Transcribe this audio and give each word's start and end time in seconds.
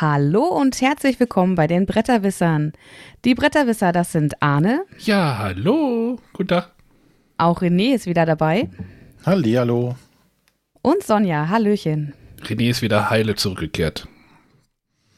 Hallo 0.00 0.42
und 0.46 0.80
herzlich 0.80 1.20
willkommen 1.20 1.54
bei 1.54 1.68
den 1.68 1.86
Bretterwissern. 1.86 2.72
Die 3.24 3.36
Bretterwisser, 3.36 3.92
das 3.92 4.10
sind 4.10 4.42
Arne. 4.42 4.84
Ja, 4.98 5.38
hallo. 5.38 6.18
Guten 6.32 6.48
Tag. 6.48 6.72
Auch 7.38 7.62
René 7.62 7.94
ist 7.94 8.06
wieder 8.06 8.26
dabei. 8.26 8.68
Hallihallo. 9.24 9.94
Und 10.82 11.04
Sonja, 11.04 11.48
Hallöchen. 11.48 12.12
René 12.42 12.70
ist 12.70 12.82
wieder 12.82 13.08
heile 13.08 13.36
zurückgekehrt. 13.36 14.08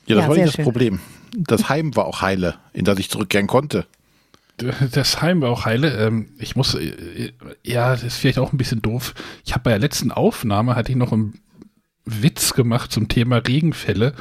Ja, 0.06 0.16
das 0.16 0.24
Ja, 0.24 0.28
war 0.28 0.36
nicht 0.36 0.46
das 0.48 0.54
schön. 0.56 0.64
Problem. 0.64 1.00
Das 1.34 1.70
Heim 1.70 1.96
war 1.96 2.04
auch 2.04 2.20
heile, 2.20 2.56
in 2.74 2.84
das 2.84 2.98
ich 2.98 3.08
zurückkehren 3.10 3.46
konnte. 3.46 3.86
Das 4.92 5.22
Heim 5.22 5.40
war 5.40 5.50
auch 5.50 5.64
heile. 5.64 5.96
Ähm, 6.06 6.28
ich 6.38 6.54
muss, 6.54 6.74
äh, 6.74 7.32
ja, 7.62 7.92
das 7.92 8.02
ist 8.02 8.16
vielleicht 8.18 8.38
auch 8.38 8.52
ein 8.52 8.58
bisschen 8.58 8.82
doof. 8.82 9.14
Ich 9.44 9.52
habe 9.54 9.64
bei 9.64 9.70
der 9.70 9.78
letzten 9.78 10.12
Aufnahme, 10.12 10.76
hatte 10.76 10.92
ich 10.92 10.98
noch 10.98 11.12
einen 11.12 11.40
Witz 12.04 12.52
gemacht 12.52 12.92
zum 12.92 13.08
Thema 13.08 13.38
Regenfälle. 13.38 14.14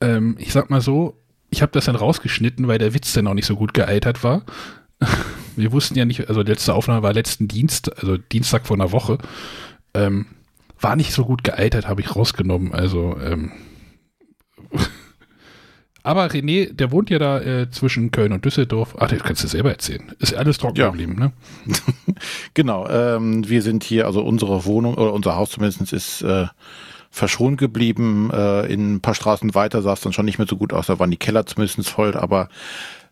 Ähm, 0.00 0.36
ich 0.38 0.52
sag 0.52 0.70
mal 0.70 0.80
so, 0.80 1.16
ich 1.50 1.62
habe 1.62 1.72
das 1.72 1.84
dann 1.86 1.96
rausgeschnitten, 1.96 2.68
weil 2.68 2.78
der 2.78 2.94
Witz 2.94 3.12
dann 3.12 3.26
auch 3.26 3.34
nicht 3.34 3.46
so 3.46 3.56
gut 3.56 3.74
gealtert 3.74 4.22
war. 4.24 4.42
Wir 5.56 5.72
wussten 5.72 5.96
ja 5.98 6.04
nicht, 6.04 6.28
also 6.28 6.42
letzte 6.42 6.74
Aufnahme 6.74 7.02
war 7.02 7.12
letzten 7.12 7.48
Dienst, 7.48 7.96
also 7.98 8.16
Dienstag 8.16 8.66
vor 8.66 8.76
einer 8.76 8.92
Woche. 8.92 9.18
Ähm, 9.94 10.26
war 10.80 10.96
nicht 10.96 11.12
so 11.12 11.24
gut 11.24 11.44
gealtert, 11.44 11.88
habe 11.88 12.00
ich 12.00 12.14
rausgenommen. 12.16 12.72
Also, 12.72 13.16
ähm, 13.22 13.52
aber 16.02 16.26
René, 16.28 16.72
der 16.72 16.90
wohnt 16.92 17.10
ja 17.10 17.18
da 17.18 17.40
äh, 17.40 17.70
zwischen 17.70 18.10
Köln 18.10 18.32
und 18.32 18.44
Düsseldorf. 18.44 18.96
Ach, 18.98 19.08
das 19.08 19.22
kannst 19.22 19.44
du 19.44 19.48
selber 19.48 19.70
erzählen. 19.70 20.12
Ist 20.18 20.34
alles 20.34 20.56
trocken 20.58 20.78
Ja. 20.78 20.88
geblieben, 20.90 21.16
ne? 21.18 21.32
Genau, 22.54 22.88
ähm, 22.88 23.46
wir 23.48 23.62
sind 23.62 23.84
hier, 23.84 24.06
also 24.06 24.22
unsere 24.22 24.64
Wohnung 24.64 24.94
oder 24.94 25.12
unser 25.12 25.36
Haus 25.36 25.50
zumindest 25.50 25.92
ist 25.92 26.22
äh, 26.22 26.46
verschont 27.10 27.58
geblieben. 27.58 28.30
Äh, 28.32 28.72
in 28.72 28.94
ein 28.94 29.00
paar 29.00 29.14
Straßen 29.14 29.54
weiter 29.54 29.82
sah 29.82 29.92
es 29.92 30.00
dann 30.00 30.12
schon 30.12 30.24
nicht 30.24 30.38
mehr 30.38 30.46
so 30.48 30.56
gut 30.56 30.72
aus. 30.72 30.86
Da 30.86 30.98
waren 30.98 31.10
die 31.10 31.16
Keller 31.16 31.46
zumindest 31.46 31.88
voll, 31.88 32.16
aber 32.16 32.48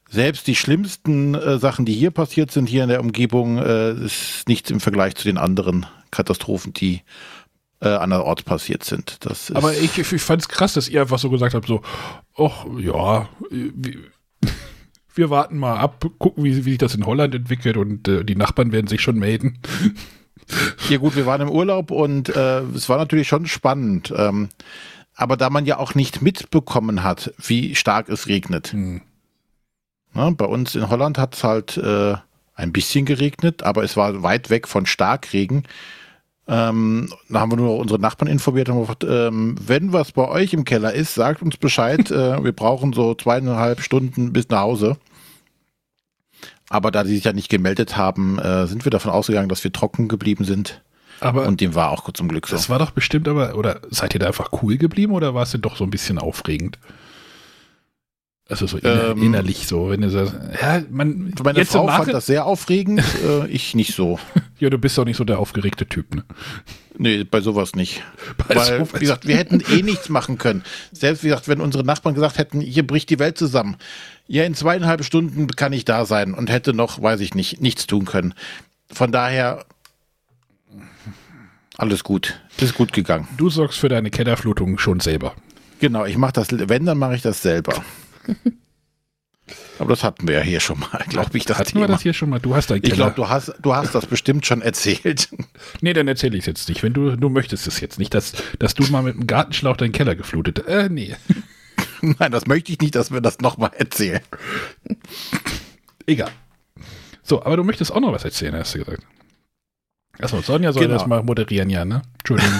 selbst 0.09 0.47
die 0.47 0.55
schlimmsten 0.55 1.35
äh, 1.35 1.59
Sachen, 1.59 1.85
die 1.85 1.93
hier 1.93 2.11
passiert 2.11 2.51
sind, 2.51 2.69
hier 2.69 2.85
in 2.85 2.89
der 2.89 3.01
Umgebung, 3.01 3.59
äh, 3.59 3.93
ist 3.93 4.49
nichts 4.49 4.71
im 4.71 4.81
Vergleich 4.81 5.17
zu 5.17 5.25
den 5.25 5.37
anderen 5.37 5.87
Katastrophen, 6.11 6.73
die 6.73 7.03
äh, 7.81 7.89
anderorts 7.89 8.43
passiert 8.43 8.85
sind. 8.85 9.25
Das 9.27 9.51
Aber 9.53 9.75
ich, 9.75 9.99
ich 9.99 10.23
fand 10.23 10.43
es 10.43 10.49
krass, 10.49 10.73
dass 10.73 10.89
ihr 10.89 11.03
einfach 11.03 11.19
so 11.19 11.31
gesagt 11.31 11.55
habt, 11.55 11.67
so, 11.67 11.83
ach 12.37 12.65
ja, 12.79 13.29
wir, 13.51 13.95
wir 15.15 15.31
warten 15.31 15.59
mal 15.59 15.77
ab, 15.77 16.05
gucken, 16.19 16.45
wie, 16.45 16.65
wie 16.65 16.71
sich 16.71 16.79
das 16.79 16.95
in 16.95 17.05
Holland 17.05 17.35
entwickelt 17.35 17.77
und 17.77 18.09
äh, 18.09 18.25
die 18.25 18.37
Nachbarn 18.37 18.73
werden 18.73 18.87
sich 18.87 19.03
schon 19.03 19.19
melden. 19.19 19.59
Ja 20.89 20.99
gut, 20.99 21.17
wir 21.17 21.27
waren 21.27 21.43
im 21.43 21.51
Urlaub 21.51 21.91
und 21.91 22.29
äh, 22.29 22.61
es 22.61 22.89
war 22.89 22.99
natürlich 22.99 23.29
schon 23.29 23.47
spannend. 23.47 24.13
Ähm, 24.17 24.49
aber 25.15 25.37
da 25.37 25.51
man 25.51 25.67
ja 25.67 25.79
auch 25.79 25.95
nicht 25.95 26.23
mitbekommen 26.23 27.03
hat, 27.03 27.35
wie 27.39 27.75
stark 27.75 28.09
es 28.09 28.29
regnet. 28.29 28.73
Hm. 28.73 29.03
Ne, 30.15 30.33
bei 30.37 30.47
uns 30.47 30.75
in 30.75 30.89
Holland 30.89 31.19
hat 31.19 31.35
es 31.35 31.45
halt 31.45 31.77
äh, 31.77 32.15
ein 32.55 32.73
bisschen 32.73 33.05
geregnet, 33.05 33.63
aber 33.63 33.83
es 33.83 33.97
war 33.97 34.23
weit 34.23 34.49
weg 34.49 34.67
von 34.69 34.87
Starkregen. 34.87 35.65
Ähm, 36.47 37.13
da 37.29 37.41
haben 37.41 37.53
wir 37.53 37.57
nur 37.57 37.77
unsere 37.77 38.01
Nachbarn 38.01 38.31
informiert 38.31 38.69
und 38.69 38.77
haben 38.77 38.81
gesagt, 38.83 39.05
ähm, 39.05 39.55
wenn 39.61 39.93
was 39.93 40.13
bei 40.13 40.27
euch 40.27 40.55
im 40.55 40.65
Keller 40.65 40.95
ist, 40.95 41.15
sagt 41.15 41.43
uns 41.43 41.59
Bescheid. 41.59 42.11
äh, 42.11 42.43
wir 42.43 42.53
brauchen 42.53 42.95
so 42.95 43.15
zweieinhalb 43.15 43.83
Stunden 43.83 44.33
bis 44.33 44.49
nach 44.49 44.61
Hause. 44.61 44.97
Aber 46.71 46.91
da 46.91 47.05
die 47.05 47.15
sich 47.15 47.25
ja 47.25 47.33
nicht 47.33 47.49
gemeldet 47.49 47.97
haben, 47.97 48.39
äh, 48.39 48.67
sind 48.67 48.85
wir 48.85 48.91
davon 48.91 49.11
ausgegangen, 49.11 49.49
dass 49.49 49.65
wir 49.65 49.73
trocken 49.73 50.09
geblieben 50.09 50.45
sind. 50.45 50.83
Aber 51.21 51.47
Und 51.47 51.61
dem 51.61 51.75
war 51.75 51.91
auch 51.91 52.13
zum 52.13 52.29
Glück 52.29 52.47
so. 52.47 52.55
das 52.55 52.71
war 52.71 52.79
doch 52.79 52.91
bestimmt 52.91 53.27
aber, 53.27 53.57
oder 53.57 53.81
seid 53.91 54.15
ihr 54.15 54.21
da 54.21 54.27
einfach 54.27 54.51
cool 54.63 54.77
geblieben 54.77 55.13
oder 55.13 55.35
war 55.35 55.43
es 55.43 55.51
denn 55.51 55.63
doch 55.63 55.77
so 55.77 55.85
ein 55.85 55.91
bisschen 55.91 56.19
aufregend? 56.19 56.79
Also 58.51 58.67
so 58.67 58.79
inner, 58.79 59.11
Ähm, 59.11 59.23
innerlich 59.23 59.67
so, 59.67 59.91
wenn 59.91 60.01
du 60.01 60.09
sagst, 60.09 60.35
ja, 60.61 60.83
man, 60.91 61.35
Meine 61.45 61.59
jetzt 61.59 61.73
Frau 61.73 61.83
im 61.83 61.89
fand 61.89 61.99
Nachhinein- 62.01 62.13
das 62.15 62.27
sehr 62.27 62.47
aufregend, 62.47 63.03
äh, 63.27 63.47
ich 63.49 63.75
nicht 63.75 63.95
so. 63.95 64.19
ja, 64.59 64.71
du 64.71 64.79
bist 64.79 64.97
doch 64.97 65.05
nicht 65.05 65.19
so 65.19 65.25
der 65.25 65.39
aufgeregte 65.39 65.87
Typ, 65.87 66.15
ne? 66.15 66.25
Nee, 66.97 67.25
bei 67.25 67.41
sowas 67.43 67.75
nicht. 67.75 68.03
Bei 68.49 68.57
Weil, 68.57 68.79
sowas 68.79 68.95
wie 68.95 68.99
gesagt, 69.01 69.27
wir 69.29 69.37
hätten 69.37 69.63
eh 69.71 69.83
nichts 69.83 70.09
machen 70.09 70.39
können. 70.39 70.65
Selbst, 70.93 71.23
wie 71.23 71.29
gesagt, 71.29 71.47
wenn 71.47 71.61
unsere 71.61 71.85
Nachbarn 71.85 72.15
gesagt 72.15 72.39
hätten, 72.39 72.61
hier 72.63 72.87
bricht 72.87 73.11
die 73.11 73.19
Welt 73.19 73.37
zusammen. 73.39 73.77
Ja, 74.27 74.45
in 74.45 74.55
zweieinhalb 74.55 75.05
Stunden 75.05 75.47
kann 75.49 75.73
ich 75.75 75.85
da 75.85 76.07
sein 76.07 76.33
und 76.35 76.51
hätte 76.51 76.73
noch, 76.73 77.01
weiß 77.03 77.21
ich 77.21 77.35
nicht, 77.35 77.61
nichts 77.61 77.87
tun 77.87 78.07
können. 78.07 78.33
Von 78.91 79.13
daher, 79.13 79.65
alles 81.77 82.03
gut. 82.03 82.41
Ist 82.59 82.75
gut 82.75 82.93
gegangen. 82.93 83.29
Du 83.37 83.51
sorgst 83.51 83.79
für 83.79 83.89
deine 83.89 84.11
Kellerflutung 84.11 84.79
schon 84.79 85.01
selber. 85.01 85.35
Genau, 85.81 86.05
ich 86.07 86.17
mache 86.17 86.33
das, 86.33 86.49
wenn, 86.51 86.87
dann 86.87 86.99
mache 86.99 87.15
ich 87.15 87.23
das 87.23 87.43
selber. 87.43 87.85
Aber 89.79 89.91
das 89.91 90.03
hatten 90.05 90.27
wir 90.29 90.35
ja 90.37 90.41
hier 90.43 90.61
schon 90.61 90.79
mal, 90.81 91.03
glaube 91.09 91.39
ich, 91.39 91.45
das 91.47 91.59
Hatten 91.59 91.71
Thema. 91.71 91.85
wir 91.85 91.89
das 91.89 92.03
hier 92.03 92.13
schon 92.13 92.29
mal? 92.29 92.39
Du 92.41 92.55
hast 92.55 92.71
ich 92.71 92.83
glaube, 92.83 93.15
du 93.15 93.29
hast, 93.29 93.55
du 93.63 93.75
hast 93.75 93.95
das 93.95 94.07
bestimmt 94.07 94.45
schon 94.45 94.61
erzählt. 94.63 95.29
Nee, 95.81 95.93
dann 95.93 96.09
erzähle 96.09 96.37
ich 96.37 96.43
es 96.43 96.47
jetzt 96.47 96.69
nicht. 96.69 96.83
Wenn 96.83 96.93
du, 96.93 97.17
du 97.17 97.29
möchtest 97.29 97.67
es 97.67 97.81
jetzt 97.81 97.99
nicht, 97.99 98.13
dass, 98.13 98.33
dass 98.59 98.75
du 98.75 98.83
mal 98.91 99.03
mit 99.03 99.15
einem 99.15 99.27
Gartenschlauch 99.27 99.77
deinen 99.77 99.93
Keller 99.93 100.17
geflutet. 100.17 100.67
Äh, 100.67 100.89
nee. 100.91 101.15
Nein, 102.03 102.33
das 102.33 102.47
möchte 102.47 102.73
ich 102.73 102.81
nicht, 102.81 102.95
dass 102.97 103.11
wir 103.13 103.21
das 103.21 103.39
nochmal 103.39 103.71
erzählen. 103.77 104.21
Egal. 106.07 106.31
So, 107.23 107.43
aber 107.45 107.57
du 107.57 107.65
möchtest 107.65 107.93
auch 107.93 108.01
noch 108.01 108.13
was 108.13 108.25
erzählen, 108.25 108.55
hast 108.57 108.75
du 108.75 108.79
gesagt. 108.81 109.05
Achso, 110.21 110.41
Sonja 110.41 110.73
soll 110.73 110.83
Genau. 110.85 110.95
das 110.99 111.07
mal 111.07 111.23
moderieren, 111.23 111.71
ja, 111.71 111.85
ne? 111.85 112.03
Entschuldigung. 112.19 112.53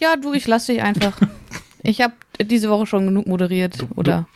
Ja, 0.00 0.16
du, 0.16 0.32
ich 0.32 0.46
lass 0.48 0.66
dich 0.66 0.82
einfach. 0.82 1.16
Ich 1.82 2.00
habe 2.00 2.14
diese 2.42 2.68
Woche 2.68 2.86
schon 2.86 3.06
genug 3.06 3.26
moderiert. 3.26 3.78
Oder 3.94 4.26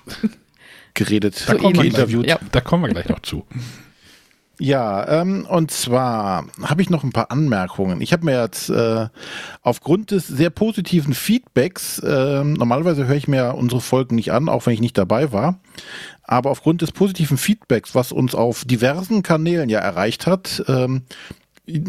Geredet, 0.95 1.35
So 1.35 1.57
ähnlich. 1.59 1.87
interviewt. 1.95 2.27
Ja. 2.27 2.39
da 2.53 2.61
kommen 2.61 2.85
wir 2.85 2.91
gleich 2.91 3.09
noch 3.09 3.21
zu. 3.21 3.45
Ja, 4.63 5.23
ähm, 5.23 5.47
und 5.49 5.71
zwar 5.71 6.45
habe 6.63 6.83
ich 6.83 6.91
noch 6.91 7.03
ein 7.03 7.13
paar 7.13 7.31
Anmerkungen. 7.31 8.03
Ich 8.03 8.13
habe 8.13 8.27
mir 8.27 8.43
jetzt 8.43 8.69
äh, 8.69 9.09
aufgrund 9.63 10.11
des 10.11 10.27
sehr 10.29 10.51
positiven 10.51 11.15
Feedbacks, 11.15 12.03
ähm, 12.05 12.53
normalerweise 12.53 13.07
höre 13.07 13.17
ich 13.17 13.27
mir 13.27 13.55
unsere 13.55 13.81
Folgen 13.81 14.17
nicht 14.17 14.33
an, 14.33 14.51
auch 14.51 14.67
wenn 14.67 14.75
ich 14.75 14.83
nicht 14.83 14.99
dabei 14.99 15.33
war, 15.33 15.61
aber 16.25 16.51
aufgrund 16.51 16.83
des 16.83 16.93
positiven 16.93 17.39
Feedbacks, 17.39 17.95
was 17.95 18.13
uns 18.13 18.35
auf 18.35 18.67
diversen 18.67 19.23
Kanälen 19.23 19.71
ja 19.71 19.79
erreicht 19.79 20.27
hat, 20.27 20.63
ähm, 20.69 21.05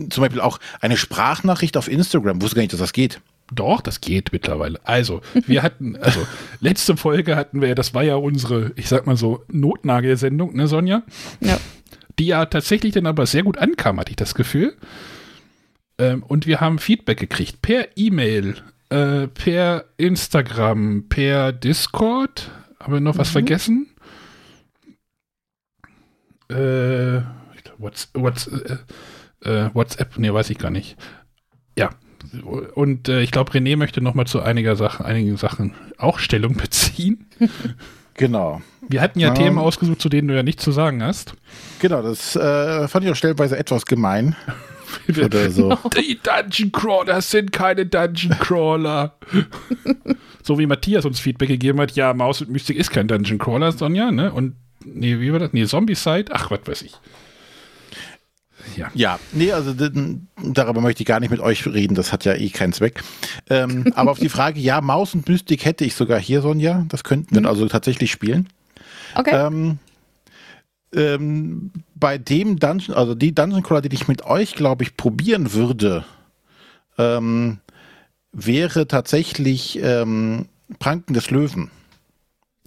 zum 0.10 0.22
Beispiel 0.22 0.40
auch 0.40 0.60
eine 0.80 0.96
Sprachnachricht 0.96 1.76
auf 1.76 1.90
Instagram, 1.90 2.42
wusste 2.42 2.56
gar 2.56 2.62
nicht, 2.62 2.72
dass 2.72 2.80
das 2.80 2.94
geht. 2.94 3.20
Doch, 3.52 3.82
das 3.82 4.02
geht 4.02 4.32
mittlerweile. 4.32 4.80
Also, 4.84 5.22
wir 5.46 5.64
hatten, 5.64 5.96
also, 5.98 6.26
letzte 6.60 6.98
Folge 6.98 7.36
hatten 7.36 7.62
wir, 7.62 7.76
das 7.76 7.94
war 7.94 8.04
ja 8.04 8.16
unsere, 8.16 8.72
ich 8.76 8.88
sag 8.88 9.06
mal 9.06 9.18
so, 9.18 9.44
Notnagelsendung, 9.50 10.56
ne, 10.56 10.68
Sonja? 10.68 11.04
ja. 11.42 11.60
die 12.20 12.28
ja 12.28 12.46
tatsächlich 12.46 12.94
dann 12.94 13.08
aber 13.08 13.26
sehr 13.26 13.44
gut 13.44 13.58
ankam, 13.58 14.00
hatte 14.00 14.12
ich 14.12 14.16
das 14.16 14.36
Gefühl. 14.36 14.76
Ähm, 15.98 16.24
und 16.24 16.48
wir 16.48 16.62
haben 16.62 16.80
Feedback 16.80 17.20
gekriegt 17.20 17.62
per 17.62 17.88
E-Mail, 17.96 18.56
äh, 18.90 19.28
per 19.28 19.86
Instagram, 19.98 21.06
per 21.10 21.52
Discord. 21.52 22.52
Haben 22.80 22.94
wir 22.94 23.00
noch 23.00 23.18
was 23.18 23.30
vergessen? 23.30 23.88
Äh, 26.50 27.22
What's, 27.78 28.10
What's, 28.14 28.48
äh, 28.48 28.78
äh, 29.44 29.70
WhatsApp, 29.74 30.18
nee, 30.18 30.32
weiß 30.32 30.50
ich 30.52 30.58
gar 30.58 30.70
nicht. 30.70 30.98
Ja. 31.78 31.90
Und 32.76 33.10
äh, 33.10 33.22
ich 33.22 33.32
glaube, 33.32 33.52
René 33.52 33.78
möchte 33.78 34.02
noch 34.02 34.14
mal 34.14 34.26
zu 34.26 34.42
einiger 34.42 34.76
Sachen, 34.76 35.06
einigen 35.06 35.38
Sachen 35.38 35.74
auch 35.98 36.20
Stellung 36.20 36.56
beziehen. 36.56 37.26
Genau. 38.16 38.62
Wir 38.88 39.02
hatten 39.02 39.20
ja 39.20 39.30
Ähm. 39.30 39.36
Themen 39.36 39.58
ausgesucht, 39.58 40.02
zu 40.02 40.10
denen 40.10 40.28
du 40.28 40.36
ja 40.36 40.44
nichts 40.44 40.64
zu 40.64 40.72
sagen 40.72 41.02
hast. 41.02 41.34
Genau, 41.80 42.02
das 42.02 42.36
äh, 42.36 42.88
fand 42.88 43.06
ich 43.06 43.10
auch 43.12 43.16
stellenweise 43.16 43.58
etwas 43.58 43.86
gemein. 43.86 44.36
Oder 45.10 45.50
so. 45.50 45.76
Die 45.98 46.20
Dungeon 46.22 46.72
Crawler 46.72 47.22
sind 47.22 47.52
keine 47.52 47.86
Dungeon 47.86 48.38
Crawler. 48.38 49.16
so 50.44 50.60
wie 50.60 50.68
Matthias 50.68 51.06
uns 51.06 51.20
Feedback 51.20 51.48
gegeben 51.48 51.80
hat, 51.80 51.94
ja, 51.94 52.14
Maus 52.14 52.42
und 52.42 52.52
Mystik 52.52 52.78
ist 52.78 52.92
kein 52.92 53.08
Dungeon 53.08 53.40
Crawler, 53.40 53.72
Sonja, 53.72 54.12
ne? 54.12 54.32
Und, 54.32 54.56
nee, 54.84 55.20
wie 55.20 55.32
war 55.32 55.40
das? 55.40 55.54
Nee, 55.54 55.66
Zombie-Side? 55.66 56.32
Ach, 56.32 56.52
was 56.52 56.60
weiß 56.66 56.82
ich. 56.82 56.94
Ja. 58.76 58.92
Ja, 58.94 59.20
nee, 59.32 59.52
also 59.52 59.74
darüber 59.74 60.82
möchte 60.82 61.04
ich 61.04 61.08
gar 61.08 61.20
nicht 61.20 61.30
mit 61.30 61.40
euch 61.40 61.66
reden, 61.68 61.96
das 61.96 62.12
hat 62.12 62.26
ja 62.26 62.34
eh 62.34 62.50
keinen 62.50 62.74
Zweck. 62.74 63.04
Ähm, 63.50 63.92
aber 63.96 64.12
auf 64.12 64.20
die 64.20 64.30
Frage, 64.30 64.60
ja, 64.60 64.82
Maus 64.82 65.14
und 65.14 65.28
Mystik 65.28 65.66
hätte 65.66 65.86
ich 65.86 65.96
sogar 65.96 66.20
hier, 66.20 66.42
Sonja, 66.42 66.86
das 66.90 67.04
könnten 67.04 67.36
wir 67.36 67.48
also 67.48 67.68
tatsächlich 67.68 68.12
spielen. 68.12 68.48
Okay. 69.16 69.36
Ähm, 69.36 69.80
ähm, 70.94 71.72
bei 71.96 72.18
dem 72.18 72.60
Dungeon, 72.60 72.96
also 72.96 73.16
die 73.16 73.34
Dungeon 73.34 73.64
Crawler, 73.64 73.82
die 73.82 73.96
ich 73.96 74.08
mit 74.08 74.26
euch, 74.26 74.56
glaube 74.56 74.84
ich, 74.84 74.98
probieren 74.98 75.54
würde, 75.54 76.06
ähm, 76.98 77.60
wäre 78.32 78.88
tatsächlich 78.88 79.80
ähm, 79.82 80.48
Pranken 80.80 81.14
des 81.14 81.32
Löwen. 81.32 81.70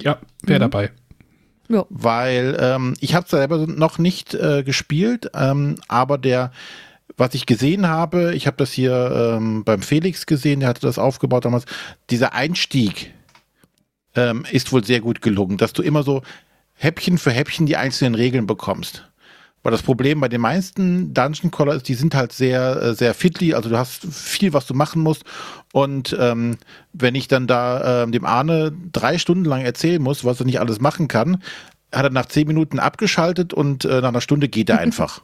Ja, 0.01 0.19
wer 0.43 0.59
dabei? 0.59 0.91
Ja. 1.69 1.85
weil 1.91 2.57
ähm, 2.61 2.95
ich 3.01 3.15
habe 3.15 3.29
selber 3.29 3.67
noch 3.67 3.99
nicht 3.99 4.35
äh, 4.35 4.63
gespielt, 4.63 5.31
ähm, 5.35 5.77
aber 5.89 6.19
der, 6.19 6.53
was 7.17 7.35
ich 7.35 7.47
gesehen 7.47 7.89
habe, 7.89 8.35
ich 8.35 8.47
habe 8.47 8.57
das 8.57 8.73
hier 8.73 9.37
ähm, 9.37 9.65
beim 9.65 9.83
Felix 9.83 10.27
gesehen, 10.27 10.61
der 10.61 10.69
hatte 10.69 10.83
das 10.83 10.99
aufgebaut 10.99 11.45
damals, 11.45 11.65
dieser 12.11 12.35
Einstieg 12.35 13.13
ähm, 14.15 14.45
ist 14.51 14.73
wohl 14.73 14.85
sehr 14.85 15.01
gut 15.01 15.23
gelungen, 15.23 15.57
dass 15.57 15.73
du 15.73 15.83
immer 15.83 16.03
so 16.03 16.23
Häppchen 16.75 17.19
für 17.19 17.31
Häppchen 17.31 17.67
die 17.67 17.77
einzelnen 17.77 18.15
Regeln 18.15 18.47
bekommst. 18.47 19.09
Weil 19.65 19.73
das 19.73 19.83
Problem 19.83 20.21
bei 20.21 20.29
den 20.29 20.43
meisten 20.43 21.15
Dungeon 21.15 21.51
Crawler 21.51 21.75
ist, 21.75 21.89
die 21.89 21.95
sind 21.95 22.15
halt 22.15 22.33
sehr, 22.33 22.77
äh, 22.77 22.95
sehr 22.95 23.15
fiddly, 23.15 23.55
also 23.55 23.71
du 23.71 23.79
hast 23.79 24.05
viel, 24.05 24.53
was 24.53 24.67
du 24.67 24.75
machen 24.75 25.03
musst. 25.03 25.25
Und 25.73 26.15
ähm, 26.21 26.59
wenn 26.93 27.15
ich 27.15 27.29
dann 27.29 27.47
da 27.47 28.03
ähm, 28.03 28.13
dem 28.13 28.27
Arne 28.27 28.73
drei 28.93 29.17
Stunden 29.17 29.47
lang 29.47 29.63
erzählen 29.63 30.03
muss, 30.03 30.23
was 30.23 30.39
er 30.39 30.45
nicht 30.45 30.61
alles 30.61 30.83
machen 30.83 31.09
kann, 31.09 31.43
hat 31.91 32.05
er 32.05 32.11
nach 32.11 32.27
zehn 32.27 32.47
Minuten 32.47 32.79
abgeschaltet 32.79 33.55
und 33.55 33.87
äh, 33.87 34.03
nach 34.03 34.11
einer 34.11 34.21
Stunde 34.21 34.49
geht 34.49 34.69
er 34.69 34.81
einfach. 34.81 35.23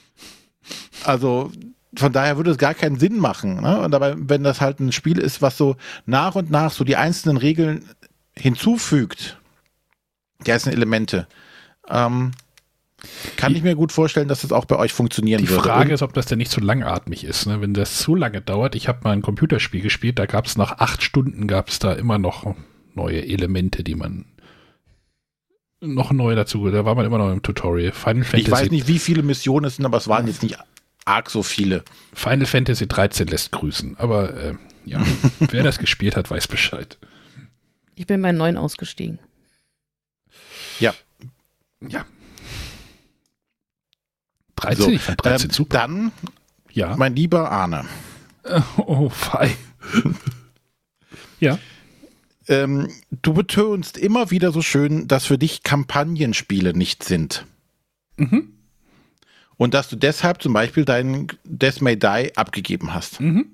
also 1.04 1.50
von 1.96 2.12
daher 2.12 2.36
würde 2.36 2.50
es 2.50 2.58
gar 2.58 2.74
keinen 2.74 2.98
Sinn 2.98 3.18
machen. 3.18 3.62
Ne? 3.62 3.80
Und 3.80 3.92
dabei, 3.92 4.14
wenn 4.18 4.44
das 4.44 4.60
halt 4.60 4.78
ein 4.78 4.92
Spiel 4.92 5.18
ist, 5.18 5.40
was 5.40 5.56
so 5.56 5.76
nach 6.04 6.34
und 6.34 6.50
nach 6.50 6.70
so 6.70 6.84
die 6.84 6.96
einzelnen 6.96 7.38
Regeln 7.38 7.88
hinzufügt, 8.36 9.38
die 10.46 10.52
einzelnen 10.52 10.76
Elemente, 10.76 11.26
ähm, 11.88 12.32
kann 13.36 13.54
ich 13.54 13.62
mir 13.62 13.74
gut 13.76 13.92
vorstellen, 13.92 14.26
dass 14.28 14.40
das 14.42 14.50
auch 14.52 14.64
bei 14.64 14.76
euch 14.76 14.92
funktionieren 14.92 15.40
Die 15.42 15.48
würde. 15.48 15.62
Frage 15.62 15.88
Und- 15.90 15.94
ist, 15.94 16.02
ob 16.02 16.12
das 16.14 16.26
denn 16.26 16.38
nicht 16.38 16.50
zu 16.50 16.60
langatmig 16.60 17.24
ist. 17.24 17.46
Ne? 17.46 17.60
Wenn 17.60 17.74
das 17.74 17.98
zu 17.98 18.14
lange 18.14 18.40
dauert, 18.40 18.74
ich 18.74 18.88
habe 18.88 19.00
mal 19.04 19.12
ein 19.12 19.22
Computerspiel 19.22 19.80
gespielt, 19.80 20.18
da 20.18 20.26
gab 20.26 20.46
es 20.46 20.56
nach 20.56 20.78
acht 20.78 21.02
Stunden 21.02 21.46
gab 21.46 21.68
es 21.68 21.78
da 21.78 21.92
immer 21.92 22.18
noch 22.18 22.54
neue 22.94 23.24
Elemente, 23.26 23.84
die 23.84 23.94
man 23.94 24.24
noch 25.80 26.10
neu 26.10 26.34
dazu, 26.34 26.68
da 26.70 26.84
war 26.84 26.96
man 26.96 27.06
immer 27.06 27.18
noch 27.18 27.30
im 27.30 27.42
Tutorial. 27.42 27.92
Final 27.92 28.24
Fantasy, 28.24 28.36
ich 28.42 28.50
weiß 28.50 28.70
nicht, 28.72 28.88
wie 28.88 28.98
viele 28.98 29.22
Missionen 29.22 29.66
es 29.66 29.76
sind, 29.76 29.84
aber 29.84 29.96
es 29.98 30.08
waren 30.08 30.26
jetzt 30.26 30.42
nicht 30.42 30.58
arg 31.04 31.30
so 31.30 31.44
viele. 31.44 31.84
Final 32.12 32.46
Fantasy 32.46 32.88
13 32.88 33.28
lässt 33.28 33.52
grüßen. 33.52 33.96
Aber 33.96 34.34
äh, 34.36 34.54
ja, 34.84 35.04
wer 35.38 35.62
das 35.62 35.78
gespielt 35.78 36.16
hat, 36.16 36.30
weiß 36.30 36.48
Bescheid. 36.48 36.98
Ich 37.94 38.06
bin 38.08 38.20
bei 38.22 38.32
neun 38.32 38.56
ausgestiegen. 38.56 39.20
Ja. 40.80 40.94
Ja. 41.88 42.04
13, 44.60 44.84
So, 44.84 44.90
ich 44.90 45.00
fand 45.02 45.24
13 45.24 45.50
Ähm, 45.50 45.54
super. 45.54 45.78
Dann, 45.78 46.12
Ja. 46.72 46.96
mein 46.96 47.14
lieber 47.16 47.50
Arne, 47.50 47.84
Oh, 48.76 49.08
fei. 49.08 49.54
ja. 51.40 51.58
ähm, 52.48 52.88
du 53.22 53.34
betonst 53.34 53.96
immer 53.98 54.30
wieder 54.30 54.52
so 54.52 54.62
schön, 54.62 55.06
dass 55.08 55.26
für 55.26 55.38
dich 55.38 55.62
Kampagnenspiele 55.62 56.76
nicht 56.76 57.04
sind. 57.04 57.44
Mhm. 58.16 58.52
Und 59.56 59.74
dass 59.74 59.88
du 59.88 59.96
deshalb 59.96 60.40
zum 60.40 60.52
Beispiel 60.52 60.84
deinen 60.84 61.26
Death 61.44 61.80
May 61.82 61.96
Die 61.98 62.32
abgegeben 62.36 62.94
hast. 62.94 63.20
Mhm. 63.20 63.46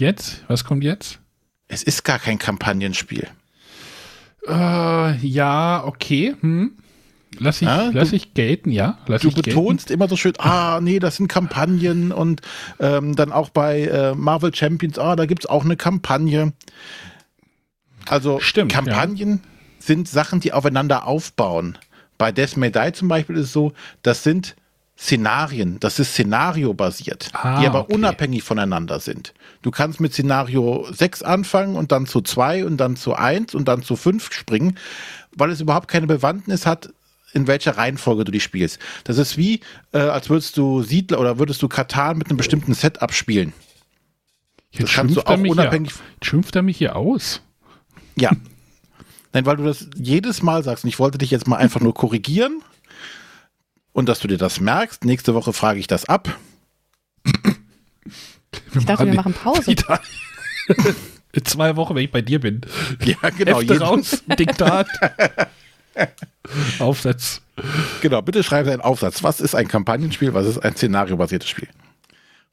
Jetzt? 0.00 0.42
Was 0.48 0.64
kommt 0.64 0.84
jetzt? 0.84 1.18
Es 1.68 1.82
ist 1.82 2.02
gar 2.04 2.18
kein 2.18 2.38
Kampagnenspiel. 2.38 3.28
Äh, 4.48 5.16
ja, 5.26 5.84
okay. 5.84 6.34
Hm. 6.40 6.76
Lass 7.38 7.62
ich, 7.62 7.68
Ja, 7.68 7.90
lass 7.92 8.10
du- 8.10 8.16
ich 8.16 8.34
gelten, 8.34 8.70
ja. 8.70 8.98
Lass 9.06 9.22
Du 9.22 9.32
betonst 9.32 9.90
immer 9.90 10.08
so 10.08 10.16
schön, 10.16 10.34
ah, 10.38 10.80
nee, 10.82 10.98
das 10.98 11.16
sind 11.16 11.28
Kampagnen 11.28 12.12
und 12.12 12.42
ähm, 12.78 13.16
dann 13.16 13.32
auch 13.32 13.48
bei 13.50 13.82
äh, 13.82 14.14
Marvel 14.14 14.54
Champions, 14.54 14.98
ah, 14.98 15.16
da 15.16 15.26
gibt 15.26 15.44
es 15.44 15.50
auch 15.50 15.64
eine 15.64 15.76
Kampagne. 15.76 16.52
Also 18.06 18.40
Stimmt, 18.40 18.72
Kampagnen 18.72 19.40
sind 19.78 20.08
Sachen, 20.08 20.40
die 20.40 20.52
aufeinander 20.52 21.06
aufbauen. 21.06 21.78
Bei 22.18 22.32
Death 22.32 22.56
May 22.56 22.70
Die 22.70 22.92
zum 22.92 23.08
Beispiel 23.08 23.36
ist 23.36 23.46
es 23.46 23.52
so, 23.52 23.72
das 24.02 24.22
sind 24.22 24.54
Szenarien, 24.98 25.80
das 25.80 25.98
ist 25.98 26.12
szenariobasiert, 26.14 27.30
Ah, 27.32 27.60
die 27.60 27.66
aber 27.66 27.80
okay. 27.82 27.94
unabhängig 27.94 28.42
voneinander 28.44 29.00
sind. 29.00 29.32
Du 29.62 29.70
kannst 29.70 30.00
mit 30.00 30.12
Szenario 30.12 30.86
6 30.92 31.22
anfangen 31.22 31.74
und 31.76 31.90
dann 31.90 32.06
zu 32.06 32.20
2 32.20 32.64
und 32.66 32.76
dann 32.76 32.94
zu 32.96 33.14
1 33.14 33.54
und 33.54 33.66
dann 33.66 33.82
zu 33.82 33.96
5 33.96 34.32
springen, 34.32 34.78
weil 35.34 35.50
es 35.50 35.60
überhaupt 35.60 35.88
keine 35.88 36.06
Bewandtnis 36.06 36.66
hat, 36.66 36.92
in 37.32 37.46
welcher 37.46 37.76
Reihenfolge 37.76 38.24
du 38.24 38.32
die 38.32 38.40
spielst. 38.40 38.78
Das 39.04 39.18
ist 39.18 39.36
wie, 39.36 39.60
äh, 39.92 39.98
als 39.98 40.28
würdest 40.30 40.56
du 40.56 40.82
Siedler 40.82 41.18
oder 41.20 41.38
würdest 41.38 41.62
du 41.62 41.68
Katan 41.68 42.18
mit 42.18 42.28
einem 42.28 42.36
bestimmten 42.36 42.74
Setup 42.74 43.12
spielen. 43.12 43.52
Jetzt 44.70 44.84
das 44.84 44.92
kannst 44.94 45.16
du 45.16 45.20
schimpft 45.20 45.28
er 45.28 45.34
auch 45.34 45.38
mich 45.38 45.52
unabhängig- 45.52 45.92
Hier, 45.92 46.26
schimpft 46.28 46.56
er 46.56 46.62
mich 46.62 46.76
hier 46.78 46.96
aus. 46.96 47.42
Ja. 48.16 48.30
Nein, 49.32 49.46
weil 49.46 49.56
du 49.56 49.64
das 49.64 49.88
jedes 49.96 50.42
Mal 50.42 50.62
sagst. 50.62 50.84
Und 50.84 50.88
ich 50.88 50.98
wollte 50.98 51.18
dich 51.18 51.30
jetzt 51.30 51.46
mal 51.46 51.56
einfach 51.56 51.80
nur 51.80 51.94
korrigieren. 51.94 52.62
Und 53.92 54.08
dass 54.08 54.20
du 54.20 54.28
dir 54.28 54.38
das 54.38 54.60
merkst. 54.60 55.04
Nächste 55.04 55.34
Woche 55.34 55.52
frage 55.52 55.78
ich 55.78 55.86
das 55.86 56.04
ab. 56.06 56.38
Ich 58.74 58.84
dachte, 58.86 59.06
wir 59.06 59.14
machen 59.14 59.34
Pause. 59.34 59.74
In 61.34 61.44
zwei 61.44 61.76
Wochen, 61.76 61.94
wenn 61.94 62.04
ich 62.04 62.10
bei 62.10 62.20
dir 62.22 62.40
bin. 62.40 62.60
Ja, 63.04 63.30
genau. 63.30 63.60
Hefte 63.60 63.80
raus, 63.80 64.22
Diktat. 64.38 64.86
Aufsatz. 66.78 67.40
Genau, 68.00 68.22
bitte 68.22 68.42
schreibe 68.42 68.72
einen 68.72 68.80
Aufsatz. 68.80 69.22
Was 69.22 69.40
ist 69.40 69.54
ein 69.54 69.68
Kampagnenspiel? 69.68 70.34
Was 70.34 70.46
ist 70.46 70.58
ein 70.58 70.74
szenariobasiertes 70.76 71.48
Spiel? 71.48 71.68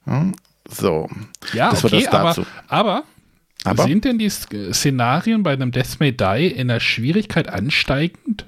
Hm? 0.06 0.36
So. 0.70 1.10
Ja, 1.54 1.72
Das 1.72 1.84
war 1.84 1.92
okay, 1.94 2.04
das 2.04 2.12
dazu. 2.12 2.46
aber, 2.68 3.04
aber, 3.04 3.04
Aber 3.64 3.84
sind 3.84 4.06
denn 4.06 4.20
die 4.20 4.26
S- 4.26 4.48
Szenarien 4.74 5.42
bei 5.44 5.54
einem 5.54 5.72
Death 5.72 6.00
May 6.00 6.12
Die 6.12 6.48
in 6.48 6.68
der 6.68 6.80
Schwierigkeit 6.80 7.48
ansteigend? 7.50 8.46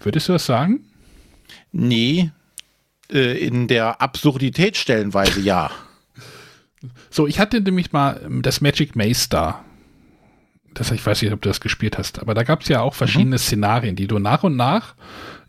Würdest 0.00 0.28
du 0.28 0.32
das 0.34 0.46
sagen? 0.46 0.84
nee, 1.72 2.30
äh, 3.10 3.38
in 3.46 3.68
der 3.68 4.00
Absurdität 4.00 4.76
stellenweise 4.76 5.40
ja. 5.40 5.70
So, 7.10 7.26
ich 7.26 7.40
hatte 7.40 7.60
nämlich 7.60 7.92
mal 7.92 8.20
ähm, 8.24 8.42
das 8.42 8.60
Magic 8.60 8.94
Maze 8.96 9.28
da. 9.28 9.64
Das, 10.78 10.90
ich 10.92 11.04
weiß 11.04 11.22
nicht, 11.22 11.32
ob 11.32 11.42
du 11.42 11.48
das 11.48 11.60
gespielt 11.60 11.98
hast, 11.98 12.20
aber 12.20 12.34
da 12.34 12.42
gab 12.42 12.62
es 12.62 12.68
ja 12.68 12.80
auch 12.80 12.94
verschiedene 12.94 13.36
Mhm. 13.36 13.38
Szenarien, 13.38 13.96
die 13.96 14.06
du 14.06 14.18
nach 14.18 14.42
und 14.44 14.56
nach, 14.56 14.94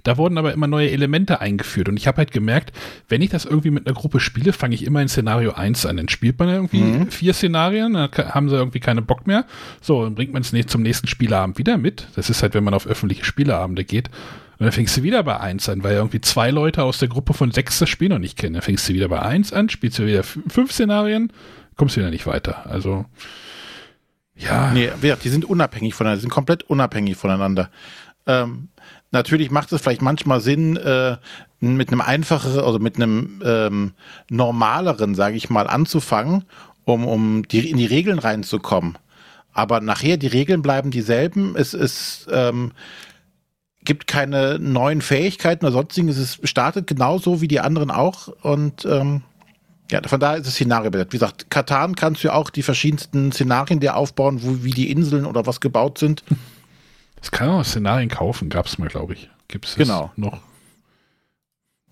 da 0.04 0.16
wurden 0.18 0.38
aber 0.38 0.54
immer 0.54 0.68
neue 0.68 0.90
Elemente 0.92 1.42
eingeführt. 1.42 1.90
Und 1.90 1.98
ich 1.98 2.08
habe 2.08 2.18
halt 2.20 2.32
gemerkt, 2.32 2.72
wenn 3.10 3.22
ich 3.22 3.30
das 3.30 3.44
irgendwie 3.46 3.70
mit 3.70 3.86
einer 3.86 3.94
Gruppe 3.96 4.22
spiele, 4.22 4.54
fange 4.54 4.74
ich 4.74 4.86
immer 4.86 5.02
in 5.02 5.10
Szenario 5.10 5.52
1 5.52 5.86
an. 5.86 5.98
Dann 5.98 6.08
spielt 6.08 6.40
man 6.40 6.48
irgendwie 6.48 6.82
Mhm. 6.82 7.12
vier 7.12 7.34
Szenarien, 7.34 7.94
dann 7.94 8.10
haben 8.14 8.48
sie 8.50 8.56
irgendwie 8.56 8.80
keinen 8.80 9.06
Bock 9.06 9.28
mehr. 9.28 9.46
So, 9.82 10.04
dann 10.06 10.16
bringt 10.16 10.32
man 10.32 10.42
es 10.42 10.54
zum 10.68 10.82
nächsten 10.84 11.08
Spieleabend 11.08 11.58
wieder 11.58 11.78
mit. 11.78 12.08
Das 12.16 12.30
ist 12.30 12.42
halt, 12.42 12.54
wenn 12.54 12.64
man 12.64 12.74
auf 12.74 12.88
öffentliche 12.88 13.26
Spieleabende 13.26 13.84
geht. 13.84 14.08
Und 14.58 14.66
dann 14.66 14.72
fängst 14.72 14.96
du 14.98 15.04
wieder 15.04 15.22
bei 15.24 15.38
1 15.40 15.68
an, 15.70 15.84
weil 15.84 15.96
irgendwie 15.96 16.22
zwei 16.22 16.50
Leute 16.50 16.84
aus 16.84 16.98
der 17.00 17.08
Gruppe 17.10 17.34
von 17.34 17.52
sechs 17.52 17.80
das 17.80 17.90
Spiel 17.90 18.08
noch 18.10 18.20
nicht 18.20 18.38
kennen. 18.38 18.54
Dann 18.54 18.62
fängst 18.64 18.88
du 18.88 18.94
wieder 18.94 19.10
bei 19.10 19.20
1 19.22 19.52
an, 19.54 19.68
spielst 19.70 20.00
du 20.00 20.06
wieder 20.06 20.24
fünf 20.24 20.72
Szenarien, 20.72 21.32
kommst 21.76 21.98
wieder 21.98 22.10
nicht 22.10 22.26
weiter. 22.26 22.66
Also, 22.70 23.06
ja. 24.40 24.72
Nee, 24.72 24.92
die 25.24 25.30
sind 25.30 25.46
unabhängig 25.46 25.94
voneinander, 25.94 26.18
die 26.18 26.22
sind 26.22 26.32
komplett 26.32 26.64
unabhängig 26.64 27.18
voneinander. 27.18 27.70
Ähm, 28.26 28.70
natürlich 29.12 29.52
macht 29.52 29.72
es 29.72 29.82
vielleicht 29.82 30.02
manchmal 30.02 30.42
Sinn, 30.42 30.78
äh, 30.78 31.18
mit 31.60 31.92
einem 31.92 32.02
einfacheren 32.02 32.64
oder 32.64 32.80
mit 32.80 32.96
einem 32.96 33.42
ähm, 33.44 33.92
normaleren, 34.30 35.14
sage 35.16 35.36
ich 35.36 35.50
mal, 35.50 35.68
anzufangen, 35.68 36.46
um, 36.86 37.06
um 37.06 37.48
die, 37.48 37.70
in 37.70 37.78
die 37.78 37.86
Regeln 37.86 38.20
reinzukommen. 38.20 38.98
Aber 39.52 39.82
nachher, 39.82 40.18
die 40.18 40.28
Regeln 40.28 40.62
bleiben 40.62 40.92
dieselben. 40.92 41.56
Es 41.58 41.74
ist, 41.74 42.28
ähm, 42.32 42.72
gibt 43.84 44.08
keine 44.08 44.60
neuen 44.60 45.02
Fähigkeiten 45.02 45.66
oder 45.66 45.74
sonstiges. 45.74 46.18
Es 46.18 46.40
startet 46.50 46.88
genauso 46.88 47.42
wie 47.42 47.48
die 47.48 47.60
anderen 47.60 47.92
auch. 47.92 48.28
Und 48.42 48.86
ähm, 48.86 49.24
ja, 49.92 50.02
von 50.08 50.20
daher 50.20 50.38
ist 50.38 50.48
es 50.48 50.54
Szenario. 50.54 50.92
Wie 50.94 51.06
gesagt, 51.06 51.50
Katan 51.50 51.96
kannst 51.96 52.24
du 52.24 52.28
ja 52.28 52.34
auch 52.34 52.50
die 52.50 52.64
verschiedensten 52.64 53.32
Szenarien 53.32 53.80
dir 53.80 53.96
aufbauen, 53.96 54.42
wo, 54.44 54.64
wie 54.64 54.72
die 54.72 54.92
Inseln 54.92 55.26
oder 55.26 55.46
was 55.46 55.60
gebaut 55.60 55.98
sind. 55.98 56.24
Das 57.16 57.32
kann 57.32 57.48
man 57.48 57.62
auch 57.62 57.66
Szenarien 57.66 58.10
kaufen, 58.10 58.50
gab 58.50 58.66
es 58.68 58.78
mal, 58.78 58.88
glaube 58.88 59.14
ich. 59.14 59.30
Gibt 59.48 59.66
es 59.66 59.76
Genau. 59.76 60.12
noch? 60.16 60.40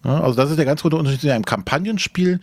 Ja, 0.05 0.21
also 0.21 0.35
das 0.35 0.51
ist 0.51 0.57
der 0.57 0.65
ganz 0.65 0.81
große 0.83 0.95
Unterschied 0.95 1.21
zu 1.21 1.33
einem 1.33 1.45
Kampagnenspiel, 1.45 2.39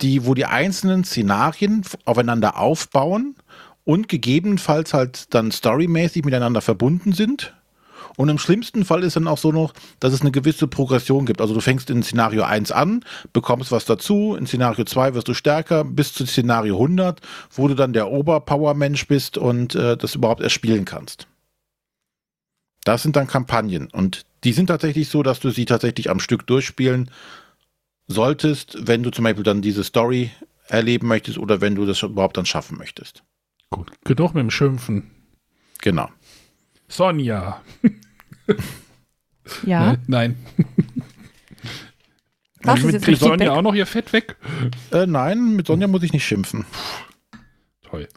die, 0.00 0.26
wo 0.26 0.34
die 0.34 0.46
einzelnen 0.46 1.04
Szenarien 1.04 1.82
aufeinander 2.04 2.58
aufbauen 2.58 3.36
und 3.84 4.08
gegebenenfalls 4.08 4.94
halt 4.94 5.32
dann 5.34 5.52
storymäßig 5.52 6.24
miteinander 6.24 6.60
verbunden 6.62 7.12
sind. 7.12 7.54
Und 8.16 8.28
im 8.28 8.38
schlimmsten 8.38 8.84
Fall 8.84 9.02
ist 9.02 9.16
dann 9.16 9.26
auch 9.26 9.38
so 9.38 9.50
noch, 9.50 9.72
dass 10.00 10.12
es 10.12 10.20
eine 10.20 10.30
gewisse 10.30 10.68
Progression 10.68 11.26
gibt. 11.26 11.40
Also 11.40 11.54
du 11.54 11.60
fängst 11.60 11.90
in 11.90 12.02
Szenario 12.02 12.44
1 12.44 12.70
an, 12.70 13.04
bekommst 13.32 13.72
was 13.72 13.84
dazu, 13.84 14.36
in 14.36 14.46
Szenario 14.46 14.84
2 14.84 15.14
wirst 15.14 15.28
du 15.28 15.34
stärker, 15.34 15.84
bis 15.84 16.12
zu 16.12 16.26
Szenario 16.26 16.74
100, 16.76 17.20
wo 17.50 17.68
du 17.68 17.74
dann 17.74 17.92
der 17.92 18.10
Oberpower-Mensch 18.10 19.06
bist 19.08 19.36
und 19.36 19.74
äh, 19.74 19.96
das 19.96 20.14
überhaupt 20.14 20.42
erst 20.42 20.54
spielen 20.54 20.84
kannst. 20.84 21.26
Das 22.84 23.02
sind 23.02 23.16
dann 23.16 23.26
Kampagnen 23.26 23.88
und 23.90 24.26
die 24.44 24.52
sind 24.52 24.66
tatsächlich 24.66 25.08
so, 25.08 25.22
dass 25.22 25.40
du 25.40 25.50
sie 25.50 25.64
tatsächlich 25.64 26.10
am 26.10 26.20
Stück 26.20 26.46
durchspielen 26.46 27.10
solltest, 28.06 28.76
wenn 28.80 29.02
du 29.02 29.10
zum 29.10 29.24
Beispiel 29.24 29.42
dann 29.42 29.62
diese 29.62 29.82
Story 29.82 30.30
erleben 30.68 31.08
möchtest 31.08 31.38
oder 31.38 31.60
wenn 31.60 31.74
du 31.74 31.86
das 31.86 32.02
überhaupt 32.02 32.36
dann 32.36 32.46
schaffen 32.46 32.76
möchtest. 32.76 33.22
Gut. 33.70 33.90
Genug 34.04 34.34
mit 34.34 34.42
dem 34.42 34.50
Schimpfen. 34.50 35.10
Genau. 35.80 36.08
Sonja. 36.94 37.60
Ja. 39.66 39.92
Ne? 39.92 39.98
Nein. 40.06 40.36
Was 42.62 42.78
ist 42.78 42.86
mit, 42.86 42.94
jetzt 42.94 43.04
Kriegt 43.04 43.20
Sonja 43.20 43.40
weg? 43.40 43.48
auch 43.50 43.60
noch 43.60 43.74
ihr 43.74 43.84
Fett 43.84 44.14
weg? 44.14 44.36
äh, 44.90 45.06
nein, 45.06 45.54
mit 45.54 45.66
Sonja 45.66 45.86
muss 45.86 46.02
ich 46.02 46.14
nicht 46.14 46.24
schimpfen. 46.24 46.64
Toll. 47.82 48.08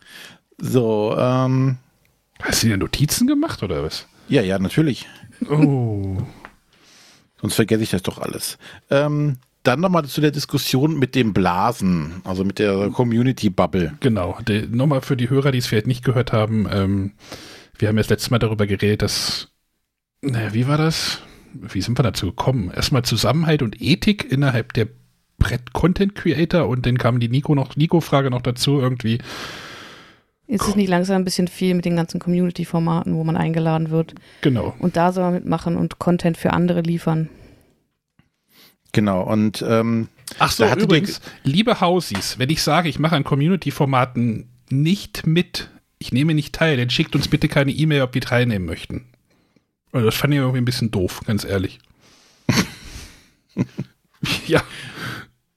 So, 0.58 1.14
ähm, 1.20 1.78
Hast 2.42 2.64
du 2.64 2.68
dir 2.68 2.78
Notizen 2.78 3.28
gemacht 3.28 3.62
oder 3.62 3.84
was? 3.84 4.08
Ja, 4.30 4.42
ja, 4.42 4.58
natürlich. 4.58 5.08
Oh. 5.50 6.18
Sonst 7.42 7.56
vergesse 7.56 7.84
ich 7.84 7.90
das 7.90 8.04
doch 8.04 8.20
alles. 8.20 8.58
Ähm, 8.90 9.38
dann 9.64 9.82
nochmal 9.82 10.06
zu 10.06 10.22
der 10.22 10.32
Diskussion 10.32 10.98
mit 10.98 11.14
dem 11.14 11.34
Blasen, 11.34 12.22
also 12.24 12.46
mit 12.46 12.58
der 12.60 12.90
Community-Bubble. 12.90 13.98
Genau. 14.00 14.40
Nochmal 14.70 15.02
für 15.02 15.18
die 15.18 15.30
Hörer, 15.30 15.52
die 15.52 15.58
es 15.58 15.68
vielleicht 15.68 15.88
nicht 15.88 16.06
gehört 16.06 16.32
haben. 16.32 16.68
Ähm, 16.72 17.12
wir 17.78 17.88
haben 17.88 17.98
ja 17.98 18.04
das 18.04 18.10
letzte 18.10 18.32
Mal 18.32 18.40
darüber 18.40 18.68
geredet, 18.68 19.02
dass, 19.02 19.50
naja, 20.22 20.54
wie 20.54 20.68
war 20.68 20.78
das? 20.78 21.22
Wie 21.54 21.82
sind 21.82 21.98
wir 21.98 22.04
dazu 22.04 22.28
gekommen? 22.28 22.72
Erstmal 22.72 23.04
Zusammenhalt 23.04 23.62
und 23.62 23.82
Ethik 23.82 24.32
innerhalb 24.32 24.74
der 24.74 24.88
Brett-Content-Creator 25.40 26.68
und 26.68 26.86
dann 26.86 26.98
kam 26.98 27.20
die 27.20 27.30
Nico 27.30 27.56
noch, 27.56 27.76
Nico-Frage 27.76 28.30
noch 28.30 28.42
dazu 28.42 28.80
irgendwie. 28.80 29.20
Ist 30.48 30.68
es 30.68 30.76
nicht 30.76 30.88
langsam 30.88 31.18
ein 31.18 31.26
bisschen 31.26 31.48
viel 31.48 31.74
mit 31.74 31.86
den 31.86 31.98
ganzen 31.98 32.20
Community-Formaten, 32.20 33.16
wo 33.16 33.24
man 33.24 33.36
eingeladen 33.36 33.90
wird? 33.92 34.16
Genau. 34.42 34.74
Und 34.80 34.96
da 34.96 35.12
soll 35.12 35.24
man 35.26 35.34
mitmachen 35.34 35.76
und 35.76 36.00
Content 36.00 36.38
für 36.38 36.54
andere 36.54 36.82
liefern. 36.82 37.30
Genau, 38.94 39.22
und 39.22 39.64
ähm, 39.68 40.08
Ach 40.40 40.52
so, 40.52 40.66
übrigens, 40.66 41.20
liebe 41.44 41.82
Hausies, 41.82 42.40
wenn 42.40 42.50
ich 42.50 42.62
sage, 42.64 42.90
ich 42.90 42.98
mache 42.98 43.16
an 43.16 43.24
Community-Formaten 43.24 44.50
nicht 44.70 45.28
mit, 45.28 45.70
ich 46.00 46.12
nehme 46.12 46.34
nicht 46.34 46.54
teil, 46.54 46.78
dann 46.78 46.90
schickt 46.90 47.16
uns 47.16 47.28
bitte 47.28 47.48
keine 47.48 47.72
E-Mail, 47.72 48.02
ob 48.02 48.14
wir 48.14 48.22
teilnehmen 48.22 48.66
möchten. 48.66 49.06
Also 49.92 50.06
das 50.06 50.16
fand 50.16 50.34
ich 50.34 50.40
irgendwie 50.40 50.60
ein 50.60 50.66
bisschen 50.66 50.92
doof, 50.92 51.22
ganz 51.26 51.44
ehrlich. 51.44 51.80
ja. 54.48 54.62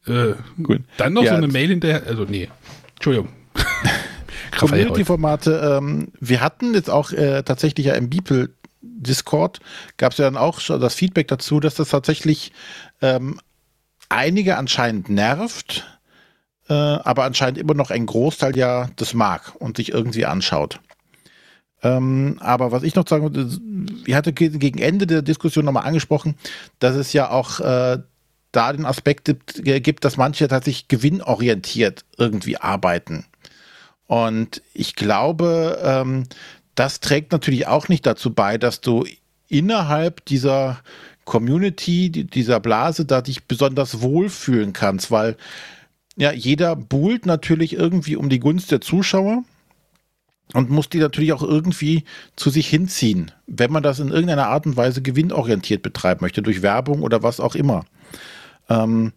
Äh, 0.07 0.35
Gut. 0.63 0.83
Dann 0.97 1.13
noch 1.13 1.25
ja, 1.25 1.33
so 1.33 1.37
eine 1.37 1.49
Mail 1.49 1.69
hinterher, 1.69 2.07
also 2.07 2.25
nee, 2.25 2.49
Entschuldigung. 2.95 3.29
Community-Formate, 4.59 5.79
ähm, 5.79 6.09
wir 6.19 6.41
hatten 6.41 6.75
jetzt 6.75 6.91
auch 6.91 7.13
äh, 7.13 7.43
tatsächlich 7.43 7.87
ja 7.87 7.95
im 7.95 8.11
Beeple 8.11 8.51
Discord 8.83 9.61
gab 9.97 10.13
es 10.13 10.19
ja 10.19 10.25
dann 10.25 10.37
auch 10.37 10.61
schon 10.61 10.81
das 10.81 10.95
Feedback 10.95 11.29
dazu, 11.29 11.61
dass 11.61 11.75
das 11.75 11.91
tatsächlich 11.91 12.53
ähm, 13.03 13.41
einige 14.09 14.57
anscheinend 14.57 15.09
nervt, 15.09 16.00
äh, 16.71 16.73
aber 16.73 17.25
anscheinend 17.25 17.59
immer 17.59 17.75
noch 17.75 17.91
ein 17.91 18.07
Großteil 18.07 18.57
ja 18.57 18.89
das 18.97 19.13
mag 19.13 19.53
und 19.59 19.77
sich 19.77 19.93
irgendwie 19.93 20.25
anschaut. 20.25 20.81
Ähm, 21.83 22.37
aber 22.41 22.71
was 22.71 22.85
ich 22.85 22.95
noch 22.95 23.09
sagen 23.09 23.25
wollte, 23.25 23.49
ich 24.07 24.15
hatte 24.15 24.33
gegen 24.33 24.79
Ende 24.79 25.07
der 25.07 25.23
Diskussion 25.23 25.65
nochmal 25.65 25.87
angesprochen, 25.87 26.37
dass 26.79 26.95
es 26.95 27.13
ja 27.13 27.31
auch 27.31 27.59
äh, 27.61 27.99
da 28.53 28.73
den 28.73 28.87
Aspekt 28.87 29.35
gibt, 29.65 30.05
dass 30.05 30.17
manche 30.17 30.47
tatsächlich 30.47 30.89
gewinnorientiert 30.89 32.05
irgendwie 32.17 32.57
arbeiten. 32.57 33.25
Und 34.07 34.63
ich 34.75 34.95
glaube, 34.95 35.79
ähm, 35.83 36.25
das 36.75 37.01
trägt 37.01 37.33
natürlich 37.33 37.67
auch 37.67 37.89
nicht 37.89 38.07
dazu 38.07 38.33
bei, 38.33 38.59
dass 38.59 38.81
du 38.81 39.07
innerhalb 39.49 40.25
dieser 40.27 40.81
Community, 41.25 42.11
dieser 42.11 42.61
Blase, 42.61 43.05
da 43.05 43.23
dich 43.23 43.45
besonders 43.45 44.01
wohlfühlen 44.03 44.73
kannst, 44.73 45.11
weil 45.11 45.37
ja, 46.17 46.33
jeder 46.33 46.77
buhlt 46.77 47.27
natürlich 47.27 47.73
irgendwie 47.73 48.17
um 48.17 48.29
die 48.29 48.41
Gunst 48.41 48.71
der 48.71 48.81
Zuschauer 48.81 49.45
und 50.53 50.71
muss 50.71 50.89
die 50.89 50.99
natürlich 50.99 51.33
auch 51.33 51.43
irgendwie 51.43 52.05
zu 52.37 52.51
sich 52.51 52.69
hinziehen, 52.69 53.31
wenn 53.47 53.73
man 53.73 53.83
das 53.83 54.01
in 54.01 54.09
irgendeiner 54.09 54.49
Art 54.49 54.67
und 54.67 54.77
Weise 54.77 55.03
gewinnorientiert 55.03 55.83
betreiben 55.83 56.21
möchte, 56.23 56.43
durch 56.43 56.63
Werbung 56.63 57.03
oder 57.03 57.23
was 57.23 57.41
auch 57.41 57.55
immer. 57.55 57.85
Ähm, 58.69 59.13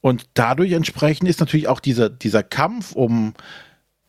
und 0.00 0.26
dadurch 0.34 0.72
entsprechend 0.72 1.28
ist 1.28 1.40
natürlich 1.40 1.68
auch 1.68 1.80
dieser, 1.80 2.10
dieser 2.10 2.42
Kampf 2.42 2.92
um 2.92 3.32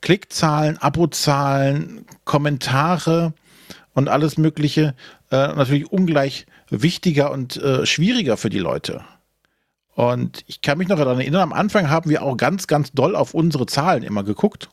Klickzahlen, 0.01 0.77
Abozahlen, 0.77 2.05
Kommentare 2.25 3.33
und 3.93 4.09
alles 4.09 4.37
Mögliche 4.37 4.93
äh, 5.31 5.47
natürlich 5.55 5.91
ungleich 5.91 6.45
wichtiger 6.69 7.31
und 7.31 7.57
äh, 7.57 7.85
schwieriger 7.85 8.37
für 8.37 8.49
die 8.49 8.59
Leute. 8.59 9.03
Und 9.95 10.43
ich 10.45 10.61
kann 10.61 10.77
mich 10.77 10.89
noch 10.89 10.97
daran 10.97 11.19
erinnern, 11.19 11.41
am 11.41 11.53
Anfang 11.53 11.89
haben 11.89 12.09
wir 12.09 12.21
auch 12.21 12.35
ganz, 12.35 12.67
ganz 12.67 12.91
doll 12.91 13.15
auf 13.15 13.33
unsere 13.33 13.65
Zahlen 13.65 14.03
immer 14.03 14.23
geguckt. 14.23 14.69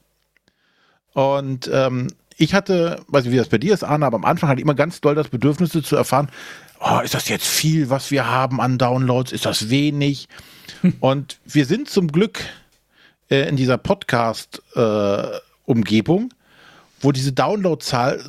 Und 1.14 1.71
ähm, 1.73 2.09
ich 2.37 2.55
hatte, 2.55 3.00
weiß 3.07 3.25
nicht, 3.25 3.33
wie 3.33 3.38
das 3.38 3.49
bei 3.49 3.59
dir 3.59 3.73
ist, 3.73 3.85
Arne, 3.85 4.05
aber 4.05 4.17
am 4.17 4.25
Anfang 4.25 4.49
hatte 4.49 4.61
ich 4.61 4.64
immer 4.64 4.75
ganz 4.75 5.00
doll 5.00 5.14
das 5.14 5.29
Bedürfnis 5.29 5.71
zu 5.71 5.97
erfahren, 5.97 6.29
oh, 6.81 6.99
ist 7.05 7.14
das 7.14 7.29
jetzt 7.29 7.47
viel, 7.47 7.88
was 7.88 8.11
wir 8.11 8.26
haben 8.26 8.61
an 8.61 8.79
Downloads? 8.79 9.31
Ist 9.31 9.47
das 9.47 9.71
wenig? 9.71 10.26
Und 11.00 11.38
wir 11.45 11.67
sind 11.67 11.88
zum 11.88 12.09
Glück 12.09 12.41
äh, 13.31 13.49
in 13.49 13.55
dieser 13.55 13.79
Podcast-Umgebung, 13.79 16.25
äh, 16.25 16.35
wo 17.00 17.12
diese 17.12 17.33
Downloadzahl 17.33 18.25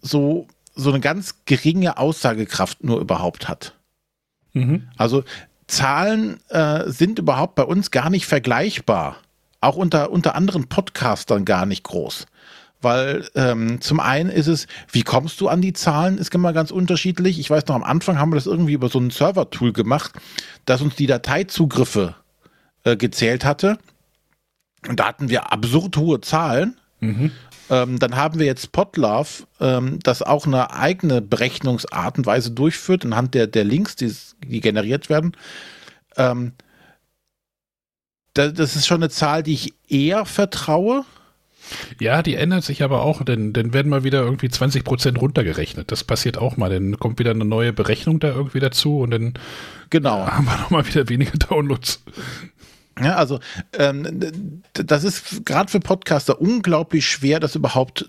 so, 0.00 0.46
so 0.74 0.90
eine 0.90 1.00
ganz 1.00 1.44
geringe 1.44 1.98
Aussagekraft 1.98 2.82
nur 2.82 3.00
überhaupt 3.00 3.48
hat. 3.48 3.74
Mhm. 4.54 4.88
Also 4.96 5.24
Zahlen 5.68 6.40
äh, 6.48 6.90
sind 6.90 7.18
überhaupt 7.18 7.54
bei 7.54 7.62
uns 7.62 7.90
gar 7.90 8.10
nicht 8.10 8.26
vergleichbar. 8.26 9.16
Auch 9.60 9.76
unter, 9.76 10.10
unter 10.10 10.34
anderen 10.34 10.68
Podcastern 10.68 11.44
gar 11.44 11.66
nicht 11.66 11.84
groß. 11.84 12.26
Weil 12.80 13.28
ähm, 13.34 13.80
zum 13.80 13.98
einen 14.00 14.30
ist 14.30 14.46
es, 14.46 14.66
wie 14.92 15.02
kommst 15.02 15.40
du 15.40 15.48
an 15.48 15.60
die 15.60 15.72
Zahlen, 15.72 16.16
ist 16.16 16.34
immer 16.34 16.52
ganz 16.52 16.70
unterschiedlich. 16.70 17.38
Ich 17.38 17.50
weiß 17.50 17.66
noch, 17.66 17.74
am 17.74 17.82
Anfang 17.82 18.18
haben 18.18 18.30
wir 18.30 18.36
das 18.36 18.46
irgendwie 18.46 18.72
über 18.72 18.88
so 18.88 19.00
ein 19.00 19.10
Server-Tool 19.10 19.72
gemacht, 19.72 20.12
das 20.64 20.80
uns 20.80 20.94
die 20.94 21.06
Dateizugriffe 21.06 22.14
äh, 22.84 22.96
gezählt 22.96 23.44
hatte. 23.44 23.78
Und 24.86 25.00
da 25.00 25.08
hatten 25.08 25.28
wir 25.28 25.52
absurd 25.52 25.96
hohe 25.96 26.20
Zahlen. 26.20 26.76
Mhm. 27.00 27.32
Ähm, 27.70 27.98
dann 27.98 28.16
haben 28.16 28.38
wir 28.38 28.46
jetzt 28.46 28.72
Podlove, 28.72 29.44
ähm, 29.60 29.98
das 30.02 30.22
auch 30.22 30.46
eine 30.46 30.72
eigene 30.72 31.20
Berechnungsart 31.20 32.18
und 32.18 32.26
Weise 32.26 32.50
durchführt, 32.50 33.04
anhand 33.04 33.34
der, 33.34 33.46
der 33.46 33.64
Links, 33.64 33.96
die, 33.96 34.14
die 34.44 34.60
generiert 34.60 35.10
werden. 35.10 35.32
Ähm, 36.16 36.52
da, 38.34 38.48
das 38.48 38.76
ist 38.76 38.86
schon 38.86 39.02
eine 39.02 39.10
Zahl, 39.10 39.42
die 39.42 39.54
ich 39.54 39.74
eher 39.88 40.24
vertraue. 40.24 41.04
Ja, 42.00 42.22
die 42.22 42.34
ändert 42.34 42.64
sich 42.64 42.82
aber 42.82 43.02
auch, 43.02 43.22
denn 43.22 43.52
dann 43.52 43.74
werden 43.74 43.90
mal 43.90 44.04
wieder 44.04 44.22
irgendwie 44.22 44.48
20 44.48 44.84
Prozent 44.84 45.20
runtergerechnet. 45.20 45.92
Das 45.92 46.04
passiert 46.04 46.38
auch 46.38 46.56
mal. 46.56 46.70
Dann 46.70 46.98
kommt 46.98 47.18
wieder 47.18 47.32
eine 47.32 47.44
neue 47.44 47.74
Berechnung 47.74 48.20
da 48.20 48.28
irgendwie 48.28 48.60
dazu 48.60 49.00
und 49.00 49.10
dann 49.10 49.34
genau. 49.90 50.26
haben 50.26 50.46
wir 50.46 50.56
nochmal 50.56 50.86
wieder 50.86 51.08
weniger 51.08 51.36
Downloads. 51.36 52.02
Ja, 53.00 53.16
also 53.16 53.40
ähm, 53.72 54.62
das 54.72 55.04
ist 55.04 55.44
gerade 55.44 55.70
für 55.70 55.80
Podcaster 55.80 56.40
unglaublich 56.40 57.06
schwer, 57.06 57.40
das 57.40 57.54
überhaupt 57.54 58.08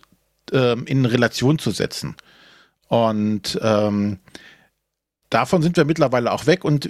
ähm, 0.51 0.85
in 0.85 1.05
Relation 1.05 1.59
zu 1.59 1.71
setzen. 1.71 2.15
Und 2.87 3.59
ähm, 3.61 4.19
davon 5.29 5.61
sind 5.61 5.77
wir 5.77 5.85
mittlerweile 5.85 6.31
auch 6.31 6.47
weg. 6.47 6.65
Und 6.65 6.89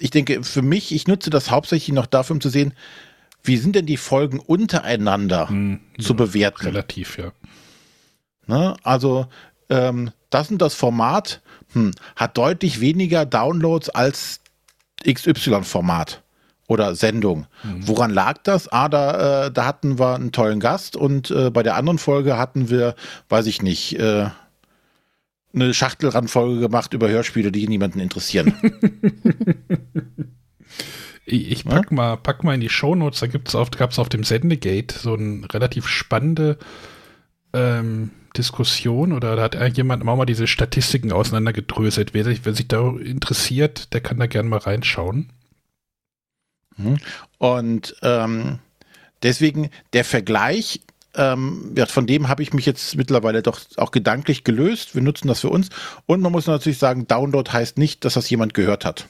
ich 0.00 0.10
denke, 0.10 0.42
für 0.42 0.62
mich, 0.62 0.92
ich 0.92 1.06
nutze 1.06 1.30
das 1.30 1.50
hauptsächlich 1.50 1.94
noch 1.94 2.06
dafür, 2.06 2.34
um 2.34 2.40
zu 2.40 2.48
sehen, 2.48 2.74
wie 3.42 3.56
sind 3.56 3.76
denn 3.76 3.86
die 3.86 3.96
Folgen 3.96 4.40
untereinander 4.40 5.48
hm, 5.48 5.80
zu 5.98 6.12
ja, 6.12 6.16
bewerten. 6.16 6.66
Relativ, 6.66 7.18
ja. 7.18 7.32
Ne? 8.46 8.76
Also 8.82 9.26
ähm, 9.68 10.10
das 10.30 10.50
und 10.50 10.58
das 10.58 10.74
Format 10.74 11.40
hm, 11.72 11.92
hat 12.16 12.36
deutlich 12.36 12.80
weniger 12.80 13.26
Downloads 13.26 13.90
als 13.90 14.40
XY-Format 15.06 16.22
oder 16.68 16.94
Sendung. 16.94 17.46
Mhm. 17.64 17.88
Woran 17.88 18.12
lag 18.12 18.38
das? 18.44 18.68
Ah, 18.68 18.88
da, 18.88 19.46
äh, 19.46 19.50
da 19.50 19.64
hatten 19.64 19.98
wir 19.98 20.14
einen 20.14 20.30
tollen 20.30 20.60
Gast 20.60 20.94
und 20.94 21.30
äh, 21.32 21.50
bei 21.50 21.64
der 21.64 21.74
anderen 21.74 21.98
Folge 21.98 22.38
hatten 22.38 22.70
wir, 22.70 22.94
weiß 23.28 23.46
ich 23.46 23.62
nicht, 23.62 23.98
äh, 23.98 24.28
eine 25.54 25.74
Schachtelrandfolge 25.74 26.60
gemacht 26.60 26.92
über 26.92 27.08
Hörspiele, 27.08 27.50
die 27.50 27.66
niemanden 27.66 28.00
interessieren. 28.00 28.52
ich 31.24 31.64
pack, 31.64 31.90
ja? 31.90 31.96
mal, 31.96 32.16
pack 32.18 32.44
mal 32.44 32.54
in 32.54 32.60
die 32.60 32.68
Shownotes, 32.68 33.20
da 33.20 33.26
gibt's 33.26 33.54
auf, 33.54 33.70
gab 33.70 33.90
es 33.90 33.98
auf 33.98 34.10
dem 34.10 34.22
Sendegate 34.22 34.94
so 34.96 35.14
eine 35.14 35.42
relativ 35.52 35.88
spannende 35.88 36.58
ähm, 37.54 38.10
Diskussion 38.36 39.14
oder 39.14 39.36
da 39.36 39.60
hat 39.64 39.76
jemand 39.78 40.06
auch 40.06 40.16
mal 40.16 40.26
diese 40.26 40.46
Statistiken 40.46 41.12
auseinandergedröselt. 41.12 42.12
Wer 42.12 42.24
sich, 42.24 42.44
wer 42.44 42.52
sich 42.52 42.68
da 42.68 42.90
interessiert, 42.90 43.94
der 43.94 44.02
kann 44.02 44.18
da 44.18 44.26
gerne 44.26 44.50
mal 44.50 44.58
reinschauen. 44.58 45.30
Mhm. 46.78 46.98
Und 47.38 47.96
ähm, 48.02 48.58
deswegen 49.22 49.70
der 49.92 50.04
Vergleich, 50.04 50.80
ähm, 51.14 51.74
von 51.86 52.06
dem 52.06 52.28
habe 52.28 52.42
ich 52.42 52.52
mich 52.52 52.66
jetzt 52.66 52.96
mittlerweile 52.96 53.42
doch 53.42 53.60
auch 53.76 53.90
gedanklich 53.90 54.44
gelöst. 54.44 54.94
Wir 54.94 55.02
nutzen 55.02 55.28
das 55.28 55.40
für 55.40 55.50
uns. 55.50 55.68
Und 56.06 56.20
man 56.20 56.32
muss 56.32 56.46
natürlich 56.46 56.78
sagen, 56.78 57.06
Download 57.06 57.50
heißt 57.50 57.76
nicht, 57.78 58.04
dass 58.04 58.14
das 58.14 58.30
jemand 58.30 58.54
gehört 58.54 58.84
hat. 58.84 59.06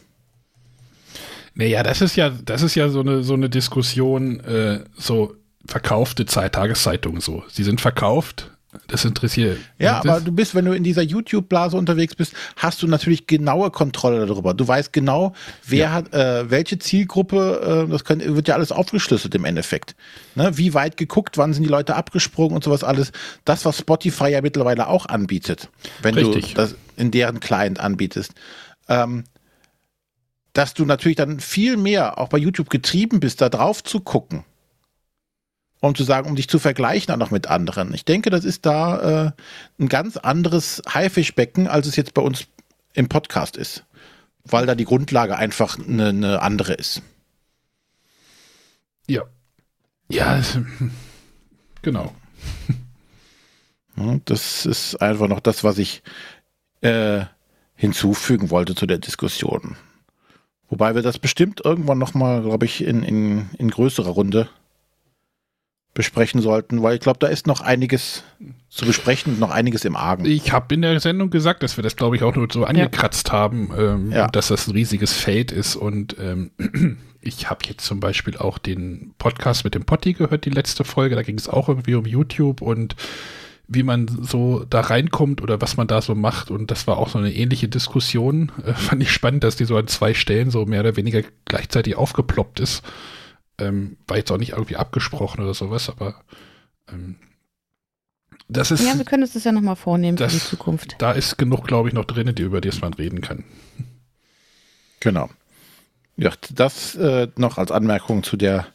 Naja, 1.54 1.82
das 1.82 2.00
ist 2.00 2.16
ja, 2.16 2.30
das 2.30 2.62
ist 2.62 2.74
ja 2.74 2.88
so 2.88 3.00
eine, 3.00 3.22
so 3.22 3.34
eine 3.34 3.50
Diskussion, 3.50 4.40
äh, 4.40 4.84
so 4.96 5.34
verkaufte 5.66 6.24
Zeit, 6.24 6.54
Tageszeitungen 6.54 7.20
so. 7.20 7.42
Sie 7.48 7.64
sind 7.64 7.80
verkauft, 7.80 8.52
Das 8.86 9.04
interessiert. 9.04 9.58
Ja, 9.78 9.98
aber 9.98 10.20
du 10.20 10.32
bist, 10.32 10.54
wenn 10.54 10.64
du 10.64 10.72
in 10.72 10.84
dieser 10.84 11.02
YouTube-Blase 11.02 11.76
unterwegs 11.76 12.14
bist, 12.14 12.34
hast 12.56 12.82
du 12.82 12.86
natürlich 12.86 13.26
genaue 13.26 13.70
Kontrolle 13.70 14.26
darüber. 14.26 14.54
Du 14.54 14.66
weißt 14.66 14.92
genau, 14.92 15.34
wer 15.66 15.78
ja. 15.78 15.92
hat, 15.92 16.14
äh, 16.14 16.50
welche 16.50 16.78
Zielgruppe, 16.78 17.86
äh, 17.86 17.90
das 17.90 18.04
kann, 18.04 18.20
wird 18.20 18.48
ja 18.48 18.54
alles 18.54 18.72
aufgeschlüsselt 18.72 19.34
im 19.34 19.44
Endeffekt. 19.44 19.96
Ne? 20.34 20.56
Wie 20.56 20.74
weit 20.74 20.96
geguckt, 20.96 21.36
wann 21.36 21.52
sind 21.52 21.64
die 21.64 21.68
Leute 21.68 21.96
abgesprungen 21.96 22.54
und 22.54 22.64
sowas 22.64 22.84
alles. 22.84 23.12
Das, 23.44 23.64
was 23.64 23.78
Spotify 23.78 24.28
ja 24.28 24.40
mittlerweile 24.40 24.88
auch 24.88 25.06
anbietet, 25.06 25.68
wenn 26.02 26.14
Richtig. 26.14 26.50
du 26.50 26.54
das 26.54 26.74
in 26.96 27.10
deren 27.10 27.40
Client 27.40 27.80
anbietest. 27.80 28.34
Ähm, 28.88 29.24
dass 30.52 30.74
du 30.74 30.84
natürlich 30.84 31.16
dann 31.16 31.40
viel 31.40 31.76
mehr 31.76 32.18
auch 32.18 32.28
bei 32.28 32.38
YouTube 32.38 32.70
getrieben 32.70 33.20
bist, 33.20 33.40
da 33.40 33.48
drauf 33.48 33.84
zu 33.84 34.00
gucken 34.00 34.44
um 35.80 35.94
zu 35.94 36.04
sagen, 36.04 36.28
um 36.28 36.36
dich 36.36 36.48
zu 36.48 36.58
vergleichen 36.58 37.12
auch 37.12 37.18
noch 37.18 37.30
mit 37.30 37.46
anderen. 37.46 37.94
Ich 37.94 38.04
denke, 38.04 38.30
das 38.30 38.44
ist 38.44 38.66
da 38.66 39.26
äh, 39.26 39.32
ein 39.78 39.88
ganz 39.88 40.16
anderes 40.16 40.82
Haifischbecken, 40.92 41.68
als 41.68 41.86
es 41.86 41.96
jetzt 41.96 42.14
bei 42.14 42.22
uns 42.22 42.46
im 42.94 43.08
Podcast 43.08 43.56
ist, 43.56 43.84
weil 44.44 44.66
da 44.66 44.74
die 44.74 44.84
Grundlage 44.84 45.36
einfach 45.36 45.78
eine, 45.78 46.08
eine 46.08 46.42
andere 46.42 46.74
ist. 46.74 47.02
Ja. 49.06 49.22
Ja, 50.10 50.40
genau. 51.82 52.14
Das 54.24 54.64
ist 54.64 54.96
einfach 55.02 55.28
noch 55.28 55.40
das, 55.40 55.64
was 55.64 55.78
ich 55.78 56.02
äh, 56.80 57.24
hinzufügen 57.74 58.50
wollte 58.50 58.74
zu 58.74 58.86
der 58.86 58.98
Diskussion. 58.98 59.76
Wobei 60.68 60.94
wir 60.94 61.02
das 61.02 61.18
bestimmt 61.18 61.62
irgendwann 61.64 61.98
nochmal, 61.98 62.42
glaube 62.42 62.66
ich, 62.66 62.82
in, 62.84 63.02
in, 63.02 63.50
in 63.58 63.70
größerer 63.70 64.10
Runde 64.10 64.48
besprechen 65.98 66.40
sollten, 66.40 66.80
weil 66.80 66.94
ich 66.94 67.00
glaube, 67.00 67.18
da 67.18 67.26
ist 67.26 67.48
noch 67.48 67.60
einiges 67.60 68.22
zu 68.68 68.86
besprechen, 68.86 69.40
noch 69.40 69.50
einiges 69.50 69.84
im 69.84 69.96
Argen. 69.96 70.26
Ich 70.26 70.52
habe 70.52 70.72
in 70.72 70.82
der 70.82 71.00
Sendung 71.00 71.28
gesagt, 71.28 71.64
dass 71.64 71.76
wir 71.76 71.82
das, 71.82 71.96
glaube 71.96 72.14
ich, 72.14 72.22
auch 72.22 72.36
nur 72.36 72.46
so 72.52 72.64
angekratzt 72.64 73.28
ja. 73.28 73.34
haben, 73.34 73.72
ähm, 73.76 74.12
ja. 74.12 74.28
dass 74.28 74.46
das 74.46 74.68
ein 74.68 74.74
riesiges 74.74 75.12
Feld 75.12 75.50
ist 75.50 75.74
und 75.74 76.14
ähm, 76.20 76.52
ich 77.20 77.50
habe 77.50 77.66
jetzt 77.66 77.84
zum 77.84 77.98
Beispiel 77.98 78.36
auch 78.36 78.58
den 78.58 79.12
Podcast 79.18 79.64
mit 79.64 79.74
dem 79.74 79.84
Potti 79.84 80.12
gehört, 80.12 80.44
die 80.44 80.50
letzte 80.50 80.84
Folge, 80.84 81.16
da 81.16 81.22
ging 81.22 81.36
es 81.36 81.48
auch 81.48 81.68
irgendwie 81.68 81.96
um 81.96 82.06
YouTube 82.06 82.62
und 82.62 82.94
wie 83.66 83.82
man 83.82 84.06
so 84.22 84.64
da 84.70 84.82
reinkommt 84.82 85.42
oder 85.42 85.60
was 85.60 85.76
man 85.76 85.88
da 85.88 86.00
so 86.00 86.14
macht. 86.14 86.52
Und 86.52 86.70
das 86.70 86.86
war 86.86 86.96
auch 86.96 87.08
so 87.08 87.18
eine 87.18 87.34
ähnliche 87.34 87.68
Diskussion. 87.68 88.52
Äh, 88.64 88.72
fand 88.72 89.02
ich 89.02 89.10
spannend, 89.10 89.42
dass 89.42 89.56
die 89.56 89.64
so 89.64 89.76
an 89.76 89.88
zwei 89.88 90.14
Stellen 90.14 90.50
so 90.50 90.64
mehr 90.64 90.80
oder 90.80 90.96
weniger 90.96 91.22
gleichzeitig 91.44 91.96
aufgeploppt 91.96 92.60
ist. 92.60 92.82
Ähm, 93.58 93.96
war 94.06 94.16
jetzt 94.16 94.30
auch 94.30 94.38
nicht 94.38 94.52
irgendwie 94.52 94.76
abgesprochen 94.76 95.42
oder 95.42 95.54
sowas, 95.54 95.88
aber 95.88 96.22
ähm, 96.90 97.16
das 98.48 98.70
ist. 98.70 98.84
Ja, 98.84 98.96
wir 98.96 99.04
können 99.04 99.22
uns 99.22 99.34
das 99.34 99.44
ja 99.44 99.52
nochmal 99.52 99.76
vornehmen 99.76 100.16
das, 100.16 100.32
für 100.32 100.38
die 100.38 100.44
Zukunft. 100.44 100.96
Da 100.98 101.12
ist 101.12 101.36
genug, 101.36 101.66
glaube 101.66 101.88
ich, 101.88 101.94
noch 101.94 102.04
drin, 102.04 102.34
die, 102.34 102.42
über 102.42 102.60
das 102.60 102.80
man 102.80 102.94
reden 102.94 103.20
kann. 103.20 103.44
Genau. 105.00 105.28
Ja, 106.16 106.32
das 106.50 106.94
äh, 106.96 107.28
noch 107.36 107.58
als 107.58 107.70
Anmerkung 107.70 108.22
zu 108.22 108.36
der 108.36 108.66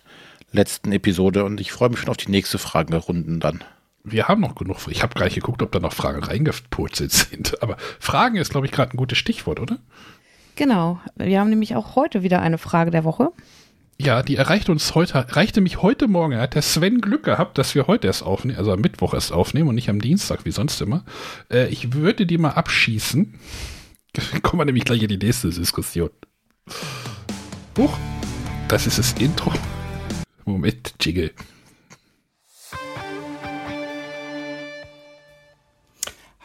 letzten 0.52 0.92
Episode 0.92 1.44
und 1.44 1.60
ich 1.60 1.72
freue 1.72 1.90
mich 1.90 2.00
schon 2.00 2.10
auf 2.10 2.18
die 2.18 2.32
nächste 2.32 2.58
Fragenrunden 2.58 3.40
dann. 3.40 3.64
Wir 4.04 4.28
haben 4.28 4.42
noch 4.42 4.56
genug. 4.56 4.78
Ich 4.90 5.02
habe 5.02 5.16
gar 5.16 5.26
nicht 5.26 5.36
geguckt, 5.36 5.62
ob 5.62 5.72
da 5.72 5.80
noch 5.80 5.94
Fragen 5.94 6.24
reingepurzelt 6.24 7.12
sind. 7.12 7.62
Aber 7.64 7.78
Fragen 8.00 8.38
ist, 8.38 8.52
glaube 8.52 8.68
ich, 8.68 8.72
gerade 8.72 8.92
ein 8.92 8.98
gutes 8.98 9.18
Stichwort, 9.18 9.60
oder? 9.60 9.80
Genau. 10.56 11.00
Wir 11.16 11.40
haben 11.40 11.50
nämlich 11.50 11.76
auch 11.76 11.96
heute 11.96 12.22
wieder 12.22 12.42
eine 12.42 12.58
Frage 12.58 12.92
der 12.92 13.06
Woche. 13.06 13.32
Ja, 14.00 14.24
die 14.24 14.36
erreichte 14.36 14.72
uns 14.72 14.96
heute, 14.96 15.14
erreichte 15.14 15.62
mich 15.62 15.82
heute 15.82 16.08
Morgen. 16.08 16.38
Hat 16.38 16.56
der 16.56 16.62
Sven 16.62 17.00
Glück 17.00 17.24
gehabt, 17.24 17.58
dass 17.58 17.76
wir 17.76 17.88
heute 17.88 18.08
erst 18.08 18.24
aufnehmen, 18.24 18.58
also 18.58 18.72
am 18.74 18.82
Mittwoch 18.82 19.14
erst 19.14 19.32
aufnehmen 19.32 19.70
und 19.70 19.76
nicht 19.76 19.90
am 19.90 20.02
Dienstag 20.02 20.46
wie 20.46 20.52
sonst 20.52 20.82
immer. 20.82 21.06
Äh, 21.52 21.68
ich 21.68 21.94
würde 21.94 22.26
die 22.26 22.38
mal 22.38 22.52
abschießen. 22.52 23.34
Kommen 24.42 24.62
wir 24.62 24.66
nämlich 24.66 24.86
gleich 24.86 25.02
in 25.04 25.10
die 25.10 25.18
nächste 25.18 25.50
Diskussion. 25.50 26.10
Huch, 27.78 27.98
das 28.68 28.88
ist 28.88 28.98
das 28.98 29.14
Intro. 29.14 29.54
Moment, 30.46 30.96
Jiggle. 31.00 31.32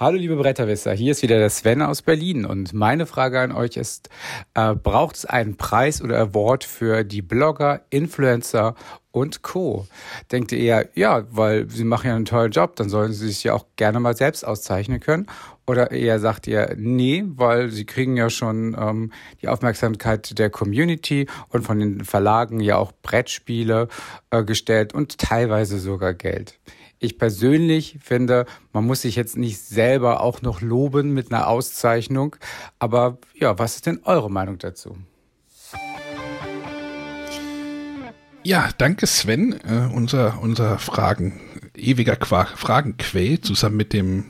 Hallo 0.01 0.17
liebe 0.17 0.37
Bretterwisser, 0.37 0.93
hier 0.93 1.11
ist 1.11 1.23
wieder 1.23 1.39
der 1.39 1.51
Sven 1.51 1.83
aus 1.83 2.03
Berlin 2.03 2.45
und 2.45 2.73
meine 2.73 3.05
Frage 3.05 3.41
an 3.41 3.51
euch 3.51 3.77
ist, 3.77 4.11
äh, 4.55 4.77
braucht 4.77 5.17
es 5.17 5.25
einen 5.25 5.57
Preis 5.57 6.01
oder 6.01 6.21
Award 6.21 6.63
für 6.63 7.03
die 7.03 7.21
Blogger, 7.21 7.81
Influencer 7.91 8.77
und 9.11 9.43
Co? 9.43 9.89
Denkt 10.31 10.53
ihr 10.53 10.61
eher, 10.61 10.89
ja, 10.95 11.25
weil 11.33 11.69
sie 11.69 11.83
machen 11.83 12.07
ja 12.07 12.15
einen 12.15 12.27
tollen 12.27 12.53
Job, 12.53 12.77
dann 12.77 12.89
sollen 12.89 13.13
sie 13.13 13.27
sich 13.27 13.43
ja 13.43 13.55
auch 13.55 13.67
gerne 13.75 13.99
mal 13.99 14.17
selbst 14.17 14.47
auszeichnen 14.47 15.01
können? 15.01 15.27
Oder 15.67 15.91
eher 15.91 16.21
sagt 16.21 16.47
ihr, 16.47 16.77
nee, 16.79 17.25
weil 17.27 17.71
sie 17.71 17.85
kriegen 17.85 18.17
ja 18.17 18.31
schon 18.31 18.77
ähm, 18.79 19.13
die 19.43 19.49
Aufmerksamkeit 19.49 20.39
der 20.39 20.49
Community 20.49 21.27
und 21.49 21.65
von 21.65 21.81
den 21.81 22.05
Verlagen 22.05 22.61
ja 22.61 22.77
auch 22.77 22.93
Brettspiele 23.03 23.89
äh, 24.31 24.45
gestellt 24.45 24.95
und 24.95 25.19
teilweise 25.19 25.81
sogar 25.81 26.15
Geld. 26.15 26.61
Ich 27.01 27.17
persönlich 27.17 27.97
finde, 28.03 28.45
man 28.73 28.85
muss 28.85 29.03
sich 29.03 29.15
jetzt 29.15 29.37
nicht 29.37 29.61
selber 29.61 30.21
auch 30.21 30.43
noch 30.43 30.61
loben 30.61 31.15
mit 31.15 31.33
einer 31.33 31.47
Auszeichnung. 31.47 32.35
Aber 32.81 33.19
ja, 33.35 33.57
was 33.59 33.77
ist 33.77 33.87
denn 33.87 34.01
eure 34.05 34.31
Meinung 34.31 34.59
dazu? 34.59 34.97
Ja, 38.43 38.71
danke 38.79 39.07
Sven, 39.07 39.53
äh, 39.65 39.89
unser, 39.95 40.41
unser 40.43 40.79
Fragen, 40.79 41.41
ewiger 41.77 42.17
Qua 42.17 42.47
Fragenquell 42.47 43.41
zusammen 43.41 43.77
mit 43.77 43.93
dem 43.93 44.25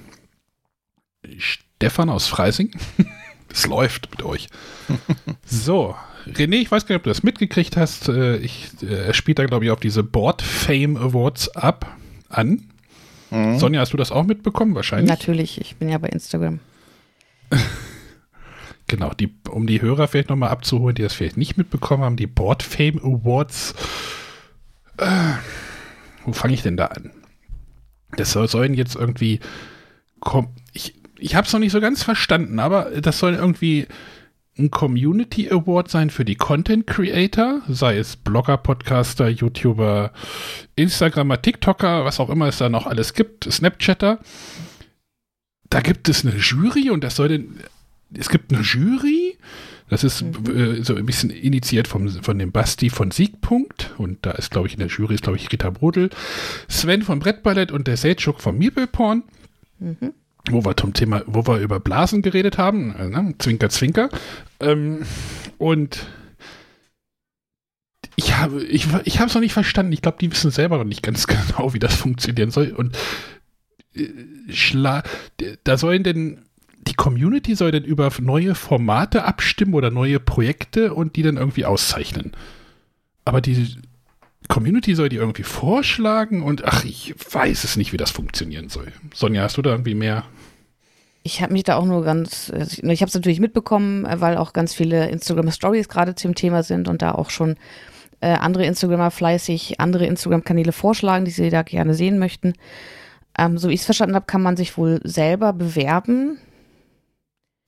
Stefan 1.39 2.11
aus 2.11 2.27
Freising. 2.27 2.73
Es 3.51 3.67
läuft 3.67 4.11
mit 4.11 4.23
euch. 4.23 4.49
so, 5.47 5.97
René, 6.27 6.57
ich 6.57 6.71
weiß 6.71 6.85
gar 6.85 6.95
nicht, 6.95 7.01
ob 7.01 7.05
du 7.05 7.09
das 7.09 7.23
mitgekriegt 7.23 7.79
hast. 7.79 8.11
Äh, 8.11 8.37
ich, 8.37 8.69
äh, 8.83 9.07
er 9.07 9.15
spielt 9.15 9.39
da, 9.39 9.47
glaube 9.47 9.65
ich, 9.65 9.71
auf 9.71 9.81
diese 9.81 10.03
Board 10.03 10.43
Fame 10.43 10.99
Awards 10.99 11.57
ab 11.57 11.97
an. 12.29 12.63
Mhm. 13.31 13.59
Sonja, 13.59 13.81
hast 13.81 13.93
du 13.93 13.97
das 13.97 14.13
auch 14.13 14.25
mitbekommen? 14.25 14.75
Wahrscheinlich. 14.75 15.09
Natürlich, 15.09 15.61
ich 15.61 15.77
bin 15.77 15.89
ja 15.89 15.99
bei 15.99 16.09
Instagram. 16.09 16.61
genau, 18.87 19.13
die, 19.15 19.35
um 19.51 19.67
die 19.67 19.83
Hörer 19.83 20.09
vielleicht 20.09 20.31
nochmal 20.31 20.51
abzuholen, 20.51 20.95
die 20.95 21.03
das 21.03 21.15
vielleicht 21.15 21.37
nicht 21.37 21.57
mitbekommen 21.57 22.03
haben, 22.03 22.17
die 22.17 22.27
Board 22.27 22.63
Fame 22.63 22.99
Awards. 22.99 23.75
Äh, 24.97 25.35
wo 26.25 26.33
fange 26.33 26.55
ich 26.55 26.63
denn 26.63 26.77
da 26.77 26.87
an? 26.87 27.11
Das 28.17 28.33
soll, 28.33 28.49
sollen 28.49 28.75
jetzt 28.75 28.97
irgendwie. 28.97 29.41
Komm, 30.21 30.49
ich 30.73 30.95
ich 31.19 31.35
habe 31.35 31.47
es 31.47 31.53
noch 31.53 31.61
nicht 31.61 31.73
so 31.73 31.81
ganz 31.81 32.03
verstanden, 32.03 32.59
aber 32.59 33.01
das 33.01 33.19
soll 33.19 33.35
irgendwie 33.35 33.87
ein 34.59 34.71
Community 34.71 35.49
Award 35.51 35.91
sein 35.91 36.11
für 36.11 36.25
die 36.25 36.35
Content 36.35 36.87
Creator, 36.87 37.63
sei 37.69 37.97
es 37.99 38.17
Blogger, 38.17 38.57
Podcaster, 38.57 39.29
YouTuber, 39.29 40.13
Instagrammer, 40.77 41.41
TikToker, 41.41 42.05
was 42.05 42.21
auch 42.21 42.31
immer 42.31 42.49
es 42.49 42.59
da 42.59 42.69
noch 42.69 42.87
alles 42.87 43.15
gibt, 43.15 43.45
Snapchatter. 43.51 44.19
Da 45.71 45.81
gibt 45.81 46.09
es 46.09 46.25
eine 46.25 46.37
Jury 46.37 46.91
und 46.91 47.05
das 47.05 47.17
soll 47.17 47.29
denn, 47.29 47.61
es 48.15 48.29
gibt 48.29 48.53
eine 48.53 48.63
Jury, 48.63 49.37
das 49.89 50.03
ist 50.03 50.23
äh, 50.23 50.83
so 50.83 50.95
ein 50.95 51.07
bisschen 51.07 51.31
initiiert 51.31 51.89
vom, 51.89 52.09
von 52.09 52.39
dem 52.39 52.53
Basti 52.53 52.91
von 52.91 53.11
Siegpunkt 53.11 53.95
und 53.99 54.19
da 54.23 54.33
ist, 54.33 54.51
glaube 54.51 54.67
ich, 54.67 54.75
in 54.75 54.81
der 54.81 54.89
Jury 54.89 55.15
ist, 55.15 55.23
glaube 55.23 55.39
ich, 55.39 55.51
Rita 55.53 55.71
Brodel, 55.71 56.11
Sven 56.69 57.03
von 57.03 57.21
Brettballett 57.21 57.71
und 57.71 57.87
der 57.87 57.97
Selchuk 57.97 58.41
von 58.41 58.59
Meepleporn. 58.59 59.23
Mhm 59.79 60.15
wo 60.53 60.65
wir 60.65 60.77
zum 60.77 60.93
Thema, 60.93 61.23
wo 61.27 61.47
wir 61.47 61.59
über 61.59 61.81
Blasen 61.81 62.23
geredet 62.23 62.59
haben, 62.59 62.95
äh, 62.97 63.09
ne? 63.09 63.35
Zwinker, 63.39 63.69
Zwinker. 63.69 64.09
Ähm, 64.61 65.05
und 65.59 66.07
ich 68.17 68.37
habe 68.37 68.65
ich, 68.65 68.87
ich 69.05 69.21
es 69.21 69.35
noch 69.35 69.41
nicht 69.41 69.53
verstanden. 69.53 69.93
Ich 69.93 70.03
glaube, 70.03 70.19
die 70.21 70.31
wissen 70.31 70.51
selber 70.51 70.79
noch 70.79 70.85
nicht 70.85 71.03
ganz 71.03 71.27
genau, 71.29 71.73
wie 71.75 71.79
das 71.79 71.95
funktionieren 71.95 72.51
soll. 72.51 72.71
Und 72.71 72.97
äh, 73.95 74.09
da 75.65 75.77
sollen 75.77 76.03
denn 76.03 76.43
die 76.89 76.95
Community 76.95 77.55
soll 77.55 77.71
denn 77.71 77.85
über 77.85 78.11
neue 78.21 78.55
Formate 78.55 79.25
abstimmen 79.25 79.75
oder 79.75 79.91
neue 79.91 80.21
Projekte 80.21 80.95
und 80.95 81.17
die 81.17 81.23
dann 81.23 81.37
irgendwie 81.37 81.65
auszeichnen. 81.65 82.33
Aber 83.25 83.41
die 83.41 83.77
Community 84.49 84.95
soll 84.95 85.11
die 85.11 85.17
irgendwie 85.17 85.43
vorschlagen 85.43 86.43
und 86.43 86.65
ach, 86.65 86.85
ich 86.85 87.15
weiß 87.31 87.65
es 87.65 87.77
nicht, 87.77 87.93
wie 87.93 87.99
das 87.99 88.11
funktionieren 88.11 88.71
soll. 88.71 88.93
Sonja, 89.15 89.43
hast 89.43 89.59
du 89.59 89.63
da 89.63 89.71
irgendwie 89.71 89.95
mehr 89.95 90.25
ich 91.29 91.43
habe 91.43 91.53
mich 91.53 91.65
da 91.65 91.77
auch 91.77 91.85
nur 91.85 92.05
ganz, 92.05 92.49
ich 92.49 93.03
habe 93.03 93.09
es 93.09 93.15
natürlich 93.15 93.39
mitbekommen, 93.39 94.07
äh, 94.07 94.19
weil 94.21 94.39
auch 94.39 94.55
ganz 94.55 94.75
viele 94.75 95.11
Instagram 95.11 95.51
Stories 95.51 95.91
gerade 95.91 96.15
zum 96.15 96.35
Thema 96.35 96.63
sind 96.63 96.89
und 96.89 97.03
da 97.03 97.13
auch 97.13 97.29
schon 97.29 97.57
äh, 98.21 98.29
andere 98.29 98.65
Instagramer 98.65 99.11
fleißig 99.11 99.79
andere 99.79 100.07
Instagram-Kanäle 100.07 100.73
vorschlagen, 100.73 101.27
die 101.27 101.31
sie 101.31 101.51
da 101.51 101.63
gerne 101.63 101.93
sehen 101.93 102.19
möchten. 102.19 102.55
Ähm, 103.37 103.59
so 103.59 103.69
wie 103.69 103.75
ich 103.75 103.81
es 103.81 103.87
verstanden 103.87 104.15
habe, 104.15 104.25
kann 104.25 104.43
man 104.43 104.57
sich 104.57 104.79
wohl 104.79 105.03
selber 105.05 105.53
bewerben. 105.53 106.39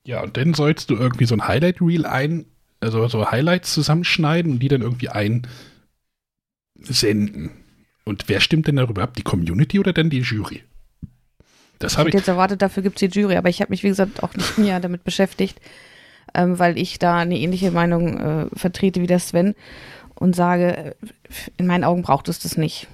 Ja, 0.07 0.23
und 0.23 0.37
dann 0.37 0.55
sollst 0.55 0.89
du 0.89 0.95
irgendwie 0.95 1.25
so 1.25 1.35
ein 1.35 1.47
Highlight-Reel 1.47 2.07
ein, 2.07 2.47
also 2.79 3.07
so 3.07 3.29
Highlights 3.29 3.73
zusammenschneiden 3.73 4.53
und 4.53 4.59
die 4.59 4.69
dann 4.69 4.81
irgendwie 4.81 5.09
einsenden. 5.09 5.51
Und 8.05 8.27
wer 8.27 8.39
stimmt 8.39 8.67
denn 8.67 8.77
darüber 8.77 9.03
ab? 9.03 9.13
Die 9.13 9.21
Community 9.21 9.79
oder 9.79 9.93
denn 9.93 10.09
die 10.09 10.21
Jury? 10.21 10.63
Das 11.81 11.93
Ich 11.93 11.97
habe 11.97 12.09
ich. 12.09 12.15
jetzt 12.15 12.27
erwartet, 12.27 12.61
dafür 12.61 12.83
gibt 12.83 13.01
es 13.01 13.11
die 13.11 13.19
Jury, 13.19 13.35
aber 13.35 13.49
ich 13.49 13.61
habe 13.61 13.71
mich, 13.71 13.83
wie 13.83 13.89
gesagt, 13.89 14.23
auch 14.23 14.33
nicht 14.35 14.57
mehr 14.57 14.79
damit 14.79 15.03
beschäftigt, 15.03 15.59
ähm, 16.33 16.59
weil 16.59 16.77
ich 16.77 16.99
da 16.99 17.17
eine 17.17 17.37
ähnliche 17.37 17.71
Meinung 17.71 18.17
äh, 18.17 18.45
vertrete 18.55 19.01
wie 19.01 19.07
der 19.07 19.19
Sven 19.19 19.55
und 20.15 20.35
sage, 20.35 20.77
äh, 20.77 20.95
in 21.57 21.67
meinen 21.67 21.83
Augen 21.83 22.03
braucht 22.03 22.29
es 22.29 22.39
das 22.39 22.55
nicht. 22.57 22.87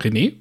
René? 0.00 0.34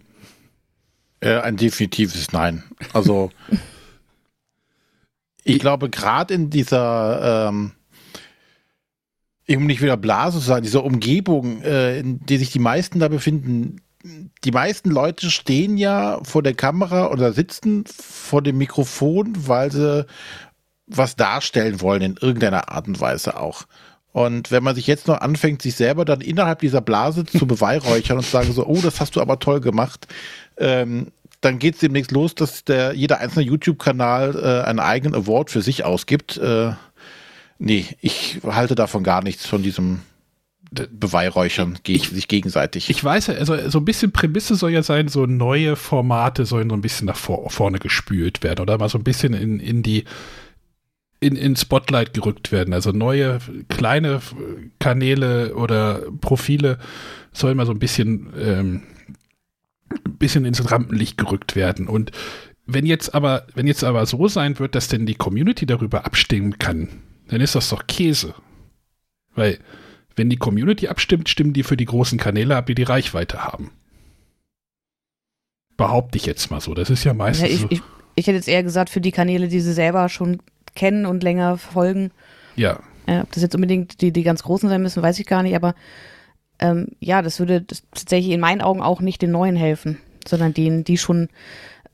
Äh, 1.19 1.39
ein 1.39 1.57
definitives 1.57 2.31
Nein. 2.31 2.63
Also 2.93 3.31
ich 5.43 5.59
glaube, 5.59 5.89
gerade 5.89 6.33
in 6.33 6.49
dieser 6.49 7.49
ähm, 7.49 7.73
um 9.49 9.65
nicht 9.65 9.81
wieder 9.81 9.97
Blase 9.97 10.39
zu 10.39 10.45
sagen, 10.45 10.63
dieser 10.63 10.83
Umgebung, 10.83 11.61
äh, 11.61 11.99
in 11.99 12.25
der 12.25 12.37
sich 12.37 12.51
die 12.51 12.59
meisten 12.59 12.99
da 12.99 13.07
befinden, 13.07 13.81
die 14.03 14.51
meisten 14.51 14.89
Leute 14.91 15.31
stehen 15.31 15.77
ja 15.77 16.19
vor 16.23 16.43
der 16.43 16.53
Kamera 16.53 17.07
oder 17.07 17.33
sitzen 17.33 17.83
vor 17.87 18.41
dem 18.41 18.57
Mikrofon, 18.57 19.33
weil 19.47 19.71
sie 19.71 20.05
was 20.85 21.15
darstellen 21.15 21.81
wollen 21.81 22.01
in 22.01 22.17
irgendeiner 22.17 22.71
Art 22.71 22.87
und 22.87 22.99
Weise 22.99 23.39
auch. 23.39 23.63
Und 24.13 24.51
wenn 24.51 24.63
man 24.63 24.75
sich 24.75 24.87
jetzt 24.87 25.07
noch 25.07 25.21
anfängt, 25.21 25.61
sich 25.61 25.75
selber 25.75 26.05
dann 26.05 26.21
innerhalb 26.21 26.59
dieser 26.59 26.81
Blase 26.81 27.25
zu 27.25 27.45
beweihräuchern 27.47 28.17
und 28.17 28.23
zu 28.23 28.31
sagen 28.31 28.51
so, 28.51 28.65
oh, 28.65 28.79
das 28.81 28.99
hast 28.99 29.15
du 29.15 29.21
aber 29.21 29.39
toll 29.39 29.61
gemacht, 29.61 30.07
ähm, 30.57 31.11
dann 31.41 31.59
geht 31.59 31.75
es 31.75 31.81
demnächst 31.81 32.11
los, 32.11 32.33
dass 32.33 32.63
der 32.63 32.93
jeder 32.93 33.19
einzelne 33.19 33.45
YouTube-Kanal 33.45 34.35
äh, 34.35 34.67
einen 34.67 34.79
eigenen 34.79 35.13
Award 35.13 35.51
für 35.51 35.61
sich 35.61 35.85
ausgibt. 35.85 36.37
Äh, 36.37 36.71
nee, 37.59 37.85
ich 38.01 38.39
halte 38.43 38.73
davon 38.73 39.03
gar 39.03 39.23
nichts 39.23 39.45
von 39.45 39.61
diesem 39.61 40.01
Beweihräuchern 40.71 41.77
ge 41.83 41.95
Ich- 41.95 42.09
sich 42.09 42.27
gegenseitig. 42.27 42.89
Ich 42.89 43.03
weiß 43.03 43.27
ja, 43.27 43.35
also 43.35 43.69
so 43.69 43.79
ein 43.79 43.85
bisschen 43.85 44.11
Prämisse 44.11 44.55
soll 44.55 44.71
ja 44.71 44.83
sein, 44.83 45.07
so 45.07 45.25
neue 45.25 45.75
Formate 45.75 46.45
sollen 46.45 46.69
so 46.69 46.75
ein 46.75 46.81
bisschen 46.81 47.07
nach 47.07 47.15
vor, 47.15 47.49
vorne 47.49 47.79
gespült 47.79 48.43
werden 48.43 48.61
oder 48.61 48.77
mal 48.77 48.89
so 48.89 48.97
ein 48.97 49.03
bisschen 49.03 49.33
in, 49.33 49.59
in 49.59 49.83
die 49.83 50.03
in, 51.19 51.35
in 51.35 51.55
Spotlight 51.55 52.13
gerückt 52.13 52.51
werden. 52.51 52.73
Also 52.73 52.91
neue 52.91 53.39
kleine 53.69 54.21
Kanäle 54.79 55.55
oder 55.55 56.03
Profile 56.21 56.77
sollen 57.31 57.57
mal 57.57 57.65
so 57.65 57.71
ein 57.71 57.79
bisschen 57.79 58.31
ähm, 58.39 58.83
ein 60.05 60.17
bisschen 60.17 60.45
ins 60.45 60.69
Rampenlicht 60.69 61.17
gerückt 61.17 61.55
werden. 61.55 61.87
Und 61.87 62.11
wenn 62.65 62.85
jetzt 62.85 63.15
aber, 63.15 63.47
wenn 63.55 63.65
jetzt 63.67 63.83
aber 63.83 64.05
so 64.05 64.27
sein 64.27 64.59
wird, 64.59 64.75
dass 64.75 64.89
denn 64.89 65.05
die 65.05 65.15
Community 65.15 65.65
darüber 65.65 66.05
abstimmen 66.05 66.59
kann, 66.59 66.89
dann 67.29 67.41
ist 67.41 67.55
das 67.55 67.69
doch 67.69 67.87
Käse. 67.87 68.35
Weil, 69.33 69.57
wenn 70.17 70.29
die 70.29 70.37
Community 70.37 70.87
abstimmt, 70.87 71.29
stimmen 71.29 71.53
die 71.53 71.63
für 71.63 71.77
die 71.77 71.85
großen 71.85 72.17
Kanäle 72.17 72.55
ab, 72.57 72.65
die 72.65 72.75
die 72.75 72.83
Reichweite 72.83 73.43
haben. 73.43 73.71
Behaupte 75.77 76.17
ich 76.17 76.25
jetzt 76.25 76.49
mal 76.51 76.59
so. 76.59 76.73
Das 76.73 76.89
ist 76.89 77.03
ja 77.03 77.13
meistens 77.13 77.47
Ja, 77.47 77.53
ich, 77.53 77.61
so. 77.61 77.67
ich, 77.69 77.81
ich 78.15 78.27
hätte 78.27 78.37
jetzt 78.37 78.47
eher 78.49 78.63
gesagt, 78.63 78.89
für 78.89 79.01
die 79.01 79.11
Kanäle, 79.11 79.47
die 79.47 79.61
sie 79.61 79.73
selber 79.73 80.09
schon 80.09 80.39
kennen 80.75 81.05
und 81.05 81.23
länger 81.23 81.57
folgen, 81.57 82.11
ja, 82.55 82.79
äh, 83.05 83.21
ob 83.21 83.31
das 83.31 83.43
jetzt 83.43 83.55
unbedingt 83.55 84.01
die, 84.01 84.11
die 84.11 84.23
ganz 84.23 84.43
großen 84.43 84.69
sein 84.69 84.81
müssen, 84.81 85.01
weiß 85.03 85.19
ich 85.19 85.25
gar 85.25 85.43
nicht, 85.43 85.55
aber 85.55 85.75
ähm, 86.59 86.87
ja, 86.99 87.21
das 87.21 87.39
würde 87.39 87.61
das 87.61 87.83
tatsächlich 87.93 88.33
in 88.33 88.39
meinen 88.39 88.61
Augen 88.61 88.81
auch 88.81 89.01
nicht 89.01 89.21
den 89.21 89.31
Neuen 89.31 89.55
helfen, 89.55 89.99
sondern 90.27 90.53
denen, 90.53 90.83
die 90.83 90.97
schon 90.97 91.29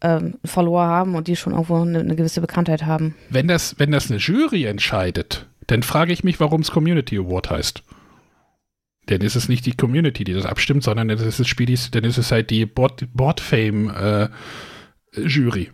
ähm, 0.02 0.36
Follower 0.46 0.84
haben 0.86 1.16
und 1.16 1.28
die 1.28 1.36
schon 1.36 1.54
irgendwo 1.54 1.82
eine, 1.82 2.00
eine 2.00 2.16
gewisse 2.16 2.42
Bekanntheit 2.42 2.86
haben. 2.86 3.16
wenn 3.30 3.48
das, 3.48 3.76
wenn 3.78 3.92
das 3.92 4.10
eine 4.10 4.20
Jury 4.20 4.66
entscheidet, 4.66 5.46
dann 5.68 5.84
frage 5.84 6.14
ich 6.14 6.24
mich, 6.24 6.40
warum 6.40 6.62
es 6.62 6.72
Community 6.72 7.18
Award 7.18 7.50
heißt. 7.50 7.84
Denn 9.10 9.22
ist 9.22 9.36
es 9.36 9.50
nicht 9.50 9.66
die 9.66 9.76
Community, 9.76 10.24
die 10.24 10.34
das 10.34 10.46
abstimmt, 10.46 10.84
sondern 10.84 11.10
dann 11.10 11.18
ist 11.18 11.40
es, 11.40 11.48
Spielis, 11.48 11.92
dann 11.92 12.04
ist 12.04 12.18
es 12.18 12.32
halt 12.32 12.50
die 12.50 12.66
Board, 12.66 13.08
Board 13.14 13.42
Fame 13.42 13.90
äh, 13.90 14.30
Jury, 15.16 15.72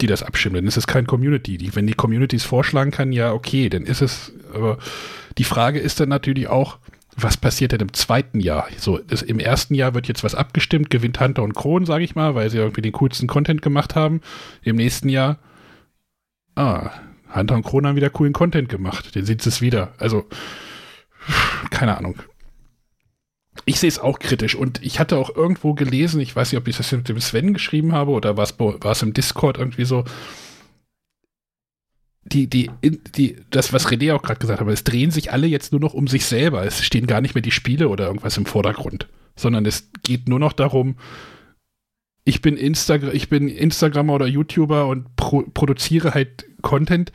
die 0.00 0.06
das 0.06 0.22
abstimmt. 0.22 0.56
Dann 0.56 0.66
ist 0.66 0.78
es 0.78 0.86
kein 0.86 1.06
Community. 1.06 1.58
Die, 1.58 1.74
wenn 1.76 1.86
die 1.86 1.94
Communities 1.94 2.44
vorschlagen 2.44 2.90
kann, 2.90 3.12
ja, 3.12 3.32
okay, 3.32 3.68
dann 3.68 3.84
ist 3.84 4.00
es. 4.00 4.32
Aber 4.54 4.78
die 5.36 5.44
Frage 5.44 5.80
ist 5.80 6.00
dann 6.00 6.08
natürlich 6.08 6.48
auch, 6.48 6.78
was 7.14 7.36
passiert 7.36 7.72
denn 7.72 7.80
im 7.80 7.92
zweiten 7.92 8.40
Jahr? 8.40 8.68
So, 8.78 8.98
das, 8.98 9.20
im 9.20 9.38
ersten 9.38 9.74
Jahr 9.74 9.92
wird 9.94 10.08
jetzt 10.08 10.24
was 10.24 10.34
abgestimmt, 10.34 10.88
gewinnt 10.88 11.20
Hunter 11.20 11.42
und 11.42 11.54
Kron, 11.54 11.84
sage 11.84 12.04
ich 12.04 12.14
mal, 12.14 12.34
weil 12.34 12.48
sie 12.48 12.56
irgendwie 12.56 12.80
den 12.80 12.92
coolsten 12.92 13.28
Content 13.28 13.60
gemacht 13.60 13.94
haben. 13.94 14.22
Im 14.62 14.76
nächsten 14.76 15.10
Jahr, 15.10 15.38
ah, 16.54 16.90
Hunter 17.34 17.54
und 17.54 17.64
Kron 17.64 17.86
haben 17.86 17.96
wieder 17.96 18.10
coolen 18.10 18.32
Content 18.32 18.70
gemacht. 18.70 19.14
Den 19.14 19.26
sieht 19.26 19.46
es 19.46 19.60
wieder. 19.60 19.92
Also, 19.98 20.26
keine 21.70 21.98
Ahnung. 21.98 22.16
Ich 23.64 23.78
sehe 23.78 23.88
es 23.88 23.98
auch 23.98 24.18
kritisch 24.18 24.54
und 24.54 24.82
ich 24.82 24.98
hatte 24.98 25.18
auch 25.18 25.34
irgendwo 25.34 25.74
gelesen, 25.74 26.20
ich 26.20 26.34
weiß 26.34 26.52
nicht, 26.52 26.58
ob 26.58 26.68
ich 26.68 26.76
das 26.76 26.90
mit 26.92 27.08
dem 27.08 27.20
Sven 27.20 27.52
geschrieben 27.52 27.92
habe 27.92 28.12
oder 28.12 28.36
war 28.36 28.92
es 28.92 29.02
im 29.02 29.12
Discord 29.12 29.58
irgendwie 29.58 29.84
so, 29.84 30.04
die, 32.24 32.46
die, 32.48 32.70
die, 32.82 33.36
das, 33.50 33.72
was 33.72 33.88
René 33.88 34.14
auch 34.14 34.22
gerade 34.22 34.40
gesagt 34.40 34.60
hat, 34.60 34.68
es 34.68 34.84
drehen 34.84 35.10
sich 35.10 35.32
alle 35.32 35.46
jetzt 35.46 35.72
nur 35.72 35.80
noch 35.80 35.94
um 35.94 36.06
sich 36.06 36.24
selber. 36.24 36.64
Es 36.64 36.82
stehen 36.84 37.06
gar 37.06 37.20
nicht 37.20 37.34
mehr 37.34 37.42
die 37.42 37.50
Spiele 37.50 37.88
oder 37.88 38.06
irgendwas 38.06 38.36
im 38.36 38.46
Vordergrund, 38.46 39.08
sondern 39.36 39.66
es 39.66 39.90
geht 40.02 40.28
nur 40.28 40.38
noch 40.38 40.52
darum, 40.52 40.96
ich 42.24 42.40
bin, 42.40 42.56
Instagram, 42.56 43.10
ich 43.12 43.28
bin 43.28 43.48
Instagrammer 43.48 44.14
oder 44.14 44.26
YouTuber 44.26 44.86
und 44.86 45.16
pro 45.16 45.42
produziere 45.42 46.14
halt 46.14 46.46
Content. 46.62 47.10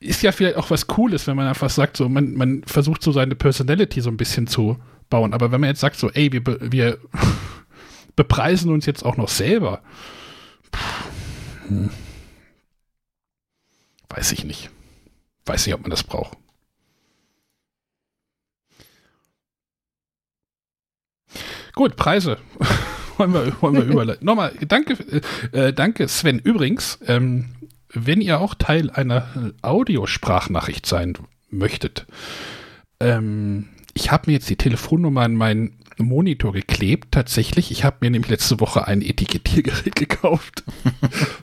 Ist 0.00 0.22
ja 0.22 0.32
vielleicht 0.32 0.56
auch 0.56 0.70
was 0.70 0.88
Cooles, 0.88 1.26
wenn 1.26 1.36
man 1.36 1.46
einfach 1.46 1.70
sagt, 1.70 1.96
so, 1.96 2.08
man, 2.08 2.34
man 2.34 2.62
versucht 2.64 3.02
so 3.02 3.12
seine 3.12 3.36
Personality 3.36 4.00
so 4.00 4.10
ein 4.10 4.16
bisschen 4.16 4.48
zu 4.48 4.78
bauen. 5.10 5.34
Aber 5.34 5.52
wenn 5.52 5.60
man 5.60 5.68
jetzt 5.68 5.80
sagt, 5.80 5.96
so, 5.96 6.10
ey, 6.10 6.32
wir, 6.32 6.42
wir 6.72 6.98
bepreisen 8.16 8.72
uns 8.72 8.86
jetzt 8.86 9.04
auch 9.04 9.16
noch 9.16 9.28
selber, 9.28 9.82
pff, 10.74 11.04
hm. 11.68 11.90
weiß 14.08 14.32
ich 14.32 14.44
nicht. 14.44 14.70
Weiß 15.44 15.66
nicht, 15.66 15.74
ob 15.74 15.82
man 15.82 15.90
das 15.90 16.04
braucht. 16.04 16.36
Gut, 21.74 21.96
Preise. 21.96 22.38
wollen 23.16 23.32
wir, 23.32 23.62
wollen 23.62 23.74
wir 23.74 23.84
überleiten. 23.84 24.24
Nochmal, 24.26 24.54
danke, 24.66 24.96
äh, 25.52 25.68
äh, 25.68 25.72
danke 25.72 26.08
Sven. 26.08 26.38
Übrigens, 26.38 26.98
ähm, 27.06 27.54
wenn 27.92 28.20
ihr 28.20 28.40
auch 28.40 28.54
Teil 28.54 28.90
einer 28.90 29.52
Audiosprachnachricht 29.62 30.86
sein 30.86 31.14
möchtet, 31.50 32.06
ähm, 33.00 33.68
ich 33.94 34.10
habe 34.10 34.24
mir 34.26 34.34
jetzt 34.34 34.50
die 34.50 34.56
Telefonnummer 34.56 35.22
an 35.22 35.34
meinen 35.34 35.76
Monitor 35.98 36.52
geklebt. 36.52 37.08
Tatsächlich, 37.10 37.70
ich 37.70 37.84
habe 37.84 37.98
mir 38.00 38.10
nämlich 38.10 38.30
letzte 38.30 38.60
Woche 38.60 38.86
ein 38.86 39.02
Etikettiergerät 39.02 39.94
gekauft. 39.96 40.64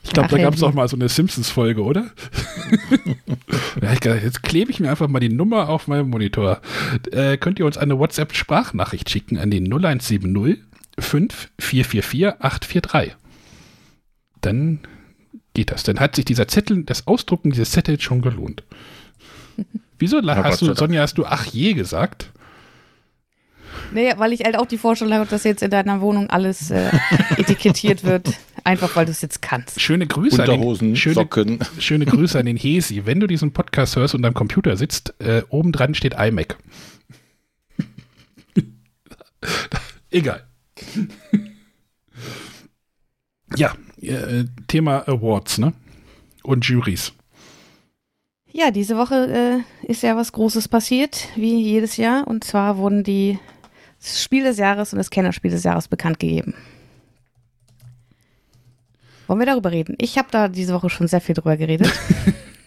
Ich 0.03 0.11
glaube, 0.11 0.29
da 0.29 0.37
gab 0.37 0.55
es 0.55 0.63
auch 0.63 0.73
mal 0.73 0.87
so 0.87 0.95
eine 0.95 1.09
Simpsons-Folge, 1.09 1.83
oder? 1.83 2.11
ja, 3.81 3.93
ich 3.93 3.99
gedacht, 3.99 4.23
jetzt 4.23 4.43
klebe 4.43 4.71
ich 4.71 4.79
mir 4.79 4.89
einfach 4.89 5.07
mal 5.07 5.19
die 5.19 5.29
Nummer 5.29 5.69
auf 5.69 5.87
meinem 5.87 6.09
Monitor. 6.09 6.61
Äh, 7.11 7.37
könnt 7.37 7.59
ihr 7.59 7.65
uns 7.65 7.77
eine 7.77 7.99
WhatsApp-Sprachnachricht 7.99 9.09
schicken 9.09 9.37
an 9.37 9.51
den 9.51 9.65
0170 9.65 10.63
5444 10.99 12.41
843. 12.41 13.15
Dann 14.41 14.79
geht 15.53 15.71
das. 15.71 15.83
Dann 15.83 15.99
hat 15.99 16.15
sich 16.15 16.25
dieser 16.25 16.47
Zettel, 16.47 16.83
das 16.83 17.07
Ausdrucken 17.07 17.51
dieses 17.51 17.71
Zettels 17.71 18.03
schon 18.03 18.21
gelohnt. 18.21 18.63
Wieso 19.99 20.19
Ja, 20.21 20.43
hast 20.43 20.61
du. 20.61 20.73
Sonja, 20.73 21.01
hast 21.01 21.17
du 21.17 21.25
ach 21.25 21.45
je 21.45 21.73
gesagt? 21.73 22.31
Naja, 23.93 24.13
weil 24.17 24.33
ich 24.33 24.43
halt 24.43 24.57
auch 24.57 24.65
die 24.65 24.77
Vorstellung 24.77 25.13
habe, 25.13 25.29
dass 25.29 25.43
jetzt 25.43 25.63
in 25.63 25.71
deiner 25.71 26.01
Wohnung 26.01 26.29
alles 26.29 26.71
äh, 26.71 26.89
etikettiert 27.37 28.03
wird, 28.03 28.29
einfach 28.63 28.95
weil 28.95 29.05
du 29.05 29.11
es 29.11 29.21
jetzt 29.21 29.41
kannst. 29.41 29.79
Schöne 29.79 30.07
Grüße 30.07 30.43
an 30.43 30.49
Unterhosen, 30.49 30.89
den, 30.89 30.95
schöne, 30.95 31.15
Socken. 31.15 31.59
schöne 31.79 32.05
Grüße 32.05 32.39
an 32.39 32.45
den 32.45 32.57
Hesi. 32.57 33.05
Wenn 33.05 33.19
du 33.19 33.27
diesen 33.27 33.53
Podcast 33.53 33.95
hörst 33.95 34.15
und 34.15 34.25
am 34.25 34.33
Computer 34.33 34.75
sitzt, 34.77 35.13
äh, 35.19 35.43
oben 35.49 35.71
dran 35.71 35.95
steht 35.95 36.15
iMac. 36.17 36.57
Egal. 40.11 40.43
ja, 43.55 43.73
äh, 44.01 44.45
Thema 44.67 45.07
Awards, 45.07 45.57
ne? 45.57 45.73
Und 46.43 46.65
Juries. 46.65 47.13
Ja, 48.51 48.71
diese 48.71 48.97
Woche 48.97 49.63
äh, 49.85 49.91
ist 49.91 50.03
ja 50.03 50.15
was 50.15 50.31
Großes 50.31 50.67
passiert, 50.67 51.27
wie 51.35 51.61
jedes 51.61 51.97
Jahr. 51.97 52.27
Und 52.27 52.43
zwar 52.43 52.77
wurden 52.77 53.03
die 53.03 53.39
das 53.99 54.21
Spiel 54.21 54.43
des 54.43 54.57
Jahres 54.57 54.93
und 54.93 54.97
das 54.97 55.09
Kennerspiel 55.09 55.51
des 55.51 55.63
Jahres 55.63 55.87
bekannt 55.87 56.19
gegeben. 56.19 56.53
Wollen 59.27 59.39
wir 59.39 59.45
darüber 59.45 59.71
reden? 59.71 59.95
Ich 59.99 60.17
habe 60.17 60.29
da 60.31 60.47
diese 60.47 60.73
Woche 60.73 60.89
schon 60.89 61.07
sehr 61.07 61.21
viel 61.21 61.35
drüber 61.35 61.57
geredet. 61.57 61.91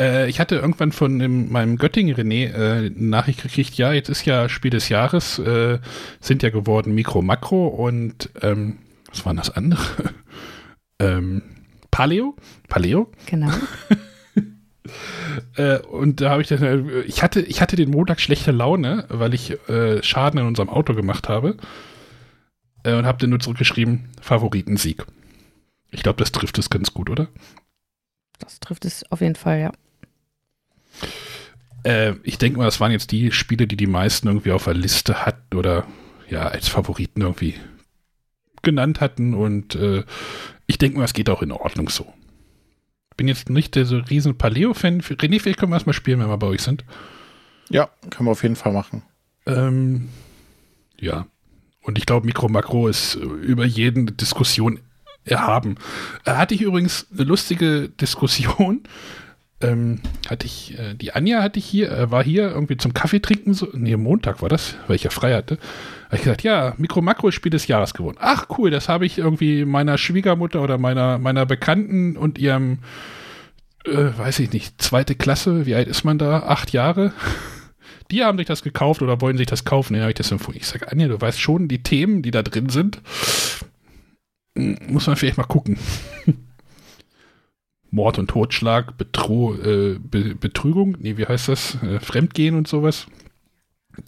Äh, 0.00 0.28
ich 0.28 0.40
hatte 0.40 0.56
irgendwann 0.56 0.92
von 0.92 1.18
dem, 1.18 1.52
meinem 1.52 1.76
Göttingen 1.76 2.16
René 2.16 2.52
äh, 2.52 2.86
eine 2.86 2.90
Nachricht 2.96 3.42
gekriegt, 3.42 3.74
ja, 3.74 3.92
jetzt 3.92 4.08
ist 4.08 4.24
ja 4.24 4.48
Spiel 4.48 4.70
des 4.70 4.88
Jahres, 4.88 5.38
äh, 5.38 5.78
sind 6.20 6.42
ja 6.42 6.50
geworden 6.50 6.94
Mikro, 6.94 7.22
Makro 7.22 7.66
und 7.66 8.30
ähm, 8.40 8.78
was 9.10 9.26
war 9.26 9.34
das 9.34 9.50
andere? 9.50 9.82
ähm, 10.98 11.42
Paleo? 11.90 12.34
Paleo? 12.68 13.10
genau. 13.26 13.50
Äh, 15.56 15.78
und 15.78 16.20
da 16.20 16.30
habe 16.30 16.42
ich 16.42 16.48
dann, 16.48 16.62
äh, 16.62 17.00
ich 17.02 17.22
hatte, 17.22 17.40
ich 17.40 17.60
hatte 17.60 17.76
den 17.76 17.90
Montag 17.90 18.20
schlechte 18.20 18.50
Laune, 18.50 19.06
weil 19.08 19.34
ich 19.34 19.52
äh, 19.68 20.02
Schaden 20.02 20.40
in 20.40 20.46
unserem 20.46 20.68
Auto 20.68 20.94
gemacht 20.94 21.28
habe. 21.28 21.56
Äh, 22.84 22.94
und 22.94 23.06
habe 23.06 23.18
dann 23.18 23.30
nur 23.30 23.40
zurückgeschrieben, 23.40 24.08
Favoritensieg. 24.20 25.04
Ich 25.90 26.02
glaube, 26.02 26.18
das 26.18 26.32
trifft 26.32 26.58
es 26.58 26.70
ganz 26.70 26.92
gut, 26.92 27.10
oder? 27.10 27.28
Das 28.38 28.58
trifft 28.60 28.84
es 28.84 29.10
auf 29.10 29.20
jeden 29.20 29.36
Fall, 29.36 29.60
ja. 29.60 29.72
Äh, 31.84 32.14
ich 32.24 32.38
denke 32.38 32.58
mal, 32.58 32.64
das 32.64 32.80
waren 32.80 32.92
jetzt 32.92 33.12
die 33.12 33.30
Spiele, 33.30 33.66
die 33.66 33.76
die 33.76 33.86
meisten 33.86 34.26
irgendwie 34.26 34.52
auf 34.52 34.64
der 34.64 34.74
Liste 34.74 35.24
hatten 35.24 35.56
oder 35.56 35.86
ja, 36.28 36.48
als 36.48 36.68
Favoriten 36.68 37.20
irgendwie 37.20 37.54
genannt 38.62 39.00
hatten. 39.00 39.34
Und 39.34 39.76
ich 40.66 40.78
denke 40.78 40.96
mal, 40.96 41.04
es 41.04 41.12
geht 41.12 41.28
auch 41.28 41.42
in 41.42 41.52
Ordnung 41.52 41.88
so. 41.88 42.14
Bin 43.22 43.28
jetzt 43.28 43.50
nicht 43.50 43.76
der 43.76 43.86
so 43.86 43.98
riesen 43.98 44.36
Paleo-Fan. 44.36 45.00
René, 45.00 45.38
vielleicht 45.38 45.60
können 45.60 45.70
wir 45.70 45.76
erstmal 45.76 45.94
spielen, 45.94 46.18
wenn 46.18 46.26
wir 46.26 46.38
bei 46.38 46.48
euch 46.48 46.60
sind. 46.60 46.84
Ja, 47.70 47.88
können 48.10 48.26
wir 48.26 48.32
auf 48.32 48.42
jeden 48.42 48.56
Fall 48.56 48.72
machen. 48.72 49.02
Ähm, 49.46 50.08
ja. 50.98 51.28
Und 51.82 51.98
ich 51.98 52.06
glaube, 52.06 52.26
Mikro 52.26 52.48
Makro 52.48 52.88
ist 52.88 53.14
über 53.14 53.64
jeden 53.64 54.16
Diskussion 54.16 54.80
erhaben. 55.24 55.76
Äh, 56.24 56.32
hatte 56.32 56.56
ich 56.56 56.62
übrigens 56.62 57.06
eine 57.12 57.22
lustige 57.22 57.90
Diskussion. 57.90 58.82
Ähm, 59.60 60.00
hatte 60.28 60.44
ich, 60.44 60.76
äh, 60.76 60.94
die 60.94 61.12
Anja 61.12 61.40
hatte 61.40 61.60
ich 61.60 61.64
hier, 61.64 61.92
äh, 61.92 62.10
war 62.10 62.24
hier 62.24 62.50
irgendwie 62.50 62.78
zum 62.78 62.94
Kaffee 62.94 63.20
trinken, 63.20 63.54
so, 63.54 63.68
nee, 63.72 63.96
Montag 63.96 64.42
war 64.42 64.48
das, 64.48 64.74
weil 64.88 64.96
ich 64.96 65.04
ja 65.04 65.10
frei 65.10 65.34
hatte. 65.34 65.56
Habe 66.12 66.18
ich 66.18 66.24
gesagt, 66.24 66.42
ja, 66.42 66.74
Mikro-Makro-Spiel 66.76 67.48
des 67.48 67.68
Jahres 67.68 67.94
gewonnen. 67.94 68.18
Ach 68.20 68.44
cool, 68.58 68.70
das 68.70 68.90
habe 68.90 69.06
ich 69.06 69.16
irgendwie 69.16 69.64
meiner 69.64 69.96
Schwiegermutter 69.96 70.60
oder 70.60 70.76
meiner, 70.76 71.16
meiner 71.16 71.46
Bekannten 71.46 72.18
und 72.18 72.38
ihrem, 72.38 72.80
äh, 73.86 74.10
weiß 74.18 74.40
ich 74.40 74.52
nicht, 74.52 74.82
zweite 74.82 75.14
Klasse, 75.14 75.64
wie 75.64 75.74
alt 75.74 75.88
ist 75.88 76.04
man 76.04 76.18
da? 76.18 76.40
Acht 76.40 76.74
Jahre? 76.74 77.14
Die 78.10 78.22
haben 78.22 78.36
sich 78.36 78.46
das 78.46 78.62
gekauft 78.62 79.00
oder 79.00 79.22
wollen 79.22 79.38
sich 79.38 79.46
das 79.46 79.64
kaufen. 79.64 79.96
Ja, 79.96 80.06
ich 80.06 80.14
das 80.14 80.30
empfohlen. 80.30 80.58
Ich 80.58 80.66
sage, 80.66 80.92
Anja, 80.92 81.08
du 81.08 81.18
weißt 81.18 81.40
schon 81.40 81.66
die 81.66 81.82
Themen, 81.82 82.20
die 82.20 82.30
da 82.30 82.42
drin 82.42 82.68
sind. 82.68 83.00
Muss 84.54 85.06
man 85.06 85.16
vielleicht 85.16 85.38
mal 85.38 85.44
gucken. 85.44 85.78
Mord 87.90 88.18
und 88.18 88.28
Totschlag, 88.28 88.98
Betro 88.98 89.54
äh, 89.54 89.98
Be 89.98 90.34
Betrügung, 90.34 90.94
nee, 91.00 91.16
wie 91.16 91.24
heißt 91.24 91.48
das? 91.48 91.82
Äh, 91.82 92.00
Fremdgehen 92.00 92.54
und 92.54 92.68
sowas. 92.68 93.06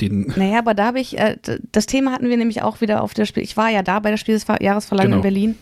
Den 0.01 0.33
naja, 0.37 0.59
aber 0.59 0.75
da 0.75 0.87
habe 0.87 1.01
ich, 1.01 1.19
äh, 1.19 1.37
das 1.73 1.87
Thema 1.87 2.13
hatten 2.13 2.29
wir 2.29 2.37
nämlich 2.37 2.63
auch 2.63 2.81
wieder 2.81 3.03
auf 3.03 3.13
der 3.15 3.27
Spiel. 3.27 3.43
Ich 3.43 3.57
war 3.57 3.69
ja 3.69 3.83
da 3.83 4.01
bei 4.01 4.11
der 4.11 4.17
Spielesjahresverleihung 4.17 5.11
genau. 5.11 5.17
in 5.17 5.23
Berlin. 5.23 5.59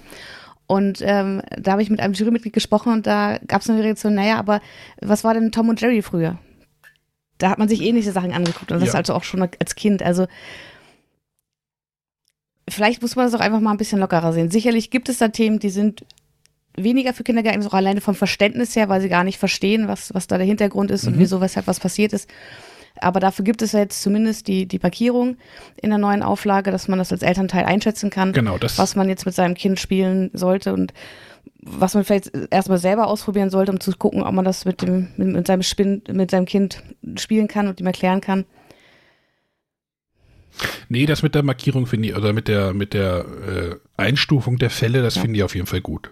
Und 0.66 1.00
ähm, 1.02 1.42
da 1.58 1.72
habe 1.72 1.82
ich 1.82 1.90
mit 1.90 2.00
einem 2.00 2.14
Jurymitglied 2.14 2.52
gesprochen 2.52 2.92
und 2.92 3.06
da 3.06 3.38
gab 3.46 3.62
es 3.62 3.68
eine 3.68 3.82
Reaktion, 3.82 4.14
naja, 4.14 4.38
aber 4.38 4.60
was 5.00 5.24
war 5.24 5.34
denn 5.34 5.52
Tom 5.52 5.68
und 5.68 5.80
Jerry 5.80 6.02
früher? 6.02 6.38
Da 7.38 7.50
hat 7.50 7.58
man 7.58 7.68
sich 7.68 7.82
ähnliche 7.82 8.12
Sachen 8.12 8.32
angeguckt 8.32 8.70
und 8.70 8.80
das 8.80 8.90
ja. 8.90 8.94
also 8.94 9.14
auch 9.14 9.24
schon 9.24 9.42
als 9.42 9.74
Kind. 9.74 10.02
Also 10.02 10.26
vielleicht 12.68 13.02
muss 13.02 13.16
man 13.16 13.26
das 13.26 13.34
auch 13.34 13.44
einfach 13.44 13.60
mal 13.60 13.72
ein 13.72 13.76
bisschen 13.76 13.98
lockerer 13.98 14.32
sehen. 14.32 14.50
Sicherlich 14.50 14.90
gibt 14.90 15.08
es 15.08 15.18
da 15.18 15.28
Themen, 15.28 15.58
die 15.58 15.70
sind 15.70 16.06
weniger 16.76 17.12
für 17.12 17.24
Kinder 17.24 17.42
geeignet, 17.42 17.66
auch 17.66 17.74
alleine 17.74 18.00
vom 18.00 18.14
Verständnis 18.14 18.76
her, 18.76 18.88
weil 18.88 19.00
sie 19.00 19.08
gar 19.08 19.24
nicht 19.24 19.38
verstehen, 19.38 19.88
was, 19.88 20.14
was 20.14 20.26
da 20.26 20.38
der 20.38 20.46
Hintergrund 20.46 20.90
ist 20.90 21.04
mhm. 21.04 21.14
und 21.14 21.18
wieso, 21.18 21.40
weshalb 21.40 21.66
was 21.66 21.80
passiert 21.80 22.12
ist. 22.12 22.30
Aber 23.02 23.20
dafür 23.20 23.44
gibt 23.44 23.62
es 23.62 23.72
ja 23.72 23.80
jetzt 23.80 24.02
zumindest 24.02 24.48
die, 24.48 24.66
die 24.66 24.78
Markierung 24.82 25.36
in 25.80 25.90
der 25.90 25.98
neuen 25.98 26.22
Auflage, 26.22 26.70
dass 26.70 26.88
man 26.88 26.98
das 26.98 27.12
als 27.12 27.22
Elternteil 27.22 27.64
einschätzen 27.64 28.10
kann, 28.10 28.32
genau, 28.32 28.58
das 28.58 28.78
was 28.78 28.96
man 28.96 29.08
jetzt 29.08 29.26
mit 29.26 29.34
seinem 29.34 29.54
Kind 29.54 29.80
spielen 29.80 30.30
sollte 30.32 30.72
und 30.72 30.92
was 31.60 31.94
man 31.94 32.04
vielleicht 32.04 32.32
erstmal 32.50 32.78
selber 32.78 33.06
ausprobieren 33.06 33.50
sollte, 33.50 33.72
um 33.72 33.80
zu 33.80 33.92
gucken, 33.92 34.22
ob 34.22 34.32
man 34.32 34.44
das 34.44 34.64
mit, 34.64 34.82
dem, 34.82 35.08
mit, 35.16 35.28
mit 35.28 35.46
seinem, 35.46 35.62
Spin, 35.62 36.02
mit 36.10 36.30
seinem 36.30 36.46
Kind 36.46 36.82
spielen 37.16 37.48
kann 37.48 37.68
und 37.68 37.80
ihm 37.80 37.86
erklären 37.86 38.20
kann. 38.20 38.44
Nee, 40.88 41.06
das 41.06 41.22
mit 41.22 41.34
der 41.34 41.42
Markierung 41.42 41.86
finde 41.86 42.08
ich, 42.08 42.16
oder 42.16 42.32
mit 42.32 42.48
der, 42.48 42.74
mit 42.74 42.94
der 42.94 43.24
äh, 43.48 43.76
Einstufung 43.96 44.58
der 44.58 44.70
Fälle, 44.70 45.02
das 45.02 45.14
ja. 45.14 45.22
finde 45.22 45.38
ich 45.38 45.44
auf 45.44 45.54
jeden 45.54 45.66
Fall 45.66 45.80
gut. 45.80 46.10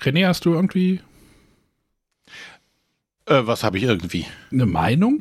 René, 0.00 0.26
hast 0.26 0.44
du 0.44 0.54
irgendwie. 0.54 1.00
Äh, 3.26 3.42
was 3.42 3.62
habe 3.62 3.78
ich 3.78 3.84
irgendwie? 3.84 4.26
Eine 4.50 4.66
Meinung? 4.66 5.20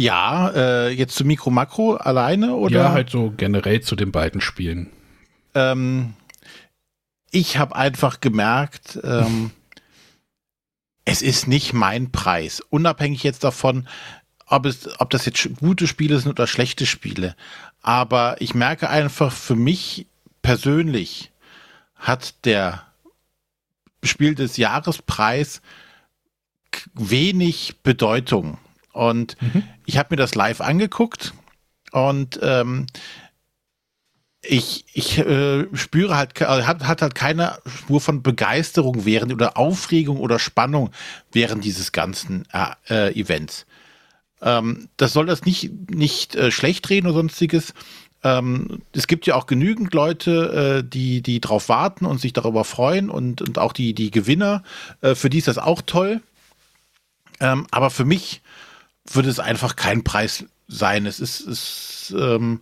Ja, 0.00 0.50
äh, 0.50 0.88
jetzt 0.90 1.14
zu 1.14 1.24
Mikro 1.24 1.50
Makro 1.50 1.94
alleine 1.94 2.54
oder? 2.54 2.76
Ja, 2.76 2.92
halt 2.92 3.10
so 3.10 3.32
generell 3.36 3.80
zu 3.80 3.96
den 3.96 4.12
beiden 4.12 4.40
Spielen. 4.40 4.90
Ähm, 5.54 6.14
ich 7.30 7.58
habe 7.58 7.76
einfach 7.76 8.20
gemerkt, 8.20 8.98
ähm, 9.04 9.50
es 11.04 11.22
ist 11.22 11.46
nicht 11.46 11.72
mein 11.72 12.12
Preis. 12.12 12.60
Unabhängig 12.70 13.22
jetzt 13.22 13.44
davon, 13.44 13.88
ob, 14.46 14.66
es, 14.66 14.88
ob 15.00 15.10
das 15.10 15.26
jetzt 15.26 15.48
gute 15.60 15.86
Spiele 15.86 16.18
sind 16.18 16.30
oder 16.30 16.46
schlechte 16.46 16.86
Spiele. 16.86 17.36
Aber 17.82 18.40
ich 18.40 18.54
merke 18.54 18.90
einfach 18.90 19.32
für 19.32 19.56
mich 19.56 20.06
persönlich 20.42 21.30
hat 21.94 22.44
der 22.44 22.86
Spiel 24.02 24.34
des 24.34 24.56
Jahrespreis 24.56 25.60
wenig 26.94 27.76
Bedeutung. 27.82 28.58
Und 29.00 29.40
mhm. 29.40 29.62
ich 29.86 29.96
habe 29.96 30.08
mir 30.10 30.16
das 30.16 30.34
live 30.34 30.60
angeguckt 30.60 31.32
und 31.90 32.38
ähm, 32.42 32.84
ich, 34.42 34.84
ich 34.92 35.16
äh, 35.16 35.64
spüre 35.72 36.18
halt, 36.18 36.38
äh, 36.38 36.44
hat, 36.44 36.86
hat 36.86 37.00
halt 37.00 37.14
keine 37.14 37.56
Spur 37.64 38.02
von 38.02 38.22
Begeisterung 38.22 39.06
während 39.06 39.32
oder 39.32 39.56
Aufregung 39.56 40.18
oder 40.18 40.38
Spannung 40.38 40.90
während 41.32 41.64
dieses 41.64 41.92
ganzen 41.92 42.46
äh, 42.52 43.08
äh, 43.08 43.18
Events. 43.18 43.64
Ähm, 44.42 44.90
das 44.98 45.14
soll 45.14 45.24
das 45.24 45.46
nicht, 45.46 45.90
nicht 45.90 46.34
äh, 46.34 46.50
schlecht 46.50 46.90
reden 46.90 47.06
oder 47.06 47.16
sonstiges. 47.16 47.72
Ähm, 48.22 48.82
es 48.92 49.06
gibt 49.06 49.26
ja 49.26 49.34
auch 49.34 49.46
genügend 49.46 49.94
Leute, 49.94 50.82
äh, 50.84 50.86
die, 50.86 51.22
die 51.22 51.40
drauf 51.40 51.70
warten 51.70 52.04
und 52.04 52.20
sich 52.20 52.34
darüber 52.34 52.64
freuen 52.64 53.08
und, 53.08 53.40
und 53.40 53.58
auch 53.58 53.72
die, 53.72 53.94
die 53.94 54.10
Gewinner, 54.10 54.62
äh, 55.00 55.14
für 55.14 55.30
die 55.30 55.38
ist 55.38 55.48
das 55.48 55.56
auch 55.56 55.80
toll. 55.80 56.20
Ähm, 57.40 57.66
aber 57.70 57.88
für 57.88 58.04
mich 58.04 58.42
würde 59.14 59.28
es 59.28 59.40
einfach 59.40 59.76
kein 59.76 60.04
Preis 60.04 60.44
sein. 60.68 61.06
Es 61.06 61.20
ist, 61.20 61.40
es, 61.40 62.14
ähm, 62.16 62.60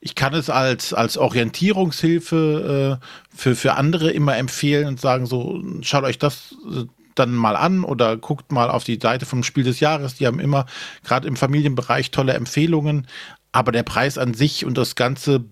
ich 0.00 0.14
kann 0.14 0.34
es 0.34 0.48
als, 0.48 0.94
als 0.94 1.18
Orientierungshilfe 1.18 3.00
äh, 3.00 3.06
für, 3.36 3.56
für 3.56 3.74
andere 3.74 4.10
immer 4.10 4.36
empfehlen 4.36 4.86
und 4.86 5.00
sagen 5.00 5.26
so, 5.26 5.62
schaut 5.82 6.04
euch 6.04 6.18
das 6.18 6.56
äh, 6.72 6.84
dann 7.14 7.34
mal 7.34 7.56
an 7.56 7.84
oder 7.84 8.16
guckt 8.16 8.52
mal 8.52 8.70
auf 8.70 8.84
die 8.84 8.98
Seite 9.00 9.26
vom 9.26 9.42
Spiel 9.42 9.64
des 9.64 9.80
Jahres. 9.80 10.14
Die 10.14 10.26
haben 10.26 10.40
immer 10.40 10.66
gerade 11.04 11.28
im 11.28 11.36
Familienbereich 11.36 12.10
tolle 12.10 12.34
Empfehlungen. 12.34 13.06
Aber 13.52 13.72
der 13.72 13.82
Preis 13.82 14.16
an 14.16 14.32
sich 14.32 14.64
und 14.64 14.78
das 14.78 14.94
ganze 14.94 15.44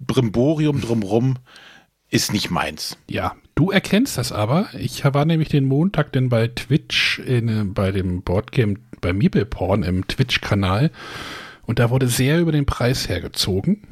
Brimborium 0.00 0.80
drumrum 0.80 1.36
ist 2.10 2.32
nicht 2.32 2.50
meins. 2.50 2.96
Ja, 3.08 3.36
du 3.54 3.70
erkennst 3.70 4.16
das 4.16 4.32
aber. 4.32 4.68
Ich 4.78 5.04
war 5.04 5.24
nämlich 5.24 5.50
den 5.50 5.66
Montag 5.66 6.12
denn 6.12 6.30
bei 6.30 6.48
Twitch 6.48 7.18
in, 7.18 7.74
bei 7.74 7.92
dem 7.92 8.22
Boardgame 8.22 8.76
bei 9.00 9.12
Meepleporn 9.12 9.82
im 9.82 10.06
Twitch-Kanal 10.06 10.92
und 11.68 11.78
da 11.78 11.90
wurde 11.90 12.08
sehr 12.08 12.40
über 12.40 12.50
den 12.50 12.64
Preis 12.64 13.10
hergezogen. 13.10 13.86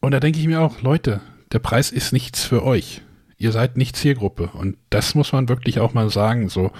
Und 0.00 0.12
da 0.12 0.20
denke 0.20 0.38
ich 0.38 0.46
mir 0.46 0.60
auch, 0.60 0.82
Leute, 0.82 1.22
der 1.50 1.60
Preis 1.60 1.90
ist 1.90 2.12
nichts 2.12 2.44
für 2.44 2.62
euch. 2.62 3.00
Ihr 3.38 3.52
seid 3.52 3.78
nicht 3.78 3.96
Zielgruppe. 3.96 4.50
Und 4.52 4.76
das 4.90 5.14
muss 5.14 5.32
man 5.32 5.48
wirklich 5.48 5.80
auch 5.80 5.94
mal 5.94 6.10
sagen. 6.10 6.50
So, 6.50 6.72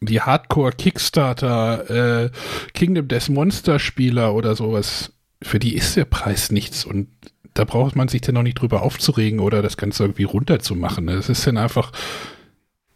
die 0.00 0.22
Hardcore-Kickstarter, 0.22 2.24
äh, 2.24 2.30
Kingdom 2.72 3.06
Death 3.06 3.28
Monster-Spieler 3.28 4.34
oder 4.34 4.56
sowas, 4.56 5.12
für 5.42 5.58
die 5.58 5.74
ist 5.74 5.96
der 5.96 6.06
Preis 6.06 6.50
nichts. 6.50 6.86
Und 6.86 7.08
da 7.52 7.64
braucht 7.64 7.96
man 7.96 8.08
sich 8.08 8.22
dann 8.22 8.34
noch 8.34 8.42
nicht 8.42 8.60
drüber 8.60 8.82
aufzuregen 8.82 9.40
oder 9.40 9.60
das 9.60 9.76
Ganze 9.76 10.04
irgendwie 10.04 10.24
runterzumachen. 10.24 11.06
Das 11.06 11.28
ist 11.28 11.46
dann 11.46 11.58
einfach, 11.58 11.92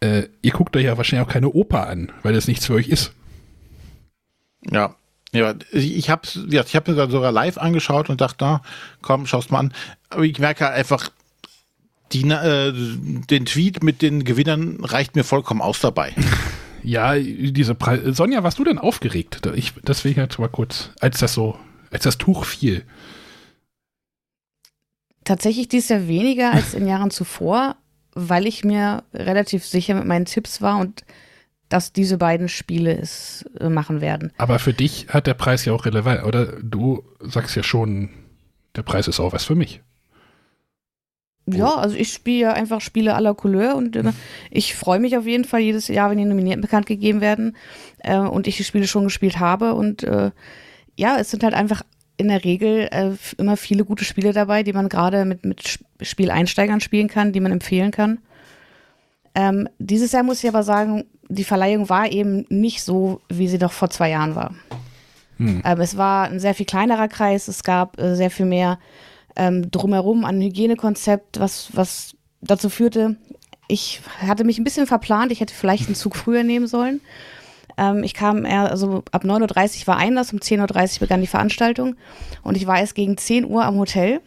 äh, 0.01 0.27
ihr 0.41 0.51
guckt 0.51 0.75
euch 0.75 0.85
ja 0.85 0.97
wahrscheinlich 0.97 1.27
auch 1.27 1.31
keine 1.31 1.49
Oper 1.49 1.87
an, 1.87 2.11
weil 2.23 2.33
das 2.33 2.47
nichts 2.47 2.65
für 2.65 2.73
euch 2.73 2.87
ist. 2.87 3.13
Ja, 4.69 4.95
ja, 5.31 5.53
ich 5.71 6.09
habe 6.09 6.27
ja, 6.49 6.63
ich 6.65 6.75
hab 6.75 6.87
mir 6.87 6.95
dann 6.95 7.11
sogar 7.11 7.31
live 7.31 7.57
angeschaut 7.57 8.09
und 8.09 8.19
dachte, 8.19 8.37
na, 8.41 8.61
komm, 9.01 9.27
schau's 9.27 9.49
mal 9.49 9.59
an. 9.59 9.73
Aber 10.09 10.23
ich 10.23 10.39
merke 10.39 10.65
halt 10.65 10.75
einfach, 10.75 11.09
die, 12.11 12.27
äh, 12.27 12.73
den 12.73 13.45
Tweet 13.45 13.83
mit 13.83 14.01
den 14.01 14.23
Gewinnern 14.23 14.83
reicht 14.83 15.15
mir 15.15 15.23
vollkommen 15.23 15.61
aus 15.61 15.79
dabei. 15.79 16.13
Ja, 16.81 17.13
diese 17.15 17.75
Preise. 17.75 18.13
Sonja, 18.13 18.41
warst 18.41 18.57
du 18.57 18.63
denn 18.63 18.77
aufgeregt? 18.77 19.45
Ich, 19.53 19.73
deswegen 19.85 20.21
jetzt 20.21 20.39
mal 20.39 20.47
kurz, 20.47 20.91
als 21.01 21.19
das 21.19 21.33
so, 21.33 21.59
als 21.91 22.03
das 22.03 22.17
Tuch 22.17 22.45
fiel. 22.45 22.85
Tatsächlich 25.25 25.67
dies 25.67 25.89
Jahr 25.89 26.07
weniger 26.07 26.53
als 26.53 26.73
in 26.73 26.87
Jahren 26.87 27.11
zuvor, 27.11 27.75
weil 28.13 28.47
ich 28.47 28.63
mir 28.63 29.03
relativ 29.13 29.65
sicher 29.65 29.95
mit 29.95 30.05
meinen 30.05 30.25
Tipps 30.25 30.61
war 30.61 30.79
und 30.79 31.03
dass 31.69 31.93
diese 31.93 32.17
beiden 32.17 32.49
Spiele 32.49 32.97
es 32.97 33.45
äh, 33.59 33.69
machen 33.69 34.01
werden. 34.01 34.33
Aber 34.37 34.57
für 34.59 34.73
dich 34.73 35.07
hat 35.09 35.27
der 35.27 35.35
Preis 35.35 35.65
ja 35.65 35.73
auch 35.73 35.85
relevant, 35.85 36.23
oder? 36.23 36.47
Du 36.61 37.03
sagst 37.19 37.55
ja 37.55 37.63
schon, 37.63 38.09
der 38.75 38.81
Preis 38.81 39.07
ist 39.07 39.19
auch 39.19 39.33
was 39.33 39.45
für 39.45 39.55
mich. 39.55 39.81
Ja, 41.45 41.75
also 41.75 41.95
ich 41.95 42.11
spiele 42.13 42.39
ja 42.39 42.53
einfach 42.53 42.81
Spiele 42.81 43.15
aller 43.15 43.33
Couleur 43.33 43.75
und 43.75 43.95
äh, 43.95 44.11
ich 44.51 44.75
freue 44.75 44.99
mich 44.99 45.17
auf 45.17 45.25
jeden 45.25 45.45
Fall 45.45 45.61
jedes 45.61 45.87
Jahr, 45.87 46.09
wenn 46.09 46.17
die 46.17 46.25
Nominierten 46.25 46.61
bekannt 46.61 46.85
gegeben 46.85 47.21
werden 47.21 47.55
äh, 47.99 48.17
und 48.17 48.47
ich 48.47 48.57
die 48.57 48.63
Spiele 48.63 48.87
schon 48.87 49.05
gespielt 49.05 49.39
habe 49.39 49.73
und 49.73 50.03
äh, 50.03 50.31
ja, 50.95 51.17
es 51.17 51.31
sind 51.31 51.43
halt 51.43 51.53
einfach 51.53 51.83
in 52.19 52.27
der 52.27 52.43
Regel 52.43 52.89
äh, 52.91 53.11
immer 53.37 53.55
viele 53.55 53.85
gute 53.85 54.03
Spiele 54.03 54.33
dabei, 54.33 54.63
die 54.63 54.73
man 54.73 54.89
gerade 54.89 55.23
mit, 55.23 55.45
mit 55.45 55.79
Spieleinsteigern 56.01 56.81
spielen 56.81 57.07
kann, 57.07 57.31
die 57.31 57.39
man 57.39 57.53
empfehlen 57.53 57.91
kann. 57.91 58.19
Ähm, 59.33 59.69
dieses 59.79 60.11
Jahr 60.11 60.23
muss 60.23 60.43
ich 60.43 60.49
aber 60.49 60.63
sagen, 60.63 61.05
die 61.29 61.45
Verleihung 61.45 61.87
war 61.87 62.11
eben 62.11 62.45
nicht 62.49 62.83
so, 62.83 63.21
wie 63.29 63.47
sie 63.47 63.57
doch 63.57 63.71
vor 63.71 63.89
zwei 63.89 64.09
Jahren 64.09 64.35
war. 64.35 64.53
Hm. 65.37 65.61
Ähm, 65.63 65.79
es 65.79 65.95
war 65.95 66.25
ein 66.25 66.41
sehr 66.41 66.53
viel 66.53 66.65
kleinerer 66.65 67.07
Kreis, 67.07 67.47
es 67.47 67.63
gab 67.63 67.97
äh, 67.99 68.15
sehr 68.15 68.31
viel 68.31 68.45
mehr 68.45 68.79
ähm, 69.37 69.71
drumherum 69.71 70.25
an 70.25 70.41
Hygienekonzept, 70.41 71.39
was, 71.39 71.69
was 71.73 72.15
dazu 72.41 72.69
führte, 72.69 73.15
ich 73.69 74.01
hatte 74.19 74.43
mich 74.43 74.57
ein 74.57 74.63
bisschen 74.63 74.87
verplant, 74.87 75.31
ich 75.31 75.39
hätte 75.39 75.53
vielleicht 75.53 75.85
einen 75.85 75.95
Zug 75.95 76.15
früher 76.15 76.43
nehmen 76.43 76.67
sollen. 76.67 76.99
Ähm, 77.79 78.03
ich 78.03 78.13
kam 78.13 78.45
eher, 78.45 78.69
also 78.69 79.03
ab 79.11 79.23
9.30 79.23 79.81
Uhr 79.81 79.87
war 79.87 79.97
Einlass, 79.97 80.33
um 80.33 80.39
10.30 80.39 80.95
Uhr 80.95 80.99
begann 80.99 81.21
die 81.21 81.27
Veranstaltung 81.27 81.95
und 82.43 82.57
ich 82.57 82.67
war 82.67 82.79
erst 82.79 82.95
gegen 82.95 83.17
10 83.17 83.45
Uhr 83.45 83.63
am 83.63 83.77
Hotel. 83.77 84.19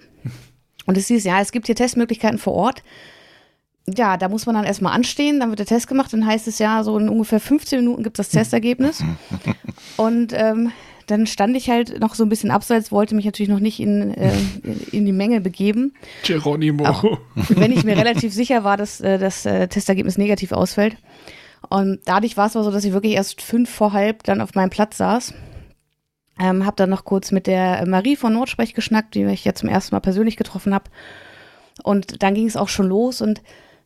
Und 0.87 0.97
es 0.97 1.07
hieß, 1.09 1.25
ja, 1.25 1.41
es 1.41 1.53
gibt 1.53 1.67
hier 1.67 1.77
Testmöglichkeiten 1.77 2.39
vor 2.39 2.55
Ort. 2.55 2.83
Ja, 3.87 4.17
da 4.17 4.29
muss 4.29 4.47
man 4.47 4.55
dann 4.55 4.65
erstmal 4.65 4.95
anstehen, 4.95 5.39
dann 5.41 5.51
wird 5.51 5.59
der 5.59 5.67
Test 5.67 5.87
gemacht, 5.87 6.13
dann 6.13 6.27
heißt 6.27 6.49
es 6.49 6.59
ja, 6.59 6.83
so 6.83 6.97
in 6.99 7.09
ungefähr 7.09 7.41
15 7.41 7.81
Minuten 7.81 8.03
gibt 8.03 8.19
es 8.19 8.29
das 8.29 8.33
Testergebnis. 8.33 9.03
Und 9.97 10.33
ähm, 10.35 10.73
dann 11.09 11.27
stand 11.27 11.57
ich 11.57 11.69
halt 11.69 12.01
noch 12.01 12.15
so 12.15 12.25
ein 12.25 12.29
bisschen 12.29 12.51
abseits, 12.51 12.93
wollte 12.93 13.15
mich 13.15 13.25
natürlich 13.25 13.51
noch 13.51 13.59
nicht 13.61 13.81
in, 13.81 14.15
äh, 14.15 14.33
in 14.93 15.05
die 15.05 15.13
Menge 15.13 15.41
begeben. 15.41 15.95
Geronimo. 16.25 16.87
Auch 16.87 17.19
wenn 17.49 17.73
ich 17.73 17.85
mir 17.85 17.97
relativ 17.97 18.33
sicher 18.33 18.65
war, 18.65 18.77
dass 18.77 19.01
äh, 19.01 19.19
das 19.19 19.45
äh, 19.45 19.69
Testergebnis 19.69 20.17
negativ 20.17 20.53
ausfällt. 20.53 20.97
Und 21.69 22.01
dadurch 22.05 22.37
war 22.37 22.47
es 22.47 22.57
aber 22.57 22.65
so, 22.65 22.71
dass 22.71 22.85
ich 22.85 22.93
wirklich 22.93 23.15
erst 23.15 23.41
fünf 23.41 23.71
vor 23.71 23.93
halb 23.93 24.25
dann 24.25 24.41
auf 24.41 24.55
meinem 24.55 24.71
Platz 24.71 24.99
saß. 24.99 25.35
Ähm, 26.41 26.67
hab 26.67 26.77
dann 26.77 26.91
noch 26.91 27.05
kurz 27.05 27.31
mit 27.31 27.47
der 27.47 27.87
Marie 27.87 28.17
von 28.17 28.33
Nordsprech 28.33 28.75
geschnackt, 28.75 29.15
die 29.15 29.25
ich 29.25 29.45
ja 29.45 29.55
zum 29.55 29.69
ersten 29.69 29.95
Mal 29.95 30.01
persönlich 30.01 30.37
getroffen 30.37 30.75
habe. 30.75 30.91
Und 31.83 32.23
dann 32.23 32.35
ging 32.35 32.47
es 32.47 32.57
auch 32.57 32.69
schon 32.69 32.87
los 32.87 33.21
und 33.21 33.43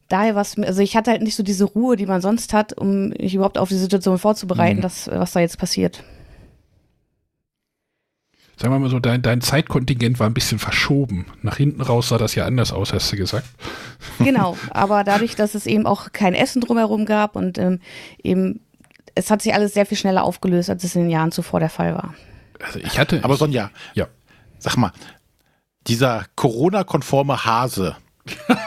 daher 0.08 0.34
war 0.34 0.42
es, 0.42 0.58
also 0.58 0.80
ich 0.80 0.96
hatte 0.96 1.10
halt 1.10 1.22
nicht 1.22 1.36
so 1.36 1.42
diese 1.42 1.64
Ruhe, 1.64 1.96
die 1.96 2.06
man 2.06 2.20
sonst 2.20 2.52
hat, 2.52 2.72
um 2.72 3.08
mich 3.10 3.34
überhaupt 3.34 3.58
auf 3.58 3.68
die 3.68 3.76
Situation 3.76 4.18
vorzubereiten, 4.18 4.78
mhm. 4.78 4.82
das, 4.82 5.08
was 5.08 5.32
da 5.32 5.40
jetzt 5.40 5.58
passiert 5.58 6.02
sagen 8.56 8.72
wir 8.72 8.78
mal 8.78 8.90
so, 8.90 8.98
dein, 8.98 9.22
dein 9.22 9.40
Zeitkontingent 9.40 10.18
war 10.18 10.26
ein 10.26 10.34
bisschen 10.34 10.58
verschoben. 10.58 11.26
Nach 11.42 11.56
hinten 11.56 11.82
raus 11.82 12.08
sah 12.08 12.18
das 12.18 12.34
ja 12.34 12.46
anders 12.46 12.72
aus, 12.72 12.92
hast 12.92 13.12
du 13.12 13.16
gesagt. 13.16 13.46
Genau, 14.18 14.56
aber 14.70 15.04
dadurch, 15.04 15.36
dass 15.36 15.54
es 15.54 15.66
eben 15.66 15.86
auch 15.86 16.12
kein 16.12 16.34
Essen 16.34 16.62
drumherum 16.62 17.04
gab 17.04 17.36
und 17.36 17.58
ähm, 17.58 17.80
eben, 18.22 18.60
es 19.14 19.30
hat 19.30 19.42
sich 19.42 19.52
alles 19.54 19.74
sehr 19.74 19.86
viel 19.86 19.98
schneller 19.98 20.24
aufgelöst, 20.24 20.70
als 20.70 20.84
es 20.84 20.96
in 20.96 21.02
den 21.02 21.10
Jahren 21.10 21.32
zuvor 21.32 21.60
der 21.60 21.70
Fall 21.70 21.94
war. 21.94 22.14
Also 22.64 22.78
ich 22.78 22.98
hatte. 22.98 23.22
Aber 23.22 23.36
Sonja, 23.36 23.70
ja. 23.94 24.06
sag 24.58 24.76
mal, 24.76 24.92
dieser 25.86 26.24
Corona-konforme 26.34 27.44
Hase, 27.44 27.96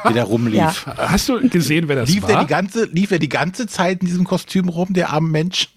der 0.03 0.11
da 0.13 0.23
rumlief. 0.23 0.55
ja. 0.87 0.97
Hast 0.97 1.29
du 1.29 1.49
gesehen, 1.49 1.87
wer 1.87 1.95
das 1.95 2.09
lief 2.09 2.23
war? 2.23 2.29
Der 2.29 2.39
die 2.41 2.47
ganze, 2.47 2.85
lief 2.85 3.11
er 3.11 3.19
die 3.19 3.29
ganze 3.29 3.65
Zeit 3.65 4.01
in 4.01 4.07
diesem 4.07 4.25
Kostüm 4.25 4.69
rum, 4.69 4.93
der 4.93 5.11
arme 5.11 5.29
Mensch? 5.29 5.69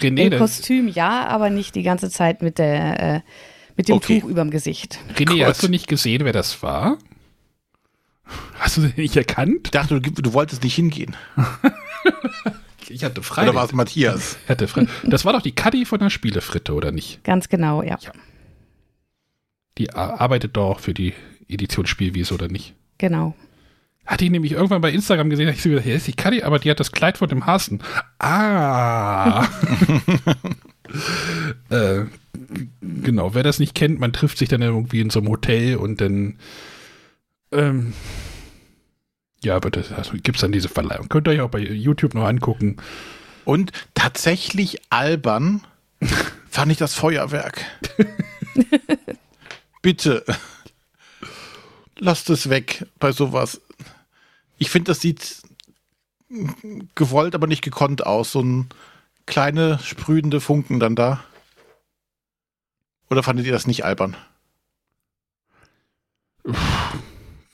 René, 0.00 0.32
Im 0.32 0.38
Kostüm 0.38 0.88
ja, 0.88 1.26
aber 1.26 1.50
nicht 1.50 1.74
die 1.74 1.82
ganze 1.82 2.10
Zeit 2.10 2.42
mit, 2.42 2.58
der, 2.58 3.16
äh, 3.16 3.20
mit 3.76 3.88
dem 3.88 3.96
okay. 3.96 4.20
Tuch 4.20 4.28
überm 4.28 4.50
Gesicht. 4.50 4.98
René, 5.16 5.38
Gott. 5.38 5.46
hast 5.46 5.62
du 5.62 5.68
nicht 5.68 5.88
gesehen, 5.88 6.24
wer 6.24 6.32
das 6.32 6.62
war? 6.62 6.98
Hast 8.58 8.76
du 8.76 8.82
den 8.82 8.94
nicht 8.96 9.16
erkannt? 9.16 9.60
Ich 9.64 9.70
dachte, 9.70 10.00
du, 10.00 10.10
du 10.10 10.32
wolltest 10.32 10.62
nicht 10.64 10.74
hingehen. 10.74 11.16
ich 12.88 13.04
hatte 13.04 13.22
frei. 13.22 13.44
Oder 13.44 13.54
war 13.54 13.64
es 13.64 13.72
Matthias? 13.72 14.36
hatte 14.48 14.68
frei. 14.68 14.86
Das 15.04 15.24
war 15.24 15.32
doch 15.32 15.42
die 15.42 15.54
Kaddi 15.54 15.84
von 15.84 16.00
der 16.00 16.10
Spielefritte, 16.10 16.74
oder 16.74 16.92
nicht? 16.92 17.22
Ganz 17.24 17.48
genau, 17.48 17.82
ja. 17.82 17.98
ja. 18.00 18.12
Die 19.78 19.92
arbeitet 19.92 20.56
doch 20.56 20.80
für 20.80 20.94
die 20.94 21.12
Edition 21.48 21.86
Spielwiese, 21.86 22.34
oder 22.34 22.48
nicht? 22.48 22.74
Genau. 22.98 23.34
Hatte 24.06 24.24
ich 24.24 24.30
nämlich 24.30 24.52
irgendwann 24.52 24.80
bei 24.80 24.92
Instagram 24.92 25.30
gesehen, 25.30 25.48
ich 25.48 25.62
so 25.62 25.68
gedacht, 25.68 25.84
hier 25.84 25.96
ist 25.96 26.06
die 26.06 26.12
Kadi, 26.12 26.42
aber 26.42 26.58
die 26.58 26.70
hat 26.70 26.80
das 26.80 26.92
Kleid 26.92 27.18
von 27.18 27.28
dem 27.28 27.46
Hasen. 27.46 27.82
Ah. 28.18 29.46
äh, 31.70 32.04
genau, 32.80 33.34
wer 33.34 33.42
das 33.42 33.58
nicht 33.58 33.74
kennt, 33.74 33.98
man 33.98 34.12
trifft 34.12 34.38
sich 34.38 34.48
dann 34.48 34.62
irgendwie 34.62 35.00
in 35.00 35.10
so 35.10 35.18
einem 35.18 35.28
Hotel 35.28 35.76
und 35.76 36.00
dann 36.00 36.36
ähm, 37.52 37.92
ja, 39.42 39.56
aber 39.56 39.70
das 39.70 39.92
also 39.92 40.12
gibt 40.14 40.36
es 40.36 40.40
dann 40.40 40.52
diese 40.52 40.68
Verleihung. 40.68 41.08
Könnt 41.08 41.28
ihr 41.28 41.32
euch 41.32 41.40
auch 41.40 41.50
bei 41.50 41.60
YouTube 41.60 42.14
noch 42.14 42.24
angucken. 42.24 42.76
Und 43.44 43.72
tatsächlich 43.94 44.80
albern 44.90 45.62
fand 46.50 46.72
ich 46.72 46.78
das 46.78 46.94
Feuerwerk. 46.94 47.64
Bitte. 49.82 50.24
Lasst 51.98 52.28
es 52.30 52.50
weg 52.50 52.86
bei 52.98 53.12
sowas. 53.12 53.60
Ich 54.58 54.70
finde, 54.70 54.90
das 54.90 55.00
sieht 55.00 55.42
gewollt, 56.94 57.34
aber 57.34 57.46
nicht 57.46 57.62
gekonnt 57.62 58.06
aus. 58.06 58.32
So 58.32 58.42
ein 58.42 58.68
kleine 59.26 59.78
sprühende 59.80 60.40
Funken 60.40 60.80
dann 60.80 60.96
da. 60.96 61.22
Oder 63.10 63.22
fandet 63.22 63.46
ihr 63.46 63.52
das 63.52 63.66
nicht 63.66 63.84
albern? 63.84 64.16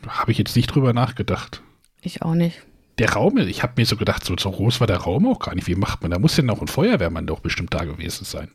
Habe 0.07 0.33
ich 0.33 0.39
jetzt 0.39 0.57
nicht 0.57 0.69
drüber 0.69 0.93
nachgedacht. 0.93 1.63
Ich 2.01 2.23
auch 2.23 2.35
nicht. 2.35 2.63
Der 2.99 3.13
Raum, 3.13 3.39
ich 3.39 3.63
habe 3.63 3.75
mir 3.77 3.87
so 3.87 3.97
gedacht, 3.97 4.25
so, 4.25 4.37
so 4.39 4.51
groß 4.51 4.81
war 4.81 4.87
der 4.87 4.99
Raum 4.99 5.27
auch 5.27 5.39
gar 5.39 5.55
nicht. 5.55 5.67
Wie 5.67 5.75
macht 5.75 6.03
man? 6.03 6.11
Da 6.11 6.19
muss 6.19 6.37
ja 6.37 6.43
noch 6.43 6.61
ein 6.61 6.69
Feuerwehrmann 6.69 7.27
doch 7.27 7.41
bestimmt 7.41 7.73
da 7.73 7.85
gewesen 7.85 8.25
sein. 8.25 8.51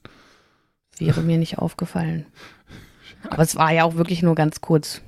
Wäre 0.98 1.22
mir 1.22 1.38
nicht 1.38 1.58
aufgefallen. 1.58 2.26
Aber 3.30 3.44
es 3.44 3.56
war 3.56 3.72
ja 3.72 3.84
auch 3.84 3.96
wirklich 3.96 4.22
nur 4.22 4.36
ganz 4.36 4.62
kurz. 4.62 5.02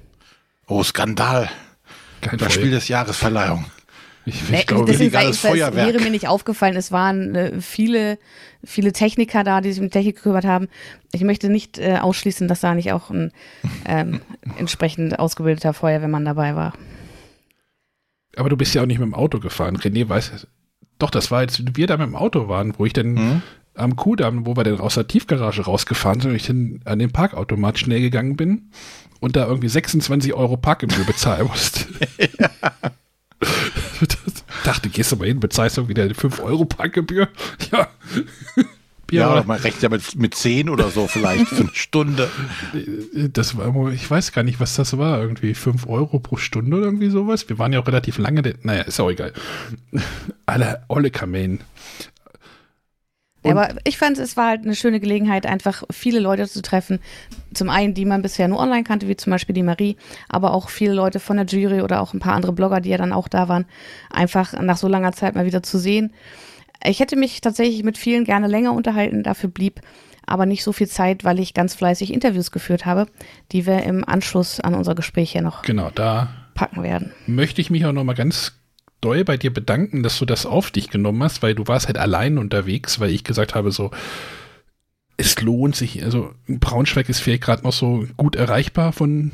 Oh, 0.68 0.84
Skandal. 0.84 1.50
Kein 2.22 2.38
das 2.38 2.54
Spiel 2.54 2.72
des 2.72 2.88
Jahres 2.88 3.18
Verleihung. 3.18 3.66
Ich, 4.26 4.44
ich 4.44 4.50
nee, 4.50 4.64
glaube, 4.64 4.92
das 4.92 5.00
illegales 5.00 5.40
Feuerwerk. 5.40 5.88
Es 5.88 5.94
wäre 5.94 6.04
mir 6.04 6.12
nicht 6.12 6.28
aufgefallen. 6.28 6.76
Es 6.76 6.92
waren 6.92 7.36
äh, 7.36 7.62
viele, 7.62 8.20
viele 8.64 8.92
Techniker 8.92 9.44
da, 9.44 9.62
die 9.62 9.72
sich 9.72 9.82
um 9.82 9.90
Technik 9.90 10.18
gekümmert 10.18 10.46
haben. 10.46 10.68
Ich 11.14 11.24
möchte 11.24 11.50
nicht 11.50 11.80
äh, 11.80 11.98
ausschließen, 11.98 12.48
dass 12.48 12.60
da 12.60 12.76
nicht 12.76 12.92
auch 12.92 13.10
ein 13.10 13.32
ähm, 13.86 14.22
entsprechend 14.58 15.18
ausgebildeter 15.18 15.74
Feuerwehrmann 15.74 16.26
dabei 16.26 16.56
war. 16.56 16.74
Aber 18.36 18.50
du 18.50 18.58
bist 18.58 18.74
ja 18.76 18.84
auch 18.84 18.86
nicht 18.86 19.00
mit 19.00 19.08
dem 19.08 19.16
Auto 19.16 19.40
gefahren. 19.40 19.78
René 19.78 20.08
weiß, 20.08 20.48
doch, 21.00 21.10
das 21.10 21.32
war 21.32 21.42
jetzt, 21.42 21.76
wir 21.76 21.88
da 21.88 21.98
mit 21.98 22.08
dem 22.08 22.16
Auto 22.16 22.48
waren, 22.48 22.78
wo 22.78 22.86
ich 22.86 22.94
dann 22.94 23.14
mhm. 23.14 23.42
am 23.74 23.96
Kudamm, 23.96 24.46
wo 24.46 24.56
wir 24.56 24.64
dann 24.64 24.80
aus 24.80 24.96
der 24.96 25.08
Tiefgarage 25.08 25.64
rausgefahren 25.64 26.20
sind, 26.20 26.32
und 26.32 26.36
ich 26.36 26.46
dann 26.46 26.82
an 26.86 27.00
den 27.00 27.12
Parkautomat 27.12 27.80
schnell 27.80 28.02
gegangen 28.02 28.36
bin 28.36 28.70
und 29.20 29.36
da 29.36 29.48
irgendwie 29.48 29.70
26 29.70 30.34
Euro 30.34 30.58
Parkgebühr 30.58 31.06
bezahlen 31.06 31.48
musst. 31.48 31.88
ja. 32.40 32.50
dachte, 34.64 34.90
gehst 34.90 35.12
du 35.12 35.16
mal 35.16 35.28
hin, 35.28 35.40
bezahlst 35.40 35.78
du 35.78 35.88
wieder 35.88 36.14
5 36.14 36.40
Euro 36.42 36.66
Parkgebühr? 36.66 37.28
Ja. 37.72 37.90
Ja, 39.12 39.36
ja 39.36 39.44
man 39.44 39.60
rechnet 39.60 39.84
ja 39.84 39.90
mit, 39.90 40.16
mit 40.16 40.36
10 40.36 40.70
oder 40.70 40.90
so 40.90 41.08
vielleicht 41.08 41.48
für 41.48 41.64
eine 41.64 41.70
Stunde. 41.74 42.30
Das 43.34 43.58
war, 43.58 43.92
ich 43.92 44.10
weiß 44.10 44.32
gar 44.32 44.44
nicht, 44.44 44.60
was 44.60 44.76
das 44.76 44.98
war. 44.98 45.22
Irgendwie 45.22 45.54
5 45.54 45.88
Euro 45.88 46.20
pro 46.20 46.38
Stunde 46.38 46.78
oder 46.78 46.86
irgendwie 46.86 47.10
sowas. 47.10 47.50
Wir 47.50 47.58
waren 47.58 47.74
ja 47.74 47.80
auch 47.80 47.88
relativ 47.88 48.18
lange, 48.18 48.42
naja, 48.64 48.84
ist 48.84 49.00
auch 49.00 49.10
egal. 49.10 49.34
Alle 50.46 50.84
olle 50.88 51.12
Kamellen. 51.12 51.62
Ja, 53.44 53.52
aber 53.52 53.70
ich 53.86 53.98
fand, 53.98 54.18
es 54.18 54.36
war 54.36 54.50
halt 54.50 54.64
eine 54.64 54.76
schöne 54.76 55.00
Gelegenheit, 55.00 55.46
einfach 55.46 55.84
viele 55.92 56.20
Leute 56.20 56.48
zu 56.48 56.62
treffen. 56.62 57.00
Zum 57.54 57.70
einen, 57.70 57.94
die 57.94 58.06
man 58.06 58.22
bisher 58.22 58.48
nur 58.48 58.60
online 58.60 58.84
kannte, 58.84 59.08
wie 59.08 59.16
zum 59.16 59.32
Beispiel 59.32 59.56
die 59.56 59.64
Marie, 59.64 59.96
aber 60.28 60.54
auch 60.54 60.70
viele 60.70 60.94
Leute 60.94 61.20
von 61.20 61.38
der 61.38 61.46
Jury 61.46 61.82
oder 61.82 62.02
auch 62.02 62.14
ein 62.14 62.20
paar 62.20 62.34
andere 62.34 62.52
Blogger, 62.52 62.82
die 62.82 62.90
ja 62.90 62.98
dann 62.98 63.14
auch 63.14 63.28
da 63.28 63.48
waren, 63.48 63.66
einfach 64.10 64.54
nach 64.60 64.78
so 64.78 64.88
langer 64.88 65.14
Zeit 65.14 65.36
mal 65.36 65.46
wieder 65.46 65.64
zu 65.64 65.78
sehen. 65.78 66.14
Ich 66.84 67.00
hätte 67.00 67.16
mich 67.16 67.42
tatsächlich 67.42 67.84
mit 67.84 67.98
vielen 67.98 68.26
gerne 68.26 68.48
länger 68.48 68.74
unterhalten, 68.74 69.24
dafür 69.24 69.50
blieb 69.50 69.82
aber 70.30 70.46
nicht 70.46 70.64
so 70.64 70.72
viel 70.72 70.88
Zeit, 70.88 71.24
weil 71.24 71.40
ich 71.40 71.56
ganz 71.56 71.74
fleißig 71.74 72.14
Interviews 72.14 72.52
geführt 72.52 72.86
habe, 72.86 73.08
die 73.52 73.66
wir 73.66 73.82
im 73.84 74.08
Anschluss 74.08 74.60
an 74.60 74.76
unser 74.76 74.94
Gespräch 74.94 75.32
hier 75.32 75.42
noch 75.42 75.64
genau, 75.64 75.90
da 75.94 76.30
packen 76.54 76.84
werden. 76.84 77.14
Möchte 77.26 77.62
ich 77.62 77.72
mich 77.72 77.86
auch 77.86 77.94
noch 77.94 78.04
mal 78.04 78.14
ganz 78.14 78.59
doll 79.02 79.24
bei 79.24 79.38
dir 79.38 79.54
bedanken, 79.54 80.04
dass 80.04 80.20
du 80.20 80.26
das 80.26 80.46
auf 80.46 80.72
dich 80.72 80.90
genommen 80.90 81.24
hast, 81.24 81.42
weil 81.42 81.56
du 81.56 81.68
warst 81.68 81.88
halt 81.88 81.98
allein 81.98 82.38
unterwegs, 82.38 83.00
weil 83.00 83.12
ich 83.12 83.24
gesagt 83.24 83.56
habe, 83.56 83.72
so, 83.72 83.92
es 85.18 85.40
lohnt 85.42 85.76
sich, 85.76 86.04
also 86.04 86.34
Braunschweig 86.48 87.10
ist 87.10 87.20
vielleicht 87.20 87.44
gerade 87.44 87.64
noch 87.64 87.74
so 87.74 88.06
gut 88.18 88.36
erreichbar 88.36 88.94
von 88.94 89.32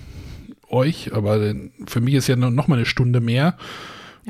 euch, 0.70 1.14
aber 1.14 1.54
für 1.86 2.02
mich 2.02 2.16
ist 2.16 2.28
ja 2.28 2.36
noch 2.36 2.68
mal 2.68 2.76
eine 2.76 2.86
Stunde 2.86 3.22
mehr. 3.22 3.58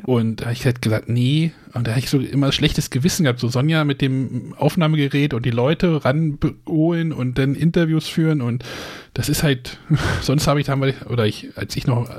Und 0.04 0.42
da 0.42 0.46
habe 0.46 0.52
ich 0.52 0.66
halt 0.66 0.82
gesagt, 0.82 1.08
nee, 1.08 1.52
und 1.72 1.86
da 1.86 1.92
habe 1.92 2.00
ich 2.00 2.10
so 2.10 2.18
immer 2.18 2.52
schlechtes 2.52 2.90
Gewissen 2.90 3.22
gehabt, 3.22 3.40
so 3.40 3.48
Sonja 3.48 3.84
mit 3.84 4.02
dem 4.02 4.54
Aufnahmegerät 4.58 5.32
und 5.32 5.46
die 5.46 5.50
Leute 5.50 6.04
ranholen 6.04 7.12
und 7.14 7.38
dann 7.38 7.54
Interviews 7.54 8.06
führen. 8.06 8.42
Und 8.42 8.62
das 9.14 9.30
ist 9.30 9.42
halt, 9.42 9.78
sonst 10.20 10.46
habe 10.46 10.60
ich 10.60 10.66
dann, 10.66 10.82
oder 10.82 11.24
ich, 11.24 11.56
als 11.56 11.74
ich 11.76 11.86
noch 11.86 12.10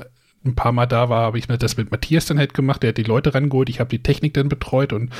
ein 0.48 0.54
paar 0.54 0.72
Mal 0.72 0.86
da 0.86 1.08
war, 1.08 1.22
habe 1.22 1.38
ich 1.38 1.46
das 1.46 1.76
mit 1.76 1.90
Matthias 1.90 2.26
dann 2.26 2.38
halt 2.38 2.54
gemacht. 2.54 2.82
Der 2.82 2.90
hat 2.90 2.98
die 2.98 3.02
Leute 3.04 3.34
rangeholt, 3.34 3.68
ich 3.68 3.80
habe 3.80 3.90
die 3.90 4.02
Technik 4.02 4.34
dann 4.34 4.48
betreut 4.48 4.92
und 4.92 5.10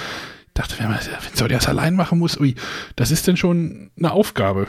dachte, 0.54 0.74
wenn, 0.78 0.88
man, 0.88 0.98
der 1.38 1.48
das 1.48 1.68
allein 1.68 1.94
machen 1.94 2.18
muss, 2.18 2.38
ui, 2.38 2.54
das 2.96 3.10
ist 3.10 3.26
denn 3.26 3.36
schon 3.36 3.90
eine 3.96 4.12
Aufgabe. 4.12 4.66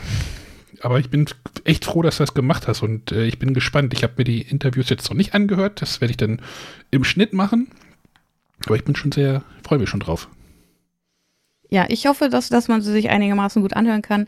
aber 0.82 1.00
ich 1.00 1.10
bin 1.10 1.26
echt 1.64 1.86
froh, 1.86 2.02
dass 2.02 2.18
du 2.18 2.24
das 2.24 2.34
gemacht 2.34 2.68
hast 2.68 2.82
und 2.82 3.12
äh, 3.12 3.26
ich 3.26 3.40
bin 3.40 3.54
gespannt. 3.54 3.94
Ich 3.94 4.04
habe 4.04 4.14
mir 4.18 4.24
die 4.24 4.42
Interviews 4.42 4.90
jetzt 4.90 5.10
noch 5.10 5.18
nicht 5.18 5.34
angehört. 5.34 5.82
Das 5.82 6.02
werde 6.02 6.12
ich 6.12 6.18
dann 6.18 6.42
im 6.92 7.04
Schnitt 7.04 7.34
machen. 7.34 7.70
Aber 8.66 8.76
ich 8.76 8.84
bin 8.84 8.96
schon 8.96 9.12
sehr, 9.12 9.44
freue 9.64 9.80
mich 9.80 9.90
schon 9.90 10.00
drauf. 10.00 10.30
Ja, 11.70 11.86
ich 11.88 12.08
hoffe, 12.08 12.30
dass, 12.30 12.50
dass 12.50 12.68
man 12.68 12.82
sie 12.82 12.92
sich 12.92 13.10
einigermaßen 13.10 13.62
gut 13.62 13.76
anhören 13.76 14.02
kann. 14.02 14.28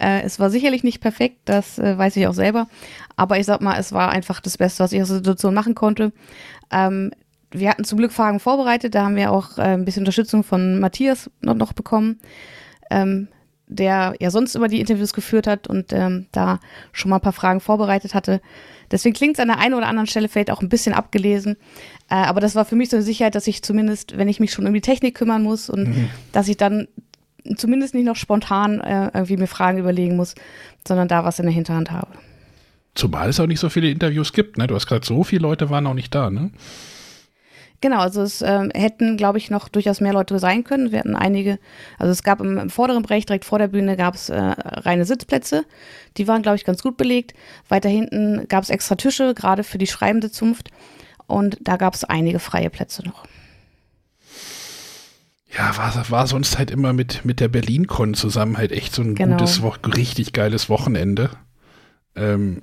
Äh, 0.00 0.22
es 0.22 0.38
war 0.38 0.50
sicherlich 0.50 0.82
nicht 0.82 1.00
perfekt, 1.00 1.38
das 1.44 1.78
äh, 1.78 1.96
weiß 1.96 2.16
ich 2.16 2.26
auch 2.26 2.34
selber. 2.34 2.68
Aber 3.16 3.38
ich 3.38 3.46
sag 3.46 3.60
mal, 3.60 3.78
es 3.78 3.92
war 3.92 4.10
einfach 4.10 4.40
das 4.40 4.58
Beste, 4.58 4.82
was 4.82 4.92
ich 4.92 5.02
aus 5.02 5.08
der 5.08 5.18
Situation 5.18 5.54
machen 5.54 5.74
konnte. 5.74 6.12
Ähm, 6.70 7.12
wir 7.50 7.68
hatten 7.68 7.84
zum 7.84 7.98
Glück 7.98 8.12
Fragen 8.12 8.40
vorbereitet, 8.40 8.94
da 8.94 9.04
haben 9.04 9.16
wir 9.16 9.32
auch 9.32 9.58
äh, 9.58 9.62
ein 9.62 9.84
bisschen 9.84 10.02
Unterstützung 10.02 10.44
von 10.44 10.80
Matthias 10.80 11.30
noch, 11.40 11.54
noch 11.54 11.72
bekommen. 11.72 12.20
Ähm, 12.90 13.28
der 13.72 14.14
ja 14.18 14.32
sonst 14.32 14.56
immer 14.56 14.66
die 14.66 14.80
Interviews 14.80 15.12
geführt 15.12 15.46
hat 15.46 15.68
und 15.68 15.92
ähm, 15.92 16.26
da 16.32 16.58
schon 16.90 17.08
mal 17.08 17.16
ein 17.16 17.22
paar 17.22 17.32
Fragen 17.32 17.60
vorbereitet 17.60 18.14
hatte. 18.14 18.40
Deswegen 18.90 19.14
klingt 19.14 19.36
es 19.36 19.40
an 19.40 19.46
der 19.46 19.58
einen 19.58 19.74
oder 19.74 19.86
anderen 19.86 20.08
Stelle 20.08 20.28
vielleicht 20.28 20.50
auch 20.50 20.60
ein 20.60 20.68
bisschen 20.68 20.92
abgelesen. 20.92 21.56
Äh, 22.08 22.16
aber 22.16 22.40
das 22.40 22.56
war 22.56 22.64
für 22.64 22.74
mich 22.74 22.90
so 22.90 22.96
eine 22.96 23.04
Sicherheit, 23.04 23.36
dass 23.36 23.46
ich 23.46 23.62
zumindest, 23.62 24.18
wenn 24.18 24.28
ich 24.28 24.40
mich 24.40 24.52
schon 24.52 24.66
um 24.66 24.74
die 24.74 24.80
Technik 24.80 25.14
kümmern 25.14 25.44
muss 25.44 25.70
und 25.70 25.88
mhm. 25.88 26.10
dass 26.32 26.48
ich 26.48 26.56
dann 26.56 26.88
zumindest 27.56 27.94
nicht 27.94 28.04
noch 28.04 28.16
spontan 28.16 28.80
äh, 28.80 29.10
irgendwie 29.14 29.36
mir 29.36 29.46
Fragen 29.46 29.78
überlegen 29.78 30.16
muss, 30.16 30.34
sondern 30.86 31.08
da 31.08 31.24
was 31.24 31.38
in 31.38 31.46
der 31.46 31.54
Hinterhand 31.54 31.90
habe. 31.90 32.10
Zumal 32.94 33.28
es 33.28 33.38
auch 33.40 33.46
nicht 33.46 33.60
so 33.60 33.68
viele 33.68 33.90
Interviews 33.90 34.32
gibt, 34.32 34.58
ne? 34.58 34.66
Du 34.66 34.74
hast 34.74 34.86
gerade 34.86 35.06
so 35.06 35.22
viele 35.22 35.42
Leute 35.42 35.70
waren 35.70 35.86
auch 35.86 35.94
nicht 35.94 36.14
da, 36.14 36.30
ne? 36.30 36.50
Genau, 37.82 38.00
also 38.00 38.20
es 38.20 38.42
ähm, 38.42 38.70
hätten, 38.74 39.16
glaube 39.16 39.38
ich, 39.38 39.50
noch 39.50 39.68
durchaus 39.68 40.02
mehr 40.02 40.12
Leute 40.12 40.38
sein 40.38 40.64
können. 40.64 40.92
Wir 40.92 40.98
hatten 40.98 41.16
einige, 41.16 41.58
also 41.98 42.12
es 42.12 42.22
gab 42.22 42.40
im, 42.40 42.58
im 42.58 42.68
vorderen 42.68 43.02
Bereich, 43.02 43.24
direkt 43.24 43.46
vor 43.46 43.58
der 43.58 43.68
Bühne, 43.68 43.96
gab 43.96 44.16
es 44.16 44.28
äh, 44.28 44.36
reine 44.38 45.06
Sitzplätze. 45.06 45.64
Die 46.18 46.28
waren, 46.28 46.42
glaube 46.42 46.56
ich, 46.56 46.64
ganz 46.64 46.82
gut 46.82 46.98
belegt. 46.98 47.32
Weiter 47.68 47.88
hinten 47.88 48.46
gab 48.48 48.64
es 48.64 48.70
extra 48.70 48.96
Tische, 48.96 49.32
gerade 49.32 49.64
für 49.64 49.78
die 49.78 49.86
schreibende 49.86 50.30
Zunft. 50.30 50.70
Und 51.26 51.56
da 51.62 51.76
gab 51.76 51.94
es 51.94 52.04
einige 52.04 52.38
freie 52.38 52.68
Plätze 52.68 53.02
noch. 53.02 53.24
Ja, 55.56 55.76
war, 55.76 56.10
war 56.10 56.26
sonst 56.26 56.58
halt 56.58 56.70
immer 56.70 56.92
mit, 56.92 57.24
mit 57.24 57.40
der 57.40 57.48
Berlin-Con 57.48 58.14
zusammen 58.14 58.56
halt 58.56 58.72
echt 58.72 58.94
so 58.94 59.02
ein 59.02 59.14
genau. 59.14 59.36
gutes, 59.36 59.62
richtig 59.96 60.32
geiles 60.32 60.68
Wochenende. 60.68 61.30
Ähm, 62.14 62.62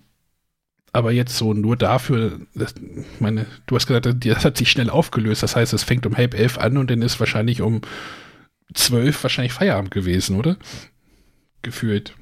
aber 0.94 1.12
jetzt 1.12 1.38
so 1.38 1.54
nur 1.54 1.76
dafür, 1.76 2.40
das, 2.56 2.74
meine, 3.20 3.46
du 3.66 3.76
hast 3.76 3.88
gesagt, 3.88 4.26
das 4.26 4.46
hat 4.46 4.58
sich 4.58 4.72
schnell 4.72 4.90
aufgelöst. 4.90 5.44
Das 5.44 5.56
heißt, 5.56 5.74
es 5.74 5.84
fängt 5.84 6.06
um 6.06 6.16
halb 6.16 6.34
elf 6.34 6.58
an 6.58 6.78
und 6.78 6.90
dann 6.90 7.02
ist 7.02 7.20
wahrscheinlich 7.20 7.62
um 7.62 7.82
zwölf 8.74 9.22
wahrscheinlich 9.22 9.54
Feierabend 9.54 9.92
gewesen, 9.92 10.38
oder? 10.38 10.58
Gefühlt. 11.62 12.16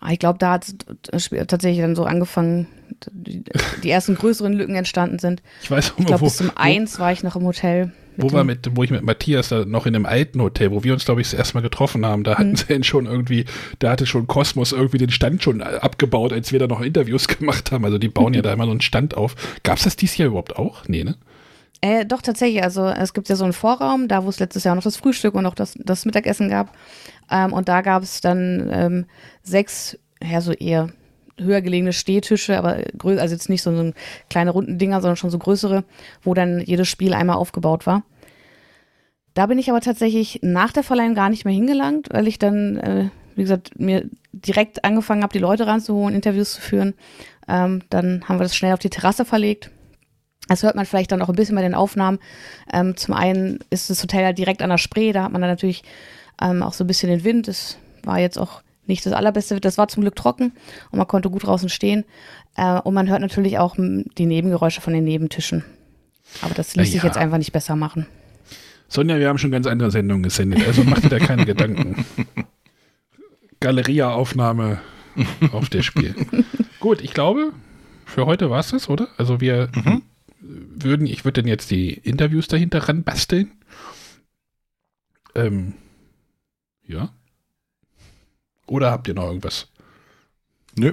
Ah, 0.00 0.12
ich 0.12 0.20
glaube, 0.20 0.38
da 0.38 0.52
hat 0.52 0.74
es 1.10 1.28
tatsächlich 1.28 1.80
dann 1.80 1.96
so 1.96 2.04
angefangen, 2.04 2.68
die, 3.10 3.42
die, 3.82 3.90
ersten 3.90 4.14
größeren 4.14 4.52
Lücken 4.52 4.76
entstanden 4.76 5.18
sind. 5.18 5.42
Ich 5.60 5.70
weiß 5.70 5.92
auch 5.92 5.98
Ich 5.98 6.06
glaube, 6.06 6.24
bis 6.24 6.36
zum 6.36 6.56
eins 6.56 7.00
war 7.00 7.10
ich 7.12 7.24
noch 7.24 7.34
im 7.34 7.42
Hotel. 7.42 7.92
Wo, 8.20 8.32
war 8.32 8.42
mit, 8.42 8.68
wo 8.74 8.82
ich 8.82 8.90
mit 8.90 9.02
Matthias 9.02 9.48
da 9.48 9.64
noch 9.64 9.86
in 9.86 9.94
einem 9.94 10.04
alten 10.04 10.42
Hotel, 10.42 10.72
wo 10.72 10.82
wir 10.82 10.92
uns, 10.92 11.04
glaube 11.04 11.20
ich, 11.20 11.30
das 11.30 11.38
erste 11.38 11.54
Mal 11.54 11.60
getroffen 11.60 12.04
haben, 12.04 12.24
da 12.24 12.36
hatten 12.36 12.50
mhm. 12.50 12.56
sie 12.56 12.82
schon 12.82 13.06
irgendwie, 13.06 13.44
da 13.78 13.90
hatte 13.92 14.06
schon 14.06 14.26
Kosmos 14.26 14.72
irgendwie 14.72 14.98
den 14.98 15.10
Stand 15.10 15.42
schon 15.42 15.62
abgebaut, 15.62 16.32
als 16.32 16.50
wir 16.50 16.58
da 16.58 16.66
noch 16.66 16.80
Interviews 16.80 17.28
gemacht 17.38 17.70
haben. 17.70 17.84
Also 17.84 17.98
die 17.98 18.08
bauen 18.08 18.34
ja 18.34 18.42
da 18.42 18.52
immer 18.52 18.64
so 18.64 18.72
einen 18.72 18.80
Stand 18.80 19.16
auf. 19.16 19.36
Gab 19.62 19.78
es 19.78 19.84
das 19.84 19.94
dieses 19.94 20.16
Jahr 20.16 20.28
überhaupt 20.28 20.56
auch? 20.56 20.88
Nee, 20.88 21.04
ne? 21.04 21.16
Äh, 21.80 22.06
doch, 22.06 22.22
tatsächlich. 22.22 22.62
Also 22.62 22.86
es 22.86 23.14
gibt 23.14 23.28
ja 23.28 23.36
so 23.36 23.44
einen 23.44 23.52
Vorraum, 23.52 24.08
da 24.08 24.24
wo 24.24 24.28
es 24.28 24.40
letztes 24.40 24.64
Jahr 24.64 24.74
noch 24.74 24.82
das 24.82 24.96
Frühstück 24.96 25.34
und 25.34 25.44
noch 25.44 25.54
das, 25.54 25.74
das 25.78 26.04
Mittagessen 26.04 26.48
gab. 26.48 26.76
Ähm, 27.30 27.52
und 27.52 27.68
da 27.68 27.82
gab 27.82 28.02
es 28.02 28.20
dann 28.20 28.68
ähm, 28.72 29.06
sechs, 29.42 29.96
ja, 30.20 30.40
so 30.40 30.52
eher 30.52 30.88
höher 31.38 31.60
gelegene 31.60 31.92
Stehtische, 31.92 32.58
aber 32.58 32.82
also 33.02 33.34
jetzt 33.34 33.48
nicht 33.48 33.62
so, 33.62 33.74
so 33.74 33.92
kleine 34.30 34.50
runden 34.50 34.78
Dinger, 34.78 35.00
sondern 35.00 35.16
schon 35.16 35.30
so 35.30 35.38
größere, 35.38 35.84
wo 36.22 36.34
dann 36.34 36.60
jedes 36.60 36.88
Spiel 36.88 37.14
einmal 37.14 37.36
aufgebaut 37.36 37.86
war. 37.86 38.02
Da 39.34 39.46
bin 39.46 39.58
ich 39.58 39.70
aber 39.70 39.80
tatsächlich 39.80 40.40
nach 40.42 40.72
der 40.72 40.82
Verleihung 40.82 41.14
gar 41.14 41.30
nicht 41.30 41.44
mehr 41.44 41.54
hingelangt, 41.54 42.08
weil 42.10 42.26
ich 42.26 42.38
dann, 42.38 42.76
äh, 42.76 43.08
wie 43.36 43.42
gesagt, 43.42 43.78
mir 43.78 44.08
direkt 44.32 44.84
angefangen 44.84 45.22
habe, 45.22 45.32
die 45.32 45.38
Leute 45.38 45.66
ranzuholen, 45.66 46.14
Interviews 46.14 46.54
zu 46.54 46.60
führen. 46.60 46.94
Ähm, 47.46 47.82
dann 47.90 48.24
haben 48.28 48.38
wir 48.38 48.44
das 48.44 48.56
schnell 48.56 48.72
auf 48.72 48.80
die 48.80 48.90
Terrasse 48.90 49.24
verlegt. 49.24 49.70
Das 50.48 50.62
hört 50.62 50.74
man 50.74 50.86
vielleicht 50.86 51.12
dann 51.12 51.22
auch 51.22 51.28
ein 51.28 51.36
bisschen 51.36 51.54
bei 51.54 51.62
den 51.62 51.74
Aufnahmen. 51.74 52.18
Ähm, 52.72 52.96
zum 52.96 53.14
einen 53.14 53.60
ist 53.70 53.90
das 53.90 54.02
Hotel 54.02 54.22
ja 54.22 54.32
direkt 54.32 54.62
an 54.62 54.70
der 54.70 54.78
Spree, 54.78 55.12
da 55.12 55.24
hat 55.24 55.32
man 55.32 55.40
dann 55.40 55.50
natürlich 55.50 55.84
ähm, 56.42 56.62
auch 56.62 56.72
so 56.72 56.84
ein 56.84 56.86
bisschen 56.86 57.10
den 57.10 57.24
Wind. 57.24 57.48
Das 57.48 57.76
war 58.02 58.18
jetzt 58.18 58.38
auch 58.38 58.62
nicht 58.88 59.04
das 59.06 59.12
allerbeste, 59.12 59.60
das 59.60 59.78
war 59.78 59.88
zum 59.88 60.02
Glück 60.02 60.16
trocken 60.16 60.52
und 60.90 60.98
man 60.98 61.06
konnte 61.06 61.30
gut 61.30 61.46
draußen 61.46 61.68
stehen. 61.68 62.04
Äh, 62.56 62.80
und 62.80 62.94
man 62.94 63.08
hört 63.08 63.20
natürlich 63.20 63.58
auch 63.58 63.76
die 63.76 64.26
Nebengeräusche 64.26 64.80
von 64.80 64.92
den 64.92 65.04
Nebentischen. 65.04 65.64
Aber 66.42 66.54
das 66.54 66.76
ließ 66.76 66.88
ja. 66.88 66.92
sich 66.92 67.02
jetzt 67.02 67.16
einfach 67.16 67.38
nicht 67.38 67.52
besser 67.52 67.76
machen. 67.76 68.06
Sonja, 68.88 69.18
wir 69.18 69.28
haben 69.28 69.38
schon 69.38 69.50
ganz 69.50 69.66
andere 69.66 69.90
Sendungen 69.90 70.22
gesendet, 70.22 70.66
also 70.66 70.82
macht 70.82 71.04
dir 71.04 71.10
da 71.10 71.18
keine 71.18 71.44
Gedanken. 71.46 72.06
Galeria-Aufnahme 73.60 74.80
auf 75.52 75.68
der 75.68 75.82
Spiel. 75.82 76.14
Gut, 76.80 77.02
ich 77.02 77.12
glaube, 77.12 77.52
für 78.06 78.26
heute 78.26 78.50
war 78.50 78.60
es 78.60 78.70
das, 78.70 78.88
oder? 78.88 79.08
Also 79.18 79.40
wir 79.40 79.68
mhm. 79.74 80.02
würden, 80.40 81.06
ich 81.06 81.24
würde 81.24 81.42
dann 81.42 81.48
jetzt 81.48 81.70
die 81.70 81.92
Interviews 81.92 82.48
dahinter 82.48 82.88
ranbasteln. 82.88 83.52
Ähm, 85.34 85.74
ja. 86.86 87.12
Oder 88.68 88.90
habt 88.90 89.08
ihr 89.08 89.14
noch 89.14 89.26
irgendwas? 89.26 89.68
Nö. 90.76 90.92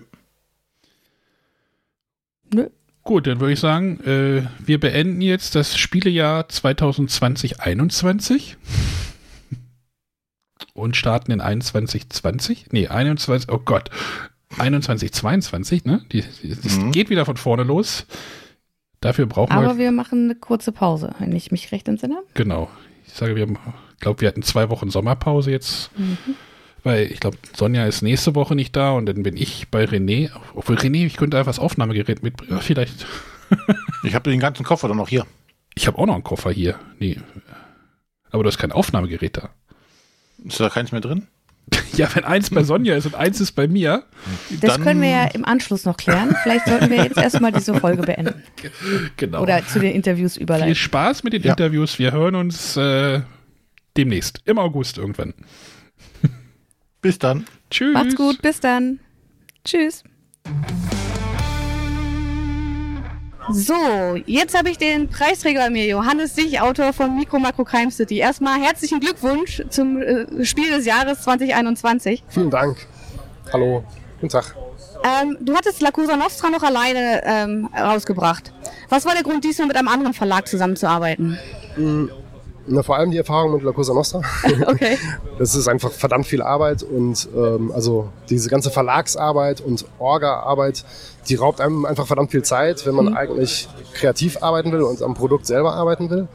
Nö. 2.54 2.70
Gut, 3.04 3.28
dann 3.28 3.40
würde 3.40 3.54
ich 3.54 3.60
sagen, 3.60 4.00
äh, 4.04 4.48
wir 4.66 4.80
beenden 4.80 5.22
jetzt 5.22 5.54
das 5.54 5.78
Spielejahr 5.78 6.46
2020-21 6.46 8.56
und 10.74 10.98
starten 10.98 11.32
in 11.32 11.42
21-20. 11.42 12.66
Nee, 12.72 12.88
21, 12.88 13.52
oh 13.52 13.60
Gott, 13.60 13.92
21-22, 14.58 15.88
ne? 15.88 16.04
Die, 16.12 16.24
die, 16.42 16.56
das 16.56 16.78
mhm. 16.78 16.92
geht 16.92 17.12
wieder 17.12 17.26
von 17.26 17.38
vorne 17.38 17.64
los. 17.64 18.08
Dafür 19.02 19.28
brauchen 19.28 19.52
Aber 19.52 19.62
wir. 19.62 19.70
Aber 19.70 19.78
wir 19.78 19.92
machen 19.92 20.24
eine 20.24 20.36
kurze 20.36 20.72
Pause, 20.72 21.14
wenn 21.20 21.36
ich 21.36 21.52
mich 21.52 21.72
recht 21.72 21.88
entsinne. 21.88 22.24
Genau. 22.34 22.72
Ich 23.06 23.14
sage, 23.14 23.36
wir 23.36 23.46
glaube, 24.00 24.22
wir 24.22 24.28
hatten 24.28 24.42
zwei 24.42 24.70
Wochen 24.70 24.90
Sommerpause 24.90 25.52
jetzt. 25.52 25.92
Mhm 25.96 26.18
weil 26.86 27.12
ich 27.12 27.20
glaube, 27.20 27.38
Sonja 27.54 27.86
ist 27.88 28.04
nächste 28.04 28.36
Woche 28.36 28.56
nicht 28.56 28.76
da 28.76 28.92
und 28.92 29.08
dann 29.08 29.24
bin 29.24 29.36
ich 29.36 29.70
bei 29.70 29.86
René. 29.86 30.30
Obwohl 30.54 30.76
René, 30.76 31.06
ich 31.06 31.18
könnte 31.18 31.38
einfach 31.38 31.50
das 31.50 31.60
Aufnahmegerät 31.60 32.22
mitbringen. 32.22 32.60
Vielleicht. 32.62 33.08
ich 34.04 34.14
habe 34.14 34.30
den 34.30 34.40
ganzen 34.40 34.64
Koffer 34.64 34.88
dann 34.88 34.98
noch 34.98 35.10
hier. 35.10 35.26
Ich 35.74 35.88
habe 35.88 35.98
auch 35.98 36.06
noch 36.06 36.14
einen 36.14 36.24
Koffer 36.24 36.52
hier. 36.52 36.80
Nee. 37.00 37.18
Aber 38.30 38.44
du 38.44 38.48
hast 38.48 38.60
kein 38.60 38.72
Aufnahmegerät 38.72 39.36
da. 39.36 39.50
Ist 40.44 40.60
da 40.60 40.70
keins 40.70 40.92
mehr 40.92 41.02
drin? 41.02 41.28
Ja, 41.94 42.14
wenn 42.14 42.26
eins 42.26 42.50
bei 42.50 42.62
Sonja 42.62 42.96
ist 42.98 43.06
und 43.06 43.16
eins 43.16 43.40
ist 43.40 43.54
bei 43.54 43.70
mir. 43.70 44.04
Das 44.60 44.82
können 44.82 45.02
wir 45.02 45.10
ja 45.10 45.26
im 45.28 45.46
Anschluss 45.46 45.86
noch 45.86 45.96
klären. 45.96 46.36
Vielleicht 46.44 46.66
sollten 46.66 46.90
wir 46.90 46.98
jetzt 46.98 47.18
erstmal 47.18 47.54
diese 47.54 47.74
Folge 47.74 48.04
beenden. 48.04 48.44
Genau. 49.16 49.42
Oder 49.42 49.66
zu 49.66 49.80
den 49.80 49.94
Interviews 49.94 50.36
überleiten. 50.36 50.68
Viel 50.68 50.76
Spaß 50.76 51.24
mit 51.24 51.32
den 51.32 51.44
ja. 51.44 51.52
Interviews. 51.52 51.98
Wir 51.98 52.12
hören 52.12 52.36
uns 52.36 52.76
äh, 52.76 53.22
demnächst, 53.96 54.42
im 54.44 54.60
August 54.60 54.98
irgendwann. 54.98 55.34
Bis 57.06 57.20
dann. 57.20 57.46
Tschüss. 57.70 57.94
Macht's 57.94 58.16
gut, 58.16 58.42
bis 58.42 58.60
dann. 58.60 59.00
Tschüss. 59.64 60.04
So, 63.52 63.76
jetzt 64.26 64.58
habe 64.58 64.72
ich 64.72 64.80
den 64.80 65.08
Preisträger 65.08 65.60
bei 65.60 65.70
mir, 65.70 65.86
Johannes 65.86 66.34
Sich, 66.34 66.60
Autor 66.60 66.94
von 66.94 67.16
Mikro 67.16 67.38
Makro 67.38 67.64
Crime 67.64 67.92
City. 67.92 68.18
Erstmal 68.18 68.60
herzlichen 68.60 69.00
Glückwunsch 69.02 69.62
zum 69.70 70.02
äh, 70.02 70.44
Spiel 70.44 70.72
des 70.72 70.88
Jahres 70.88 71.22
2021. 71.22 72.24
Vielen 72.28 72.50
Dank. 72.50 72.76
Hallo, 73.54 73.84
guten 74.16 74.30
Tag. 74.30 74.56
Ähm, 75.04 75.38
du 75.42 75.56
hattest 75.56 75.82
La 75.82 75.92
Cosa 75.92 76.18
Nostra 76.18 76.50
noch 76.50 76.64
alleine 76.64 77.22
ähm, 77.24 77.70
rausgebracht. 77.78 78.52
Was 78.90 79.06
war 79.06 79.14
der 79.14 79.22
Grund, 79.22 79.44
diesmal 79.44 79.68
mit 79.68 79.78
einem 79.78 79.90
anderen 79.90 80.16
Verlag 80.16 80.48
zusammenzuarbeiten? 80.48 81.38
Mhm. 81.78 82.10
Na, 82.68 82.82
vor 82.82 82.98
allem 82.98 83.12
die 83.12 83.18
Erfahrung 83.18 83.54
mit 83.54 83.64
La 83.64 83.72
Cosa 83.72 83.94
Nostra. 83.94 84.22
okay. 84.68 84.98
Das 85.38 85.54
ist 85.54 85.68
einfach 85.68 85.92
verdammt 85.92 86.26
viel 86.26 86.42
Arbeit 86.42 86.82
und 86.82 87.28
ähm, 87.36 87.72
also 87.74 88.08
diese 88.30 88.50
ganze 88.50 88.72
Verlagsarbeit 88.72 89.60
und 89.60 89.84
Orga-Arbeit, 90.00 90.86
die 91.28 91.36
raubt 91.36 91.60
einem 91.60 91.86
einfach 91.86 92.08
verdammt 92.08 92.32
viel 92.32 92.44
Zeit, 92.44 92.86
wenn 92.86 92.96
man 92.96 93.08
mhm. 93.08 93.18
eigentlich 93.18 93.68
kreativ 93.94 94.42
arbeiten 94.42 94.72
will 94.72 94.82
und 94.82 95.02
am 95.02 95.14
Produkt 95.14 95.46
selber 95.46 95.74
arbeiten 95.74 96.10
will. 96.10 96.30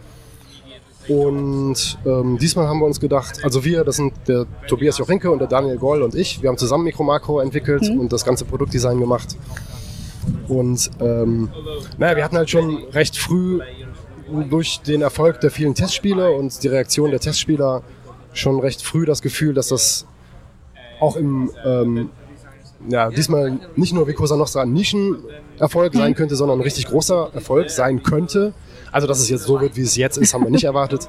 Und 1.08 1.98
ähm, 2.04 2.36
diesmal 2.38 2.68
haben 2.68 2.78
wir 2.78 2.86
uns 2.86 3.00
gedacht, 3.00 3.42
also 3.42 3.64
wir, 3.64 3.84
das 3.84 3.96
sind 3.96 4.12
der 4.28 4.44
Tobias 4.68 4.98
Jochinke 4.98 5.30
und 5.30 5.38
der 5.38 5.48
Daniel 5.48 5.78
Goll 5.78 6.02
und 6.02 6.14
ich, 6.14 6.42
wir 6.42 6.50
haben 6.50 6.58
zusammen 6.58 6.84
Mikro 6.84 7.02
Makro 7.02 7.40
entwickelt 7.40 7.82
mhm. 7.82 8.00
und 8.00 8.12
das 8.12 8.24
ganze 8.24 8.44
Produktdesign 8.44 9.00
gemacht. 9.00 9.36
Und 10.46 10.90
ähm, 11.00 11.48
naja, 11.96 12.16
wir 12.16 12.24
hatten 12.24 12.36
halt 12.36 12.50
schon 12.50 12.84
recht 12.92 13.16
früh 13.16 13.60
durch 14.48 14.80
den 14.80 15.02
Erfolg 15.02 15.40
der 15.40 15.50
vielen 15.50 15.74
Testspiele 15.74 16.30
und 16.30 16.62
die 16.62 16.68
Reaktion 16.68 17.10
der 17.10 17.20
Testspieler 17.20 17.82
schon 18.32 18.60
recht 18.60 18.82
früh 18.82 19.04
das 19.04 19.22
Gefühl, 19.22 19.54
dass 19.54 19.68
das 19.68 20.06
auch 21.00 21.16
im, 21.16 21.50
ähm, 21.64 22.10
ja, 22.88 23.10
diesmal 23.10 23.58
nicht 23.76 23.92
nur 23.92 24.06
wie 24.08 24.12
Cosa 24.12 24.36
Nostra 24.36 24.62
ein 24.62 24.72
Nischenerfolg 24.72 25.94
sein 25.94 26.14
könnte, 26.14 26.36
sondern 26.36 26.58
ein 26.58 26.62
richtig 26.62 26.86
großer 26.86 27.30
Erfolg 27.34 27.70
sein 27.70 28.02
könnte. 28.02 28.52
Also, 28.92 29.06
dass 29.06 29.20
es 29.20 29.28
jetzt 29.28 29.44
so 29.44 29.60
wird, 29.60 29.76
wie 29.76 29.82
es 29.82 29.96
jetzt 29.96 30.16
ist, 30.16 30.34
haben 30.34 30.44
wir 30.44 30.50
nicht 30.50 30.64
erwartet. 30.64 31.08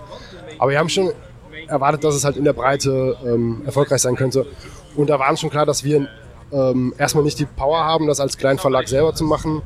Aber 0.59 0.71
wir 0.71 0.79
haben 0.79 0.89
schon 0.89 1.11
erwartet, 1.67 2.03
dass 2.03 2.15
es 2.15 2.23
halt 2.23 2.37
in 2.37 2.43
der 2.43 2.53
Breite 2.53 3.17
ähm, 3.25 3.61
erfolgreich 3.65 4.01
sein 4.01 4.15
könnte. 4.15 4.45
Und 4.95 5.09
da 5.09 5.17
war 5.19 5.29
uns 5.29 5.39
schon 5.39 5.49
klar, 5.49 5.65
dass 5.65 5.83
wir 5.83 6.07
ähm, 6.51 6.93
erstmal 6.97 7.23
nicht 7.23 7.39
die 7.39 7.45
Power 7.45 7.79
haben, 7.83 8.07
das 8.07 8.19
als 8.19 8.37
kleinen 8.37 8.59
Verlag 8.59 8.87
selber 8.87 9.15
zu 9.15 9.23
machen, 9.23 9.61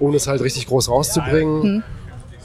ohne 0.00 0.16
es 0.16 0.26
halt 0.26 0.42
richtig 0.42 0.66
groß 0.66 0.88
rauszubringen. 0.88 1.84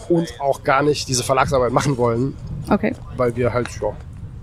Und 0.09 0.33
auch 0.39 0.63
gar 0.63 0.81
nicht 0.83 1.07
diese 1.07 1.23
Verlagsarbeit 1.23 1.71
machen 1.71 1.97
wollen, 1.97 2.35
Okay. 2.69 2.93
weil 3.17 3.35
wir 3.35 3.53
halt 3.53 3.67
ja, 3.81 3.95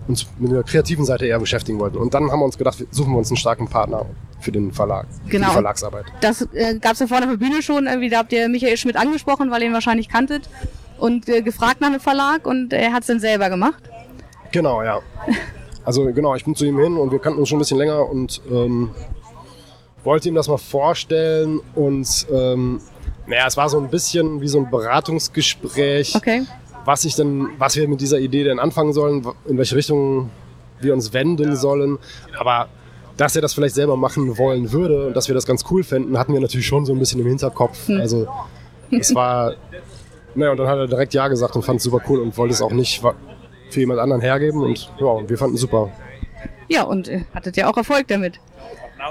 uns 0.08 0.26
mit 0.38 0.52
der 0.52 0.62
kreativen 0.62 1.04
Seite 1.04 1.26
eher 1.26 1.38
beschäftigen 1.38 1.78
wollten. 1.78 1.98
Und 1.98 2.14
dann 2.14 2.30
haben 2.30 2.40
wir 2.40 2.44
uns 2.46 2.58
gedacht, 2.58 2.78
wir- 2.80 2.86
suchen 2.90 3.12
wir 3.12 3.18
uns 3.18 3.30
einen 3.30 3.36
starken 3.36 3.68
Partner 3.68 4.06
für 4.40 4.52
den 4.52 4.72
Verlag, 4.72 5.06
für 5.24 5.30
Genau. 5.30 5.48
die 5.48 5.52
Verlagsarbeit. 5.52 6.06
Das 6.20 6.42
äh, 6.54 6.78
gab 6.78 6.92
es 6.94 7.00
ja 7.00 7.06
vorne 7.06 7.26
auf 7.26 7.32
der 7.32 7.38
Bühne 7.38 7.62
schon. 7.62 7.86
Irgendwie, 7.86 8.08
da 8.08 8.18
habt 8.18 8.32
ihr 8.32 8.48
Michael 8.48 8.76
Schmidt 8.76 8.96
angesprochen, 8.96 9.50
weil 9.50 9.62
ihr 9.62 9.68
ihn 9.68 9.74
wahrscheinlich 9.74 10.08
kanntet. 10.08 10.48
Und 10.98 11.28
äh, 11.28 11.40
gefragt 11.42 11.80
nach 11.80 11.88
einem 11.88 12.00
Verlag 12.00 12.46
und 12.46 12.72
er 12.74 12.92
hat 12.92 13.02
es 13.02 13.06
dann 13.06 13.20
selber 13.20 13.48
gemacht. 13.50 13.82
Genau, 14.52 14.82
ja. 14.82 15.00
Also 15.82 16.04
genau, 16.12 16.34
ich 16.34 16.44
bin 16.44 16.54
zu 16.54 16.66
ihm 16.66 16.78
hin 16.78 16.98
und 16.98 17.11
wir 17.11 17.18
kannten 17.18 17.38
uns 17.40 17.48
schon 17.48 17.56
ein 17.56 17.61
bisschen 17.61 17.78
länger 17.78 18.06
und 18.08 18.42
ähm, 18.50 18.90
wollte 20.04 20.28
ihm 20.28 20.34
das 20.34 20.46
mal 20.46 20.58
vorstellen 20.58 21.58
und 21.74 22.26
ähm, 22.30 22.80
naja, 23.30 23.46
es 23.46 23.56
war 23.56 23.68
so 23.68 23.78
ein 23.78 23.88
bisschen 23.88 24.40
wie 24.40 24.48
so 24.48 24.58
ein 24.58 24.70
Beratungsgespräch, 24.70 26.14
Okay. 26.16 26.42
was 26.84 27.04
ich 27.04 27.14
denn, 27.14 27.48
was 27.58 27.76
wir 27.76 27.88
mit 27.88 28.00
dieser 28.00 28.18
Idee 28.18 28.44
denn 28.44 28.58
anfangen 28.58 28.92
sollen, 28.92 29.24
in 29.46 29.56
welche 29.56 29.76
Richtung 29.76 30.30
wir 30.80 30.92
uns 30.92 31.12
wenden 31.12 31.56
sollen. 31.56 31.98
Aber 32.38 32.68
dass 33.16 33.36
er 33.36 33.42
das 33.42 33.52
vielleicht 33.54 33.74
selber 33.74 33.96
machen 33.96 34.38
wollen 34.38 34.72
würde 34.72 35.08
und 35.08 35.16
dass 35.16 35.28
wir 35.28 35.34
das 35.34 35.46
ganz 35.46 35.64
cool 35.70 35.84
fänden, 35.84 36.18
hatten 36.18 36.32
wir 36.32 36.40
natürlich 36.40 36.66
schon 36.66 36.84
so 36.86 36.92
ein 36.92 36.98
bisschen 36.98 37.20
im 37.20 37.26
Hinterkopf. 37.26 37.88
Also 37.90 38.26
es 38.90 39.14
war, 39.14 39.54
naja, 40.34 40.50
und 40.52 40.56
dann 40.56 40.66
hat 40.68 40.78
er 40.78 40.86
direkt 40.86 41.12
Ja 41.14 41.28
gesagt 41.28 41.54
und 41.54 41.62
fand 41.62 41.78
es 41.78 41.84
super 41.84 42.00
cool 42.08 42.20
und 42.20 42.36
wollte 42.36 42.54
es 42.54 42.62
auch 42.62 42.72
nicht 42.72 43.02
für 43.70 43.80
jemand 43.80 44.00
anderen 44.00 44.22
hergeben 44.22 44.62
und 44.62 44.90
ja, 44.98 45.06
und 45.06 45.28
wir 45.28 45.38
fanden 45.38 45.54
es 45.54 45.60
super. 45.60 45.90
Ja, 46.68 46.84
und 46.84 47.08
äh, 47.08 47.24
hattet 47.34 47.56
ja 47.56 47.68
auch 47.70 47.76
Erfolg 47.76 48.08
damit. 48.08 48.40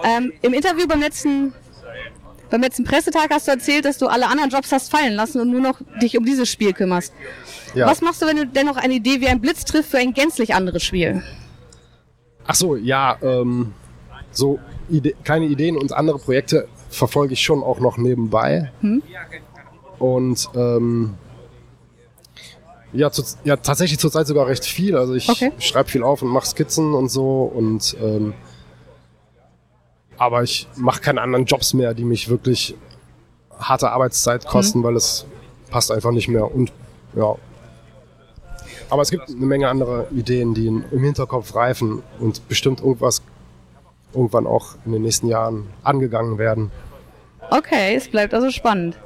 Ähm, 0.03 0.33
Im 0.41 0.53
Interview 0.53 0.87
beim 0.87 0.99
letzten, 1.01 1.53
beim 2.49 2.61
letzten 2.61 2.83
Pressetag 2.83 3.29
hast 3.31 3.47
du 3.47 3.51
erzählt, 3.51 3.85
dass 3.85 3.97
du 3.97 4.07
alle 4.07 4.27
anderen 4.27 4.49
Jobs 4.49 4.71
hast 4.71 4.89
fallen 4.91 5.13
lassen 5.13 5.39
und 5.41 5.51
nur 5.51 5.61
noch 5.61 5.79
dich 6.01 6.17
um 6.17 6.25
dieses 6.25 6.49
Spiel 6.49 6.73
kümmerst. 6.73 7.13
Ja. 7.75 7.85
Was 7.87 8.01
machst 8.01 8.21
du, 8.21 8.25
wenn 8.25 8.37
du 8.37 8.47
dennoch 8.47 8.77
eine 8.77 8.95
Idee 8.95 9.21
wie 9.21 9.27
ein 9.27 9.39
Blitz 9.41 9.65
trifft 9.65 9.91
für 9.91 9.97
ein 9.97 10.13
gänzlich 10.13 10.53
anderes 10.55 10.83
Spiel? 10.83 11.21
Ach 12.45 12.55
so, 12.55 12.75
ja, 12.75 13.17
ähm, 13.21 13.73
so 14.31 14.59
Ide 14.89 15.13
kleine 15.23 15.45
Ideen 15.45 15.77
und 15.77 15.93
andere 15.93 16.17
Projekte 16.17 16.67
verfolge 16.89 17.33
ich 17.33 17.41
schon 17.43 17.61
auch 17.61 17.79
noch 17.79 17.97
nebenbei. 17.97 18.71
Und 19.99 20.49
ähm, 20.55 21.13
ja, 22.91 23.11
zu, 23.11 23.23
ja, 23.43 23.55
tatsächlich 23.57 23.99
zurzeit 23.99 24.25
sogar 24.25 24.47
recht 24.47 24.65
viel. 24.65 24.95
Also 24.97 25.13
ich 25.13 25.29
Okay. 25.29 25.51
schreibe 25.59 25.89
viel 25.89 26.01
auf 26.03 26.23
und 26.23 26.29
mache 26.29 26.47
Skizzen 26.47 26.95
und 26.95 27.09
so 27.09 27.43
und 27.43 27.95
ähm, 28.01 28.33
aber 30.19 30.43
ich 30.43 30.67
mache 30.75 31.01
keine 31.01 31.21
anderen 31.21 31.45
Jobs 31.45 31.73
mehr, 31.73 31.93
die 31.93 32.03
mich 32.03 32.29
wirklich 32.29 32.75
harte 33.57 33.89
Arbeitszeit 33.91 34.45
kosten, 34.45 34.83
weil 34.83 34.95
es 34.95 35.25
passt 35.71 35.91
einfach 35.91 36.11
nicht 36.11 36.27
mehr. 36.27 36.53
Und 36.53 36.71
ja. 37.15 37.35
Aber 38.89 39.01
es 39.01 39.11
gibt 39.11 39.29
eine 39.29 39.45
Menge 39.45 39.69
andere 39.69 40.07
Ideen, 40.11 40.53
die 40.53 40.67
im 40.67 41.03
Hinterkopf 41.03 41.55
reifen 41.55 42.03
und 42.19 42.47
bestimmt 42.47 42.81
irgendwas 42.81 43.21
irgendwann 44.13 44.45
auch 44.45 44.75
in 44.85 44.91
den 44.91 45.03
nächsten 45.03 45.27
Jahren 45.27 45.67
angegangen 45.83 46.37
werden. 46.37 46.71
Okay, 47.49 47.95
es 47.95 48.09
bleibt 48.09 48.33
also 48.33 48.51
spannend. 48.51 48.97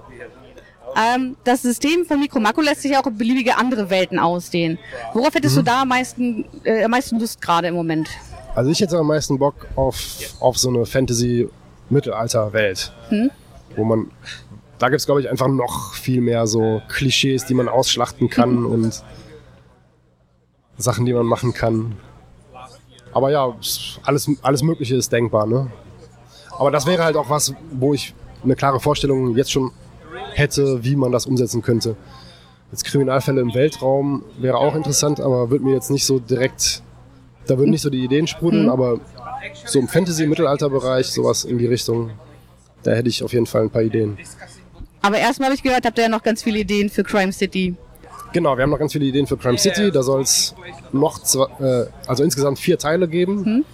Ähm, 0.95 1.35
das 1.43 1.61
System 1.61 2.05
von 2.05 2.19
Micromaco 2.19 2.61
lässt 2.61 2.81
sich 2.81 2.95
auch 2.97 3.05
auf 3.05 3.13
beliebige 3.13 3.57
andere 3.57 3.89
Welten 3.89 4.19
ausdehnen. 4.19 4.79
Worauf 5.13 5.33
hättest 5.33 5.57
du 5.57 5.61
da 5.61 5.81
am 5.81 5.89
meisten, 5.89 6.45
äh, 6.63 6.83
am 6.83 6.91
meisten 6.91 7.19
Lust 7.19 7.41
gerade 7.41 7.67
im 7.67 7.75
Moment? 7.75 8.09
Also 8.55 8.69
ich 8.69 8.79
hätte 8.81 8.97
am 8.99 9.07
meisten 9.07 9.39
Bock 9.39 9.55
auf, 9.75 9.99
auf 10.39 10.57
so 10.57 10.69
eine 10.69 10.85
Fantasy-Mittelalter-Welt. 10.85 12.93
Wo 13.75 13.83
man, 13.83 14.11
da 14.77 14.89
gibt 14.89 14.99
es 14.99 15.05
glaube 15.05 15.21
ich 15.21 15.29
einfach 15.29 15.47
noch 15.47 15.93
viel 15.95 16.21
mehr 16.21 16.45
so 16.47 16.81
Klischees, 16.89 17.45
die 17.45 17.53
man 17.55 17.67
ausschlachten 17.67 18.29
kann 18.29 18.65
und 18.73 19.03
Sachen, 20.77 21.05
die 21.05 21.13
man 21.13 21.25
machen 21.25 21.53
kann. 21.53 21.95
Aber 23.13 23.31
ja, 23.31 23.53
es- 23.59 23.99
alles, 24.03 24.29
alles 24.41 24.63
Mögliche 24.63 24.95
ist 24.95 25.11
denkbar, 25.11 25.45
ne? 25.45 25.71
Aber 26.57 26.71
das 26.71 26.85
wäre 26.85 27.03
halt 27.03 27.15
auch 27.15 27.29
was, 27.29 27.53
wo 27.71 27.93
ich 27.93 28.13
eine 28.43 28.55
klare 28.55 28.79
Vorstellung 28.79 29.35
jetzt 29.35 29.51
schon 29.51 29.71
hätte, 30.33 30.83
wie 30.83 30.95
man 30.95 31.11
das 31.11 31.25
umsetzen 31.25 31.61
könnte. 31.63 31.95
Jetzt 32.71 32.85
Kriminalfälle 32.85 33.41
im 33.41 33.53
Weltraum 33.53 34.23
wäre 34.39 34.57
auch 34.57 34.73
interessant, 34.75 35.19
aber 35.19 35.49
wird 35.51 35.61
mir 35.63 35.73
jetzt 35.73 35.89
nicht 35.91 36.05
so 36.05 36.19
direkt, 36.19 36.81
da 37.47 37.57
würden 37.57 37.71
nicht 37.71 37.81
so 37.81 37.89
die 37.89 38.03
Ideen 38.03 38.27
sprudeln, 38.27 38.69
aber 38.69 38.99
so 39.65 39.79
im 39.79 39.87
Fantasy-Mittelalter-Bereich, 39.87 41.07
sowas 41.07 41.43
in 41.43 41.57
die 41.57 41.65
Richtung, 41.65 42.11
da 42.83 42.91
hätte 42.91 43.09
ich 43.09 43.23
auf 43.23 43.33
jeden 43.33 43.45
Fall 43.45 43.63
ein 43.63 43.69
paar 43.69 43.81
Ideen. 43.81 44.17
Aber 45.01 45.17
erstmal 45.17 45.47
habe 45.47 45.55
ich 45.55 45.63
gehört, 45.63 45.85
habt 45.85 45.97
ihr 45.97 46.05
ja 46.05 46.09
noch 46.09 46.23
ganz 46.23 46.43
viele 46.43 46.59
Ideen 46.59 46.89
für 46.89 47.03
Crime 47.03 47.33
City. 47.33 47.75
Genau, 48.31 48.57
wir 48.57 48.63
haben 48.63 48.71
noch 48.71 48.79
ganz 48.79 48.93
viele 48.93 49.05
Ideen 49.05 49.27
für 49.27 49.37
Crime 49.37 49.57
City. 49.57 49.91
Da 49.91 50.01
soll 50.01 50.21
es 50.21 50.55
noch 50.91 51.19
zwei, 51.19 51.45
äh, 51.59 51.85
also 52.07 52.23
insgesamt 52.23 52.57
vier 52.57 52.79
Teile 52.79 53.07
geben. 53.07 53.65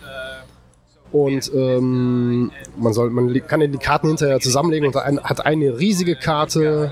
Und 1.11 1.51
ähm, 1.55 2.51
man, 2.77 2.93
soll, 2.93 3.09
man 3.09 3.33
kann 3.47 3.61
die 3.61 3.77
Karten 3.77 4.07
hinterher 4.09 4.39
zusammenlegen 4.39 4.87
und 4.87 4.95
ein, 4.97 5.19
hat 5.23 5.45
eine 5.45 5.79
riesige 5.79 6.15
Karte. 6.15 6.91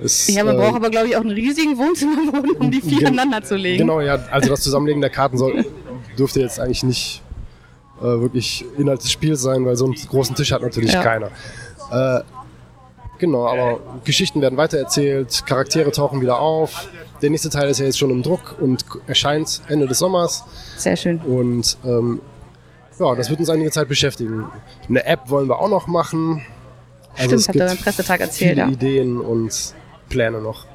Ist, 0.00 0.28
Ja, 0.30 0.44
man 0.44 0.56
äh, 0.56 0.58
braucht 0.58 0.76
aber, 0.76 0.90
glaube 0.90 1.08
ich, 1.08 1.16
auch 1.16 1.20
einen 1.20 1.30
riesigen 1.30 1.76
Wohnzimmerboden, 1.76 2.56
um 2.56 2.70
die 2.70 2.80
vier 2.80 3.06
aneinander 3.08 3.42
zu 3.42 3.56
legen. 3.56 3.78
Genau, 3.78 4.00
ja, 4.00 4.18
also 4.30 4.48
das 4.50 4.60
Zusammenlegen 4.60 5.00
der 5.00 5.10
Karten 5.10 5.36
soll, 5.36 5.64
dürfte 6.18 6.40
jetzt 6.40 6.60
eigentlich 6.60 6.82
nicht 6.82 7.22
äh, 8.00 8.04
wirklich 8.04 8.64
Inhalt 8.78 9.02
des 9.02 9.10
Spiels 9.10 9.40
sein, 9.42 9.64
weil 9.64 9.76
so 9.76 9.84
einen 9.84 9.94
großen 9.94 10.34
Tisch 10.34 10.52
hat 10.52 10.62
natürlich 10.62 10.92
Ja. 10.92 11.02
keiner. 11.02 11.30
Äh, 11.90 12.20
genau, 13.18 13.46
aber 13.46 13.80
Geschichten 14.04 14.40
werden 14.40 14.56
weitererzählt, 14.56 15.44
Charaktere 15.46 15.90
tauchen 15.92 16.20
wieder 16.20 16.38
auf. 16.40 16.88
Der 17.22 17.30
nächste 17.30 17.50
Teil 17.50 17.68
ist 17.70 17.78
ja 17.78 17.86
jetzt 17.86 17.98
schon 17.98 18.10
im 18.10 18.22
Druck 18.22 18.56
und 18.60 18.84
erscheint 19.06 19.62
Ende 19.68 19.86
des 19.86 19.98
Sommers. 19.98 20.44
Sehr 20.76 20.96
schön. 20.96 21.20
Und 21.20 21.78
ähm, 21.84 22.20
ja, 22.98 23.14
das 23.14 23.30
wird 23.30 23.40
uns 23.40 23.48
einige 23.50 23.70
Zeit 23.70 23.88
beschäftigen. 23.88 24.44
Eine 24.88 25.04
App 25.06 25.30
wollen 25.30 25.48
wir 25.48 25.58
auch 25.58 25.68
noch 25.68 25.86
machen. 25.86 26.44
Also 27.16 27.38
Stimmt, 27.38 27.48
habt 27.48 27.56
ihr 27.56 27.66
beim 27.66 27.78
Pressetag 27.78 28.20
erzählt, 28.20 28.50
viele 28.56 28.62
ja. 28.62 28.68
Ideen 28.68 29.20
und 29.20 29.74
Pläne 30.08 30.40
noch. 30.40 30.66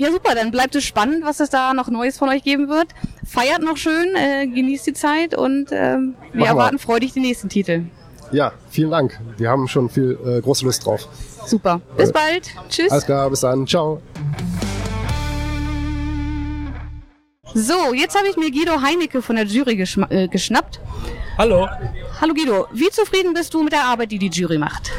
Ja, 0.00 0.10
super, 0.10 0.34
dann 0.34 0.50
bleibt 0.50 0.74
es 0.76 0.84
spannend, 0.84 1.26
was 1.26 1.40
es 1.40 1.50
da 1.50 1.74
noch 1.74 1.88
Neues 1.88 2.16
von 2.16 2.30
euch 2.30 2.42
geben 2.42 2.70
wird. 2.70 2.86
Feiert 3.22 3.60
noch 3.60 3.76
schön, 3.76 4.16
äh, 4.16 4.46
genießt 4.46 4.86
die 4.86 4.94
Zeit 4.94 5.34
und 5.34 5.66
ähm, 5.72 6.14
wir 6.32 6.46
erwarten 6.46 6.78
freudig 6.78 7.12
die 7.12 7.20
nächsten 7.20 7.50
Titel. 7.50 7.82
Ja, 8.32 8.54
vielen 8.70 8.92
Dank. 8.92 9.20
Wir 9.36 9.50
haben 9.50 9.68
schon 9.68 9.90
viel 9.90 10.18
äh, 10.24 10.40
große 10.40 10.64
Lust 10.64 10.86
drauf. 10.86 11.06
Super. 11.44 11.82
Bis 11.98 12.10
bald. 12.12 12.48
Tschüss. 12.70 12.90
Alles 12.90 13.04
klar, 13.04 13.28
bis 13.28 13.40
dann. 13.40 13.66
Ciao. 13.66 14.00
So, 17.52 17.92
jetzt 17.92 18.16
habe 18.16 18.26
ich 18.28 18.38
mir 18.38 18.50
Guido 18.50 18.80
Heinecke 18.80 19.20
von 19.20 19.36
der 19.36 19.44
Jury 19.44 19.84
äh, 20.08 20.28
geschnappt. 20.28 20.80
Hallo. 21.40 21.66
Hallo 22.20 22.34
Guido, 22.34 22.66
wie 22.70 22.90
zufrieden 22.90 23.32
bist 23.32 23.54
du 23.54 23.62
mit 23.62 23.72
der 23.72 23.86
Arbeit, 23.86 24.12
die 24.12 24.18
die 24.18 24.28
Jury 24.28 24.58
macht? 24.58 24.92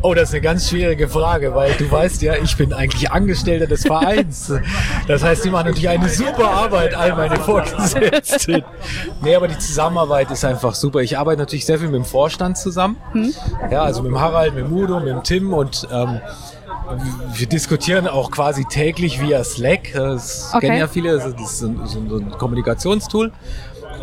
Oh, 0.00 0.14
das 0.14 0.28
ist 0.28 0.34
eine 0.34 0.40
ganz 0.42 0.68
schwierige 0.70 1.08
Frage, 1.08 1.52
weil 1.52 1.72
du 1.72 1.90
weißt 1.90 2.22
ja, 2.22 2.36
ich 2.36 2.56
bin 2.56 2.72
eigentlich 2.72 3.10
Angestellter 3.10 3.66
des 3.66 3.82
Vereins. 3.82 4.52
Das 5.08 5.24
heißt, 5.24 5.44
die 5.44 5.50
machen 5.50 5.66
natürlich 5.66 5.88
eine 5.88 6.08
super 6.08 6.48
Arbeit, 6.48 6.94
all 6.94 7.16
meine 7.16 7.40
Vorgesetzten. 7.40 8.62
Nee, 9.20 9.34
aber 9.34 9.48
die 9.48 9.58
Zusammenarbeit 9.58 10.30
ist 10.30 10.44
einfach 10.44 10.76
super. 10.76 11.00
Ich 11.00 11.18
arbeite 11.18 11.40
natürlich 11.40 11.66
sehr 11.66 11.80
viel 11.80 11.88
mit 11.88 11.96
dem 11.96 12.04
Vorstand 12.04 12.56
zusammen. 12.56 12.94
Ja, 13.68 13.82
also 13.82 14.02
mit 14.04 14.12
dem 14.12 14.20
Harald, 14.20 14.54
mit 14.54 14.64
dem 14.66 14.72
Udo, 14.72 15.00
mit 15.00 15.08
dem 15.08 15.24
Tim 15.24 15.52
und 15.52 15.88
ähm, 15.90 16.20
wir 17.34 17.48
diskutieren 17.48 18.06
auch 18.06 18.30
quasi 18.30 18.64
täglich 18.64 19.20
via 19.20 19.42
Slack. 19.42 19.92
Das 19.92 20.52
Okay. 20.54 20.66
kennen 20.68 20.78
ja 20.78 20.86
viele, 20.86 21.16
das 21.18 21.26
ist 21.26 21.58
so 21.58 21.66
ein 21.66 22.30
Kommunikationstool. 22.38 23.32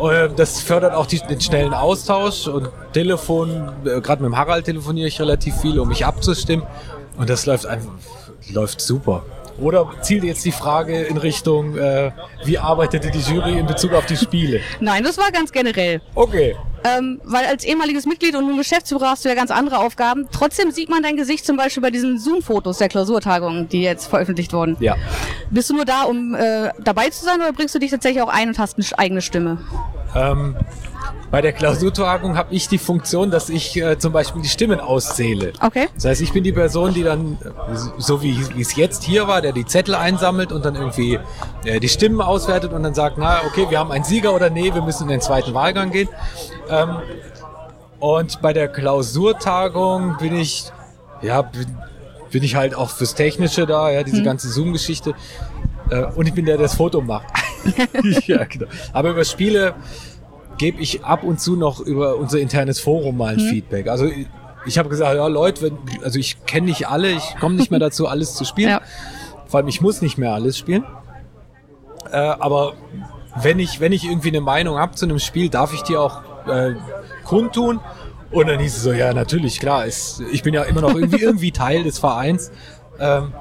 Äh, 0.00 0.28
Das 0.36 0.60
fördert 0.60 0.94
auch 0.94 1.06
den 1.06 1.40
schnellen 1.40 1.74
Austausch 1.74 2.46
und 2.48 2.68
Telefon, 2.92 3.72
äh, 3.84 4.00
gerade 4.00 4.22
mit 4.22 4.32
dem 4.32 4.36
Harald 4.36 4.64
telefoniere 4.64 5.08
ich 5.08 5.20
relativ 5.20 5.56
viel, 5.56 5.78
um 5.78 5.88
mich 5.88 6.04
abzustimmen. 6.04 6.66
Und 7.16 7.30
das 7.30 7.46
läuft 7.46 7.66
einfach, 7.66 7.92
läuft 8.50 8.80
super. 8.80 9.22
Oder 9.58 9.88
zielt 10.02 10.24
jetzt 10.24 10.44
die 10.44 10.52
Frage 10.52 11.02
in 11.02 11.16
Richtung, 11.16 11.76
äh, 11.76 12.10
wie 12.44 12.58
arbeitete 12.58 13.10
die 13.10 13.20
Jury 13.20 13.58
in 13.58 13.66
Bezug 13.66 13.92
auf 13.92 14.06
die 14.06 14.16
Spiele? 14.16 14.60
Nein, 14.80 15.04
das 15.04 15.16
war 15.16 15.30
ganz 15.30 15.52
generell. 15.52 16.00
Okay. 16.14 16.56
Ähm, 16.86 17.20
weil 17.24 17.46
als 17.46 17.64
ehemaliges 17.64 18.04
Mitglied 18.04 18.36
und 18.36 18.46
nun 18.46 18.58
Geschäftsführer 18.58 19.10
hast 19.10 19.24
du 19.24 19.28
ja 19.28 19.34
ganz 19.34 19.50
andere 19.50 19.78
Aufgaben. 19.78 20.28
Trotzdem 20.30 20.70
sieht 20.70 20.90
man 20.90 21.02
dein 21.02 21.16
Gesicht 21.16 21.46
zum 21.46 21.56
Beispiel 21.56 21.82
bei 21.82 21.90
diesen 21.90 22.18
Zoom-Fotos 22.18 22.78
der 22.78 22.88
Klausurtagung, 22.88 23.68
die 23.68 23.80
jetzt 23.80 24.06
veröffentlicht 24.06 24.52
wurden. 24.52 24.76
Ja. 24.80 24.96
Bist 25.50 25.70
du 25.70 25.76
nur 25.76 25.86
da, 25.86 26.02
um 26.02 26.34
äh, 26.34 26.70
dabei 26.82 27.08
zu 27.08 27.24
sein 27.24 27.36
oder 27.36 27.52
bringst 27.52 27.74
du 27.74 27.78
dich 27.78 27.90
tatsächlich 27.90 28.22
auch 28.22 28.28
ein 28.28 28.48
und 28.48 28.58
hast 28.58 28.76
eine 28.76 28.98
eigene 28.98 29.22
Stimme? 29.22 29.58
Ähm, 30.14 30.56
bei 31.30 31.40
der 31.40 31.52
Klausurtagung 31.52 32.36
habe 32.36 32.54
ich 32.54 32.68
die 32.68 32.78
Funktion, 32.78 33.32
dass 33.32 33.48
ich 33.48 33.76
äh, 33.76 33.98
zum 33.98 34.12
Beispiel 34.12 34.42
die 34.42 34.48
Stimmen 34.48 34.78
auszähle. 34.78 35.52
Okay. 35.60 35.88
Das 35.96 36.04
heißt, 36.04 36.20
ich 36.20 36.32
bin 36.32 36.44
die 36.44 36.52
Person, 36.52 36.94
die 36.94 37.02
dann, 37.02 37.38
äh, 37.42 37.76
so 37.98 38.22
wie, 38.22 38.38
es 38.60 38.76
jetzt 38.76 39.02
hier 39.02 39.26
war, 39.26 39.42
der 39.42 39.50
die 39.50 39.66
Zettel 39.66 39.96
einsammelt 39.96 40.52
und 40.52 40.64
dann 40.64 40.76
irgendwie 40.76 41.18
äh, 41.64 41.80
die 41.80 41.88
Stimmen 41.88 42.20
auswertet 42.20 42.72
und 42.72 42.84
dann 42.84 42.94
sagt, 42.94 43.18
na 43.18 43.40
okay, 43.46 43.66
wir 43.68 43.80
haben 43.80 43.90
einen 43.90 44.04
Sieger 44.04 44.32
oder 44.32 44.48
nee, 44.48 44.72
wir 44.72 44.82
müssen 44.82 45.04
in 45.04 45.08
den 45.08 45.20
zweiten 45.20 45.54
Wahlgang 45.54 45.90
gehen. 45.90 46.08
Ähm, 46.70 46.98
und 47.98 48.40
bei 48.40 48.52
der 48.52 48.68
Klausurtagung 48.68 50.16
bin 50.18 50.36
ich, 50.36 50.70
ja, 51.20 51.42
bin, 51.42 51.66
bin 52.30 52.44
ich 52.44 52.54
halt 52.54 52.76
auch 52.76 52.90
fürs 52.90 53.16
Technische 53.16 53.66
da, 53.66 53.90
ja, 53.90 54.04
diese 54.04 54.22
ganze 54.22 54.48
Zoom-Geschichte. 54.50 55.14
Äh, 55.90 56.04
und 56.14 56.28
ich 56.28 56.34
bin 56.34 56.44
der, 56.44 56.58
der 56.58 56.66
das 56.66 56.76
Foto 56.76 57.00
macht. 57.00 57.26
ja, 58.26 58.44
genau. 58.44 58.66
Aber 58.92 59.10
über 59.10 59.24
Spiele 59.24 59.74
gebe 60.58 60.80
ich 60.80 61.04
ab 61.04 61.24
und 61.24 61.40
zu 61.40 61.56
noch 61.56 61.80
über 61.80 62.16
unser 62.16 62.38
internes 62.38 62.80
Forum 62.80 63.16
mal 63.16 63.34
ein 63.34 63.40
Feedback. 63.40 63.88
Also 63.88 64.06
ich, 64.06 64.26
ich 64.66 64.78
habe 64.78 64.88
gesagt, 64.88 65.14
ja 65.16 65.26
Leute, 65.26 65.62
wenn, 65.62 65.78
also 66.02 66.18
ich 66.18 66.44
kenne 66.46 66.66
nicht 66.66 66.88
alle, 66.88 67.10
ich 67.10 67.36
komme 67.40 67.56
nicht 67.56 67.70
mehr 67.70 67.80
dazu, 67.80 68.06
alles 68.08 68.34
zu 68.34 68.44
spielen. 68.44 68.70
Ja. 68.70 68.80
Vor 69.46 69.58
allem, 69.58 69.68
ich 69.68 69.80
muss 69.80 70.02
nicht 70.02 70.18
mehr 70.18 70.32
alles 70.32 70.58
spielen. 70.58 70.84
Äh, 72.10 72.16
aber 72.16 72.74
wenn 73.42 73.58
ich, 73.58 73.80
wenn 73.80 73.92
ich 73.92 74.04
irgendwie 74.04 74.28
eine 74.28 74.40
Meinung 74.40 74.78
habe 74.78 74.94
zu 74.94 75.06
einem 75.06 75.18
Spiel, 75.18 75.48
darf 75.48 75.72
ich 75.74 75.82
die 75.82 75.96
auch 75.96 76.22
äh, 76.46 76.74
kundtun. 77.24 77.80
Und 78.30 78.48
dann 78.48 78.58
hieß 78.58 78.76
es 78.76 78.82
so, 78.82 78.92
ja, 78.92 79.12
natürlich, 79.12 79.60
klar, 79.60 79.86
ist, 79.86 80.20
ich 80.32 80.42
bin 80.42 80.54
ja 80.54 80.62
immer 80.62 80.80
noch 80.80 80.94
irgendwie, 80.94 81.20
irgendwie 81.22 81.52
Teil 81.52 81.84
des 81.84 81.98
Vereins, 81.98 82.50
ähm, 82.98 83.32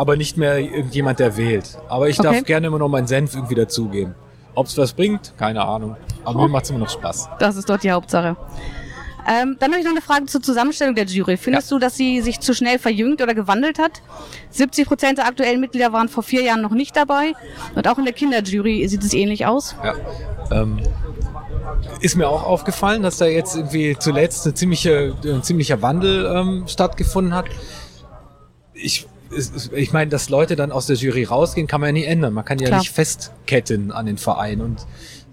aber 0.00 0.16
nicht 0.16 0.38
mehr 0.38 0.56
irgendjemand, 0.58 1.18
der 1.18 1.36
wählt. 1.36 1.76
Aber 1.90 2.08
ich 2.08 2.16
darf 2.16 2.34
Okay. 2.36 2.44
gerne 2.44 2.68
immer 2.68 2.78
noch 2.78 2.88
meinen 2.88 3.06
Senf 3.06 3.34
irgendwie 3.34 3.54
dazugeben. 3.54 4.14
Ob 4.54 4.66
es 4.66 4.78
was 4.78 4.94
bringt, 4.94 5.34
keine 5.36 5.60
Ahnung. 5.62 5.94
Aber 6.24 6.40
mir 6.40 6.48
macht 6.48 6.64
es 6.64 6.70
immer 6.70 6.78
noch 6.78 6.88
Spaß. 6.88 7.28
Das 7.38 7.54
ist 7.56 7.68
dort 7.68 7.82
die 7.82 7.90
Hauptsache. 7.92 8.34
Ähm, 9.28 9.58
dann 9.60 9.70
habe 9.72 9.78
ich 9.80 9.84
noch 9.84 9.92
eine 9.92 10.00
Frage 10.00 10.24
zur 10.24 10.40
Zusammenstellung 10.40 10.94
der 10.94 11.04
Jury. 11.04 11.36
Findest 11.36 11.70
du, 11.70 11.78
dass 11.78 11.98
sie 11.98 12.22
sich 12.22 12.40
zu 12.40 12.54
schnell 12.54 12.78
verjüngt 12.78 13.20
oder 13.20 13.34
gewandelt 13.34 13.78
hat? 13.78 14.00
70 14.48 14.88
Prozent 14.88 15.18
der 15.18 15.26
aktuellen 15.26 15.60
Mitglieder 15.60 15.92
waren 15.92 16.08
vor 16.08 16.22
vier 16.22 16.42
Jahren 16.44 16.62
noch 16.62 16.70
nicht 16.72 16.96
dabei. 16.96 17.34
Und 17.74 17.86
auch 17.86 17.98
in 17.98 18.04
der 18.06 18.14
Kinderjury 18.14 18.88
sieht 18.88 19.04
es 19.04 19.12
ähnlich 19.12 19.44
aus. 19.44 19.76
Ja. 19.84 19.94
Ähm, 20.50 20.80
ist 22.00 22.16
mir 22.16 22.26
auch 22.26 22.42
aufgefallen, 22.44 23.02
dass 23.02 23.18
da 23.18 23.26
jetzt 23.26 23.54
irgendwie 23.54 23.96
zuletzt 23.98 24.46
eine 24.46 24.54
ziemliche, 24.54 25.14
ein 25.24 25.42
ziemlicher 25.42 25.82
Wandel 25.82 26.24
ähm, 26.34 26.64
stattgefunden 26.66 27.34
hat. 27.34 27.44
Ich, 28.72 29.06
ich 29.72 29.92
meine, 29.92 30.10
dass 30.10 30.28
Leute 30.28 30.56
dann 30.56 30.72
aus 30.72 30.86
der 30.86 30.96
Jury 30.96 31.24
rausgehen, 31.24 31.66
kann 31.66 31.80
man 31.80 31.88
ja 31.88 31.92
nie 31.92 32.04
ändern. 32.04 32.34
Man 32.34 32.44
kann 32.44 32.58
ja 32.58 32.68
Klar. 32.68 32.80
nicht 32.80 32.90
festketten 32.90 33.92
an 33.92 34.06
den 34.06 34.18
Verein. 34.18 34.60
Und 34.60 34.86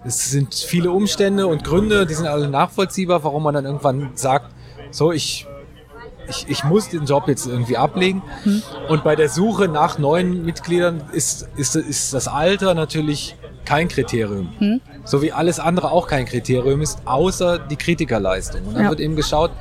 es 0.05 0.29
sind 0.29 0.53
viele 0.53 0.91
Umstände 0.91 1.47
und 1.47 1.63
Gründe, 1.63 2.05
die 2.05 2.13
sind 2.13 2.27
alle 2.27 2.47
nachvollziehbar, 2.49 3.23
warum 3.23 3.43
man 3.43 3.53
dann 3.55 3.65
irgendwann 3.65 4.11
sagt, 4.13 4.53
so, 4.91 5.11
ich, 5.11 5.47
ich, 6.29 6.45
ich 6.47 6.63
muss 6.63 6.89
den 6.89 7.05
Job 7.05 7.27
jetzt 7.27 7.47
irgendwie 7.47 7.77
ablegen. 7.77 8.21
Und 8.87 9.03
bei 9.03 9.15
der 9.15 9.29
Suche 9.29 9.67
nach 9.67 9.97
neuen 9.97 10.45
Mitgliedern 10.45 11.01
ist, 11.11 11.49
ist, 11.57 11.75
ist 11.75 12.13
das 12.13 12.27
Alter 12.27 12.73
natürlich 12.73 13.35
kein 13.65 13.87
Kriterium. 13.87 14.81
So 15.03 15.21
wie 15.21 15.31
alles 15.33 15.59
andere 15.59 15.91
auch 15.91 16.07
kein 16.07 16.25
Kriterium 16.25 16.81
ist, 16.81 16.99
außer 17.05 17.59
die 17.59 17.75
Kritikerleistung. 17.75 18.61
Und 18.65 18.75
dann 18.75 18.83
Ja. 18.83 18.89
wird 18.89 18.99
eben 18.99 19.15
geschaut, 19.15 19.51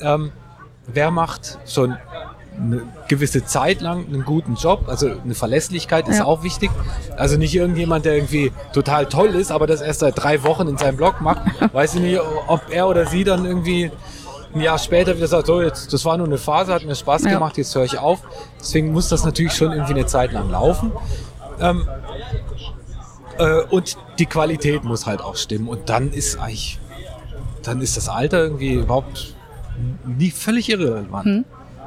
ähm, 0.00 0.30
wer 0.86 1.10
macht 1.10 1.58
schon 1.66 1.96
eine 2.60 2.82
gewisse 3.08 3.44
Zeit 3.44 3.80
lang 3.80 4.06
einen 4.06 4.24
guten 4.24 4.54
Job, 4.56 4.84
also 4.88 5.10
eine 5.24 5.34
Verlässlichkeit 5.34 6.08
ist 6.08 6.18
Ja. 6.18 6.24
auch 6.24 6.42
wichtig. 6.42 6.70
Also 7.16 7.36
nicht 7.36 7.54
irgendjemand, 7.54 8.04
der 8.04 8.14
irgendwie 8.16 8.52
total 8.72 9.06
toll 9.06 9.28
ist, 9.34 9.50
aber 9.52 9.66
das 9.66 9.80
erst 9.80 10.00
seit 10.00 10.20
drei 10.22 10.42
Wochen 10.42 10.66
in 10.68 10.76
seinem 10.76 10.96
Blog 10.96 11.20
macht. 11.20 11.42
Weiß 11.72 11.94
ich 11.94 12.00
nicht, 12.00 12.20
ob 12.48 12.62
er 12.70 12.88
oder 12.88 13.06
sie 13.06 13.24
dann 13.24 13.44
irgendwie 13.44 13.90
ein 14.54 14.60
Jahr 14.60 14.78
später 14.78 15.16
wieder 15.16 15.28
sagt, 15.28 15.46
so 15.46 15.60
jetzt, 15.60 15.92
das 15.92 16.04
war 16.04 16.16
nur 16.16 16.26
eine 16.26 16.38
Phase, 16.38 16.72
hat 16.74 16.84
mir 16.84 16.94
Spaß 16.94 17.24
Ja. 17.24 17.30
gemacht, 17.34 17.56
jetzt 17.58 17.74
höre 17.74 17.84
ich 17.84 17.98
auf. 17.98 18.20
Deswegen 18.58 18.92
muss 18.92 19.08
das 19.08 19.24
natürlich 19.24 19.52
schon 19.52 19.72
irgendwie 19.72 19.92
eine 19.94 20.06
Zeit 20.06 20.32
lang 20.32 20.50
laufen. 20.50 20.90
Ähm, 21.60 21.86
äh, 23.38 23.62
und 23.70 23.96
die 24.18 24.26
Qualität 24.26 24.84
muss 24.84 25.06
halt 25.06 25.20
auch 25.20 25.36
stimmen. 25.36 25.68
Und 25.68 25.88
dann 25.88 26.12
ist 26.12 26.38
eigentlich, 26.40 26.78
dann 27.62 27.80
ist 27.82 27.96
das 27.96 28.08
Alter 28.08 28.38
irgendwie 28.42 28.74
überhaupt 28.74 29.34
nie 30.04 30.30
völlig 30.30 30.68
irrelevant. 30.70 31.44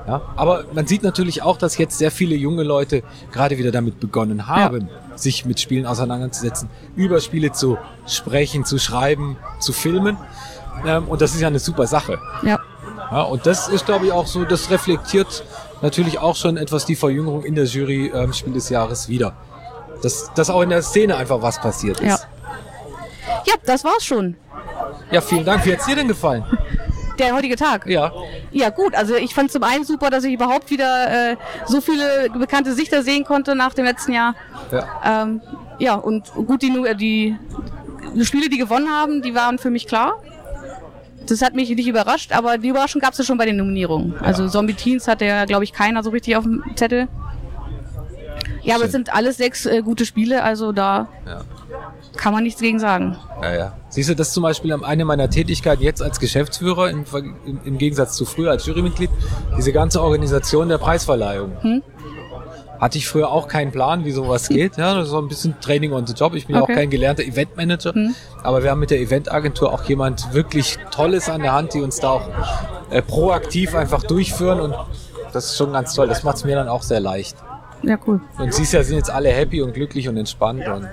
Ja, 0.07 0.21
aber 0.35 0.65
man 0.73 0.87
sieht 0.87 1.03
natürlich 1.03 1.43
auch, 1.43 1.57
dass 1.57 1.77
jetzt 1.77 1.97
sehr 1.97 2.11
viele 2.11 2.35
junge 2.35 2.63
Leute 2.63 3.03
gerade 3.31 3.57
wieder 3.57 3.71
damit 3.71 3.99
begonnen 3.99 4.47
haben, 4.47 4.89
sich 5.15 5.45
mit 5.45 5.59
Spielen 5.59 5.85
auseinanderzusetzen, 5.85 6.69
über 6.95 7.19
Spiele 7.21 7.51
zu 7.51 7.77
sprechen, 8.07 8.65
zu 8.65 8.79
schreiben, 8.79 9.37
zu 9.59 9.73
filmen. 9.73 10.17
Ähm, 10.85 11.07
und 11.07 11.21
das 11.21 11.35
ist 11.35 11.41
ja 11.41 11.47
eine 11.47 11.59
super 11.59 11.85
Sache. 11.87 12.19
Ja. 12.43 12.59
Ja, 13.11 13.23
und 13.23 13.45
das 13.45 13.67
ist, 13.67 13.85
glaube 13.85 14.05
ich, 14.05 14.11
auch 14.11 14.25
so, 14.25 14.45
das 14.45 14.71
reflektiert 14.71 15.43
natürlich 15.81 16.19
auch 16.19 16.35
schon 16.35 16.57
etwas 16.57 16.85
die 16.85 16.95
Verjüngerung 16.95 17.43
in 17.43 17.55
der 17.55 17.65
Jury 17.65 18.11
ähm, 18.13 18.31
Spiel 18.33 18.53
des 18.53 18.69
Jahres 18.69 19.09
wieder. 19.09 19.33
Dass, 20.01 20.31
dass 20.33 20.49
auch 20.49 20.61
in 20.61 20.69
der 20.69 20.81
Szene 20.81 21.15
einfach 21.17 21.41
was 21.41 21.59
passiert 21.59 21.99
ist. 21.99 22.07
Ja. 22.07 22.19
Ja, 23.45 23.53
das 23.65 23.83
war's 23.83 24.03
schon. 24.03 24.35
ja 25.11 25.21
vielen 25.21 25.45
Dank. 25.45 25.65
Wie 25.65 25.73
hat's 25.73 25.85
dir 25.85 25.95
denn 25.95 26.07
gefallen? 26.07 26.43
Der 27.21 27.35
heutige 27.35 27.55
Tag. 27.55 27.85
Ja. 27.85 28.11
Ja 28.51 28.69
gut, 28.69 28.95
also 28.95 29.15
ich 29.15 29.33
fand 29.35 29.51
zum 29.51 29.63
einen 29.63 29.83
super, 29.83 30.09
dass 30.09 30.23
ich 30.23 30.33
überhaupt 30.33 30.69
wieder 30.71 31.31
äh, 31.31 31.37
so 31.67 31.79
viele 31.81 32.29
bekannte 32.37 32.73
Sichter 32.73 33.03
sehen 33.03 33.23
konnte 33.23 33.55
nach 33.55 33.73
dem 33.73 33.85
letzten 33.85 34.13
Jahr. 34.13 34.35
ja. 34.71 34.83
Ähm, 35.23 35.41
ja, 35.79 35.95
und 35.95 36.31
gut, 36.33 36.61
die, 36.61 36.69
Nu- 36.69 36.85
äh, 36.85 36.95
die, 36.95 37.35
die 38.15 38.25
Spiele, 38.25 38.49
die 38.49 38.57
gewonnen 38.57 38.89
haben, 38.89 39.21
die 39.21 39.33
waren 39.35 39.57
für 39.57 39.69
mich 39.69 39.87
klar. 39.87 40.13
Das 41.27 41.41
hat 41.41 41.53
mich 41.55 41.69
nicht 41.69 41.87
überrascht, 41.87 42.31
aber 42.35 42.57
die 42.57 42.69
Überraschung 42.69 42.99
gab 43.01 43.11
es 43.13 43.19
ja 43.19 43.23
schon 43.23 43.37
bei 43.37 43.45
den 43.45 43.57
Nominierungen. 43.57 44.15
Also 44.19 44.47
Zombie 44.49 44.73
Teens 44.73 45.07
hatte 45.07 45.25
ja, 45.25 45.45
glaube 45.45 45.63
ich, 45.63 45.73
keiner 45.73 46.03
so 46.03 46.09
richtig 46.09 46.35
auf 46.35 46.43
dem 46.43 46.63
Zettel. 46.75 47.07
Ja, 48.63 48.75
aber 48.75 48.85
es 48.85 48.91
sind 48.91 49.13
alles 49.13 49.37
sechs 49.37 49.65
äh, 49.65 49.81
gute 49.81 50.05
Spiele, 50.05 50.43
also 50.43 50.71
da 50.71 51.07
Ja. 51.25 51.41
Kann 52.17 52.33
man 52.33 52.43
nichts 52.43 52.61
gegen 52.61 52.79
sagen. 52.79 53.15
Ja, 53.41 53.53
ja. 53.53 53.73
Siehst 53.89 54.09
du, 54.09 54.15
das 54.15 54.29
ist 54.29 54.33
zum 54.33 54.43
Beispiel 54.43 54.73
eine 54.73 55.05
meiner 55.05 55.29
Tätigkeiten 55.29 55.81
jetzt 55.83 56.01
als 56.01 56.19
Geschäftsführer 56.19 56.89
im, 56.89 57.05
im, 57.45 57.59
im 57.63 57.77
Gegensatz 57.77 58.15
zu 58.15 58.25
früher 58.25 58.51
als 58.51 58.65
Jurymitglied, 58.65 59.09
diese 59.57 59.71
ganze 59.71 60.01
Organisation 60.01 60.69
der 60.69 60.77
Preisverleihung. 60.77 61.51
Hatte 62.79 62.97
ich 62.97 63.07
früher 63.07 63.29
auch 63.29 63.47
keinen 63.47 63.71
Plan, 63.71 64.05
wie 64.05 64.11
sowas 64.11 64.47
geht. 64.49 64.77
Ja, 64.77 64.95
das 64.95 65.11
war 65.11 65.21
ein 65.21 65.27
bisschen 65.27 65.59
Training 65.61 65.93
on 65.93 66.07
the 66.07 66.13
Job. 66.13 66.33
Ich 66.35 66.47
bin 66.47 66.55
ja 66.55 66.61
Okay. 66.63 66.73
auch 66.73 66.75
kein 66.77 66.89
gelernter 66.89 67.23
Eventmanager, 67.23 67.93
aber 68.43 68.63
wir 68.63 68.71
haben 68.71 68.79
mit 68.79 68.91
der 68.91 68.99
Eventagentur 68.99 69.71
auch 69.71 69.83
jemand 69.83 70.33
wirklich 70.33 70.77
Tolles 70.91 71.29
an 71.29 71.41
der 71.41 71.53
Hand, 71.53 71.73
die 71.73 71.81
uns 71.81 71.99
da 71.99 72.09
auch 72.09 72.29
äh, 72.89 73.01
proaktiv 73.01 73.75
einfach 73.75 74.03
durchführen 74.03 74.59
und 74.59 74.75
das 75.33 75.45
ist 75.45 75.57
schon 75.57 75.71
ganz 75.73 75.93
toll. 75.93 76.07
Das 76.07 76.23
macht 76.23 76.37
es 76.37 76.43
mir 76.43 76.55
dann 76.55 76.67
auch 76.67 76.81
sehr 76.83 76.99
leicht. 76.99 77.37
Ja, 77.83 77.97
cool. 78.05 78.19
Und 78.37 78.53
siehst 78.53 78.73
ja, 78.73 78.83
sind 78.83 78.97
jetzt 78.97 79.09
alle 79.09 79.29
happy 79.29 79.61
und 79.61 79.73
glücklich 79.73 80.07
und 80.09 80.17
entspannt. 80.17 80.67
Und 80.67 80.87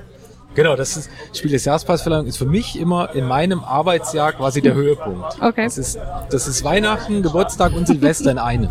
genau, 0.58 0.74
das 0.74 0.96
ist 0.96 1.10
Spiel 1.32 1.52
des 1.52 1.64
Jahrespreisverleihung 1.64 2.26
ist 2.26 2.36
für 2.36 2.44
mich 2.44 2.78
immer 2.78 3.14
in 3.14 3.24
meinem 3.24 3.62
Arbeitsjahr 3.62 4.32
quasi 4.32 4.60
der 4.60 4.74
Höhepunkt. 4.74 5.40
Okay. 5.40 5.64
Das 5.64 5.78
ist, 5.78 5.98
das 6.30 6.48
ist 6.48 6.64
Weihnachten, 6.64 7.22
Geburtstag 7.22 7.74
und 7.74 7.86
Silvester 7.86 8.32
in 8.32 8.38
einem. 8.38 8.70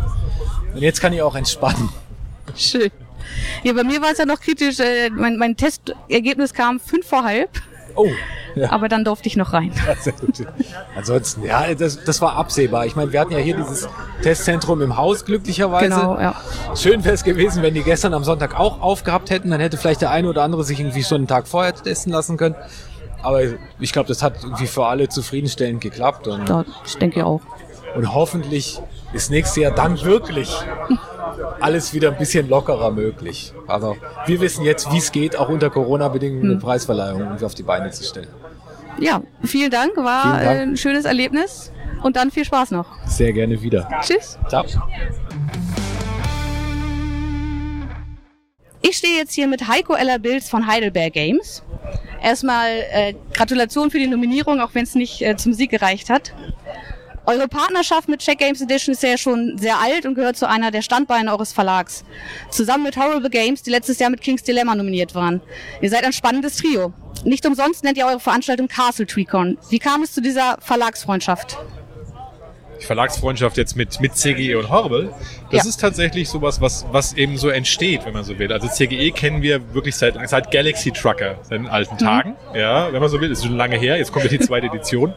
Und 0.74 0.82
jetzt 0.82 1.00
kann 1.00 1.14
ich 1.14 1.22
auch 1.22 1.34
entspannen. 1.34 1.88
Schön. 2.54 2.90
Ja, 3.62 3.72
bei 3.72 3.84
mir 3.84 4.02
war 4.02 4.12
es 4.12 4.18
ja 4.18 4.26
noch 4.26 4.40
kritisch. 4.40 4.78
Äh, 4.80 5.08
mein, 5.10 5.38
mein 5.38 5.56
Testergebnis 5.56 6.52
kam 6.52 6.78
fünf 6.78 7.06
vor 7.06 7.24
halb, 7.24 7.50
Oh, 7.98 8.06
ja. 8.54 8.70
aber 8.70 8.88
dann 8.88 9.04
durfte 9.04 9.26
ich 9.28 9.36
noch 9.36 9.52
rein. 9.52 9.72
Sehr 10.00 10.12
gut. 10.14 10.46
Ansonsten, 10.96 11.44
ja, 11.44 11.74
das, 11.74 12.02
das 12.04 12.20
war 12.20 12.36
absehbar. 12.36 12.86
Ich 12.86 12.94
meine, 12.96 13.12
wir 13.12 13.20
hatten 13.20 13.32
ja 13.32 13.38
hier 13.38 13.56
dieses 13.56 13.88
Testzentrum 14.22 14.80
im 14.82 14.96
Haus, 14.96 15.24
glücklicherweise. 15.24 15.88
Genau, 15.88 16.18
ja. 16.18 16.34
Schön 16.76 17.04
wäre 17.04 17.14
es 17.14 17.24
gewesen, 17.24 17.62
wenn 17.62 17.74
die 17.74 17.82
gestern 17.82 18.14
am 18.14 18.24
Sonntag 18.24 18.58
auch 18.58 18.80
aufgehabt 18.80 19.30
hätten. 19.30 19.50
Dann 19.50 19.60
hätte 19.60 19.76
vielleicht 19.76 20.00
der 20.00 20.10
eine 20.10 20.28
oder 20.28 20.42
andere 20.44 20.64
sich 20.64 20.78
irgendwie 20.80 21.02
schon 21.04 21.18
einen 21.18 21.26
Tag 21.26 21.48
vorher 21.48 21.74
testen 21.74 22.12
lassen 22.12 22.36
können. 22.36 22.54
Aber 23.22 23.40
ich 23.80 23.92
glaube, 23.92 24.06
das 24.08 24.22
hat 24.22 24.44
irgendwie 24.44 24.68
für 24.68 24.86
alle 24.86 25.08
zufriedenstellend 25.08 25.80
geklappt. 25.80 26.28
Und, 26.28 26.48
Ja, 26.48 26.64
ich 26.86 26.96
denke 26.98 27.26
auch. 27.26 27.40
und 27.96 28.14
hoffentlich 28.14 28.80
ist 29.12 29.30
nächstes 29.30 29.60
Jahr 29.62 29.72
dann 29.72 30.00
wirklich 30.02 30.54
alles 31.60 31.94
wieder 31.94 32.10
ein 32.10 32.18
bisschen 32.18 32.48
lockerer 32.48 32.90
möglich. 32.90 33.52
Aber 33.66 33.96
wir 34.26 34.40
wissen 34.40 34.64
jetzt, 34.64 34.90
wie 34.92 34.98
es 34.98 35.12
geht, 35.12 35.36
auch 35.36 35.48
unter 35.48 35.70
Corona-Bedingungen 35.70 36.50
eine 36.50 36.58
Preisverleihung 36.58 37.20
irgendwie 37.20 37.44
auf 37.44 37.54
die 37.54 37.62
Beine 37.62 37.90
zu 37.90 38.04
stellen. 38.04 38.28
Ja, 38.98 39.22
vielen 39.44 39.70
Dank, 39.70 39.96
war 39.96 40.22
Vielen 40.22 40.44
Dank. 40.44 40.60
Ein 40.60 40.76
schönes 40.76 41.04
Erlebnis 41.04 41.72
und 42.02 42.16
dann 42.16 42.30
viel 42.30 42.44
Spaß 42.44 42.72
noch. 42.72 42.86
Sehr 43.06 43.32
gerne 43.32 43.60
wieder. 43.62 43.88
Tschüss. 44.02 44.38
Ciao. 44.48 44.64
Ich 48.80 48.96
stehe 48.96 49.16
jetzt 49.16 49.34
hier 49.34 49.48
mit 49.48 49.68
Heiko 49.68 49.94
Eller 49.94 50.18
Bills 50.18 50.48
von 50.48 50.66
Heidelberg 50.66 51.12
Games. 51.12 51.62
Erstmal 52.22 52.70
äh, 52.90 53.14
Gratulation 53.32 53.90
für 53.90 53.98
die 53.98 54.06
Nominierung, 54.06 54.60
auch 54.60 54.70
wenn 54.74 54.84
es 54.84 54.94
nicht 54.94 55.22
äh, 55.22 55.36
zum 55.36 55.52
Sieg 55.52 55.70
gereicht 55.70 56.10
hat. 56.10 56.34
Eure 57.28 57.46
Partnerschaft 57.46 58.08
mit 58.08 58.20
Check 58.20 58.38
Games 58.38 58.62
Edition 58.62 58.94
ist 58.94 59.02
ja 59.02 59.18
schon 59.18 59.58
sehr 59.58 59.78
alt 59.78 60.06
und 60.06 60.14
gehört 60.14 60.38
zu 60.38 60.48
einer 60.48 60.70
der 60.70 60.80
Standbeine 60.80 61.30
eures 61.30 61.52
Verlags. 61.52 62.02
Zusammen 62.50 62.84
mit 62.84 62.96
Horrible 62.96 63.28
Games, 63.28 63.62
die 63.62 63.68
letztes 63.68 63.98
Jahr 63.98 64.08
mit 64.08 64.22
King's 64.22 64.44
Dilemma 64.44 64.74
nominiert 64.74 65.14
waren. 65.14 65.42
Ihr 65.82 65.90
seid 65.90 66.04
ein 66.04 66.14
spannendes 66.14 66.56
Trio. 66.56 66.94
Nicht 67.24 67.44
umsonst 67.44 67.84
nennt 67.84 67.98
ihr 67.98 68.06
eure 68.06 68.18
Veranstaltung 68.18 68.66
Castle 68.66 69.04
TreeCon. 69.06 69.58
Wie 69.68 69.78
kam 69.78 70.02
es 70.02 70.12
zu 70.14 70.22
dieser 70.22 70.56
Verlagsfreundschaft? 70.62 71.58
die 72.80 72.84
Verlagsfreundschaft 72.86 73.56
jetzt 73.56 73.76
mit, 73.76 74.00
mit 74.00 74.16
CGE 74.16 74.54
und 74.56 74.70
Horrible, 74.70 75.12
das 75.50 75.64
Ja. 75.64 75.68
ist 75.68 75.80
tatsächlich 75.80 76.28
sowas, 76.28 76.60
was, 76.60 76.86
was 76.92 77.12
eben 77.14 77.36
so 77.36 77.48
entsteht, 77.48 78.04
wenn 78.06 78.12
man 78.12 78.24
so 78.24 78.38
will. 78.38 78.52
Also 78.52 78.68
CGE 78.68 79.10
kennen 79.10 79.42
wir 79.42 79.74
wirklich 79.74 79.96
seit, 79.96 80.16
seit 80.28 80.50
Galaxy 80.50 80.92
Trucker, 80.92 81.38
seit 81.42 81.58
den 81.58 81.66
alten 81.66 81.98
Tagen. 81.98 82.36
Ja, 82.54 82.92
wenn 82.92 83.00
man 83.00 83.10
so 83.10 83.20
will, 83.20 83.30
ist 83.30 83.44
schon 83.44 83.56
lange 83.56 83.76
her. 83.76 83.96
Jetzt 83.96 84.12
kommt 84.12 84.24
ja 84.24 84.30
die 84.30 84.38
zweite 84.38 84.66
Edition. 84.68 85.12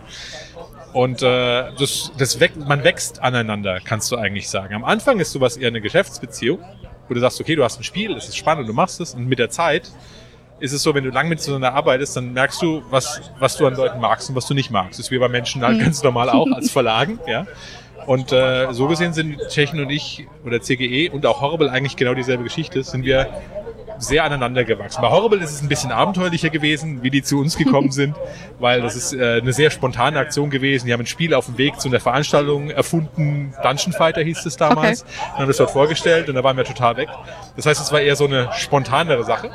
Und 0.94 1.22
äh, 1.22 1.72
das, 1.78 2.12
das 2.18 2.40
wächst, 2.40 2.58
man 2.58 2.84
wächst 2.84 3.22
aneinander, 3.22 3.80
kannst 3.84 4.12
du 4.12 4.18
eigentlich 4.18 4.50
sagen. 4.50 4.74
Am 4.76 4.84
Anfang 4.84 5.20
ist 5.20 5.32
sowas 5.32 5.58
eher 5.58 5.70
eine 5.70 5.82
Geschäftsbeziehung, 5.82 6.60
wo 7.08 7.14
du 7.14 7.20
sagst, 7.20 7.40
okay, 7.40 7.56
du 7.56 7.64
hast 7.64 7.80
ein 7.80 7.84
Spiel, 7.84 8.12
es 8.16 8.28
ist 8.28 8.38
spannend, 8.38 8.68
du 8.68 8.74
machst 8.74 9.00
es. 9.00 9.14
Und 9.14 9.28
mit 9.28 9.40
der 9.40 9.50
Zeit 9.50 9.92
ist 10.60 10.74
es 10.74 10.84
so, 10.84 10.94
wenn 10.94 11.04
du 11.04 11.10
lang 11.10 11.30
miteinander 11.30 11.74
arbeitest, 11.74 12.18
dann 12.18 12.34
merkst 12.34 12.62
du, 12.62 12.84
was, 12.90 13.22
was 13.40 13.58
du 13.58 13.66
an 13.68 13.76
Leuten 13.76 14.00
magst 14.00 14.30
und 14.30 14.36
was 14.36 14.46
du 14.48 14.54
nicht 14.54 14.70
magst. 14.70 15.00
Das 15.00 15.08
ist 15.08 15.12
wie 15.12 15.18
bei 15.18 15.30
Menschen 15.30 15.64
halt 15.64 15.80
ganz 15.80 16.04
normal 16.04 16.30
auch 16.30 16.52
als 16.54 16.72
Verlagen, 16.72 17.20
ja. 17.26 17.48
Und 18.06 18.32
äh, 18.32 18.72
so 18.72 18.88
gesehen 18.88 19.14
sind 19.14 19.38
Tschechen 19.50 19.80
und 19.80 19.90
ich 19.90 20.28
oder 20.44 20.60
CGE 20.62 21.12
und 21.12 21.26
auch 21.26 21.40
Horrible 21.40 21.70
eigentlich 21.70 21.96
genau 21.96 22.16
dieselbe 22.16 22.44
Geschichte, 22.44 22.84
sind 22.84 23.06
wir 23.06 23.30
sehr 24.02 24.24
aneinander 24.24 24.64
gewachsen. 24.64 25.02
Bei 25.02 25.10
Horrible 25.10 25.40
ist 25.40 25.52
es 25.52 25.62
ein 25.62 25.68
bisschen 25.68 25.92
abenteuerlicher 25.92 26.50
gewesen, 26.50 27.04
wie 27.04 27.10
die 27.10 27.22
zu 27.22 27.40
uns 27.40 27.58
gekommen 27.58 27.92
sind, 27.92 28.16
weil 28.60 28.82
das 28.82 28.96
ist 28.96 29.14
äh, 29.14 29.40
eine 29.42 29.54
sehr 29.54 29.70
spontane 29.70 30.20
Aktion 30.20 30.50
gewesen. 30.50 30.88
Die 30.88 30.94
haben 30.94 31.02
ein 31.02 31.08
Spiel 31.08 31.34
auf 31.34 31.46
dem 31.46 31.58
Weg 31.58 31.80
zu 31.80 31.88
einer 31.88 32.00
Veranstaltung 32.00 32.70
erfunden. 32.70 33.54
Dungeon 33.64 33.94
Fighter 33.94 34.22
hieß 34.22 34.46
es 34.46 34.58
damals. 34.58 35.04
Und 35.04 35.40
haben 35.40 35.48
das 35.48 35.58
dort 35.58 35.72
vorgestellt 35.72 36.30
und 36.30 36.36
da 36.36 36.44
waren 36.44 36.58
wir 36.58 36.64
total 36.64 36.98
weg. 36.98 37.10
Das 37.56 37.66
heißt, 37.66 37.80
es 37.80 37.92
war 37.92 38.02
eher 38.02 38.16
so 38.16 38.26
eine 38.26 38.50
spontanere 38.54 39.24
Sache. 39.24 39.50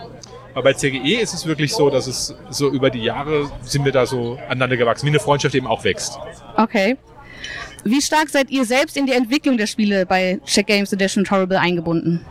Aber 0.54 0.62
bei 0.62 0.72
CGE 0.72 1.20
ist 1.20 1.34
es 1.34 1.44
wirklich 1.46 1.74
so, 1.74 1.90
dass 1.90 2.06
es 2.06 2.34
so 2.48 2.70
über 2.70 2.88
die 2.88 3.02
Jahre 3.02 3.50
sind 3.62 3.84
wir 3.84 3.92
da 3.92 4.06
so 4.06 4.38
aneinander 4.48 4.78
gewachsen, 4.78 5.04
wie 5.04 5.10
eine 5.10 5.20
Freundschaft 5.20 5.54
eben 5.54 5.66
auch 5.66 5.84
wächst. 5.84 6.18
Okay. 6.56 6.96
Wie 7.84 8.00
stark 8.00 8.30
seid 8.30 8.50
ihr 8.50 8.64
selbst 8.64 8.96
in 8.96 9.06
die 9.06 9.12
Entwicklung 9.12 9.58
der 9.58 9.66
Spiele 9.66 10.06
bei 10.06 10.40
Check 10.46 10.66
Games 10.66 10.92
Edition 10.92 11.22
und 11.22 11.30
Horrible 11.30 11.58
eingebunden? 11.58 12.24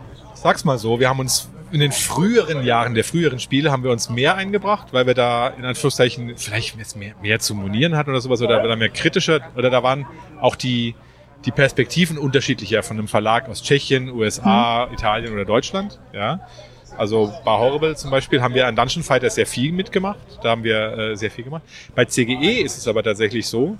sag's 0.45 0.63
mal 0.63 0.77
so, 0.77 0.99
wir 0.99 1.09
haben 1.09 1.19
uns 1.19 1.49
in 1.71 1.79
den 1.79 1.91
früheren 1.91 2.63
Jahren 2.63 2.93
der 2.93 3.03
früheren 3.03 3.39
Spiele 3.39 3.71
haben 3.71 3.83
wir 3.83 3.91
uns 3.91 4.09
mehr 4.09 4.35
eingebracht, 4.35 4.87
weil 4.91 5.07
wir 5.07 5.13
da 5.13 5.49
in 5.49 5.65
Anführungszeichen 5.65 6.37
vielleicht 6.37 6.75
mehr, 6.95 7.15
mehr 7.21 7.39
zu 7.39 7.55
monieren 7.55 7.95
hatten 7.95 8.11
oder 8.11 8.21
sowas 8.21 8.41
oder 8.41 8.61
da 8.61 8.75
mehr 8.75 8.89
kritischer 8.89 9.41
oder 9.55 9.69
da 9.69 9.83
waren 9.83 10.05
auch 10.39 10.55
die, 10.55 10.95
die 11.45 11.51
Perspektiven 11.51 12.17
unterschiedlicher 12.17 12.83
von 12.83 12.97
einem 12.97 13.07
Verlag 13.07 13.49
aus 13.49 13.61
Tschechien, 13.61 14.09
USA, 14.09 14.89
Italien 14.91 15.33
oder 15.33 15.45
Deutschland. 15.45 15.99
Ja. 16.13 16.47
Also 16.97 17.33
bei 17.43 17.51
Horrible 17.51 17.95
zum 17.95 18.11
Beispiel 18.11 18.41
haben 18.41 18.53
wir 18.53 18.67
an 18.67 18.75
Dungeon 18.75 19.03
Fighter 19.03 19.29
sehr 19.29 19.45
viel 19.45 19.71
mitgemacht. 19.71 20.19
Da 20.41 20.49
haben 20.51 20.63
wir 20.63 20.97
äh, 20.97 21.15
sehr 21.15 21.31
viel 21.31 21.43
gemacht. 21.43 21.63
Bei 21.93 22.05
CGE 22.05 22.61
ist 22.61 22.77
es 22.77 22.87
aber 22.87 23.03
tatsächlich 23.03 23.47
so, 23.47 23.77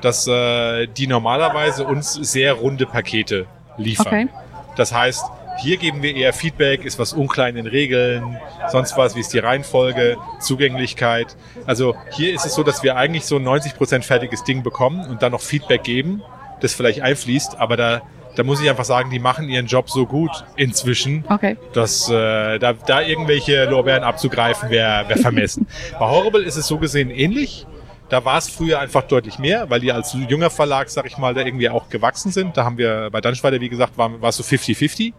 dass 0.00 0.26
äh, 0.26 0.86
die 0.86 1.06
normalerweise 1.06 1.84
uns 1.84 2.12
sehr 2.12 2.52
runde 2.54 2.86
Pakete 2.86 3.46
liefern. 3.78 4.06
Okay. 4.06 4.28
Das 4.76 4.92
heißt, 4.92 5.24
hier 5.58 5.76
geben 5.76 6.02
wir 6.02 6.14
eher 6.14 6.32
Feedback, 6.32 6.84
ist 6.84 6.98
was 6.98 7.12
unklar 7.12 7.48
in 7.48 7.56
den 7.56 7.66
Regeln, 7.66 8.38
sonst 8.70 8.96
was, 8.96 9.14
wie 9.16 9.20
ist 9.20 9.32
die 9.32 9.38
Reihenfolge, 9.38 10.16
Zugänglichkeit. 10.40 11.36
Also 11.66 11.94
hier 12.12 12.34
ist 12.34 12.44
es 12.46 12.54
so, 12.54 12.62
dass 12.62 12.82
wir 12.82 12.96
eigentlich 12.96 13.24
so 13.24 13.36
ein 13.36 13.46
90% 13.46 14.02
fertiges 14.02 14.44
Ding 14.44 14.62
bekommen 14.62 15.06
und 15.08 15.22
dann 15.22 15.32
noch 15.32 15.40
Feedback 15.40 15.82
geben, 15.84 16.22
das 16.60 16.74
vielleicht 16.74 17.02
einfließt, 17.02 17.58
aber 17.58 17.76
da, 17.76 18.02
da 18.36 18.42
muss 18.44 18.60
ich 18.60 18.68
einfach 18.68 18.84
sagen, 18.84 19.10
die 19.10 19.18
machen 19.18 19.48
ihren 19.48 19.66
Job 19.66 19.90
so 19.90 20.06
gut 20.06 20.30
inzwischen, 20.56 21.24
Okay. 21.28 21.56
dass 21.72 22.08
äh, 22.08 22.58
da, 22.58 22.72
da 22.72 23.00
irgendwelche 23.02 23.64
Lorbeeren 23.66 24.02
abzugreifen 24.02 24.70
wäre 24.70 25.08
wär 25.08 25.16
vermessen. 25.16 25.66
Bei 25.98 26.06
Horrible 26.06 26.42
ist 26.42 26.56
es 26.56 26.66
so 26.66 26.78
gesehen 26.78 27.10
ähnlich. 27.10 27.66
Da 28.08 28.24
war 28.24 28.38
es 28.38 28.48
früher 28.48 28.78
einfach 28.80 29.02
deutlich 29.02 29.38
mehr, 29.38 29.68
weil 29.68 29.80
die 29.80 29.92
als 29.92 30.16
junger 30.28 30.48
Verlag, 30.48 30.88
sag 30.88 31.04
ich 31.04 31.18
mal, 31.18 31.34
da 31.34 31.42
irgendwie 31.42 31.68
auch 31.68 31.90
gewachsen 31.90 32.32
sind. 32.32 32.56
Da 32.56 32.64
haben 32.64 32.78
wir 32.78 33.10
bei 33.12 33.20
Dunschweider, 33.20 33.60
wie 33.60 33.68
gesagt, 33.68 33.98
war 33.98 34.10
es 34.22 34.36
so 34.36 34.42
50-50. 34.42 35.12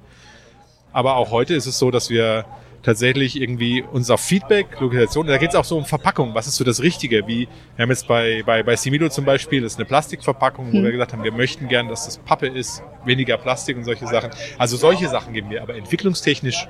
Aber 0.92 1.18
auch 1.18 1.32
heute 1.32 1.54
ist 1.54 1.66
es 1.66 1.78
so, 1.78 1.92
dass 1.92 2.10
wir 2.10 2.46
tatsächlich 2.84 3.40
irgendwie 3.40 3.82
uns 3.84 4.10
auf 4.10 4.22
Feedback, 4.22 4.80
Lokalisation, 4.80 5.28
da 5.28 5.38
geht 5.38 5.50
es 5.50 5.56
auch 5.56 5.66
so 5.66 5.78
um 5.78 5.86
Verpackung. 5.86 6.34
Was 6.34 6.48
ist 6.48 6.56
so 6.56 6.64
das 6.64 6.82
Richtige? 6.82 7.28
Wie 7.28 7.48
wir 7.76 7.84
haben 7.84 7.90
jetzt 7.90 8.08
bei, 8.08 8.44
bei, 8.46 8.64
bei 8.64 8.76
Similo 8.76 9.10
zum 9.10 9.26
Beispiel, 9.26 9.62
das 9.62 9.74
ist 9.74 9.80
eine 9.80 9.86
Plastikverpackung, 9.86 10.72
wo 10.72 10.84
wir 10.84 10.92
gesagt 10.92 11.14
haben, 11.14 11.24
wir 11.24 11.34
möchten 11.34 11.68
gern, 11.68 11.88
dass 11.90 12.06
das 12.06 12.18
Pappe 12.18 12.48
ist, 12.48 12.82
weniger 13.06 13.38
Plastik 13.38 13.78
und 13.78 13.84
solche 13.84 14.08
Sachen. 14.08 14.32
Also 14.58 14.78
solche 14.78 15.10
Sachen 15.10 15.34
geben 15.34 15.50
wir, 15.50 15.62
aber 15.62 15.76
entwicklungstechnisch 15.76 16.68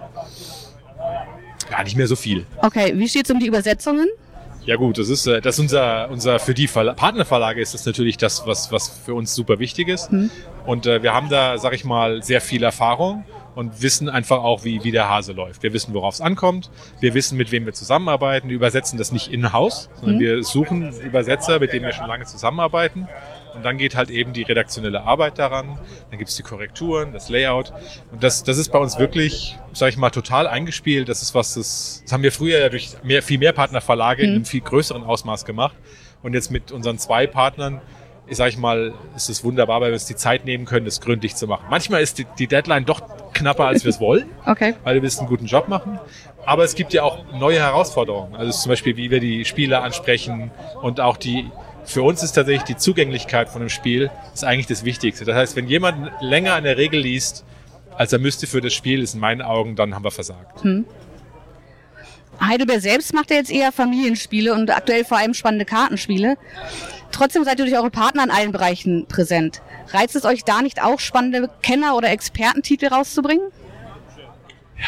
gar 1.70 1.84
nicht 1.84 1.96
mehr 1.96 2.08
so 2.08 2.16
viel. 2.16 2.46
Okay, 2.62 2.94
wie 2.96 3.08
steht's 3.08 3.30
um 3.30 3.40
die 3.40 3.48
Übersetzungen? 3.48 4.08
Ja 4.66 4.76
gut, 4.76 4.98
das 4.98 5.10
ist, 5.10 5.26
äh, 5.26 5.42
das 5.42 5.56
ist 5.56 5.62
unser, 5.62 6.10
unser 6.10 6.40
für 6.40 6.54
die 6.54 6.68
Verla 6.68 6.94
Partnerverlage 6.94 7.62
ist 7.62 7.74
das 7.74 7.86
natürlich 7.86 8.18
das, 8.18 8.46
was, 8.46 8.72
was 8.72 8.90
für 8.90 9.14
uns 9.14 9.34
super 9.34 9.60
wichtig 9.60 9.88
ist. 9.88 10.10
Und 10.66 10.86
äh, 10.86 11.02
wir 11.02 11.14
haben 11.14 11.30
da, 11.30 11.58
sag 11.58 11.74
ich 11.74 11.86
mal, 11.86 12.22
sehr 12.22 12.42
viel 12.42 12.64
Erfahrung 12.64 13.24
und 13.56 13.82
wissen 13.82 14.10
einfach 14.10 14.40
auch, 14.44 14.64
wie, 14.64 14.84
wie 14.84 14.92
der 14.92 15.10
Hase 15.10 15.34
läuft. 15.34 15.64
Wir 15.64 15.74
wissen, 15.74 15.94
worauf 15.94 16.16
es 16.16 16.22
ankommt. 16.22 16.70
Wir 17.00 17.14
wissen, 17.14 17.38
mit 17.38 17.52
wem 17.52 17.66
wir 17.66 17.74
zusammenarbeiten. 17.74 18.50
Wir 18.50 18.56
übersetzen 18.56 18.98
das 18.98 19.12
nicht 19.12 19.32
in-house, 19.32 19.90
sondern 20.00 20.20
wir 20.20 20.44
suchen 20.44 20.94
Übersetzer, 21.02 21.60
mit 21.60 21.74
denen 21.74 21.86
wir 21.86 21.94
schon 21.94 22.08
lange 22.08 22.26
zusammenarbeiten. 22.26 23.08
Und 23.56 23.66
dann 23.66 23.78
geht 23.78 23.96
halt 23.96 24.10
eben 24.10 24.34
die 24.34 24.44
redaktionelle 24.44 25.04
Arbeit 25.04 25.40
daran. 25.40 25.80
Dann 26.10 26.20
gibt's 26.20 26.36
die 26.36 26.44
Korrekturen, 26.44 27.12
das 27.14 27.30
Layout. 27.30 27.74
Und 28.12 28.24
das, 28.24 28.44
das 28.44 28.58
ist 28.58 28.72
bei 28.72 28.80
uns 28.80 29.00
wirklich, 29.00 29.58
sag 29.74 29.90
ich 29.90 29.98
mal, 29.98 30.12
total 30.12 30.48
eingespielt. 30.48 31.10
Das 31.10 31.22
ist 31.22 31.34
was, 31.36 31.56
das, 31.56 32.02
das 32.04 32.14
haben 32.14 32.24
wir 32.24 32.32
früher 32.32 32.60
ja 32.60 32.70
durch 32.70 32.96
mehr, 33.04 33.24
viel 33.24 33.40
mehr 33.40 33.54
Partnerverlage 33.54 34.24
in 34.24 34.30
einem 34.36 34.46
viel 34.46 34.62
größeren 34.62 35.04
Ausmaß 35.04 35.46
gemacht. 35.46 35.76
Und 36.22 36.34
jetzt 36.34 36.52
mit 36.52 36.72
unseren 36.72 36.98
zwei 36.98 37.28
Partnern, 37.28 37.82
ich 38.30 38.38
sag 38.38 38.50
ich 38.50 38.58
mal, 38.58 38.94
ist 39.16 39.30
es 39.30 39.44
wunderbar, 39.44 39.82
weil 39.82 39.90
wir 39.90 39.94
uns 39.96 40.06
die 40.06 40.16
Zeit 40.16 40.46
nehmen 40.46 40.66
können, 40.66 40.86
das 40.86 41.02
gründlich 41.02 41.36
zu 41.36 41.48
machen. 41.48 41.66
Manchmal 41.70 42.02
ist 42.02 42.18
die, 42.20 42.26
die 42.38 42.48
Deadline 42.48 42.86
doch 42.86 43.02
knapper, 43.34 43.66
als 43.66 43.84
wir 43.84 43.90
es 43.90 44.00
wollen 44.00 44.26
Okay. 44.46 44.76
weil 44.84 44.96
wir 44.96 45.02
willst 45.02 45.20
einen 45.20 45.28
guten 45.28 45.46
Job 45.46 45.68
machen. 45.68 46.00
Aber 46.46 46.64
es 46.64 46.76
gibt 46.76 46.94
ja 46.94 47.04
auch 47.04 47.20
neue 47.34 47.60
Herausforderungen. 47.60 48.36
Also 48.36 48.52
zum 48.58 48.70
Beispiel, 48.70 48.98
wie 48.98 49.12
wir 49.12 49.20
die 49.20 49.46
Spieler 49.46 49.84
ansprechen 49.84 50.52
und 50.82 51.00
auch 51.00 51.18
die, 51.18 51.50
für 51.86 52.02
uns 52.02 52.24
ist 52.24 52.34
tatsächlich 52.34 52.64
die 52.64 52.78
Zugänglichkeit 52.78 53.50
von 53.50 53.62
einem 53.62 53.70
Spiel 53.70 54.10
ist 54.34 54.44
eigentlich 54.44 54.68
das 54.68 54.84
Wichtigste. 54.86 55.26
Das 55.26 55.36
heißt, 55.36 55.56
wenn 55.56 55.68
jemand 55.68 56.12
länger 56.22 56.54
an 56.54 56.64
der 56.64 56.78
Regel 56.78 57.00
liest, 57.02 57.44
als 57.96 58.14
er 58.14 58.20
müsste 58.20 58.48
für 58.48 58.62
das 58.62 58.74
Spiel, 58.74 59.02
ist 59.04 59.14
in 59.14 59.20
meinen 59.20 59.42
Augen, 59.42 59.76
dann 59.76 59.94
haben 59.94 60.04
wir 60.04 60.12
versagt. 60.12 60.64
Heidelberg 62.42 62.80
selbst 62.82 63.14
macht 63.14 63.32
ja 63.32 63.38
jetzt 63.38 63.52
eher 63.52 63.72
Familienspiele 63.72 64.54
und 64.54 64.70
aktuell 64.72 65.04
vor 65.04 65.18
allem 65.18 65.34
spannende 65.34 65.66
Kartenspiele. 65.66 66.38
Trotzdem 67.12 67.44
seid 67.44 67.60
ihr 67.60 67.66
durch 67.66 67.78
eure 67.78 67.90
Partner 67.90 68.24
in 68.24 68.32
allen 68.32 68.52
Bereichen 68.52 69.06
präsent. 69.08 69.62
Reizt 69.92 70.16
es 70.16 70.26
euch 70.26 70.44
da 70.44 70.62
nicht 70.62 70.82
auch, 70.82 71.00
spannende 71.00 71.50
Kenner- 71.62 71.96
oder 71.96 72.10
Expertentitel 72.10 72.88
rauszubringen? 72.88 73.52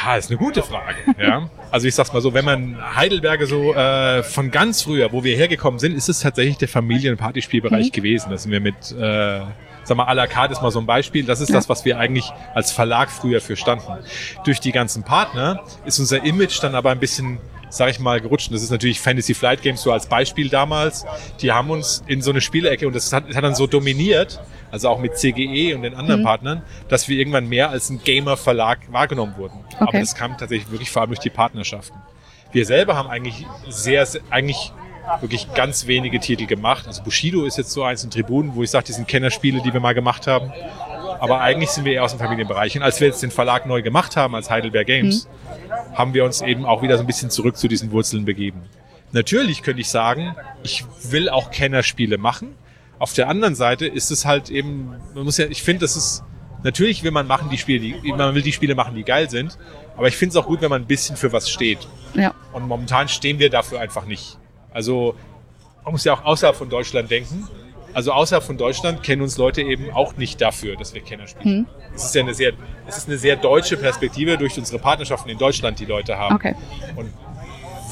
Ja, 0.03 0.15
ist 0.15 0.29
eine 0.29 0.37
gute 0.37 0.63
Frage. 0.63 0.95
Ja. 1.19 1.49
Also 1.69 1.87
ich 1.87 1.95
sag's 1.95 2.13
mal 2.13 2.21
so, 2.21 2.33
wenn 2.33 2.45
man 2.45 2.77
Heidelberger 2.95 3.45
so 3.45 3.73
äh, 3.73 4.23
von 4.23 4.51
ganz 4.51 4.83
früher, 4.83 5.11
wo 5.11 5.23
wir 5.23 5.35
hergekommen 5.35 5.79
sind, 5.79 5.95
ist 5.95 6.07
es 6.09 6.21
tatsächlich 6.21 6.57
der 6.57 6.67
Familien- 6.67 7.13
und 7.13 7.17
Partyspielbereich 7.17 7.91
gewesen. 7.91 8.29
Da 8.29 8.37
sind 8.37 8.51
wir 8.51 8.61
mit, 8.61 8.91
äh, 8.91 9.41
sag 9.83 9.97
mal, 9.97 10.07
à 10.07 10.13
la 10.13 10.27
carte 10.27 10.53
ist 10.53 10.61
mal 10.61 10.71
so 10.71 10.79
ein 10.79 10.85
Beispiel. 10.85 11.25
Das 11.25 11.41
ist 11.41 11.53
das, 11.53 11.67
was 11.67 11.83
wir 11.83 11.97
eigentlich 11.99 12.31
als 12.53 12.71
Verlag 12.71 13.09
früher 13.09 13.41
für 13.41 13.57
standen. 13.57 13.91
Durch 14.45 14.59
die 14.59 14.71
ganzen 14.71 15.03
Partner 15.03 15.63
ist 15.85 15.99
unser 15.99 16.23
Image 16.23 16.63
dann 16.63 16.75
aber 16.75 16.91
ein 16.91 16.99
bisschen 16.99 17.39
sag 17.71 17.89
ich 17.89 17.99
mal, 17.99 18.21
gerutscht. 18.21 18.49
Und 18.49 18.53
das 18.53 18.61
ist 18.61 18.69
natürlich 18.69 18.99
Fantasy 19.01 19.33
Flight 19.33 19.63
Games 19.63 19.81
so 19.81 19.91
als 19.91 20.05
Beispiel 20.05 20.49
damals. 20.49 21.05
Die 21.41 21.51
haben 21.51 21.71
uns 21.71 22.03
in 22.05 22.21
so 22.21 22.29
eine 22.29 22.41
Spielecke 22.41 22.85
und 22.85 22.95
das 22.95 23.11
hat, 23.11 23.33
hat 23.35 23.43
dann 23.43 23.55
so 23.55 23.65
dominiert, 23.65 24.39
also 24.69 24.89
auch 24.89 24.99
mit 24.99 25.17
CGE 25.17 25.73
und 25.73 25.81
den 25.81 25.95
anderen 25.95 26.23
Partnern, 26.23 26.61
dass 26.89 27.07
wir 27.09 27.17
irgendwann 27.17 27.47
mehr 27.49 27.69
als 27.71 27.89
ein 27.89 28.01
Gamer-Verlag 28.03 28.91
wahrgenommen 28.91 29.33
wurden. 29.37 29.59
Aber 29.79 29.87
Okay. 29.89 29.99
das 30.01 30.13
kam 30.13 30.37
tatsächlich 30.37 30.69
wirklich 30.69 30.91
vor 30.91 31.01
allem 31.01 31.09
durch 31.11 31.19
die 31.19 31.29
Partnerschaften. 31.31 31.97
Wir 32.51 32.65
selber 32.65 32.95
haben 32.95 33.09
eigentlich 33.09 33.45
sehr, 33.69 34.05
sehr 34.05 34.21
eigentlich 34.29 34.71
wirklich 35.19 35.51
ganz 35.55 35.87
wenige 35.87 36.19
Titel 36.19 36.45
gemacht. 36.45 36.85
Also 36.87 37.01
Bushido 37.03 37.45
ist 37.45 37.57
jetzt 37.57 37.71
so 37.71 37.83
eins 37.83 38.03
in 38.03 38.11
Tribunen, 38.11 38.55
wo 38.55 38.61
ich 38.63 38.69
sage, 38.69 38.85
die 38.85 38.91
sind 38.93 39.07
Kennerspiele, 39.07 39.61
die 39.61 39.73
wir 39.73 39.79
mal 39.79 39.93
gemacht 39.93 40.27
haben. 40.27 40.53
Aber 41.21 41.39
eigentlich 41.39 41.69
sind 41.69 41.85
wir 41.85 41.93
eher 41.93 42.03
aus 42.03 42.13
dem 42.13 42.19
Familienbereich. 42.19 42.75
Und 42.75 42.81
als 42.81 42.99
wir 42.99 43.07
jetzt 43.07 43.21
den 43.21 43.29
Verlag 43.29 43.67
neu 43.67 43.83
gemacht 43.83 44.17
haben, 44.17 44.33
als 44.33 44.49
Heidelberg 44.49 44.87
Games, 44.87 45.29
haben 45.93 46.15
wir 46.15 46.25
uns 46.25 46.41
eben 46.41 46.65
auch 46.65 46.81
wieder 46.81 46.97
so 46.97 47.03
ein 47.03 47.05
bisschen 47.05 47.29
zurück 47.29 47.57
zu 47.57 47.67
diesen 47.67 47.91
Wurzeln 47.91 48.25
begeben. 48.25 48.63
Natürlich 49.11 49.61
könnte 49.61 49.81
ich 49.81 49.89
sagen, 49.89 50.35
ich 50.63 50.83
will 51.11 51.29
auch 51.29 51.51
Kennerspiele 51.51 52.17
machen. 52.17 52.55
Auf 52.97 53.13
der 53.13 53.29
anderen 53.29 53.53
Seite 53.53 53.85
ist 53.85 54.09
es 54.09 54.25
halt 54.25 54.49
eben, 54.49 54.95
man 55.13 55.25
muss 55.25 55.37
ja, 55.37 55.45
ich 55.45 55.61
finde, 55.61 55.81
das 55.81 55.95
ist, 55.95 56.23
natürlich 56.63 57.03
will 57.03 57.11
man 57.11 57.27
machen 57.27 57.51
die 57.51 57.59
Spiele, 57.59 58.01
die, 58.01 58.13
man 58.13 58.33
will 58.33 58.41
die 58.41 58.51
Spiele 58.51 58.73
machen, 58.73 58.95
die 58.95 59.03
geil 59.03 59.29
sind. 59.29 59.59
Aber 59.97 60.07
ich 60.07 60.17
finde 60.17 60.31
es 60.31 60.37
auch 60.37 60.47
gut, 60.47 60.61
wenn 60.61 60.71
man 60.71 60.81
ein 60.81 60.87
bisschen 60.87 61.17
für 61.17 61.31
was 61.31 61.51
steht. 61.51 61.87
Ja. 62.15 62.33
Und 62.51 62.67
momentan 62.67 63.07
stehen 63.07 63.37
wir 63.37 63.51
dafür 63.51 63.79
einfach 63.79 64.05
nicht. 64.05 64.39
Also 64.71 65.15
man 65.83 65.91
muss 65.91 66.03
ja 66.03 66.13
auch 66.13 66.25
außerhalb 66.25 66.55
von 66.55 66.69
Deutschland 66.69 67.11
denken. 67.11 67.47
Also 67.93 68.11
außerhalb 68.13 68.43
von 68.43 68.57
Deutschland 68.57 69.03
kennen 69.03 69.21
uns 69.21 69.37
Leute 69.37 69.61
eben 69.61 69.91
auch 69.91 70.15
nicht 70.17 70.39
dafür, 70.41 70.75
dass 70.75 70.93
wir 70.93 71.01
Kenner 71.01 71.27
spielen. 71.27 71.67
Es 71.95 72.05
ist 72.05 72.15
ja 72.15 72.21
eine 72.21 72.33
sehr, 72.33 72.53
es 72.87 72.97
ist 72.97 73.07
eine 73.07 73.17
sehr 73.17 73.35
deutsche 73.35 73.77
Perspektive 73.77 74.37
durch 74.37 74.57
unsere 74.57 74.79
Partnerschaften 74.79 75.29
in 75.29 75.37
Deutschland, 75.37 75.79
die 75.79 75.85
Leute 75.85 76.17
haben. 76.17 76.35
Okay. 76.35 76.55
Und 76.95 77.11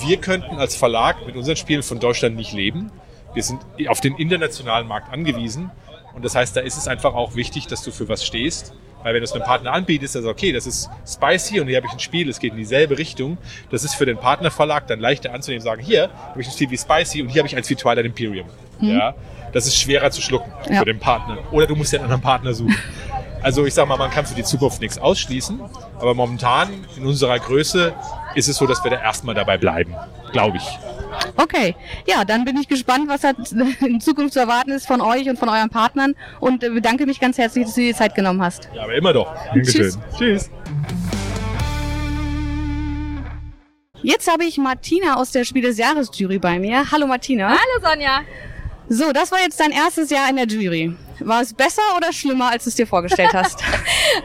wir 0.05 0.17
könnten 0.17 0.55
als 0.55 0.75
Verlag 0.75 1.25
mit 1.25 1.35
unseren 1.35 1.57
Spielen 1.57 1.83
von 1.83 1.99
Deutschland 1.99 2.35
nicht 2.35 2.53
leben. 2.53 2.91
Wir 3.33 3.43
sind 3.43 3.59
auf 3.87 3.99
den 3.99 4.15
internationalen 4.15 4.87
Markt 4.87 5.11
angewiesen. 5.11 5.71
Und 6.15 6.25
das 6.25 6.35
heißt, 6.35 6.55
da 6.55 6.61
ist 6.61 6.77
es 6.77 6.87
einfach 6.87 7.13
auch 7.13 7.35
wichtig, 7.35 7.67
dass 7.67 7.83
du 7.83 7.91
für 7.91 8.07
was 8.09 8.25
stehst. 8.25 8.73
Weil 9.03 9.13
wenn 9.13 9.21
du 9.21 9.25
es 9.25 9.31
einem 9.31 9.43
Partner 9.43 9.71
anbietest, 9.71 10.15
also 10.15 10.29
okay, 10.29 10.51
das 10.51 10.67
ist 10.67 10.89
spicy 11.07 11.61
und 11.61 11.67
hier 11.67 11.77
habe 11.77 11.87
ich 11.87 11.93
ein 11.93 11.99
Spiel, 11.99 12.27
das 12.27 12.39
geht 12.39 12.51
in 12.51 12.57
dieselbe 12.57 12.97
Richtung. 12.97 13.37
Das 13.69 13.83
ist 13.83 13.95
für 13.95 14.05
den 14.05 14.17
Partnerverlag 14.17 14.87
dann 14.87 14.99
leichter 14.99 15.33
anzunehmen, 15.33 15.63
sagen, 15.63 15.81
hier 15.81 16.09
habe 16.09 16.41
ich 16.41 16.47
ein 16.47 16.53
Spiel 16.53 16.69
wie 16.71 16.77
spicy 16.77 17.21
und 17.21 17.29
hier 17.29 17.39
habe 17.39 17.47
ich 17.47 17.55
eins 17.55 17.69
wie 17.69 17.75
Twilight 17.75 18.05
Imperium. 18.05 18.47
Ja, 18.81 19.13
das 19.53 19.65
ist 19.67 19.75
schwerer 19.75 20.11
zu 20.11 20.21
schlucken 20.21 20.51
Ja. 20.69 20.79
für 20.79 20.85
den 20.85 20.99
Partner. 20.99 21.37
Oder 21.51 21.67
du 21.67 21.75
musst 21.75 21.91
dir 21.91 21.97
einen 21.97 22.05
anderen 22.05 22.21
Partner 22.21 22.53
suchen. 22.53 22.75
Also 23.41 23.65
ich 23.65 23.73
sag 23.73 23.87
mal, 23.87 23.97
man 23.97 24.09
kann 24.11 24.25
für 24.25 24.35
die 24.35 24.43
Zukunft 24.43 24.81
nichts 24.81 24.97
ausschließen, 24.97 25.61
aber 25.97 26.13
momentan 26.13 26.69
in 26.97 27.05
unserer 27.05 27.39
Größe 27.39 27.93
ist 28.35 28.49
es 28.49 28.57
so, 28.57 28.67
dass 28.67 28.83
wir 28.83 28.91
da 28.91 29.01
erstmal 29.01 29.33
dabei 29.33 29.57
bleiben, 29.57 29.95
glaube 30.33 30.57
ich. 30.57 30.63
Okay, 31.37 31.73
ja, 32.05 32.25
dann 32.25 32.43
bin 32.43 32.57
ich 32.57 32.67
gespannt, 32.67 33.07
was 33.07 33.21
da 33.21 33.31
in 33.85 34.01
Zukunft 34.01 34.33
zu 34.33 34.39
erwarten 34.39 34.71
ist 34.71 34.87
von 34.87 34.99
euch 35.01 35.29
und 35.29 35.39
von 35.39 35.47
euren 35.49 35.69
Partnern 35.69 36.15
und 36.41 36.63
äh, 36.63 36.69
bedanke 36.69 37.05
mich 37.05 37.19
ganz 37.21 37.37
herzlich, 37.37 37.65
dass 37.65 37.75
du 37.75 37.81
dir 37.81 37.93
die 37.93 37.97
Zeit 37.97 38.13
genommen 38.13 38.41
hast. 38.41 38.69
Ja, 38.73 38.83
aber 38.83 38.93
immer 38.95 39.13
doch. 39.13 39.33
Tschüss. 39.53 39.97
Tschüss. 40.17 40.51
Jetzt 44.01 44.31
habe 44.31 44.45
ich 44.45 44.57
Martina 44.57 45.15
aus 45.15 45.31
der 45.31 45.43
Spiel 45.43 45.61
des 45.63 45.77
Jahres 45.77 46.09
Jury 46.13 46.39
bei 46.39 46.57
mir. 46.59 46.89
Hallo 46.91 47.05
Martina. 47.07 47.49
Hallo 47.49 47.81
Sonja. 47.89 48.21
So, 48.89 49.11
das 49.13 49.31
war 49.31 49.39
jetzt 49.39 49.59
dein 49.59 49.71
erstes 49.71 50.09
Jahr 50.09 50.27
in 50.29 50.35
der 50.35 50.47
Jury. 50.47 50.95
War 51.19 51.41
es 51.41 51.53
besser 51.53 51.81
oder 51.95 52.11
schlimmer, 52.11 52.49
als 52.49 52.63
du 52.63 52.69
es 52.69 52.75
dir 52.75 52.87
vorgestellt 52.87 53.33
hast? 53.33 53.61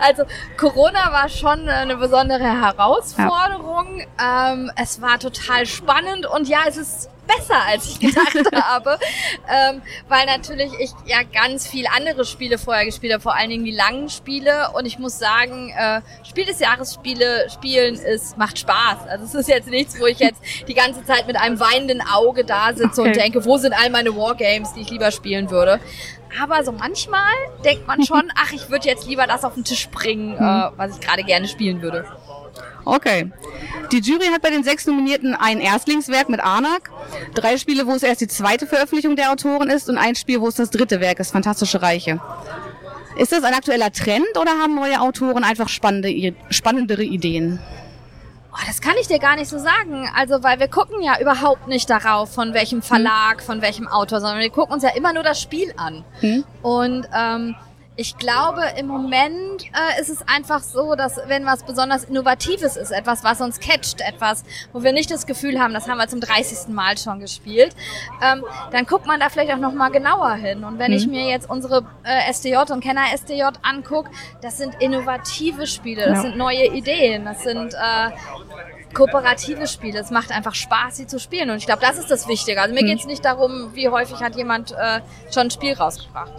Also 0.01 0.25
Corona 0.57 1.13
war 1.13 1.29
schon 1.29 1.69
eine 1.69 1.97
besondere 1.97 2.45
Herausforderung. 2.45 4.01
Ähm, 4.19 4.71
es 4.77 5.03
war 5.03 5.19
total 5.19 5.67
spannend 5.67 6.27
und 6.27 6.49
ja, 6.49 6.61
es 6.67 6.79
ist 6.79 7.11
besser, 7.27 7.57
als 7.67 7.89
ich 7.89 8.01
gedacht 8.01 8.35
habe, 8.55 8.99
ähm, 9.49 9.83
weil 10.09 10.27
natürlich 10.27 10.73
ich 10.79 10.91
ja 11.07 11.19
ganz 11.23 11.67
viel 11.67 11.87
andere 11.87 12.25
Spiele 12.25 12.59
vorher 12.59 12.85
gespielt 12.85 13.13
habe, 13.13 13.23
vor 13.23 13.35
allen 13.35 13.51
Dingen 13.51 13.65
die 13.65 13.71
langen 13.73 14.09
Spiele 14.09 14.71
und 14.75 14.87
ich 14.87 14.99
muss 14.99 15.19
sagen, 15.19 15.71
äh, 15.77 16.01
Spiel 16.29 16.45
des 16.45 16.61
Jahres 16.61 16.95
Spiele 16.95 17.49
spielen 17.51 17.95
ist 17.95 18.37
macht 18.39 18.59
Spaß. 18.59 19.07
Also 19.09 19.25
es 19.25 19.35
ist 19.35 19.49
jetzt 19.49 19.69
nichts, 19.69 19.99
wo 20.01 20.07
ich 20.07 20.19
jetzt 20.19 20.41
die 20.69 20.75
ganze 20.75 21.05
Zeit 21.05 21.27
mit 21.27 21.37
einem 21.37 21.59
weinenden 21.61 22.03
Auge 22.07 22.45
da 22.45 22.73
sitze 22.75 23.03
und 23.03 23.09
Okay. 23.09 23.19
denke, 23.19 23.45
wo 23.45 23.57
sind 23.59 23.73
all 23.73 23.91
meine 23.91 24.17
Wargames, 24.17 24.73
die 24.73 24.81
ich 24.81 24.91
lieber 24.91 25.11
spielen 25.11 25.51
würde. 25.51 25.79
Aber 26.43 26.65
so 26.65 26.73
manchmal 26.73 27.21
denkt 27.65 27.87
man 27.87 28.03
schon, 28.03 28.33
ach, 28.37 28.53
ich 28.53 28.69
würde 28.71 28.89
jetzt 28.89 29.07
lieber 29.07 29.27
das 29.27 29.45
auf 29.45 29.55
den 29.55 29.65
Tisch 29.65 29.89
bringen, 29.89 30.37
äh, 30.37 30.71
was 30.77 30.97
ich 30.97 31.01
gerade 31.01 31.23
gerne 31.23 31.47
spielen 31.47 31.81
würde. 31.81 32.05
Okay. 32.85 33.31
Die 33.93 34.01
Jury 34.01 34.27
hat 34.27 34.43
bei 34.43 34.51
den 34.51 34.65
sechs 34.65 34.87
Nominierten 34.87 35.35
ein 35.35 35.61
Erstlingswerk 35.61 36.29
mit 36.29 36.41
Anak, 36.41 36.91
drei 37.35 37.57
Spiele, 37.57 37.87
wo 37.87 37.93
es 37.93 38.03
erst 38.03 38.21
die 38.21 38.29
zweite 38.29 38.67
Veröffentlichung 38.67 39.17
der 39.17 39.31
Autoren 39.31 39.71
ist 39.71 39.89
und 39.89 39.99
ein 39.99 40.15
Spiel, 40.15 40.41
wo 40.41 40.49
es 40.49 40.57
das 40.57 40.71
dritte 40.71 41.01
Werk 41.01 41.21
ist, 41.21 41.33
Fantastische 41.33 41.83
Reiche. 41.83 42.21
Ist 43.17 43.33
das 43.33 43.45
ein 43.45 43.55
aktueller 43.55 43.93
Trend 43.93 44.37
oder 44.41 44.53
haben 44.53 44.75
neue 44.75 45.01
Autoren 45.01 45.45
einfach 45.45 45.69
spannende, 45.69 46.35
spannendere 46.51 47.05
Ideen? 47.05 47.61
Oh, 48.53 48.63
das 48.67 48.81
kann 48.81 48.95
ich 49.01 49.09
dir 49.09 49.19
gar 49.19 49.37
nicht 49.37 49.49
so 49.49 49.59
sagen. 49.59 50.09
Also, 50.17 50.43
weil 50.43 50.61
wir 50.61 50.69
gucken 50.69 51.03
ja 51.03 51.21
überhaupt 51.21 51.67
nicht 51.67 51.91
darauf, 51.91 52.33
von 52.33 52.55
welchem 52.55 52.83
Verlag, 52.83 53.43
von 53.43 53.63
welchem 53.63 53.89
Autor, 53.89 54.21
sondern 54.21 54.39
wir 54.39 54.51
gucken 54.51 54.75
uns 54.75 54.83
ja 54.85 54.91
immer 54.91 55.13
nur 55.13 55.25
das 55.25 55.41
Spiel 55.41 55.73
an. 55.77 56.05
Hm? 56.21 56.45
Und 56.63 57.09
ähm, 57.17 57.57
ich 57.97 58.17
glaube, 58.19 58.61
im 58.77 58.87
Moment 58.89 59.63
äh, 59.73 60.01
ist 60.01 60.09
es 60.11 60.27
einfach 60.27 60.61
so, 60.63 60.97
dass 60.97 61.17
wenn 61.29 61.47
was 61.47 61.63
besonders 61.63 62.05
Innovatives 62.05 62.77
ist, 62.77 62.91
etwas, 62.91 63.23
was 63.23 63.41
uns 63.41 63.61
catcht, 63.61 64.01
etwas, 64.01 64.43
wo 64.73 64.83
wir 64.83 64.93
nicht 64.93 65.11
das 65.13 65.27
Gefühl 65.27 65.61
haben, 65.61 65.73
das 65.75 65.89
haben 65.89 65.99
wir 65.99 66.09
zum 66.09 66.21
30. 66.21 66.75
Mal 66.75 66.99
schon 66.99 67.21
gespielt, 67.21 67.75
ähm, 68.21 68.45
dann 68.73 68.85
guckt 68.87 69.07
man 69.07 69.21
da 69.21 69.29
vielleicht 69.29 69.53
auch 69.53 69.59
noch 69.59 69.73
mal 69.73 69.91
genauer 69.91 70.33
hin. 70.35 70.65
Und 70.65 70.79
wenn 70.81 70.93
ich 70.93 71.07
mir 71.07 71.29
jetzt 71.29 71.49
unsere 71.49 71.87
äh, 72.03 72.33
SDJ 72.33 72.73
und 72.73 72.81
Kenner 72.83 73.05
SDJ 73.15 73.45
angucke, 73.63 74.11
das 74.43 74.59
sind 74.59 74.75
innovative 74.81 75.67
Spiele, 75.69 76.03
das 76.07 76.17
Ja. 76.17 76.23
sind 76.23 76.37
neue 76.37 76.67
Ideen, 76.75 77.25
das 77.25 77.45
sind 77.45 77.75
äh, 77.75 78.11
kooperative 78.93 79.67
Spiele. 79.67 80.01
Es 80.01 80.11
macht 80.11 80.31
einfach 80.33 80.55
Spaß, 80.55 80.97
sie 80.97 81.07
zu 81.07 81.19
spielen. 81.19 81.51
Und 81.51 81.59
ich 81.59 81.67
glaube, 81.67 81.81
das 81.81 81.99
ist 81.99 82.11
das 82.11 82.27
Wichtige. 82.29 82.61
Also 82.61 82.75
mir 82.75 82.81
Hm. 82.81 82.87
geht 82.89 83.01
es 83.01 83.07
nicht 83.07 83.25
darum, 83.25 83.71
wie 83.75 83.89
häufig 83.89 84.21
hat 84.23 84.37
jemand 84.37 84.73
äh, 84.73 85.01
schon 85.33 85.45
ein 85.47 85.51
Spiel 85.51 85.75
rausgebracht. 85.75 86.33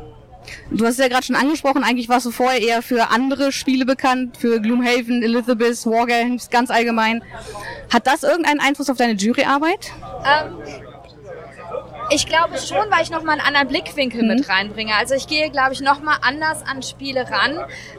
Du 0.71 0.85
hast 0.85 0.93
es 0.93 0.99
ja 0.99 1.07
gerade 1.07 1.25
schon 1.25 1.35
angesprochen, 1.35 1.83
eigentlich 1.83 2.09
warst 2.09 2.25
du 2.25 2.31
vorher 2.31 2.61
eher 2.61 2.81
für 2.81 3.11
andere 3.11 3.51
Spiele 3.51 3.85
bekannt, 3.85 4.37
für 4.37 4.59
Gloomhaven, 4.59 5.23
Elizabeth, 5.23 5.85
Wargames, 5.85 6.49
ganz 6.49 6.69
allgemein. 6.69 7.23
Hat 7.93 8.07
das 8.07 8.23
irgendeinen 8.23 8.59
Einfluss 8.59 8.89
auf 8.89 8.97
deine 8.97 9.13
Juryarbeit? 9.13 9.91
Ähm, 10.25 10.84
ich 12.09 12.25
glaube 12.27 12.57
schon, 12.57 12.89
weil 12.91 13.01
ich 13.03 13.09
nochmal 13.09 13.39
einen 13.39 13.47
anderen 13.47 13.67
Blickwinkel 13.67 14.21
Mhm. 14.21 14.27
mit 14.27 14.49
reinbringe. 14.49 14.93
Also 14.95 15.15
ich 15.15 15.27
gehe, 15.27 15.49
glaube 15.49 15.73
ich, 15.73 15.81
nochmal 15.81 16.17
anders 16.21 16.61
an 16.65 16.81
Spiele 16.83 17.29
ran. 17.29 17.57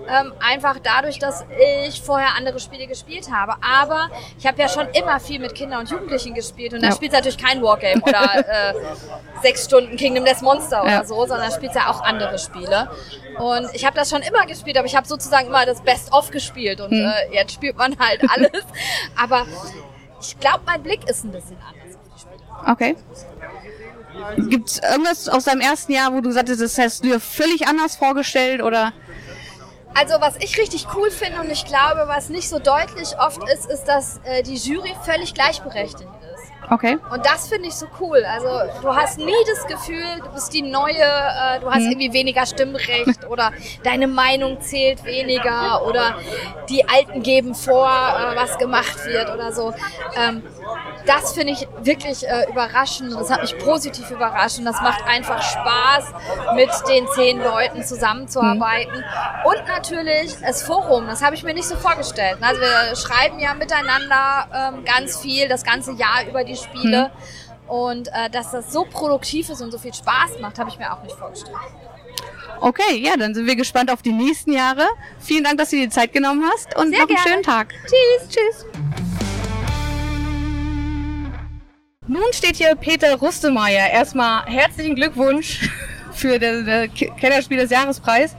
Ähm, 0.09 0.33
einfach 0.41 0.77
dadurch, 0.83 1.19
dass 1.19 1.45
ich 1.87 2.01
vorher 2.03 2.37
andere 2.37 2.61
Spiele 2.61 2.87
gespielt 2.87 3.29
habe. 3.33 3.55
Aber 3.63 4.09
ich 4.39 4.47
habe 4.47 4.61
ja 4.61 4.69
schon 4.69 4.89
immer 4.91 5.19
viel 5.21 5.41
mit 5.41 5.55
Kindern 5.55 5.81
und 5.81 5.91
Jugendlichen 5.91 6.35
gespielt. 6.35 6.73
Und 6.75 6.83
da 6.83 6.89
Ja. 6.89 6.95
spielt 6.95 7.13
natürlich 7.13 7.39
kein 7.39 7.63
Wargame 7.63 8.01
oder 8.03 8.49
äh, 8.49 8.75
sechs 9.43 9.65
Stunden 9.65 9.97
Kingdom 9.97 10.25
Death 10.25 10.43
Monster 10.43 10.83
oder 10.83 10.91
Ja. 10.93 11.05
so, 11.05 11.27
sondern 11.27 11.51
spielt 11.53 11.75
ja 11.75 11.91
auch 11.91 12.03
andere 12.03 12.39
Spiele. 12.39 12.89
Und 13.39 13.69
ich 13.75 13.85
habe 13.85 13.97
das 13.97 14.09
schon 14.11 14.23
immer 14.23 14.47
gespielt, 14.47 14.77
aber 14.79 14.87
ich 14.87 14.97
habe 14.97 15.07
sozusagen 15.07 15.49
immer 15.49 15.67
das 15.67 15.81
Best-of 15.83 16.31
gespielt. 16.31 16.81
Und 16.81 16.93
Mhm. 16.93 17.05
äh, 17.31 17.35
jetzt 17.35 17.53
spielt 17.53 17.77
man 17.77 17.99
halt 17.99 18.23
alles. 18.31 18.51
aber 19.21 19.47
ich 20.21 20.39
glaube, 20.39 20.61
mein 20.65 20.83
Blick 20.83 21.09
ist 21.09 21.25
ein 21.25 21.33
bisschen 21.33 21.57
anders. 21.59 21.99
Okay. 22.69 22.97
Gibt 24.49 24.71
es 24.71 24.79
irgendwas 24.79 25.29
aus 25.29 25.45
deinem 25.45 25.61
ersten 25.61 25.93
Jahr, 25.93 26.13
wo 26.13 26.21
du 26.21 26.33
sagtest, 26.33 26.61
das 26.61 26.79
hast 26.79 27.05
du 27.05 27.09
dir 27.09 27.21
völlig 27.21 27.67
anders 27.67 27.97
vorgestellt 27.97 28.63
oder? 28.63 28.93
Also 29.95 30.21
was 30.21 30.37
ich 30.39 30.59
richtig 30.59 30.87
cool 30.95 31.11
finde 31.11 31.41
und 31.41 31.51
ich 31.51 31.65
glaube, 31.65 32.05
was 32.07 32.29
nicht 32.29 32.49
so 32.49 32.59
deutlich 32.59 33.19
oft 33.19 33.43
ist, 33.49 33.67
ist, 33.71 33.85
dass 33.85 34.21
äh, 34.25 34.43
die 34.43 34.57
Jury 34.57 34.95
völlig 35.03 35.33
gleichberechtigt 35.33 36.03
ist. 36.03 36.26
Okay. 36.69 36.99
Und 37.13 37.25
das 37.25 37.49
finde 37.49 37.69
ich 37.69 37.75
so 37.75 37.87
cool. 38.01 38.25
Also 38.25 38.49
du 38.83 38.95
hast 38.95 39.19
nie 39.19 39.33
das 39.47 39.67
Gefühl, 39.69 40.03
du 40.25 40.29
bist 40.35 40.53
die 40.53 40.63
Neue, 40.63 40.95
äh, 41.01 41.61
du 41.61 41.71
hast 41.71 41.83
Mhm. 41.85 41.93
irgendwie 41.93 42.13
weniger 42.13 42.45
Stimmrecht 42.45 43.25
oder 43.29 43.53
deine 43.85 44.09
Meinung 44.09 44.61
zählt 44.61 45.05
weniger 45.05 45.87
oder 45.87 46.17
die 46.69 46.89
Alten 46.89 47.23
geben 47.23 47.55
vor, 47.55 47.87
äh, 47.89 48.37
was 48.37 48.59
gemacht 48.59 49.05
wird 49.07 49.33
oder 49.33 49.53
so. 49.53 49.73
Ähm, 50.17 50.43
das 51.07 51.35
finde 51.35 51.53
ich 51.53 51.69
wirklich 51.83 52.27
äh, 52.27 52.47
überraschend 52.51 53.13
und 53.13 53.21
das 53.21 53.31
hat 53.31 53.43
mich 53.43 53.57
positiv 53.59 54.11
überrascht 54.11 54.59
und 54.59 54.65
das 54.65 54.81
macht 54.81 55.07
einfach 55.07 55.41
Spaß, 55.41 56.13
mit 56.57 56.71
den 56.89 57.07
zehn 57.15 57.39
Leuten 57.41 57.85
zusammenzuarbeiten. 57.85 59.05
Und 59.45 59.69
natürlich 59.69 60.37
das 60.41 60.65
Forum, 60.65 61.07
das 61.07 61.23
habe 61.23 61.37
ich 61.37 61.45
mir 61.45 61.55
nicht 61.55 61.69
so 61.69 61.77
vorgestellt. 61.77 62.39
Also 62.41 62.61
wir 62.61 62.97
schreiben 62.97 63.39
ja 63.39 63.55
miteinander 63.55 64.49
ähm, 64.53 64.85
ganz 64.85 65.21
viel, 65.21 65.47
das 65.49 65.63
ganze 65.63 65.93
Jahr 65.93 66.25
über 66.29 66.43
die 66.47 66.57
Spiele. 66.57 67.11
Und 67.69 68.09
äh, 68.09 68.31
dass 68.31 68.53
das 68.53 68.73
so 68.73 68.85
produktiv 68.85 69.51
ist 69.51 69.61
und 69.61 69.73
so 69.73 69.79
viel 69.79 69.93
Spaß 69.93 70.39
macht, 70.41 70.59
habe 70.59 70.71
ich 70.71 70.79
mir 70.79 70.93
auch 70.93 71.03
nicht 71.03 71.17
vorgestellt. 71.17 71.57
Okay, 72.61 72.97
ja, 72.99 73.17
dann 73.17 73.35
sind 73.35 73.47
wir 73.47 73.57
gespannt 73.57 73.91
auf 73.91 74.03
die 74.03 74.13
nächsten 74.13 74.53
Jahre. 74.53 74.87
Vielen 75.19 75.45
Dank, 75.45 75.59
dass 75.59 75.71
du 75.71 75.77
dir 75.77 75.87
die 75.87 75.91
Zeit 75.91 76.13
genommen 76.13 76.43
hast 76.51 76.77
und 76.77 76.91
Sehr 76.91 77.01
noch 77.01 77.09
einen 77.09 77.17
gerne. 77.17 77.29
schönen 77.29 77.43
Tag. 77.43 77.75
Tschüss. 77.85 78.29
Tschüss. 78.29 78.67
Nun 82.07 82.33
steht 82.33 82.57
hier 82.57 82.75
Peter 82.77 83.17
Rustemeyer. 83.17 83.91
Erstmal 83.91 84.47
herzlichen 84.47 84.95
Glückwunsch 84.95 85.69
für 86.13 86.39
den 86.39 86.65
der 86.65 86.89
Kennerspiel 86.89 87.59
des 87.59 87.71
Jahrespreis. 87.71 88.37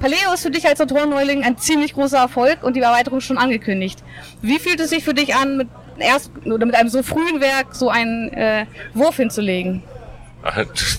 Paleo 0.00 0.34
ist 0.34 0.42
für 0.42 0.50
dich 0.50 0.66
als 0.68 0.80
Autorenneuling 0.80 1.44
ein 1.44 1.56
ziemlich 1.56 1.94
großer 1.94 2.18
Erfolg 2.18 2.62
und 2.62 2.76
die 2.76 2.80
Erweiterung 2.80 3.20
schon 3.20 3.38
angekündigt. 3.38 4.04
Wie 4.42 4.58
fühlt 4.58 4.80
es 4.80 4.90
sich 4.90 5.02
für 5.02 5.14
dich 5.14 5.34
an, 5.34 5.56
mit 5.56 5.68
erst 5.98 6.30
oder 6.44 6.66
mit 6.66 6.74
einem 6.74 6.88
so 6.88 7.02
frühen 7.02 7.40
Werk 7.40 7.74
so 7.74 7.88
einen 7.88 8.30
äh, 8.32 8.66
Wurf 8.94 9.16
hinzulegen? 9.16 9.82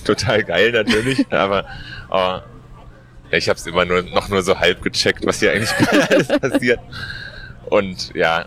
Total 0.04 0.42
geil 0.42 0.72
natürlich, 0.72 1.24
aber 1.32 1.64
äh, 2.10 3.36
ich 3.36 3.48
habe 3.48 3.58
es 3.58 3.66
immer 3.66 3.84
nur 3.84 4.02
noch 4.02 4.28
nur 4.28 4.42
so 4.42 4.58
halb 4.58 4.82
gecheckt, 4.82 5.24
was 5.26 5.40
hier 5.40 5.52
eigentlich 5.52 5.72
alles 6.10 6.28
passiert. 6.28 6.80
Und 7.66 8.14
ja, 8.14 8.46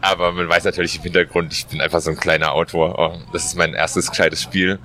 aber 0.00 0.32
man 0.32 0.48
weiß 0.48 0.64
natürlich 0.64 0.96
im 0.96 1.02
Hintergrund, 1.02 1.52
ich 1.52 1.66
bin 1.66 1.80
einfach 1.80 2.00
so 2.00 2.10
ein 2.10 2.16
kleiner 2.16 2.52
Autor. 2.52 2.98
Oh, 2.98 3.18
das 3.32 3.44
ist 3.44 3.56
mein 3.56 3.74
erstes 3.74 4.10
gescheites 4.10 4.42
Spiel 4.42 4.78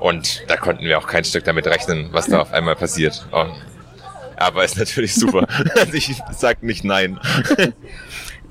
und 0.00 0.42
da 0.48 0.56
konnten 0.56 0.84
wir 0.84 0.98
auch 0.98 1.06
kein 1.06 1.24
Stück 1.24 1.44
damit 1.44 1.66
rechnen, 1.66 2.08
was 2.12 2.26
da 2.26 2.40
auf 2.40 2.52
einmal 2.52 2.76
passiert. 2.76 3.26
Oh, 3.32 3.46
aber 4.36 4.64
ist 4.64 4.76
natürlich 4.76 5.14
super. 5.14 5.46
Also 5.76 5.94
ich 5.94 6.14
sag 6.32 6.62
nicht 6.62 6.84
nein. 6.84 7.18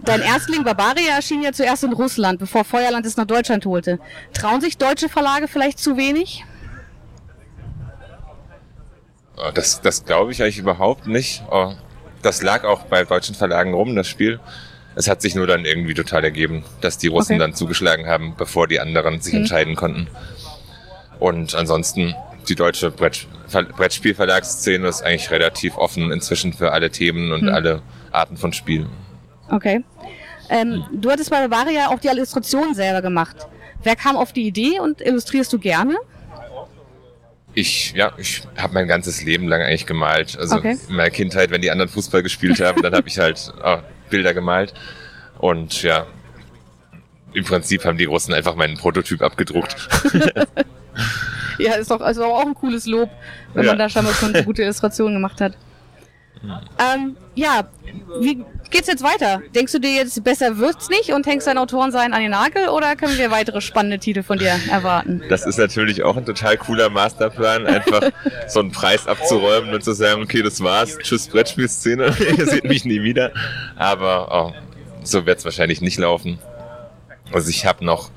Dein 0.03 0.21
Erstling 0.21 0.63
Barbaria 0.63 1.15
erschien 1.15 1.41
ja 1.41 1.53
zuerst 1.53 1.83
in 1.83 1.93
Russland, 1.93 2.39
bevor 2.39 2.65
Feuerland 2.65 3.05
es 3.05 3.15
nach 3.15 3.25
Deutschland 3.25 3.65
holte. 3.65 3.99
Trauen 4.33 4.59
sich 4.59 4.77
deutsche 4.77 5.07
Verlage 5.09 5.47
vielleicht 5.47 5.79
zu 5.79 5.95
wenig? 5.97 6.43
Oh, 9.37 9.51
Das, 9.53 9.81
das 9.81 10.05
glaube 10.05 10.31
ich 10.31 10.41
eigentlich 10.43 10.57
überhaupt 10.59 11.07
nicht. 11.07 11.43
Oh, 11.49 11.73
Das 12.21 12.41
lag 12.41 12.63
auch 12.65 12.83
bei 12.83 13.03
deutschen 13.05 13.35
Verlagen 13.35 13.73
rum, 13.73 13.95
das 13.95 14.07
Spiel. 14.07 14.39
es 14.95 15.09
hat 15.09 15.23
sich 15.23 15.33
nur 15.33 15.47
dann 15.47 15.65
irgendwie 15.65 15.95
total 15.95 16.23
ergeben, 16.23 16.63
dass 16.81 16.99
die 16.99 17.07
Russen 17.07 17.33
Okay. 17.33 17.39
dann 17.39 17.55
zugeschlagen 17.55 18.05
haben, 18.05 18.35
bevor 18.37 18.67
die 18.67 18.79
anderen 18.79 19.19
sich 19.21 19.33
Mhm. 19.33 19.39
entscheiden 19.39 19.75
konnten. 19.75 20.07
Und 21.19 21.55
ansonsten, 21.55 22.13
die 22.47 22.53
deutsche 22.55 22.91
Brett, 22.91 23.25
Ver- 23.47 23.63
Brettspielverlagsszene 23.63 24.87
ist 24.87 25.01
eigentlich 25.01 25.31
relativ 25.31 25.77
offen 25.77 26.11
inzwischen 26.11 26.53
für 26.53 26.71
alle 26.73 26.91
Themen 26.91 27.31
und 27.31 27.43
Mhm. 27.45 27.53
alle 27.55 27.81
Arten 28.11 28.37
von 28.37 28.53
Spielen. 28.53 28.89
Okay. 29.49 29.83
Ähm, 30.49 30.83
du 30.91 31.09
hattest 31.11 31.29
bei 31.29 31.47
Bavaria 31.47 31.87
auch 31.89 31.99
die 31.99 32.07
Illustrationen 32.07 32.73
selber 32.75 33.01
gemacht. 33.01 33.47
Wer 33.83 33.95
kam 33.95 34.15
auf 34.15 34.33
die 34.33 34.47
Idee 34.47 34.79
und 34.79 35.01
illustrierst 35.01 35.51
du 35.53 35.59
gerne? 35.59 35.95
Ich, 37.55 37.93
ja, 37.93 38.11
ich 38.17 38.43
habe 38.57 38.73
mein 38.73 38.87
ganzes 38.87 39.23
Leben 39.23 39.47
lang 39.47 39.61
eigentlich 39.61 39.85
gemalt. 39.85 40.37
Also 40.39 40.55
Okay. 40.57 40.77
in 40.89 40.95
meiner 40.95 41.11
Kindheit, 41.11 41.51
wenn 41.51 41.61
die 41.61 41.69
anderen 41.71 41.89
Fußball 41.89 42.23
gespielt 42.23 42.59
haben, 42.61 42.81
dann 42.81 42.93
habe 42.93 43.07
ich 43.07 43.19
halt 43.19 43.53
äh, 43.63 43.77
Bilder 44.09 44.33
gemalt. 44.33 44.73
Und 45.37 45.83
ja, 45.83 46.07
im 47.33 47.43
Prinzip 47.43 47.85
haben 47.85 47.97
die 47.97 48.05
Russen 48.05 48.33
einfach 48.33 48.55
meinen 48.55 48.77
Prototyp 48.77 49.21
abgedruckt. 49.21 49.75
Ja, 51.59 51.75
ist 51.75 51.91
doch 51.91 52.01
also 52.01 52.25
auch 52.25 52.45
ein 52.47 52.55
cooles 52.55 52.87
Lob, 52.87 53.09
wenn 53.53 53.63
Ja. 53.65 53.71
man 53.71 53.79
da 53.79 53.87
scheinbar 53.87 54.13
schon 54.15 54.33
eine 54.33 54.43
gute 54.43 54.61
Illustration 54.63 55.13
gemacht 55.13 55.39
hat. 55.39 55.53
Ähm, 56.43 57.15
ja, 57.35 57.67
wie 58.19 58.43
geht's 58.73 58.87
jetzt 58.87 59.03
weiter? 59.03 59.41
Denkst 59.55 59.71
du 59.71 59.79
dir 59.79 59.91
jetzt, 59.93 60.21
besser 60.23 60.57
wird's 60.57 60.89
nicht 60.89 61.11
und 61.13 61.25
hängst 61.25 61.47
dein 61.47 61.57
Autorensein 61.57 62.11
an 62.13 62.21
den 62.21 62.31
Nagel 62.31 62.67
oder 62.67 62.95
können 62.97 63.17
wir 63.17 63.31
weitere 63.31 63.61
spannende 63.61 63.99
Titel 63.99 64.23
von 64.23 64.37
dir 64.37 64.59
erwarten? 64.69 65.23
Das 65.29 65.45
ist 65.45 65.57
natürlich 65.57 66.03
auch 66.03 66.17
ein 66.17 66.25
total 66.25 66.57
cooler 66.57 66.89
Masterplan, 66.89 67.65
einfach 67.67 68.09
so 68.47 68.59
einen 68.59 68.71
Preis 68.71 69.07
abzuräumen 69.07 69.73
und 69.73 69.83
zu 69.83 69.93
sagen, 69.93 70.21
okay, 70.23 70.41
das 70.41 70.61
war's, 70.61 70.97
tschüss 70.97 71.27
Brettspielszene, 71.29 72.13
ihr 72.37 72.45
seht 72.47 72.65
mich 72.65 72.83
nie 72.83 73.01
wieder. 73.03 73.31
Aber 73.77 74.53
oh, 74.53 74.73
so 75.03 75.25
wird's 75.25 75.45
wahrscheinlich 75.45 75.79
nicht 75.81 75.97
laufen. 75.97 76.39
Also 77.31 77.49
ich 77.49 77.65
habe 77.65 77.85
noch 77.85 78.09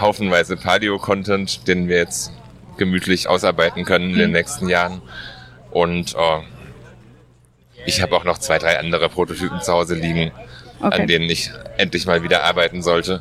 haufenweise 0.00 0.56
Padio-Content, 0.56 1.68
den 1.68 1.88
wir 1.88 1.98
jetzt 1.98 2.32
gemütlich 2.76 3.28
ausarbeiten 3.28 3.84
können 3.84 4.10
in 4.10 4.16
den 4.18 4.30
Mhm. 4.30 4.36
nächsten 4.36 4.68
Jahren. 4.68 5.02
Und 5.70 6.14
oh, 6.18 6.40
ich 7.88 8.02
habe 8.02 8.14
auch 8.16 8.24
noch 8.24 8.38
zwei, 8.38 8.58
drei 8.58 8.78
andere 8.78 9.08
Prototypen 9.08 9.60
zu 9.60 9.72
Hause 9.72 9.94
liegen, 9.94 10.30
Okay. 10.80 11.00
an 11.00 11.06
denen 11.08 11.28
ich 11.28 11.50
endlich 11.76 12.06
mal 12.06 12.22
wieder 12.22 12.44
arbeiten 12.44 12.82
sollte. 12.82 13.20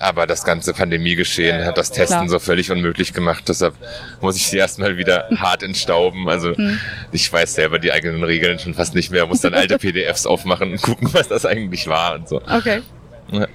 Aber 0.00 0.26
das 0.26 0.44
ganze 0.44 0.72
Pandemiegeschehen 0.74 1.64
hat 1.64 1.76
das 1.78 1.90
Testen 1.92 2.18
Klar. 2.18 2.28
so 2.28 2.38
völlig 2.40 2.70
unmöglich 2.72 3.12
gemacht. 3.12 3.44
Deshalb 3.48 3.74
muss 4.20 4.36
ich 4.36 4.46
sie 4.48 4.56
erstmal 4.56 4.96
wieder 4.96 5.28
hart 5.36 5.62
entstauben. 5.62 6.28
Also 6.28 6.56
Hm. 6.56 6.78
ich 7.12 7.32
weiß 7.32 7.54
selber 7.54 7.78
die 7.78 7.92
eigenen 7.92 8.22
Regeln 8.24 8.58
schon 8.58 8.74
fast 8.74 8.94
nicht 8.96 9.10
mehr, 9.12 9.26
muss 9.26 9.40
dann 9.42 9.54
alte 9.54 9.78
PDFs 9.84 10.26
aufmachen 10.26 10.72
und 10.72 10.82
gucken, 10.82 11.08
was 11.12 11.28
das 11.28 11.46
eigentlich 11.46 11.86
war 11.86 12.14
und 12.16 12.28
so. 12.28 12.36
Okay. 12.42 12.82
Ja. 13.30 13.46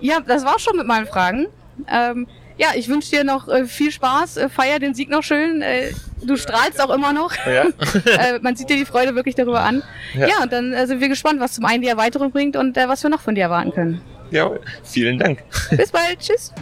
Ja, 0.00 0.20
das 0.26 0.44
war's 0.44 0.62
schon 0.62 0.76
mit 0.76 0.86
meinen 0.86 1.06
Fragen. 1.06 1.46
Ähm, 1.90 2.26
ja, 2.58 2.68
ich 2.74 2.88
wünsche 2.88 3.10
dir 3.10 3.24
noch 3.24 3.48
äh, 3.48 3.64
viel 3.66 3.90
Spaß, 3.92 4.36
äh, 4.36 4.48
feier 4.48 4.78
den 4.78 4.94
Sieg 4.94 5.08
noch 5.10 5.22
schön. 5.22 5.62
Äh, 5.62 5.92
du 6.22 6.36
strahlst 6.36 6.80
auch 6.82 6.90
immer 6.94 7.12
noch. 7.12 7.32
Ja. 7.46 7.64
äh, 8.04 8.38
man 8.42 8.56
sieht 8.56 8.68
dir 8.68 8.76
die 8.76 8.84
Freude 8.84 9.14
wirklich 9.14 9.34
darüber 9.36 9.60
an. 9.60 9.82
Ja, 10.14 10.26
Ja. 10.28 10.42
und 10.42 10.52
dann 10.52 10.86
sind 10.86 11.00
wir 11.00 11.08
gespannt, 11.08 11.40
was 11.40 11.52
zum 11.54 11.64
einen 11.64 11.82
die 11.82 11.88
Erweiterung 11.88 12.30
bringt 12.32 12.56
und 12.56 12.76
äh, 12.76 12.88
was 12.88 13.02
wir 13.02 13.10
noch 13.10 13.20
von 13.20 13.34
dir 13.34 13.42
erwarten 13.42 13.72
können. 13.72 14.00
Ja, 14.30 14.50
vielen 14.84 15.18
Dank. 15.18 15.42
Bis 15.70 15.90
bald, 15.90 16.18
tschüss. 16.18 16.52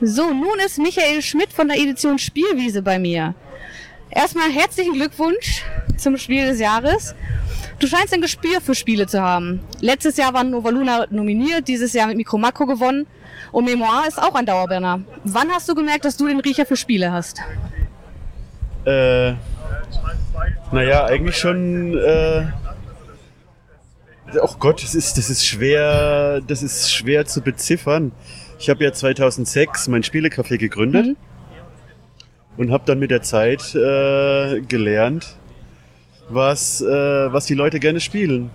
So, 0.00 0.30
nun 0.32 0.58
ist 0.64 0.78
Michael 0.78 1.22
Schmidt 1.22 1.52
von 1.52 1.68
der 1.68 1.78
Edition 1.78 2.18
Spielwiese 2.18 2.82
bei 2.82 2.98
mir. 2.98 3.34
Erstmal 4.10 4.50
herzlichen 4.50 4.92
Glückwunsch 4.94 5.62
zum 5.96 6.16
Spiel 6.18 6.46
des 6.46 6.60
Jahres. 6.60 7.14
Du 7.78 7.86
scheinst 7.86 8.14
ein 8.14 8.22
Gespür 8.22 8.60
für 8.60 8.74
Spiele 8.74 9.06
zu 9.06 9.20
haben. 9.20 9.60
Letztes 9.80 10.16
Jahr 10.16 10.32
war 10.32 10.44
Nova 10.44 10.70
Luna 10.70 11.06
nominiert, 11.10 11.68
dieses 11.68 11.92
Jahr 11.92 12.06
mit 12.06 12.16
Micro 12.16 12.38
Macro 12.38 12.66
gewonnen. 12.66 13.06
Und 13.52 13.66
Memoir 13.66 14.04
ist 14.08 14.20
auch 14.20 14.34
ein 14.34 14.46
Dauerbrenner. 14.46 15.00
Wann 15.24 15.50
hast 15.50 15.68
du 15.68 15.74
gemerkt, 15.74 16.04
dass 16.04 16.16
du 16.16 16.26
den 16.26 16.40
Riecher 16.40 16.64
für 16.64 16.76
Spiele 16.76 17.12
hast? 17.12 17.40
Äh, 18.86 19.34
naja, 20.72 21.04
eigentlich 21.04 21.36
schon. 21.36 21.98
Äh, 21.98 22.46
oh 24.40 24.54
Gott, 24.58 24.82
das 24.82 24.94
ist, 24.94 25.18
das 25.18 25.28
ist 25.28 25.44
schwer, 25.46 26.40
das 26.40 26.62
ist 26.62 26.92
schwer 26.92 27.26
zu 27.26 27.42
beziffern. 27.42 28.12
Ich 28.58 28.70
habe 28.70 28.84
ja 28.84 28.92
2006 28.92 29.88
mein 29.88 30.02
Spielecafé 30.02 30.56
gegründet 30.56 31.16
und 32.56 32.72
habe 32.72 32.84
dann 32.86 32.98
mit 32.98 33.10
der 33.10 33.22
Zeit 33.22 33.74
äh, 33.74 34.60
gelernt, 34.62 35.36
was, 36.28 36.80
äh, 36.80 37.32
was 37.32 37.46
die 37.46 37.54
Leute 37.54 37.80
gerne 37.80 38.00
spielen. 38.00 38.50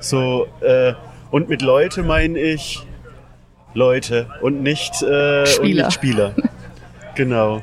So 0.00 0.46
und 0.60 0.96
und 1.32 1.48
mit 1.48 1.62
Leute 1.62 2.02
meine 2.02 2.38
ich 2.38 2.86
Leute 3.74 4.26
und 4.42 4.62
nicht, 4.62 5.02
äh, 5.02 5.40
und 5.40 5.48
Spieler. 5.48 5.84
nicht 5.86 5.94
Spieler. 5.94 6.34
genau. 7.14 7.62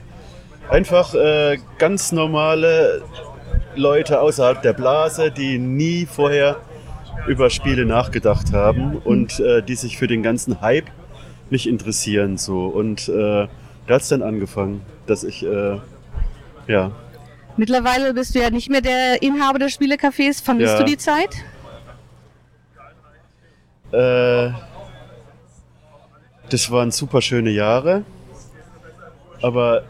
Einfach 0.69 1.13
äh, 1.13 1.57
ganz 1.77 2.11
normale 2.11 3.03
Leute 3.75 4.19
außerhalb 4.21 4.61
der 4.61 4.73
Blase, 4.73 5.31
die 5.31 5.59
nie 5.59 6.07
vorher 6.07 6.57
über 7.27 7.49
Spiele 7.49 7.85
nachgedacht 7.85 8.53
haben 8.53 8.97
und 8.97 9.39
äh, 9.39 9.61
die 9.61 9.75
sich 9.75 9.97
für 9.97 10.07
den 10.07 10.23
ganzen 10.23 10.61
Hype 10.61 10.87
nicht 11.49 11.67
interessieren. 11.67 12.37
So. 12.37 12.65
Und 12.65 13.07
äh, 13.09 13.47
da 13.87 13.93
hat 13.93 14.01
es 14.01 14.09
dann 14.09 14.23
angefangen, 14.23 14.81
dass 15.05 15.23
ich, 15.23 15.45
äh, 15.45 15.77
ja, 16.67 16.91
Mittlerweile 17.59 18.13
bist 18.13 18.33
du 18.35 18.39
ja 18.39 18.49
nicht 18.51 18.69
mehr 18.69 18.79
der 18.79 19.21
Inhaber 19.21 19.59
des 19.59 19.73
Spielecafés. 19.77 20.41
Vermisst 20.41 20.75
Ja. 20.75 20.79
du 20.79 20.85
die 20.85 20.95
Zeit? 20.97 21.35
Äh, 23.91 24.51
das 26.49 26.71
waren 26.71 26.91
super 26.91 27.21
schöne 27.21 27.49
Jahre, 27.49 28.03
aber 29.41 29.83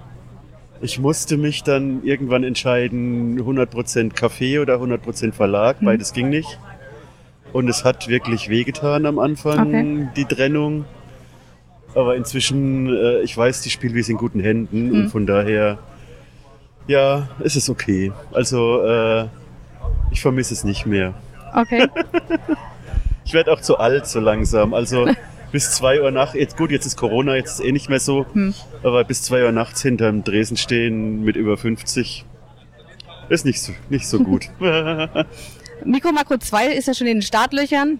ich 0.81 0.97
musste 0.97 1.37
mich 1.37 1.61
dann 1.61 2.01
irgendwann 2.03 2.43
entscheiden, 2.43 3.39
100% 3.39 4.13
Café 4.15 4.59
oder 4.61 4.79
100% 4.79 5.35
Verlag, 5.35 5.79
Mhm. 5.79 5.85
beides 5.85 6.13
ging 6.13 6.29
nicht. 6.29 6.57
Und 7.53 7.67
es 7.69 7.83
hat 7.85 8.07
wirklich 8.07 8.49
wehgetan 8.49 9.05
am 9.05 9.19
Anfang, 9.19 9.67
Okay. 9.67 10.07
die 10.15 10.25
Trennung. 10.25 10.85
Aber 11.93 12.15
inzwischen, 12.15 12.87
äh, 12.95 13.19
ich 13.21 13.37
weiß, 13.37 13.61
die 13.61 13.69
Spielwiese 13.69 14.11
in 14.13 14.17
guten 14.17 14.39
Händen 14.39 14.91
und 14.91 15.03
Mhm. 15.03 15.09
von 15.09 15.27
daher, 15.27 15.77
ja, 16.89 17.29
es 17.43 17.55
ist 17.55 17.69
okay. 17.69 18.11
Also, 18.31 18.81
äh, 18.83 19.27
ich 20.11 20.21
vermisse 20.21 20.53
es 20.53 20.63
nicht 20.63 20.85
mehr. 20.85 21.13
Okay. 21.53 21.87
Ich 23.25 23.33
werde 23.35 23.53
auch 23.53 23.61
zu 23.61 23.77
alt 23.77 24.07
so 24.07 24.19
langsam. 24.19 24.73
Also 24.73 25.07
bis 25.51 25.69
2 25.73 26.01
Uhr 26.01 26.09
nachts, 26.09 26.33
jetzt 26.33 26.57
gut, 26.57 26.71
jetzt 26.71 26.87
ist 26.87 26.97
Corona, 26.97 27.35
jetzt 27.35 27.59
ist 27.59 27.63
eh 27.63 27.71
nicht 27.71 27.87
mehr 27.87 27.99
so, 27.99 28.25
Hm. 28.33 28.55
aber 28.81 29.03
bis 29.03 29.21
2 29.21 29.43
Uhr 29.45 29.51
nachts 29.51 29.83
hinterm 29.83 30.23
Dresen 30.23 30.57
stehen 30.57 31.23
mit 31.23 31.35
über 31.35 31.55
50 31.55 32.25
ist 33.29 33.45
nicht 33.45 33.61
so, 33.61 33.73
nicht 33.91 34.07
so 34.07 34.17
gut. 34.17 34.49
Micro 35.85 36.11
Macro 36.11 36.37
2 36.37 36.69
ist 36.73 36.87
ja 36.87 36.95
schon 36.95 37.05
in 37.05 37.17
den 37.17 37.21
Startlöchern. 37.21 37.99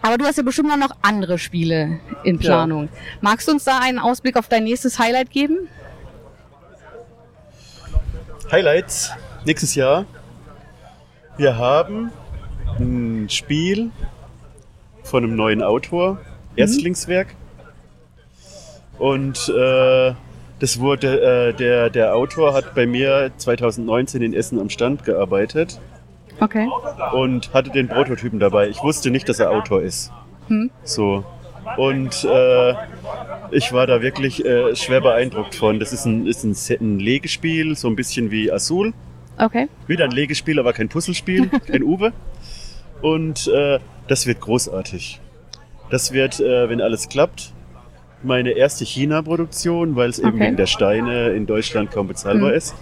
Aber 0.00 0.16
du 0.16 0.24
hast 0.24 0.36
ja 0.38 0.42
bestimmt 0.42 0.74
noch 0.78 0.96
andere 1.02 1.38
Spiele 1.38 2.00
in 2.24 2.38
Planung. 2.38 2.88
Magst 3.20 3.46
du 3.46 3.52
uns 3.52 3.64
da 3.64 3.78
einen 3.80 3.98
Ausblick 3.98 4.36
auf 4.36 4.48
dein 4.48 4.64
nächstes 4.64 4.98
Highlight 4.98 5.30
geben? 5.30 5.68
Highlights 8.50 9.10
nächstes 9.44 9.74
Jahr. 9.74 10.04
Wir 11.36 11.58
haben 11.58 12.10
ein 12.78 13.28
Spiel 13.28 13.90
von 15.02 15.24
einem 15.24 15.36
neuen 15.36 15.62
Autor, 15.62 16.18
Erstlingswerk. 16.56 17.28
Und 18.98 19.48
äh, 19.48 20.14
das 20.60 20.80
wurde, 20.80 21.50
äh, 21.50 21.52
der, 21.54 21.90
der 21.90 22.14
Autor 22.14 22.54
hat 22.54 22.74
bei 22.74 22.86
mir 22.86 23.30
2019 23.36 24.22
in 24.22 24.32
Essen 24.32 24.58
am 24.58 24.70
Stand 24.70 25.04
gearbeitet 25.04 25.80
Okay. 26.40 26.68
und 27.12 27.52
hatte 27.52 27.70
den 27.70 27.88
Prototypen 27.88 28.38
dabei. 28.40 28.68
Ich 28.68 28.82
wusste 28.82 29.10
nicht, 29.10 29.28
dass 29.28 29.38
er 29.38 29.50
Autor 29.50 29.82
ist. 29.82 30.12
Hm. 30.48 30.70
So. 30.82 31.24
Und 31.76 32.24
äh, 32.24 32.74
ich 33.52 33.72
war 33.72 33.86
da 33.86 34.02
wirklich 34.02 34.44
äh, 34.44 34.74
schwer 34.76 35.00
beeindruckt 35.00 35.54
von. 35.54 35.78
Das 35.80 35.92
ist 35.92 36.04
ein, 36.04 36.26
ist 36.26 36.44
ein, 36.44 36.56
ein 36.80 36.98
Legespiel, 36.98 37.76
so 37.76 37.88
ein 37.88 37.96
bisschen 37.96 38.30
wie 38.30 38.50
Azul. 38.50 38.92
Okay. 39.38 39.68
Wieder 39.86 40.04
ein 40.04 40.10
Legespiel, 40.10 40.58
aber 40.58 40.72
kein 40.72 40.88
Puzzlespiel, 40.88 41.48
kein 41.66 41.82
Uwe. 41.82 42.12
Und 43.02 43.48
äh, 43.48 43.78
das 44.08 44.26
wird 44.26 44.40
großartig. 44.40 45.20
Das 45.90 46.12
wird, 46.12 46.40
äh, 46.40 46.68
wenn 46.68 46.80
alles 46.80 47.08
klappt, 47.08 47.52
meine 48.22 48.52
erste 48.52 48.84
China-Produktion, 48.84 49.94
weil 49.94 50.08
es 50.10 50.18
eben 50.18 50.28
Okay. 50.30 50.40
wegen 50.40 50.56
der 50.56 50.66
Steine 50.66 51.28
in 51.30 51.46
Deutschland 51.46 51.90
kaum 51.90 52.08
bezahlbar 52.08 52.50
Hm. 52.50 52.56
ist. 52.56 52.74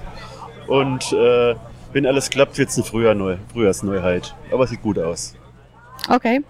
Und 0.69 1.13
äh, 1.13 1.55
wenn 1.93 2.07
alles 2.07 2.31
klappt, 2.31 2.57
wird 2.57 2.71
es 2.71 2.77
eine 2.77 2.85
Frühjahr 2.85 3.17
Frühjahrsneuheit. 3.53 4.35
Aber 4.51 4.67
sieht 4.67 4.83
gut 4.83 4.99
aus. 4.99 5.35
Okay. 6.09 6.41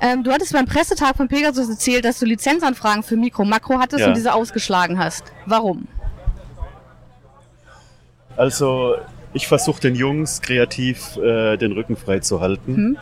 Ähm, 0.00 0.24
du 0.24 0.32
hattest 0.32 0.52
beim 0.52 0.66
Pressetag 0.66 1.16
von 1.16 1.28
Pegasus 1.28 1.68
erzählt, 1.68 2.04
dass 2.04 2.18
du 2.18 2.26
Lizenzanfragen 2.26 3.02
für 3.02 3.16
Mikro 3.16 3.44
Makro 3.44 3.78
hattest 3.78 4.00
Ja. 4.00 4.08
und 4.08 4.16
diese 4.16 4.32
ausgeschlagen 4.32 4.98
hast. 4.98 5.24
Warum? 5.46 5.86
Also 8.36 8.96
ich 9.34 9.46
versuche 9.46 9.80
den 9.80 9.94
Jungs 9.94 10.40
kreativ 10.40 11.16
äh, 11.18 11.56
den 11.56 11.72
Rücken 11.72 11.96
frei 11.96 12.20
zu 12.20 12.40
halten. 12.40 12.74
Hm. 12.76 12.98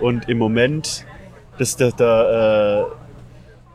Und 0.00 0.28
im 0.28 0.38
Moment, 0.38 1.06
das, 1.58 1.76
da, 1.76 1.90
da 1.90 2.86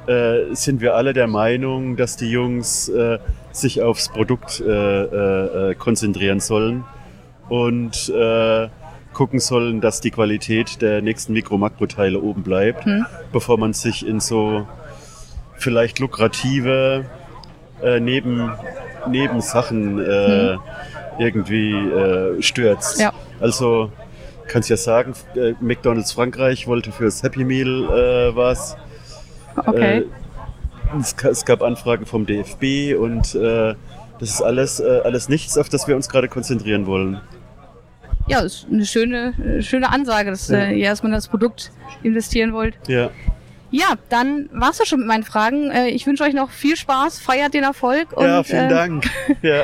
äh, 0.07 0.11
äh, 0.11 0.55
sind 0.55 0.81
wir 0.81 0.95
alle 0.95 1.13
der 1.13 1.27
Meinung, 1.27 1.95
dass 1.95 2.15
die 2.17 2.29
Jungs 2.29 2.89
äh, 2.89 3.19
sich 3.51 3.81
aufs 3.81 4.09
Produkt 4.09 4.59
äh, 4.59 5.73
konzentrieren 5.75 6.39
sollen 6.39 6.83
und 7.49 8.09
gucken 9.17 9.39
sollen, 9.39 9.81
dass 9.81 9.99
die 9.99 10.11
Qualität 10.11 10.79
der 10.79 11.01
nächsten 11.01 11.33
Mikro-Makro-Teile 11.33 12.21
oben 12.21 12.43
bleibt, 12.43 12.85
Hm. 12.85 13.03
bevor 13.31 13.57
man 13.57 13.73
sich 13.73 14.05
in 14.05 14.19
so 14.19 14.67
vielleicht 15.57 15.97
lukrative 15.97 17.05
äh, 17.81 17.99
Neben, 17.99 18.51
Nebensachen 19.09 19.97
äh, 19.99 20.57
irgendwie 21.17 21.71
äh, 21.73 22.41
stürzt. 22.43 22.99
Ja. 22.99 23.11
Also 23.39 23.91
kannst 24.47 24.69
ja 24.69 24.77
sagen, 24.77 25.13
äh, 25.35 25.53
McDonald's 25.61 26.11
Frankreich 26.11 26.67
wollte 26.67 26.91
fürs 26.91 27.23
Happy 27.23 27.43
Meal 27.43 27.85
äh, 27.85 28.35
was. 28.35 28.77
Okay. 29.55 29.97
Äh, 29.99 30.03
es, 30.99 31.15
es 31.23 31.43
gab 31.43 31.63
Anfragen 31.63 32.05
vom 32.05 32.27
DFB 32.27 32.95
und 32.99 33.33
äh, 33.33 33.73
das 34.19 34.29
ist 34.29 34.41
alles, 34.43 34.79
äh, 34.79 35.01
alles 35.03 35.27
nichts, 35.27 35.57
auf 35.57 35.69
das 35.69 35.87
wir 35.87 35.95
uns 35.95 36.07
gerade 36.07 36.27
konzentrieren 36.27 36.85
wollen. 36.85 37.19
Ja, 38.27 38.39
ist 38.41 38.67
eine 38.71 38.85
schöne, 38.85 39.33
äh, 39.57 39.61
schöne 39.61 39.89
Ansage, 39.91 40.31
dass 40.31 40.49
Ja. 40.49 40.57
äh, 40.59 40.73
ihr 40.73 40.85
erstmal 40.85 41.11
in 41.11 41.15
das 41.15 41.27
Produkt 41.27 41.71
investieren 42.03 42.53
wollt. 42.53 42.75
Ja. 42.87 43.09
Ja, 43.71 43.95
dann 44.09 44.49
war's 44.53 44.77
das 44.77 44.87
schon 44.87 44.99
mit 44.99 45.07
meinen 45.07 45.23
Fragen. 45.23 45.71
Äh, 45.71 45.89
ich 45.89 46.05
wünsche 46.07 46.23
euch 46.23 46.33
noch 46.33 46.49
viel 46.51 46.77
Spaß, 46.77 47.19
feiert 47.19 47.53
den 47.53 47.63
Erfolg 47.63 48.13
und 48.15 48.25
ja, 48.25 48.43
vielen 48.43 48.65
äh, 48.67 48.69
Dank. 48.69 49.05
Ja, 49.41 49.63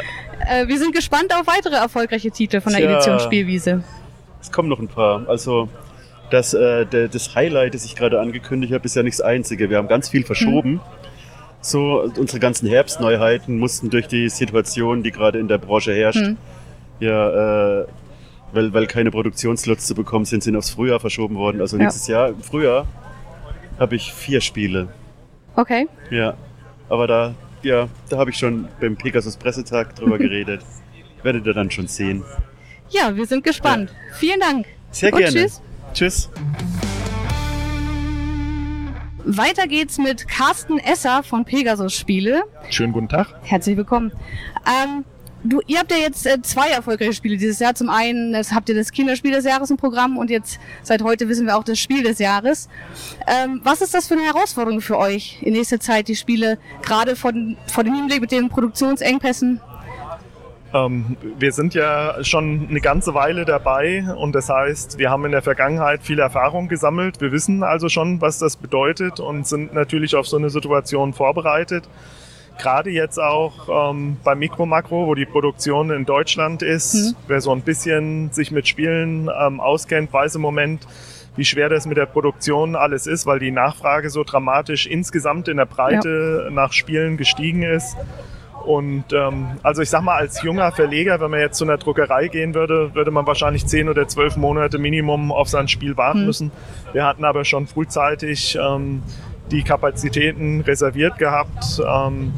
wir 0.68 0.78
sind 0.78 0.94
gespannt 0.94 1.34
auf 1.34 1.48
weitere 1.48 1.76
erfolgreiche 1.76 2.30
Titel 2.30 2.60
von 2.60 2.74
der 2.74 2.82
Tja. 2.82 2.92
Edition 2.92 3.20
Spielwiese. 3.22 3.84
es 4.42 4.52
kommen 4.52 4.68
noch 4.68 4.80
ein 4.80 4.90
paar. 4.90 5.28
Also 5.30 5.70
das, 6.32 6.54
äh, 6.54 6.86
das 7.08 7.34
Highlight, 7.36 7.76
das 7.76 7.86
ich 7.86 7.96
gerade 7.96 8.20
angekündigt 8.20 8.74
habe, 8.74 8.84
ist 8.84 8.96
ja 8.96 9.04
nicht 9.04 9.20
das 9.20 9.26
einzige. 9.26 9.70
Wir 9.70 9.78
haben 9.78 9.88
ganz 9.88 10.10
viel 10.10 10.26
verschoben. 10.26 10.82
So, 11.62 12.02
unsere 12.18 12.40
ganzen 12.42 12.68
Herbstneuheiten 12.68 13.58
mussten 13.58 13.90
durch 13.90 14.08
die 14.08 14.28
Situation, 14.28 15.02
die 15.02 15.12
gerade 15.12 15.40
in 15.40 15.48
der 15.48 15.60
Branche 15.60 15.94
herrscht, 15.94 16.20
Hm. 16.26 16.38
ja, 17.00 17.80
äh, 17.82 17.86
weil, 18.54 18.74
weil 18.74 18.88
keine 18.88 19.12
Produktionslots 19.12 19.86
zu 19.88 19.96
bekommen 19.96 20.26
sind, 20.26 20.44
sind 20.44 20.56
aufs 20.56 20.70
Frühjahr 20.70 21.00
verschoben 21.00 21.36
worden. 21.36 21.60
Also 21.62 21.78
Ja. 21.78 21.84
nächstes 21.84 22.08
Jahr, 22.08 22.30
im 22.30 22.42
Frühjahr, 22.42 22.88
habe 23.80 23.96
ich 23.96 24.14
vier 24.14 24.40
Spiele. 24.42 24.88
Okay. 25.56 25.88
Ja, 26.10 26.36
aber 26.90 27.08
da, 27.08 27.36
ja, 27.64 27.88
da 28.10 28.18
habe 28.18 28.30
ich 28.30 28.38
schon 28.38 28.68
beim 28.80 28.96
Pegasus 28.96 29.36
Pressetag 29.38 29.96
drüber 29.96 30.18
geredet. 30.20 30.62
Werdet 31.24 31.46
ihr 31.46 31.54
dann 31.54 31.72
schon 31.72 31.88
sehen. 31.88 32.24
Ja, 32.90 33.16
wir 33.16 33.26
sind 33.26 33.44
gespannt. 33.44 33.94
Vielen 34.14 34.40
Dank. 34.40 34.66
Sehr 34.92 35.12
Und 35.14 35.20
gerne. 35.20 35.34
tschüss. 35.36 35.62
Tschüss. 35.94 36.30
Weiter 39.26 39.68
geht's 39.68 39.98
mit 39.98 40.28
Carsten 40.28 40.80
Esser 40.80 41.24
von 41.24 41.46
Pegasus 41.46 41.94
Spiele. 41.94 42.44
Schönen 42.70 42.92
guten 42.92 43.08
Tag. 43.08 43.28
Herzlich 43.44 43.78
willkommen. 43.78 44.12
Ähm, 44.68 45.06
du, 45.44 45.62
ihr 45.68 45.80
habt 45.80 45.92
ja 45.92 45.98
jetzt 45.98 46.26
äh, 46.26 46.42
zwei 46.42 46.70
erfolgreiche 46.70 47.14
Spiele 47.14 47.38
dieses 47.38 47.60
Jahr. 47.60 47.76
Zum 47.76 47.90
einen 47.90 48.34
das 48.34 48.52
habt 48.52 48.70
ihr 48.70 48.76
das 48.76 48.92
Kinderspiel 48.92 49.32
des 49.32 49.46
Jahres 49.46 49.70
im 49.70 49.78
Programm 49.78 50.18
und 50.18 50.30
jetzt 50.30 50.60
seit 50.82 51.02
heute 51.02 51.28
wissen 51.30 51.46
wir 51.46 51.58
auch 51.58 51.64
das 51.64 51.80
Spiel 51.80 52.04
des 52.04 52.20
Jahres. 52.20 52.70
Ähm, 53.28 53.62
was 53.64 53.82
ist 53.82 53.94
das 53.94 54.08
für 54.08 54.16
eine 54.16 54.24
Herausforderung 54.24 54.82
für 54.82 54.98
euch 54.98 55.40
in 55.42 55.54
nächster 55.54 55.80
Zeit, 55.80 56.08
die 56.08 56.16
Spiele, 56.16 56.58
gerade 56.82 57.16
von, 57.16 57.58
vor 57.68 57.84
dem 57.84 57.94
Hinblick 57.94 58.22
mit 58.22 58.32
den 58.32 58.50
Produktionsengpässen? 58.50 59.60
Ähm, 60.74 61.18
wir 61.38 61.52
sind 61.52 61.76
ja 61.76 62.24
schon 62.24 62.68
eine 62.70 62.82
ganze 62.82 63.14
Weile 63.14 63.46
dabei 63.46 64.06
und 64.18 64.34
das 64.34 64.50
heißt, 64.50 64.98
wir 64.98 65.12
haben 65.12 65.24
in 65.26 65.32
der 65.32 65.44
Vergangenheit 65.44 66.02
viel 66.02 66.20
Erfahrung 66.20 66.68
gesammelt. 66.68 67.22
Wir 67.22 67.32
wissen 67.32 67.64
also 67.64 67.90
schon, 67.90 68.22
was 68.22 68.40
das 68.40 68.56
bedeutet 68.58 69.20
und 69.20 69.46
sind 69.46 69.74
natürlich 69.74 70.16
auf 70.16 70.28
so 70.28 70.38
eine 70.38 70.50
Situation 70.50 71.14
vorbereitet. 71.14 71.88
Gerade 72.60 72.92
jetzt 72.92 73.18
auch 73.20 73.92
ähm, 73.92 74.18
beim 74.24 74.40
Mikro 74.40 74.66
Makro, 74.66 75.08
wo 75.08 75.16
die 75.16 75.26
Produktion 75.26 75.90
in 75.92 76.06
Deutschland 76.06 76.62
ist, 76.62 76.94
Mhm. 76.94 77.16
wer 77.28 77.42
so 77.42 77.52
ein 77.52 77.62
bisschen 77.62 78.32
sich 78.32 78.52
mit 78.52 78.68
Spielen 78.68 79.30
ähm, 79.42 79.60
auskennt, 79.60 80.14
weiß 80.14 80.36
im 80.36 80.42
Moment, 80.42 80.88
wie 81.36 81.46
schwer 81.46 81.68
das 81.68 81.88
mit 81.88 81.98
der 81.98 82.06
Produktion 82.06 82.76
alles 82.76 83.08
ist, 83.08 83.26
weil 83.26 83.40
die 83.40 83.50
Nachfrage 83.52 84.10
so 84.12 84.24
dramatisch 84.24 84.86
insgesamt 84.86 85.48
in 85.48 85.58
der 85.58 85.66
Breite 85.66 86.50
nach 86.52 86.74
Spielen 86.74 87.18
gestiegen 87.18 87.64
ist. 87.64 87.98
Und 88.66 89.06
ähm, 89.12 89.48
also 89.62 89.82
ich 89.82 89.90
sag 89.90 90.04
mal, 90.04 90.16
als 90.16 90.42
junger 90.44 90.72
Verleger, 90.72 91.20
wenn 91.20 91.32
man 91.32 91.40
jetzt 91.42 91.58
zu 91.58 91.66
einer 91.66 91.78
Druckerei 91.78 92.30
gehen 92.30 92.54
würde, 92.54 92.94
würde 92.96 93.12
man 93.12 93.26
wahrscheinlich 93.28 93.66
zehn 93.66 93.90
oder 93.90 94.08
zwölf 94.08 94.38
Monate 94.38 94.78
Minimum 94.78 95.32
auf 95.34 95.50
sein 95.50 95.68
Spiel 95.68 95.98
warten 95.98 96.20
Hm. 96.20 96.26
müssen. 96.28 96.52
Wir 96.94 97.04
hatten 97.06 97.26
aber 97.26 97.44
schon 97.44 97.68
frühzeitig 97.68 98.58
ähm, 98.62 99.02
die 99.52 99.64
Kapazitäten 99.64 100.62
reserviert 100.62 101.18
gehabt. 101.18 101.82
Ähm, 101.86 102.34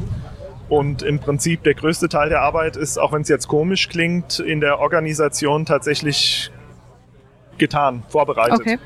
und 0.68 1.02
im 1.02 1.20
Prinzip 1.20 1.62
der 1.62 1.74
größte 1.74 2.08
Teil 2.08 2.28
der 2.28 2.40
Arbeit 2.40 2.76
ist, 2.76 2.98
auch 2.98 3.12
wenn 3.12 3.22
es 3.22 3.28
jetzt 3.28 3.46
komisch 3.46 3.88
klingt, 3.88 4.40
in 4.40 4.60
der 4.60 4.80
Organisation 4.80 5.64
tatsächlich 5.64 6.50
getan, 7.56 8.02
vorbereitet. 8.08 8.60
Okay. 8.60 8.78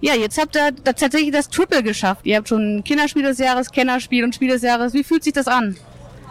Ja, 0.00 0.14
jetzt 0.14 0.40
habt 0.40 0.54
ihr 0.56 0.70
tatsächlich 0.84 1.32
das 1.32 1.48
Triple 1.48 1.82
geschafft. 1.82 2.20
Ihr 2.24 2.36
habt 2.36 2.48
schon 2.48 2.82
Kinderspiel 2.84 3.22
des 3.22 3.38
Jahres, 3.38 3.72
Kennerspiel 3.72 4.24
und 4.24 4.34
Spiel 4.34 4.50
des 4.50 4.62
Jahres. 4.62 4.94
Wie 4.94 5.02
fühlt 5.02 5.24
sich 5.24 5.32
das 5.32 5.48
an? 5.48 5.76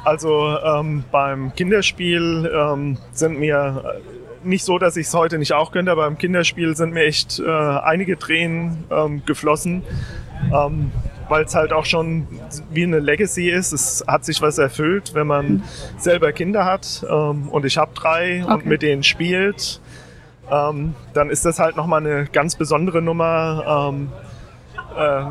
Also 0.03 0.57
ähm, 0.63 1.03
beim 1.11 1.53
Kinderspiel 1.55 2.49
ähm, 2.55 2.97
sind 3.11 3.39
mir 3.39 4.01
nicht 4.45 4.63
so, 4.63 4.77
dass 4.79 4.97
ich 4.97 5.07
es 5.07 5.13
heute 5.13 5.37
nicht 5.37 5.53
auch 5.53 5.71
könnte, 5.71 5.91
aber 5.91 6.03
beim 6.03 6.17
Kinderspiel 6.17 6.75
sind 6.75 6.93
mir 6.93 7.03
echt 7.05 7.39
äh, 7.39 7.49
einige 7.49 8.17
Tränen 8.17 8.83
ähm, 8.91 9.23
geflossen, 9.25 9.83
ähm, 10.53 10.91
weil 11.29 11.45
es 11.45 11.55
halt 11.55 11.73
auch 11.73 11.85
schon 11.85 12.27
wie 12.71 12.83
eine 12.83 12.99
Legacy 12.99 13.49
ist. 13.49 13.71
Es 13.73 14.03
hat 14.07 14.25
sich 14.25 14.41
was 14.41 14.57
erfüllt, 14.57 15.13
wenn 15.13 15.27
man 15.27 15.63
selber 15.97 16.31
Kinder 16.31 16.65
hat 16.65 17.05
ähm, 17.09 17.49
und 17.49 17.65
ich 17.65 17.77
habe 17.77 17.91
drei 17.95 18.43
und 18.45 18.51
Okay. 18.51 18.67
mit 18.69 18.81
denen 18.81 19.03
spielt. 19.03 19.81
Ähm, 20.51 20.93
dann 21.13 21.29
ist 21.31 21.43
das 21.45 21.57
halt 21.59 21.75
nochmal 21.75 22.05
eine 22.05 22.25
ganz 22.31 22.55
besondere 22.55 23.01
Nummer. 23.01 23.91
Äh, 24.97 25.19
äh, 25.19 25.25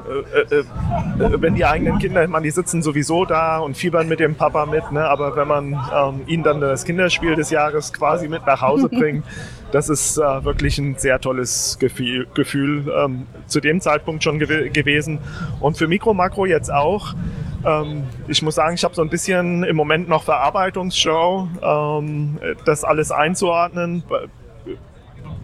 äh, 0.50 0.58
äh, 0.60 0.64
wenn 1.42 1.54
die 1.54 1.64
eigenen 1.64 1.98
Kinder, 1.98 2.26
meine, 2.28 2.44
die 2.44 2.50
sitzen 2.50 2.82
sowieso 2.82 3.24
da 3.24 3.58
und 3.58 3.76
fiebern 3.76 4.08
mit 4.08 4.20
dem 4.20 4.34
Papa 4.34 4.66
mit, 4.66 4.92
ne? 4.92 5.08
aber 5.08 5.36
wenn 5.36 5.48
man 5.48 5.72
ähm, 5.94 6.20
ihnen 6.26 6.42
dann 6.42 6.60
das 6.60 6.84
Kinderspiel 6.84 7.34
des 7.34 7.50
Jahres 7.50 7.92
quasi 7.92 8.28
mit 8.28 8.46
nach 8.46 8.60
Hause 8.60 8.88
bringt, 8.92 9.24
das 9.72 9.88
ist 9.88 10.18
äh, 10.18 10.44
wirklich 10.44 10.78
ein 10.78 10.96
sehr 10.96 11.18
tolles 11.18 11.78
Gefühl, 11.80 12.26
Gefühl 12.34 12.92
ähm, 12.94 13.26
zu 13.46 13.60
dem 13.60 13.80
Zeitpunkt 13.80 14.22
schon 14.22 14.38
gew 14.38 14.70
gewesen. 14.70 15.18
Und 15.60 15.78
für 15.78 15.88
Mikro 15.88 16.14
Makro 16.14 16.46
jetzt 16.46 16.72
auch. 16.72 17.14
Ähm, 17.64 18.04
ich 18.28 18.42
muss 18.42 18.56
sagen, 18.56 18.74
ich 18.74 18.84
habe 18.84 18.94
so 18.94 19.02
ein 19.02 19.08
bisschen 19.08 19.64
im 19.64 19.76
Moment 19.76 20.08
noch 20.08 20.24
Verarbeitungsschau, 20.24 21.48
ähm, 21.62 22.38
das 22.66 22.84
alles 22.84 23.10
einzuordnen 23.10 24.04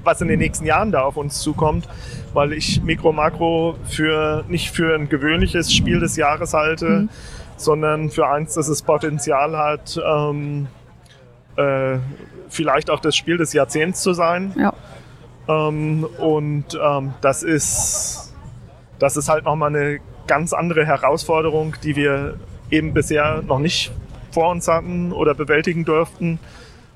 was 0.05 0.21
in 0.21 0.29
den 0.29 0.39
nächsten 0.39 0.65
Jahren 0.67 0.93
da 0.93 1.03
auf 1.03 1.17
uns 1.17 1.41
zukommt, 1.41 1.89
weil 2.33 2.53
ich 2.53 2.83
Mikro 2.83 3.13
Makro 3.13 3.77
für 3.89 4.45
nicht 4.49 4.71
für 4.71 4.95
ein 4.95 5.09
gewöhnliches 5.09 5.73
Spiel 5.73 6.01
des 6.01 6.17
Jahres 6.17 6.55
halte, 6.55 6.87
Mhm. 6.89 7.09
sondern 7.57 8.11
für 8.11 8.27
eins, 8.29 8.55
das 8.55 8.69
es 8.69 8.83
Potenzial 8.83 9.57
hat, 9.57 10.01
ähm, 10.05 10.67
äh, 11.57 11.99
vielleicht 12.49 12.91
auch 12.91 13.01
das 13.01 13.15
Spiel 13.17 13.37
des 13.37 13.53
Jahrzehnts 13.53 14.03
zu 14.03 14.13
sein. 14.13 14.53
Ja. 14.57 14.73
Ähm, 15.49 16.05
und 16.19 16.79
ähm, 16.83 17.15
das 17.21 17.43
ist 17.43 18.35
das 18.99 19.17
ist 19.17 19.29
halt 19.31 19.45
nochmal 19.47 19.71
eine 19.75 19.99
ganz 20.27 20.53
andere 20.53 20.85
Herausforderung, 20.85 21.75
die 21.83 21.97
wir 21.97 22.35
eben 22.71 22.93
bisher 22.93 23.43
noch 23.47 23.59
nicht 23.59 23.91
vor 24.31 24.51
uns 24.51 24.69
hatten 24.69 25.11
oder 25.13 25.35
bewältigen 25.35 25.85
durften. 25.85 26.39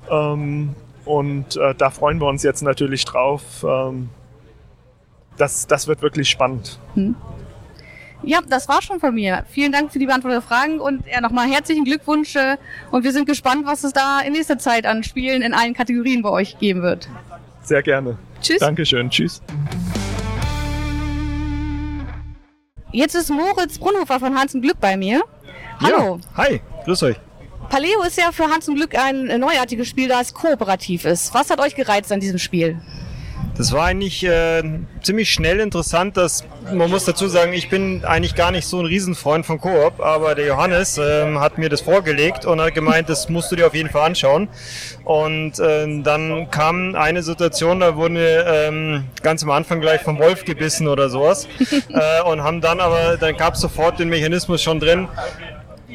Ähm, 0.09 0.75
und 1.05 1.55
äh, 1.57 1.73
da 1.75 1.89
freuen 1.89 2.19
wir 2.19 2.27
uns 2.27 2.43
jetzt 2.43 2.61
natürlich 2.61 3.05
drauf. 3.05 3.41
Ähm, 3.67 4.09
das, 5.37 5.67
das 5.67 5.87
wird 5.87 6.01
wirklich 6.01 6.29
spannend. 6.29 6.79
Ja, 8.23 8.39
das 8.47 8.67
war 8.67 8.81
schon 8.81 8.99
von 8.99 9.13
mir. 9.13 9.45
Vielen 9.49 9.71
Dank 9.71 9.91
für 9.91 9.99
die 9.99 10.05
Beantwortung 10.05 10.39
der 10.39 10.47
Fragen 10.47 10.79
und 10.79 11.05
ja, 11.05 11.21
nochmal 11.21 11.47
herzlichen 11.47 11.83
Glückwunsch. 11.85 12.35
äh, 12.35 12.57
Und 12.91 13.03
wir 13.03 13.11
sind 13.11 13.27
gespannt, 13.27 13.65
was 13.65 13.83
es 13.83 13.93
da 13.93 14.21
in 14.21 14.33
nächster 14.33 14.57
Zeit 14.57 14.85
an 14.85 15.03
Spielen 15.03 15.41
in 15.41 15.53
allen 15.53 15.73
Kategorien 15.73 16.21
bei 16.21 16.29
euch 16.29 16.57
geben 16.57 16.81
wird. 16.81 17.09
Sehr 17.61 17.83
gerne. 17.83 18.17
Tschüss. 18.41 18.59
Dankeschön. 18.59 19.09
Tschüss. 19.09 19.41
Jetzt 22.91 23.15
ist 23.15 23.29
Moritz 23.29 23.77
Brunhofer 23.77 24.19
von 24.19 24.39
Hans 24.39 24.55
und 24.55 24.61
Glück 24.61 24.79
bei 24.79 24.95
mir. 24.95 25.21
Hallo. 25.81 26.19
Ja, 26.37 26.43
hi, 26.45 26.61
grüß 26.85 27.03
euch. 27.03 27.17
Paleo 27.69 28.03
ist 28.03 28.17
ja 28.17 28.31
für 28.31 28.45
Hans 28.45 28.67
und 28.67 28.75
Glück 28.75 28.97
ein 28.97 29.29
äh, 29.29 29.37
neuartiges 29.37 29.87
Spiel, 29.87 30.07
da 30.07 30.21
es 30.21 30.33
kooperativ 30.33 31.05
ist. 31.05 31.33
Was 31.33 31.49
hat 31.49 31.59
euch 31.59 31.75
gereizt 31.75 32.11
an 32.11 32.19
diesem 32.19 32.39
Spiel? 32.39 32.79
Das 33.57 33.71
war 33.71 33.85
eigentlich 33.85 34.25
äh, 34.25 34.63
ziemlich 35.01 35.31
schnell 35.31 35.61
interessant, 35.61 36.17
dass 36.17 36.43
man 36.73 36.89
muss 36.89 37.05
dazu 37.05 37.27
sagen, 37.27 37.53
ich 37.53 37.69
bin 37.69 38.03
eigentlich 38.03 38.35
gar 38.35 38.51
nicht 38.51 38.67
so 38.67 38.79
ein 38.79 38.85
Riesenfreund 38.85 39.45
von 39.45 39.61
Koop, 39.61 40.01
aber 40.01 40.35
der 40.35 40.47
Johannes 40.47 40.97
ähm, 40.97 41.39
hat 41.39 41.57
mir 41.57 41.69
das 41.69 41.79
vorgelegt 41.79 42.45
und 42.45 42.59
hat 42.59 42.73
gemeint, 42.73 43.07
das 43.07 43.29
musst 43.29 43.51
du 43.51 43.55
dir 43.55 43.67
auf 43.67 43.73
jeden 43.73 43.89
Fall 43.89 44.07
anschauen. 44.07 44.49
Und 45.05 45.57
äh, 45.59 46.01
dann 46.01 46.49
kam 46.51 46.95
eine 46.95 47.23
Situation, 47.23 47.79
da 47.79 47.95
wurden 47.95 48.15
wir 48.15 48.45
ähm, 48.45 49.05
ganz 49.21 49.41
am 49.43 49.51
Anfang 49.51 49.79
gleich 49.79 50.01
vom 50.01 50.19
Wolf 50.19 50.43
gebissen 50.43 50.89
oder 50.89 51.09
sowas 51.09 51.47
äh, 51.89 52.21
und 52.23 52.43
haben 52.43 52.59
dann 52.59 52.81
aber, 52.81 53.15
dann 53.15 53.37
gab 53.37 53.53
es 53.53 53.61
sofort 53.61 53.99
den 53.99 54.09
Mechanismus 54.09 54.61
schon 54.61 54.81
drin, 54.81 55.07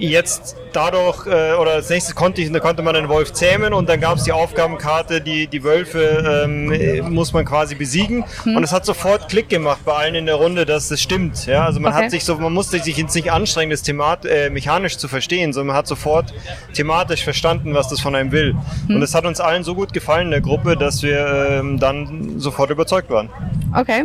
jetzt 0.09 0.57
dadurch, 0.73 1.27
äh, 1.27 1.55
oder 1.55 1.73
als 1.73 1.91
nächstes 1.91 2.15
konnte, 2.15 2.41
ich, 2.41 2.51
da 2.53 2.61
konnte 2.61 2.83
man 2.83 2.95
den 2.95 3.09
Wolf 3.09 3.33
zähmen 3.33 3.73
und 3.73 3.89
dann 3.89 4.01
gab 4.01 4.17
es 4.17 4.25
die 4.25 4.33
Aufgabenkarte, 4.33 5.21
die, 5.21 5.47
die 5.47 5.63
Wölfe 5.65 6.45
ähm, 6.45 7.13
muss 7.13 7.33
man 7.33 7.45
quasi 7.45 7.75
besiegen. 7.75 8.25
Hm. 8.45 8.57
Und 8.57 8.63
es 8.63 8.73
hat 8.73 8.85
sofort 8.87 9.29
Klick 9.29 9.49
gemacht 9.49 9.81
bei 9.85 9.93
allen 9.93 10.15
in 10.15 10.27
der 10.27 10.37
Runde, 10.37 10.65
dass 10.67 10.89
das 10.89 11.01
stimmt. 11.01 11.47
Ja? 11.47 11.65
Also 11.65 11.81
man 11.81 11.93
Okay. 11.93 12.05
hat 12.05 12.11
sich 12.13 12.25
so, 12.25 12.37
man 12.37 12.53
musste 12.53 12.79
sich 12.79 12.97
jetzt 12.97 13.15
nicht 13.15 13.33
anstrengen, 13.33 13.71
das 13.71 13.83
Themat, 13.83 14.25
äh, 14.25 14.49
mechanisch 14.49 14.97
zu 14.97 15.09
verstehen, 15.09 15.53
sondern 15.53 15.69
man 15.69 15.77
hat 15.77 15.87
sofort 15.89 16.33
thematisch 16.75 17.25
verstanden, 17.25 17.75
was 17.75 17.89
das 17.89 18.01
von 18.01 18.15
einem 18.15 18.31
will. 18.33 18.55
Hm. 18.87 18.97
Und 18.97 19.03
es 19.03 19.15
hat 19.15 19.27
uns 19.27 19.41
allen 19.41 19.65
so 19.65 19.75
gut 19.75 19.93
gefallen 19.93 20.27
in 20.27 20.31
der 20.31 20.41
Gruppe, 20.41 20.77
dass 20.77 21.03
wir 21.03 21.49
ähm, 21.61 21.79
dann 21.81 22.39
sofort 22.39 22.71
überzeugt 22.71 23.11
waren. 23.11 23.29
Okay. 23.77 24.05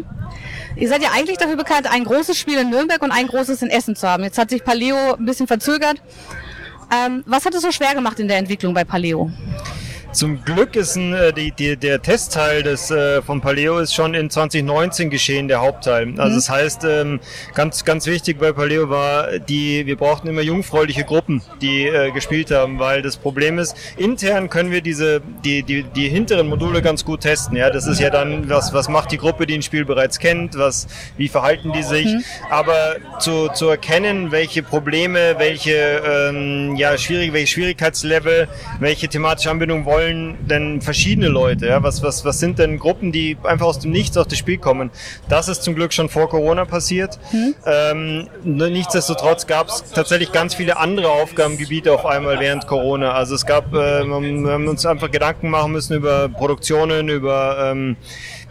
Ihr 0.78 0.90
seid 0.90 1.02
ja 1.02 1.10
eigentlich 1.14 1.38
dafür 1.38 1.56
bekannt, 1.56 1.90
ein 1.92 2.04
großes 2.04 2.38
Spiel 2.38 2.60
in 2.60 2.70
Nürnberg 2.70 3.02
und 3.02 3.12
ein 3.12 3.28
großes 3.28 3.62
in 3.62 3.70
Essen 3.70 3.96
zu 3.96 4.08
haben. 4.08 4.24
Jetzt 4.24 4.38
hat 4.38 4.50
sich 4.50 4.64
Paleo 4.64 5.14
ein 5.14 5.26
bisschen 5.26 5.48
verzögert. 5.48 6.02
Ähm, 6.94 7.24
was 7.26 7.46
hat 7.46 7.54
es 7.54 7.62
so 7.62 7.72
schwer 7.72 7.96
gemacht 7.96 8.20
in 8.20 8.28
der 8.28 8.38
Entwicklung 8.38 8.74
bei 8.74 8.84
Paleo? 8.84 9.32
Zum 10.16 10.46
Glück 10.46 10.78
ist 10.78 10.96
ein, 10.96 11.14
äh, 11.14 11.34
die, 11.34 11.52
die, 11.52 11.76
der 11.76 12.02
Testteil 12.02 12.64
des, 12.64 12.90
äh, 12.90 13.22
von 13.22 13.42
Paleo 13.42 13.80
ist 13.80 13.94
schon 13.94 14.14
in 14.14 14.30
2019 14.30 15.10
geschehen, 15.10 15.50
der 15.50 15.60
Hauptteil. 15.60 16.14
Also 16.18 16.32
Mhm. 16.32 16.36
das 16.36 16.50
heißt, 16.50 16.84
ähm, 16.86 17.20
ganz, 17.54 17.84
ganz 17.84 18.08
wichtig 18.08 18.40
bei 18.40 18.54
Paleo 18.54 18.90
war, 18.90 19.40
die, 19.40 19.86
wir 19.86 19.98
brauchten 19.98 20.30
immer 20.30 20.40
jungfräuliche 20.40 21.04
Gruppen, 21.04 21.42
die 21.62 21.88
äh, 21.88 22.12
gespielt 22.12 22.50
haben, 22.50 22.80
weil 22.80 23.02
das 23.02 23.18
Problem 23.18 23.60
ist, 23.60 23.76
intern 23.98 24.50
können 24.50 24.72
wir 24.72 24.80
diese, 24.80 25.22
die, 25.44 25.64
die, 25.64 25.84
die 25.84 26.08
hinteren 26.08 26.48
Module 26.48 26.82
ganz 26.82 27.04
gut 27.04 27.20
testen. 27.20 27.58
Ja, 27.58 27.70
das 27.70 27.86
ist 27.86 28.00
ja 28.00 28.10
dann, 28.10 28.50
was, 28.50 28.72
was 28.72 28.88
macht 28.88 29.12
die 29.12 29.18
Gruppe, 29.18 29.46
die 29.46 29.56
ein 29.56 29.64
Spiel 29.64 29.84
bereits 29.84 30.20
kennt, 30.20 30.58
was, 30.58 30.88
wie 31.18 31.28
verhalten 31.28 31.74
die 31.74 31.84
sich. 31.84 32.06
Mhm. 32.06 32.24
Aber 32.50 32.96
zu, 33.20 33.50
zu 33.50 33.68
erkennen, 33.68 34.32
welche 34.32 34.64
Probleme, 34.64 35.36
welche, 35.40 35.74
ähm, 35.76 36.78
ja, 36.78 36.98
schwierig, 36.98 37.34
welche 37.34 37.48
Schwierigkeitslevel, 37.48 38.48
welche 38.80 39.10
thematische 39.10 39.52
Anbindung 39.52 39.84
wollen 39.84 40.05
denn 40.14 40.82
verschiedene 40.82 41.28
Leute? 41.28 41.68
Ja? 41.68 41.84
Was, 41.84 42.04
was, 42.04 42.26
was 42.26 42.40
sind 42.40 42.60
denn 42.60 42.80
Gruppen, 42.80 43.12
die 43.12 43.38
einfach 43.44 43.66
aus 43.66 43.80
dem 43.80 43.92
Nichts 43.92 44.18
auf 44.18 44.28
das 44.28 44.38
Spiel 44.38 44.58
kommen? 44.58 44.90
Das 45.30 45.48
ist 45.48 45.64
zum 45.64 45.76
Glück 45.76 45.94
schon 45.94 46.10
vor 46.10 46.30
Corona 46.30 46.66
passiert. 46.66 47.20
Ähm, 47.66 48.28
nur 48.44 48.70
nichtsdestotrotz 48.70 49.48
gab 49.48 49.70
es 49.70 49.84
tatsächlich 49.94 50.32
ganz 50.32 50.56
viele 50.56 50.78
andere 50.78 51.10
Aufgabengebiete 51.10 51.92
auf 51.94 52.06
einmal 52.06 52.40
während 52.40 52.68
Corona. 52.68 53.14
Also 53.14 53.36
es 53.36 53.46
gab, 53.46 53.74
äh, 53.74 54.04
wir 54.04 54.52
haben 54.52 54.68
uns 54.68 54.86
einfach 54.86 55.12
Gedanken 55.12 55.50
machen 55.50 55.72
müssen 55.72 55.96
über 55.96 56.30
Produktionen, 56.30 57.10
über 57.10 57.72
ähm, 57.72 57.98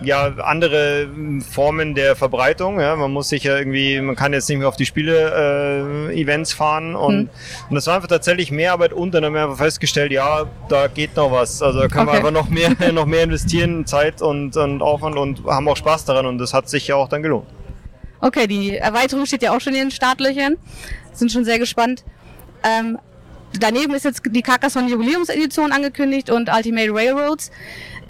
ja, 0.04 0.32
andere 0.42 1.02
ähm, 1.02 1.40
Formen 1.42 1.94
der 1.94 2.16
Verbreitung. 2.16 2.80
Ja? 2.80 2.96
Man 2.96 3.12
muss 3.12 3.28
sich 3.28 3.44
ja 3.44 3.56
irgendwie, 3.56 4.00
man 4.00 4.16
kann 4.16 4.32
jetzt 4.32 4.48
nicht 4.48 4.58
mehr 4.58 4.68
auf 4.68 4.76
die 4.76 4.86
Spiele-Events 4.86 6.52
fahren 6.52 6.94
und, 6.96 7.14
Hm. 7.14 7.30
und 7.70 7.74
das 7.74 7.86
war 7.86 7.96
einfach 7.96 8.08
tatsächlich 8.08 8.50
mehr 8.50 8.72
Arbeit 8.72 8.92
und 8.92 9.12
dann 9.12 9.24
haben 9.24 9.34
wir 9.34 9.42
einfach 9.44 9.58
festgestellt, 9.58 10.12
ja, 10.12 10.44
da 10.68 10.86
geht 10.88 11.16
noch 11.16 11.30
was. 11.32 11.62
Also 11.62 11.80
da 11.80 11.88
können 11.88 12.08
Okay. 12.08 12.22
wir 12.22 12.28
einfach 12.28 12.30
noch 12.42 12.48
mehr, 12.48 12.70
noch 12.92 13.06
mehr 13.06 13.22
investieren, 13.24 13.86
Zeit 13.86 14.22
und, 14.22 14.56
und 14.56 14.82
Aufwand 14.82 15.16
und 15.16 15.44
haben 15.46 15.68
auch 15.68 15.76
Spaß 15.76 16.04
daran 16.04 16.26
und 16.26 16.38
das 16.38 16.52
hat 16.54 16.68
sich 16.68 16.86
ja 16.88 16.96
auch 16.96 17.08
dann 17.08 17.22
gelohnt. 17.22 17.46
Okay, 18.20 18.46
die 18.46 18.76
Erweiterung 18.76 19.26
steht 19.26 19.42
ja 19.42 19.54
auch 19.54 19.60
schon 19.60 19.74
in 19.74 19.80
den 19.80 19.90
Startlöchern. 19.90 20.56
Sind 21.12 21.30
schon 21.30 21.44
sehr 21.44 21.58
gespannt. 21.58 22.04
Ähm, 22.62 22.98
daneben 23.60 23.94
ist 23.94 24.04
jetzt 24.04 24.22
die 24.30 24.40
Carcassonne 24.42 24.88
Jubiläumsedition 24.88 25.72
angekündigt 25.72 26.30
und 26.30 26.48
Ultimate 26.48 26.90
Railroads. 26.92 27.50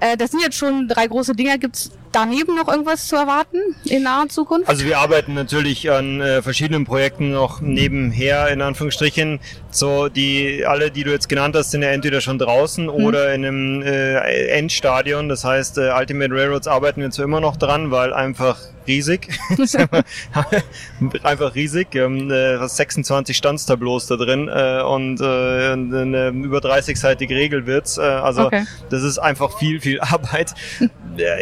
Äh, 0.01 0.17
das 0.17 0.31
sind 0.31 0.41
jetzt 0.41 0.57
schon 0.57 0.89
drei 0.89 1.07
große 1.07 1.35
Dinger. 1.35 1.59
Gibt's 1.59 1.91
daneben 2.13 2.55
noch 2.55 2.69
irgendwas 2.69 3.09
zu 3.09 3.17
erwarten 3.17 3.59
in 3.85 4.05
naher 4.05 4.29
Zukunft? 4.29 4.69
Also 4.69 4.85
wir 4.85 4.99
arbeiten 4.99 5.35
natürlich 5.35 5.91
an 5.91 6.21
äh, 6.21 6.43
verschiedenen 6.43 6.85
Projekten 6.85 7.33
noch 7.33 7.61
nebenher, 7.61 8.49
in 8.49 8.63
Anführungsstrichen. 8.63 9.41
So 9.71 10.09
die 10.09 10.65
alle, 10.67 10.91
die 10.91 11.03
du 11.03 11.11
jetzt 11.11 11.29
genannt 11.29 11.57
hast, 11.57 11.73
sind 11.73 11.83
ja 11.83 11.89
entweder 11.89 12.21
schon 12.21 12.39
draußen 12.39 12.89
oder 12.89 13.35
in 13.35 13.45
einem 13.45 13.83
äh, 13.83 14.47
Endstadion. 14.49 15.29
Das 15.29 15.45
heißt, 15.45 15.79
äh, 15.79 15.91
Ultimate 15.99 16.33
Railroads 16.33 16.69
arbeiten 16.69 17.01
wir 17.01 17.11
zwar 17.11 17.25
immer 17.25 17.41
noch 17.41 17.57
dran, 17.57 17.91
weil 17.91 18.13
einfach 18.13 18.59
riesig. 18.87 19.29
einfach 21.23 21.55
riesig. 21.55 21.89
Wir 21.93 22.05
haben 22.05 22.31
äh, 22.31 22.59
fast 22.59 22.77
26 22.77 23.37
Standstableaus 23.37 24.07
da 24.07 24.17
drin 24.17 24.49
äh, 24.49 24.83
und 24.83 25.21
äh, 25.21 25.73
eine 25.73 26.29
über 26.29 26.59
30-seitige 26.59 27.31
Regel 27.35 27.67
wird's. 27.67 27.99
Äh, 27.99 28.03
also 28.03 28.45
Okay. 28.45 28.67
das 28.91 29.03
ist 29.03 29.19
einfach 29.19 29.59
viel, 29.59 29.81
viel 29.85 30.01
Arbeit. 30.01 30.55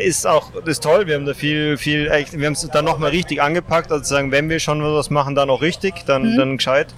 Ist 0.05 0.27
auch 0.27 0.55
ist 0.67 0.83
toll. 0.83 1.07
Wir 1.07 1.15
haben 1.15 1.25
da 1.25 1.33
viel, 1.33 1.79
viel, 1.79 2.11
echt, 2.11 2.39
wir 2.39 2.47
haben 2.47 2.53
es 2.53 2.69
dann 2.71 2.85
nochmal 2.85 3.09
richtig 3.11 3.41
angepackt. 3.41 3.91
Also 3.91 4.05
sagen, 4.05 4.31
wenn 4.31 4.51
wir 4.51 4.59
schon 4.61 4.83
was 4.83 5.09
machen, 5.09 5.35
dann 5.35 5.49
auch 5.49 5.63
richtig, 5.63 6.05
dann, 6.05 6.35
Mhm. 6.35 6.37
dann 6.37 6.57
gescheit. 6.59 6.95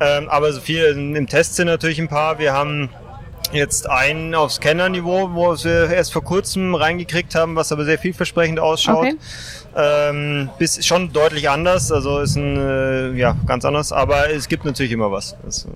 Ähm, 0.00 0.28
aber 0.28 0.52
so 0.52 0.60
viel 0.60 0.84
im 1.16 1.26
Test 1.26 1.56
sind 1.56 1.66
natürlich 1.66 1.98
ein 1.98 2.06
paar. 2.06 2.38
Wir 2.38 2.52
haben 2.52 2.88
jetzt 3.52 3.88
einen 3.90 4.34
auf 4.34 4.52
Scanner-Niveau, 4.52 5.30
wo 5.32 5.56
wir 5.64 5.90
erst 5.90 6.12
vor 6.12 6.22
kurzem 6.22 6.74
reingekriegt 6.76 7.34
haben, 7.34 7.56
was 7.56 7.72
aber 7.72 7.84
sehr 7.84 7.98
vielversprechend 7.98 8.60
ausschaut. 8.60 9.06
Okay. 9.06 9.16
Ähm, 9.76 10.50
bis 10.58 10.84
schon 10.86 11.12
deutlich 11.12 11.48
anders, 11.50 11.90
also 11.90 12.20
ist 12.20 12.36
ein, 12.36 12.56
äh, 12.56 13.10
ja, 13.18 13.36
ganz 13.46 13.64
anders, 13.64 13.90
aber 13.92 14.30
es 14.30 14.48
gibt 14.48 14.64
natürlich 14.64 14.92
immer 14.92 15.10
was. 15.10 15.36
Das, 15.44 15.64
äh, 15.64 15.68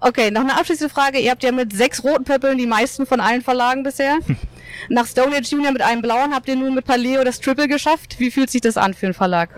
Okay, 0.00 0.30
noch 0.30 0.42
eine 0.42 0.56
abschließende 0.56 0.92
Frage. 0.92 1.18
Ihr 1.18 1.30
habt 1.30 1.42
ja 1.42 1.50
mit 1.50 1.72
sechs 1.72 2.04
roten 2.04 2.24
Pöppeln 2.24 2.56
die 2.56 2.66
meisten 2.66 3.04
von 3.04 3.20
allen 3.20 3.42
Verlagen 3.42 3.82
bisher. 3.82 4.18
Nach 4.88 5.06
Stone 5.06 5.36
Age 5.36 5.50
Junior 5.50 5.72
mit 5.72 5.82
einem 5.82 6.02
blauen 6.02 6.32
habt 6.32 6.48
ihr 6.48 6.54
nun 6.54 6.74
mit 6.74 6.84
Paleo 6.84 7.24
das 7.24 7.40
Triple 7.40 7.66
geschafft. 7.66 8.18
Wie 8.18 8.30
fühlt 8.30 8.48
sich 8.48 8.60
das 8.60 8.76
an 8.76 8.94
für 8.94 9.06
einen 9.06 9.14
Verlag? 9.14 9.50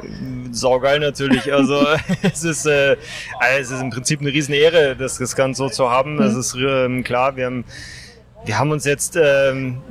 saugeil 0.53 1.01
natürlich. 1.01 1.53
Also 1.53 1.87
es 2.23 2.45
ist, 2.45 2.67
äh, 2.67 2.97
also 3.39 3.61
es 3.61 3.71
ist 3.71 3.83
im 3.83 3.91
Prinzip 3.91 4.21
eine 4.21 4.33
riesen 4.33 4.55
Ehre, 4.55 4.97
das, 4.97 5.19
das 5.19 5.37
Ganze 5.37 5.59
so 5.65 5.69
zu 5.69 5.91
haben. 5.91 6.17
Das 6.17 6.35
ist 6.35 6.55
ähm, 6.55 7.05
klar, 7.05 7.37
wir 7.37 7.47
haben, 7.47 7.65
wir 8.45 8.59
haben 8.59 8.71
uns 8.71 8.85
jetzt 8.85 9.17
ähm, 9.17 9.83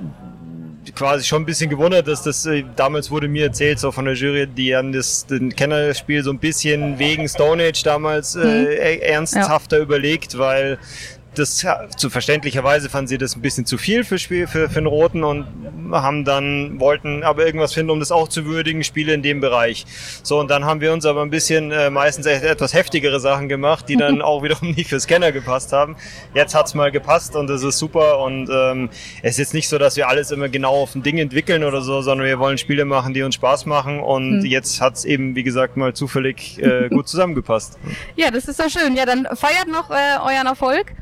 quasi 0.96 1.24
schon 1.26 1.44
ein 1.44 1.46
bisschen 1.46 1.70
gewundert, 1.70 2.08
dass 2.08 2.24
das 2.24 2.46
äh, 2.46 2.64
damals 2.76 3.10
wurde 3.12 3.28
mir 3.28 3.46
erzählt, 3.46 3.80
so 3.80 3.92
von 3.92 4.06
der 4.06 4.14
Jury, 4.16 4.48
die 4.48 4.76
haben 4.76 4.92
das 4.92 5.26
den 5.26 5.56
Kennerspiel 5.56 6.24
so 6.24 6.32
ein 6.32 6.40
bisschen 6.40 6.98
wegen 7.00 7.28
Stone 7.28 7.64
Age 7.64 7.84
damals 7.84 8.36
äh, 8.36 8.40
Mhm. 8.40 8.68
e- 8.68 8.98
ernsthafter 9.00 9.80
überlegt, 9.80 10.38
weil 10.38 10.78
das 11.40 11.66
zu 11.98 12.10
verständlicherweise 12.10 12.90
fanden 12.90 13.08
sie 13.08 13.18
das 13.18 13.36
ein 13.36 13.42
bisschen 13.42 13.66
zu 13.66 13.78
viel 13.78 14.04
für 14.04 14.20
Spiel 14.20 14.48
für, 14.48 14.70
für 14.70 14.80
den 14.80 14.86
roten 14.86 15.24
und 15.24 15.48
haben 15.92 16.26
dann 16.26 16.80
wollten 16.80 17.24
aber 17.24 17.46
irgendwas 17.46 17.74
finden, 17.74 17.92
um 17.92 18.00
das 18.00 18.12
auch 18.12 18.28
zu 18.28 18.46
würdigen, 18.46 18.84
Spiele 18.84 19.14
in 19.14 19.24
dem 19.24 19.40
Bereich. 19.40 19.86
So 20.24 20.40
und 20.40 20.50
dann 20.52 20.66
haben 20.66 20.82
wir 20.82 20.94
uns 20.94 21.06
aber 21.06 21.22
ein 21.22 21.30
bisschen 21.30 21.72
äh, 21.72 21.90
meistens 21.90 22.26
echt 22.26 22.44
etwas 22.44 22.74
heftigere 22.74 23.20
Sachen 23.20 23.50
gemacht, 23.50 23.90
die 23.90 23.96
dann 23.96 24.22
auch 24.30 24.44
wiederum 24.44 24.72
nicht 24.72 24.90
für 24.90 25.00
Scanner 25.00 25.32
gepasst 25.32 25.74
haben. 25.74 25.96
Jetzt 26.34 26.54
hat's 26.54 26.74
mal 26.76 26.92
gepasst 26.92 27.36
und 27.36 27.48
das 27.48 27.64
ist 27.64 27.80
super 27.80 28.20
und 28.20 28.50
ähm, 28.52 28.90
es 29.24 29.32
ist 29.32 29.38
jetzt 29.40 29.54
nicht 29.54 29.70
so, 29.70 29.78
dass 29.78 29.96
wir 29.96 30.08
alles 30.08 30.32
immer 30.32 30.50
genau 30.50 30.74
auf 30.74 30.94
ein 30.96 31.02
Ding 31.04 31.18
entwickeln 31.18 31.64
oder 31.64 31.82
so, 31.82 32.02
sondern 32.02 32.28
wir 32.28 32.38
wollen 32.40 32.58
Spiele 32.58 32.86
machen, 32.86 33.14
die 33.14 33.24
uns 33.24 33.36
Spaß 33.36 33.66
machen 33.66 34.00
und 34.00 34.42
Hm. 34.42 34.46
jetzt 34.46 34.82
hat's 34.82 35.06
eben 35.06 35.36
wie 35.36 35.44
gesagt 35.44 35.78
mal 35.78 35.94
zufällig 35.94 36.60
äh, 36.62 36.90
gut 36.90 37.08
zusammengepasst. 37.10 37.80
Ja, 38.16 38.30
das 38.32 38.46
ist 38.48 38.60
doch 38.60 38.70
schön. 38.70 38.96
Ja, 38.96 39.06
dann 39.06 39.28
feiert 39.36 39.68
noch 39.68 39.90
äh, 39.90 39.94
euren 40.22 40.46
Erfolg. 40.48 40.94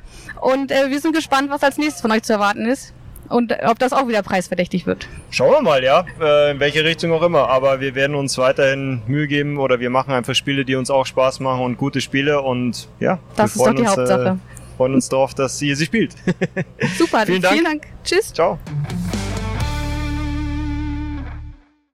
Und 0.41 0.71
äh, 0.71 0.89
wir 0.89 0.99
sind 0.99 1.15
gespannt, 1.15 1.49
was 1.49 1.63
als 1.63 1.77
nächstes 1.77 2.01
von 2.01 2.11
euch 2.11 2.23
zu 2.23 2.33
erwarten 2.33 2.65
ist. 2.65 2.93
Und 3.29 3.51
äh, 3.51 3.65
ob 3.65 3.77
das 3.79 3.91
auch 3.91 4.07
wieder 4.07 4.21
preisverdächtig 4.21 4.85
wird. 4.85 5.07
Schauen 5.31 5.51
wir 5.51 5.61
mal, 5.61 5.83
ja, 5.83 6.05
äh, 6.21 6.51
in 6.51 6.59
welche 6.59 6.83
Richtung 6.83 7.11
auch 7.11 7.21
immer. 7.23 7.49
Aber 7.49 7.79
wir 7.81 7.93
werden 7.95 8.15
uns 8.15 8.37
weiterhin 8.37 9.01
Mühe 9.07 9.27
geben 9.27 9.57
oder 9.57 9.79
wir 9.79 9.89
machen 9.89 10.13
einfach 10.13 10.33
Spiele, 10.35 10.63
die 10.63 10.75
uns 10.75 10.89
auch 10.89 11.05
Spaß 11.05 11.39
machen 11.41 11.61
und 11.61 11.77
gute 11.77 11.99
Spiele 12.01 12.41
und 12.41 12.87
ja, 12.99 13.19
Das 13.35 13.37
wir 13.37 13.45
ist 13.45 13.55
doch 13.57 13.63
freuen 13.63 13.75
die 13.75 13.81
uns, 13.81 13.91
Hauptsache. 13.91 14.39
Äh, 14.39 14.77
freuen 14.77 14.93
uns 14.93 15.09
darauf, 15.09 15.33
dass 15.33 15.61
ihr 15.61 15.75
sie 15.75 15.85
spielt. 15.85 16.15
Super, 16.97 17.25
Vielen 17.25 17.41
Dank. 17.41 17.53
Vielen 17.53 17.65
Dank. 17.65 17.87
Tschüss. 18.03 18.31
Ciao. 18.33 18.59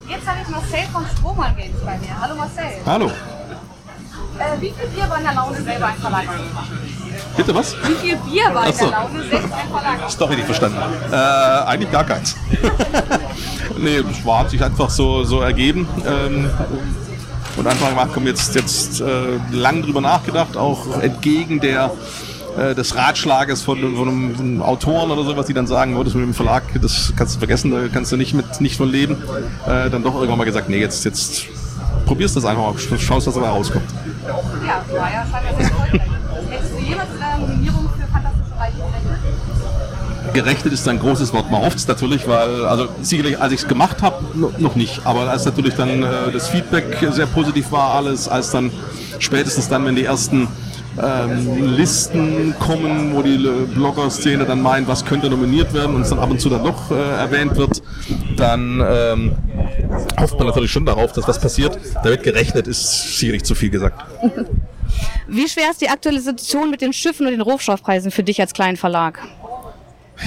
Jetzt 0.07 0.27
habe 0.27 0.39
ich 0.43 0.49
Marcel 0.49 0.79
von 0.91 1.05
Strohmann 1.17 1.55
geht's 1.55 1.79
bei 1.83 1.97
mir. 1.97 2.19
Hallo 2.21 2.35
Marcel. 2.35 2.65
Hallo. 2.85 3.07
Äh, 3.07 4.61
wie 4.61 4.69
viel 4.71 4.87
Bier 4.89 5.09
war 5.09 5.17
in 5.17 5.23
der 5.23 5.33
Laune, 5.33 5.61
selber 5.61 5.85
ein 5.87 5.95
Verlag 5.95 6.23
zu 6.23 6.53
machen? 6.53 6.77
Bitte 7.35 7.55
was? 7.55 7.75
Wie 7.87 8.07
viel 8.07 8.17
Bier 8.17 8.53
war 8.53 8.65
in 8.65 8.71
Ach 8.71 8.79
so. 8.79 8.85
der 8.85 8.91
Laune, 8.91 9.23
selbst 9.29 9.53
ein 9.53 9.69
Verlag 9.69 10.09
zu 10.09 10.15
Story 10.15 10.35
nicht 10.35 10.45
verstanden. 10.45 10.77
Äh, 11.11 11.15
eigentlich 11.15 11.91
gar 11.91 12.03
keins. 12.03 12.35
nee, 13.77 13.97
es 13.97 14.25
war, 14.25 14.39
hat 14.39 14.49
sich 14.49 14.63
einfach 14.63 14.89
so, 14.89 15.23
so 15.23 15.41
ergeben. 15.41 15.87
Ähm, 16.05 16.49
und 17.55 17.67
einfach 17.67 17.89
gemacht, 17.89 18.09
komm, 18.13 18.25
jetzt, 18.25 18.55
jetzt 18.55 19.01
äh, 19.01 19.39
lang 19.51 19.83
drüber 19.83 20.01
nachgedacht, 20.01 20.57
auch 20.57 20.99
entgegen 20.99 21.59
der 21.59 21.91
äh, 22.57 22.75
des 22.75 22.95
Ratschlages 22.95 23.61
von, 23.61 23.95
von, 23.95 24.07
einem, 24.07 24.35
von 24.35 24.45
einem 24.45 24.61
Autoren 24.61 25.11
oder 25.11 25.23
so, 25.23 25.35
was 25.37 25.47
die 25.47 25.53
dann 25.53 25.67
sagen, 25.67 25.95
oh, 25.97 26.03
das 26.03 26.13
mit 26.13 26.23
dem 26.23 26.33
Verlag, 26.33 26.63
das 26.81 27.13
kannst 27.15 27.35
du 27.35 27.39
vergessen, 27.39 27.71
da 27.71 27.87
kannst 27.91 28.11
du 28.11 28.17
nicht 28.17 28.33
mit 28.33 28.61
nicht 28.61 28.77
von 28.77 28.89
leben, 28.89 29.17
äh, 29.65 29.89
dann 29.89 30.03
doch 30.03 30.15
irgendwann 30.15 30.37
mal 30.37 30.45
gesagt, 30.45 30.69
nee, 30.69 30.79
jetzt, 30.79 31.05
jetzt 31.05 31.45
probierst 32.05 32.35
das 32.35 32.45
einfach 32.45 32.73
mal, 32.73 32.99
schaust, 32.99 33.27
was 33.27 33.33
dabei 33.33 33.49
rauskommt. 33.49 33.85
Ja, 34.65 34.83
war 34.97 35.11
ja 35.11 35.25
sehr 35.25 35.61
erfolgreich. 35.61 36.12
Nominierung 37.39 37.89
für 37.97 38.07
Fantastische 38.07 38.59
Reich 38.59 38.73
gerechnet? 38.73 39.19
gerechnet 40.33 40.73
ist 40.73 40.87
ein 40.87 40.99
großes 40.99 41.33
Wort. 41.33 41.51
Man 41.51 41.61
hofft 41.61 41.77
es 41.77 41.87
natürlich, 41.87 42.27
weil, 42.27 42.65
also 42.65 42.87
sicherlich, 43.01 43.39
als 43.39 43.53
ich 43.53 43.61
es 43.61 43.67
gemacht 43.67 44.01
habe, 44.01 44.23
noch 44.57 44.75
nicht. 44.75 45.05
Aber 45.05 45.29
als 45.29 45.45
natürlich 45.45 45.75
dann 45.75 46.01
äh, 46.01 46.31
das 46.31 46.47
Feedback 46.47 46.85
sehr 47.11 47.27
positiv 47.27 47.71
war, 47.71 47.93
alles, 47.93 48.27
als 48.27 48.49
dann 48.51 48.71
spätestens 49.19 49.69
dann, 49.69 49.85
wenn 49.85 49.95
die 49.95 50.05
ersten 50.05 50.47
ähm, 51.01 51.75
Listen 51.75 52.55
kommen, 52.59 53.13
wo 53.13 53.21
die 53.21 53.37
Blogger-Szene 53.75 54.45
dann 54.45 54.61
meint, 54.61 54.87
was 54.87 55.05
könnte 55.05 55.29
nominiert 55.29 55.73
werden 55.73 55.95
und 55.95 56.01
es 56.01 56.09
dann 56.09 56.19
ab 56.19 56.31
und 56.31 56.39
zu 56.39 56.49
dann 56.49 56.63
noch 56.63 56.89
äh, 56.89 56.95
erwähnt 56.95 57.55
wird, 57.55 57.81
dann 58.37 58.81
ähm, 58.85 59.35
hofft 60.19 60.37
man 60.37 60.47
natürlich 60.47 60.71
schon 60.71 60.85
darauf, 60.85 61.11
dass 61.11 61.27
was 61.27 61.39
passiert. 61.39 61.77
Damit 62.03 62.23
gerechnet 62.23 62.67
ist 62.67 63.19
sicherlich 63.19 63.43
zu 63.43 63.55
viel 63.55 63.69
gesagt. 63.69 64.03
Wie 65.27 65.47
schwer 65.47 65.71
ist 65.71 65.81
die 65.81 65.89
aktuelle 65.89 66.19
Situation 66.19 66.69
mit 66.69 66.81
den 66.81 66.93
Schiffen 66.93 67.25
und 67.25 67.31
den 67.31 67.41
Rohstoffpreisen 67.41 68.11
für 68.11 68.23
dich 68.23 68.39
als 68.41 68.53
kleinen 68.53 68.77
Verlag? 68.77 69.19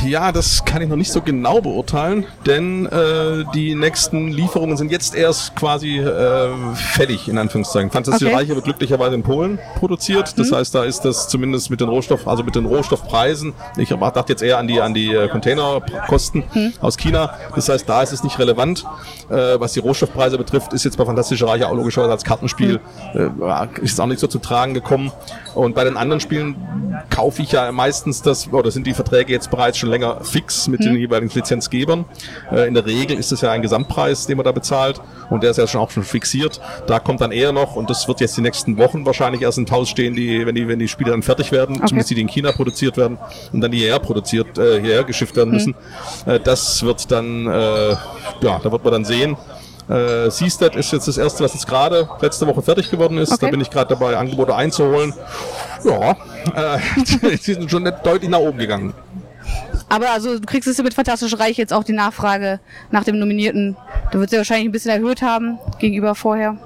Ja, 0.04 0.32
das 0.32 0.64
kann 0.64 0.82
ich 0.82 0.88
noch 0.88 0.96
nicht 0.96 1.10
so 1.10 1.22
genau 1.22 1.60
beurteilen, 1.60 2.26
denn 2.44 2.86
äh, 2.86 3.44
die 3.54 3.74
nächsten 3.74 4.28
Lieferungen 4.28 4.76
sind 4.76 4.90
jetzt 4.90 5.14
erst 5.14 5.56
quasi 5.56 5.98
äh, 5.98 6.48
fertig, 6.74 7.28
in 7.28 7.38
Anführungszeichen. 7.38 7.90
Fantastische 7.90 8.26
Okay. 8.26 8.34
Reiche 8.34 8.54
wird 8.54 8.64
glücklicherweise 8.64 9.14
in 9.14 9.22
Polen 9.22 9.58
produziert. 9.78 10.38
Das 10.38 10.52
heißt, 10.52 10.74
da 10.74 10.84
ist 10.84 11.04
das 11.04 11.28
zumindest 11.28 11.70
mit 11.70 11.80
den 11.80 11.88
Rohstoff, 11.88 12.26
also 12.26 12.42
mit 12.42 12.54
den 12.54 12.66
Rohstoffpreisen. 12.66 13.54
Ich 13.76 13.90
dachte 13.90 14.32
jetzt 14.32 14.42
eher 14.42 14.58
an 14.58 14.66
die 14.66 14.80
an 14.80 14.94
die 14.94 15.12
äh, 15.14 15.28
Containerkosten 15.28 16.44
aus 16.80 16.96
China. 16.96 17.34
Das 17.54 17.68
heißt, 17.68 17.88
da 17.88 18.02
ist 18.02 18.12
es 18.12 18.24
nicht 18.24 18.38
relevant. 18.38 18.84
Äh, 19.30 19.60
was 19.60 19.72
die 19.72 19.80
Rohstoffpreise 19.80 20.38
betrifft, 20.38 20.72
ist 20.72 20.84
jetzt 20.84 20.96
bei 20.96 21.04
Fantastische 21.04 21.46
Reiche 21.46 21.68
auch 21.68 21.74
logischerweise 21.74 22.12
als 22.12 22.24
Kartenspiel 22.24 22.80
äh, 23.14 23.28
ist 23.82 23.92
es 23.92 24.00
auch 24.00 24.06
nicht 24.06 24.20
so 24.20 24.26
zum 24.26 24.42
Tragen 24.42 24.74
gekommen. 24.74 25.12
Und 25.54 25.74
bei 25.74 25.84
den 25.84 25.96
anderen 25.96 26.20
Spielen 26.20 26.56
kaufe 27.10 27.42
ich 27.42 27.52
ja 27.52 27.72
meistens 27.72 28.22
das, 28.22 28.52
oder 28.52 28.70
sind 28.70 28.86
die 28.86 28.94
Verträge 28.94 29.32
jetzt 29.32 29.50
bereits 29.50 29.78
schon 29.78 29.85
länger 29.88 30.22
fix 30.24 30.68
mit 30.68 30.80
Hm. 30.80 30.86
den 30.92 30.96
jeweiligen 30.96 31.32
Lizenzgebern. 31.34 32.04
Äh, 32.52 32.68
in 32.68 32.74
der 32.74 32.84
Regel 32.86 33.16
ist 33.18 33.32
es 33.32 33.40
ja 33.40 33.50
ein 33.52 33.62
Gesamtpreis, 33.62 34.26
den 34.26 34.36
man 34.36 34.44
da 34.44 34.52
bezahlt 34.52 35.00
und 35.30 35.42
der 35.42 35.50
ist 35.50 35.56
ja 35.56 35.66
schon 35.66 35.80
auch 35.80 35.90
schon 35.90 36.02
fixiert. 36.02 36.60
Da 36.86 36.98
kommt 36.98 37.20
dann 37.20 37.32
eher 37.32 37.52
noch, 37.52 37.76
und 37.76 37.88
das 37.90 38.06
wird 38.08 38.20
jetzt 38.20 38.36
die 38.36 38.40
nächsten 38.42 38.76
Wochen 38.78 39.04
wahrscheinlich 39.06 39.42
erst 39.42 39.58
im 39.58 39.70
Haus 39.70 39.88
stehen, 39.88 40.14
die, 40.14 40.46
wenn 40.46 40.54
die, 40.54 40.68
wenn 40.68 40.78
die 40.78 40.88
Spiele 40.88 41.10
dann 41.10 41.22
fertig 41.22 41.52
werden, 41.52 41.76
Okay. 41.76 41.86
zumindest 41.88 42.10
die, 42.10 42.14
die 42.16 42.20
in 42.22 42.28
China 42.28 42.52
produziert 42.52 42.96
werden 42.96 43.18
und 43.52 43.60
dann 43.60 43.72
hierher 43.72 43.98
produziert, 43.98 44.58
äh, 44.58 44.80
hierher 44.80 45.04
geschifft 45.04 45.36
werden 45.36 45.50
Hm. 45.50 45.54
müssen. 45.54 45.74
Äh, 46.26 46.40
das 46.40 46.82
wird 46.82 47.10
dann, 47.10 47.46
äh, 47.46 47.90
ja, 47.90 47.98
da 48.62 48.70
wird 48.72 48.82
man 48.84 48.92
dann 48.92 49.04
sehen. 49.04 49.36
Äh, 49.88 50.30
Seastead 50.30 50.74
ist 50.74 50.92
jetzt 50.92 51.06
das 51.06 51.16
erste, 51.16 51.44
was 51.44 51.54
jetzt 51.54 51.68
gerade 51.68 52.08
letzte 52.20 52.44
Woche 52.48 52.60
fertig 52.60 52.90
geworden 52.90 53.18
ist. 53.18 53.30
Da 53.30 53.34
Okay. 53.36 53.50
bin 53.52 53.60
ich 53.60 53.70
gerade 53.70 53.88
dabei, 53.94 54.16
Angebote 54.16 54.52
einzuholen. 54.52 55.14
Ja, 55.84 56.10
äh, 56.10 56.78
die 57.36 57.52
sind 57.54 57.70
schon 57.70 57.84
deutlich 58.02 58.28
nach 58.28 58.40
oben 58.40 58.58
gegangen. 58.58 58.94
Aber 59.88 60.10
also 60.10 60.38
du 60.38 60.46
kriegst 60.46 60.68
es 60.68 60.82
mit 60.82 60.94
Fantastische 60.94 61.38
Reich 61.38 61.56
jetzt 61.56 61.72
auch 61.72 61.84
die 61.84 61.92
Nachfrage 61.92 62.58
nach 62.90 63.04
dem 63.04 63.18
Nominierten. 63.18 63.76
Da 64.10 64.18
wird 64.18 64.30
sie 64.30 64.36
wahrscheinlich 64.36 64.68
ein 64.68 64.72
bisschen 64.72 64.90
erhöht 64.90 65.22
haben 65.22 65.58
gegenüber 65.78 66.14
vorher. 66.14 66.56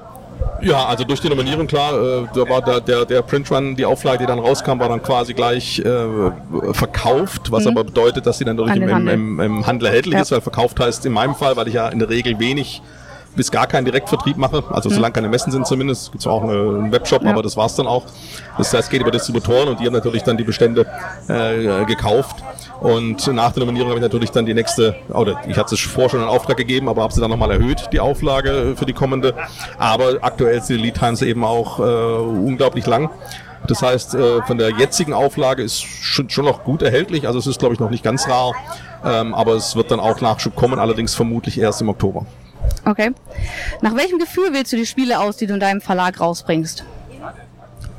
Ja, 0.62 0.86
also 0.86 1.04
durch 1.04 1.20
die 1.20 1.28
Nominierung, 1.28 1.66
klar, 1.66 1.92
äh, 1.94 2.26
da 2.34 2.48
war 2.48 2.62
der, 2.62 2.80
der, 2.80 3.04
der 3.04 3.22
Print 3.22 3.50
Run, 3.50 3.76
die 3.76 3.84
Auflage, 3.84 4.18
die 4.18 4.26
dann 4.26 4.38
rauskam, 4.38 4.78
war 4.78 4.88
dann 4.88 5.02
quasi 5.02 5.34
gleich 5.34 5.78
äh, 5.80 6.72
verkauft, 6.72 7.50
was 7.50 7.64
Mhm. 7.64 7.70
aber 7.70 7.84
bedeutet, 7.84 8.26
dass 8.26 8.38
sie 8.38 8.44
dann 8.44 8.56
durch 8.56 8.70
An 8.70 8.80
im, 8.82 9.08
im, 9.08 9.40
im 9.40 9.66
Handel 9.66 9.86
erhältlich 9.88 10.14
Ja. 10.14 10.20
ist, 10.22 10.30
weil 10.32 10.40
verkauft 10.40 10.78
heißt 10.80 11.04
in 11.06 11.12
meinem 11.12 11.34
Fall, 11.34 11.56
weil 11.56 11.68
ich 11.68 11.74
ja 11.74 11.88
in 11.88 11.98
der 11.98 12.08
Regel 12.08 12.38
wenig 12.38 12.82
bis 13.36 13.50
gar 13.50 13.66
keinen 13.66 13.84
Direktvertrieb 13.84 14.36
mache, 14.36 14.64
also 14.70 14.88
Mhm. 14.88 14.94
solange 14.94 15.12
keine 15.12 15.28
Messen 15.28 15.52
sind 15.52 15.66
zumindest, 15.66 16.10
gibt 16.12 16.22
es 16.22 16.26
auch 16.26 16.42
eine, 16.42 16.52
einen 16.52 16.92
Webshop, 16.92 17.22
Ja. 17.22 17.30
aber 17.30 17.42
das 17.42 17.56
war's 17.56 17.74
dann 17.76 17.86
auch. 17.86 18.04
Das 18.58 18.72
heißt, 18.74 18.84
es 18.84 18.90
geht 18.90 19.00
über 19.02 19.10
Distributoren 19.10 19.68
und 19.68 19.80
die 19.80 19.86
haben 19.86 19.92
natürlich 19.94 20.22
dann 20.24 20.36
die 20.36 20.44
Bestände 20.44 20.86
äh, 21.28 21.84
gekauft 21.84 22.36
und 22.80 23.26
nach 23.28 23.52
der 23.52 23.60
Nominierung 23.60 23.90
habe 23.90 23.98
ich 23.98 24.02
natürlich 24.02 24.30
dann 24.30 24.46
die 24.46 24.54
nächste, 24.54 24.96
oder 25.10 25.40
ich 25.46 25.56
hatte 25.58 25.74
es 25.74 25.80
vorher 25.80 26.10
schon 26.10 26.20
einen 26.20 26.28
Auftrag 26.28 26.56
gegeben, 26.56 26.88
aber 26.88 27.02
habe 27.02 27.12
sie 27.12 27.20
dann 27.20 27.30
nochmal 27.30 27.50
erhöht, 27.52 27.88
die 27.92 28.00
Auflage 28.00 28.74
für 28.76 28.86
die 28.86 28.92
kommende. 28.94 29.34
Aber 29.78 30.14
aktuell 30.22 30.60
sind 30.62 30.78
die 30.78 30.82
Lead 30.84 30.94
Times 30.98 31.22
eben 31.22 31.44
auch 31.44 31.78
äh, 31.78 31.82
unglaublich 31.82 32.86
lang. 32.86 33.10
Das 33.66 33.82
heißt, 33.82 34.14
äh, 34.14 34.42
von 34.42 34.56
der 34.58 34.70
jetzigen 34.70 35.12
Auflage 35.12 35.62
ist 35.62 35.82
schon, 35.82 36.30
schon 36.30 36.46
noch 36.46 36.64
gut 36.64 36.80
erhältlich. 36.82 37.26
Also 37.26 37.38
es 37.38 37.46
ist, 37.46 37.58
glaube 37.60 37.74
ich, 37.74 37.80
noch 37.80 37.90
nicht 37.90 38.02
ganz 38.02 38.26
rar. 38.26 38.54
Ähm, 39.04 39.34
aber 39.34 39.52
es 39.54 39.76
wird 39.76 39.90
dann 39.90 40.00
auch 40.00 40.20
Nachschub 40.22 40.56
kommen, 40.56 40.78
allerdings 40.78 41.14
vermutlich 41.14 41.58
erst 41.60 41.80
im 41.82 41.90
Oktober. 41.90 42.24
Okay. 42.84 43.12
Nach 43.82 43.94
welchem 43.96 44.18
Gefühl 44.18 44.52
wählst 44.52 44.72
du 44.72 44.76
die 44.76 44.86
Spiele 44.86 45.20
aus, 45.20 45.36
die 45.36 45.46
du 45.46 45.54
in 45.54 45.60
deinem 45.60 45.80
Verlag 45.80 46.20
rausbringst? 46.20 46.84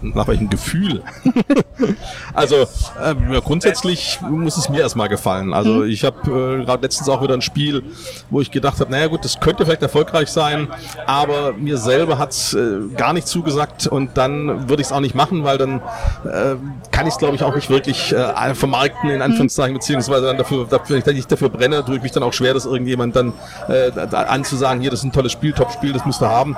Nach 0.16 0.28
welchem 0.28 0.50
Gefühl? 0.50 1.04
also 2.34 2.56
äh, 2.56 3.42
grundsätzlich 3.44 4.20
muss 4.22 4.58
es 4.58 4.70
mir 4.70 4.82
erstmal 4.82 5.10
gefallen. 5.10 5.54
Also 5.54 5.72
Mhm. 5.72 5.90
ich 5.90 6.04
habe 6.04 6.18
äh, 6.62 6.66
gerade 6.66 6.84
letztens 6.84 7.08
auch 7.10 7.22
wieder 7.22 7.34
ein 7.34 7.42
Spiel, 7.42 7.84
wo 8.30 8.42
ich 8.42 8.52
gedacht 8.52 8.80
habe, 8.80 8.92
naja 8.92 9.08
gut, 9.08 9.24
das 9.24 9.40
könnte 9.40 9.66
vielleicht 9.66 9.82
erfolgreich 9.82 10.30
sein, 10.30 10.68
aber 11.06 11.54
mir 11.54 11.78
selber 11.78 12.18
hat's 12.18 12.54
äh, 12.54 12.80
gar 12.98 13.14
nicht 13.14 13.28
zugesagt 13.28 13.88
und 13.88 14.18
dann 14.18 14.70
würde 14.70 14.82
ich 14.82 14.88
es 14.88 14.92
auch 14.94 15.00
nicht 15.00 15.16
machen, 15.16 15.44
weil 15.44 15.58
dann 15.58 15.82
äh, 16.26 16.56
kann 16.92 17.08
ich 17.08 17.14
es 17.14 17.18
glaube 17.18 17.36
ich 17.36 17.44
auch 17.44 17.56
nicht 17.56 17.70
wirklich 17.70 18.12
äh, 18.14 18.56
vermarkten 18.56 19.10
in 19.10 19.22
Anführungszeichen, 19.22 19.74
beziehungsweise 19.76 20.26
dann 20.26 20.38
dafür, 20.38 20.66
dafür, 20.70 21.02
wenn 21.06 21.18
ich 21.18 21.28
dafür 21.28 21.50
brenne, 21.50 21.84
tue 21.86 21.98
ich 21.98 22.02
mich 22.02 22.12
dann 22.12 22.24
auch 22.24 22.34
schwer, 22.34 22.54
das 22.54 22.66
irgendjemand 22.66 23.16
dann 23.16 23.34
äh, 23.68 23.92
anzusagen, 24.16 24.82
hier, 24.82 24.92
das 24.92 25.00
ist 25.02 25.06
ein 25.06 25.12
tolles 25.12 25.32
Spiel, 25.32 25.54
Top-Spiel, 25.54 25.94
das 25.94 26.06
musst 26.06 26.22
du 26.22 26.26
haben. 26.26 26.56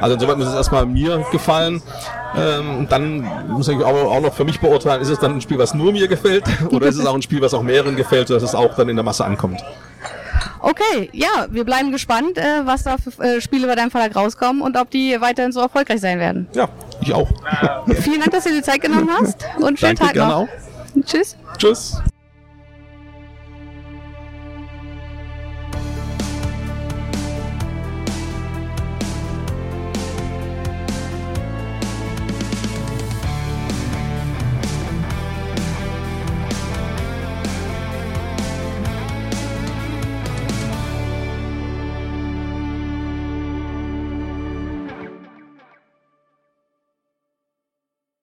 Also 0.00 0.14
insoweit 0.14 0.38
muss 0.38 0.46
es 0.48 0.54
erstmal 0.54 0.86
mir 0.86 1.24
gefallen. 1.30 1.82
Ähm, 2.36 2.78
und 2.78 2.92
dann 2.92 3.20
muss 3.48 3.68
ich 3.68 3.76
auch, 3.82 4.10
auch 4.10 4.20
noch 4.20 4.34
für 4.34 4.44
mich 4.44 4.60
beurteilen, 4.60 5.02
ist 5.02 5.08
es 5.08 5.18
dann 5.18 5.36
ein 5.36 5.40
Spiel, 5.40 5.58
was 5.58 5.74
nur 5.74 5.92
mir 5.92 6.08
gefällt 6.08 6.44
oder 6.70 6.86
ist 6.86 6.96
es 6.98 7.06
auch 7.06 7.14
ein 7.14 7.22
Spiel, 7.22 7.40
was 7.40 7.54
auch 7.54 7.62
mehreren 7.62 7.96
gefällt, 7.96 8.28
sodass 8.28 8.42
es 8.42 8.54
auch 8.54 8.74
dann 8.74 8.88
in 8.88 8.96
der 8.96 9.04
Masse 9.04 9.24
ankommt. 9.24 9.62
Okay, 10.60 11.10
ja, 11.12 11.46
wir 11.50 11.64
bleiben 11.64 11.90
gespannt, 11.90 12.38
äh, 12.38 12.64
was 12.64 12.84
da 12.84 12.96
für 12.96 13.10
äh, 13.22 13.40
Spiele 13.40 13.66
bei 13.66 13.74
deinem 13.74 13.90
Verlag 13.90 14.14
rauskommen 14.14 14.62
und 14.62 14.76
ob 14.76 14.90
die 14.90 15.20
weiterhin 15.20 15.52
so 15.52 15.60
erfolgreich 15.60 16.00
sein 16.00 16.18
werden. 16.18 16.48
Ja, 16.54 16.68
ich 17.00 17.12
auch. 17.12 17.28
Vielen 18.00 18.20
Dank, 18.20 18.30
dass 18.30 18.44
du 18.44 18.50
dir 18.50 18.56
die 18.56 18.62
Zeit 18.62 18.80
genommen 18.80 19.10
hast 19.10 19.44
und 19.58 19.78
schönen 19.78 19.96
Danke, 19.96 20.18
Tag 20.18 20.28
noch. 20.28 20.36
auch. 20.36 20.48
Tschüss. 21.04 21.36
Tschüss. 21.58 22.02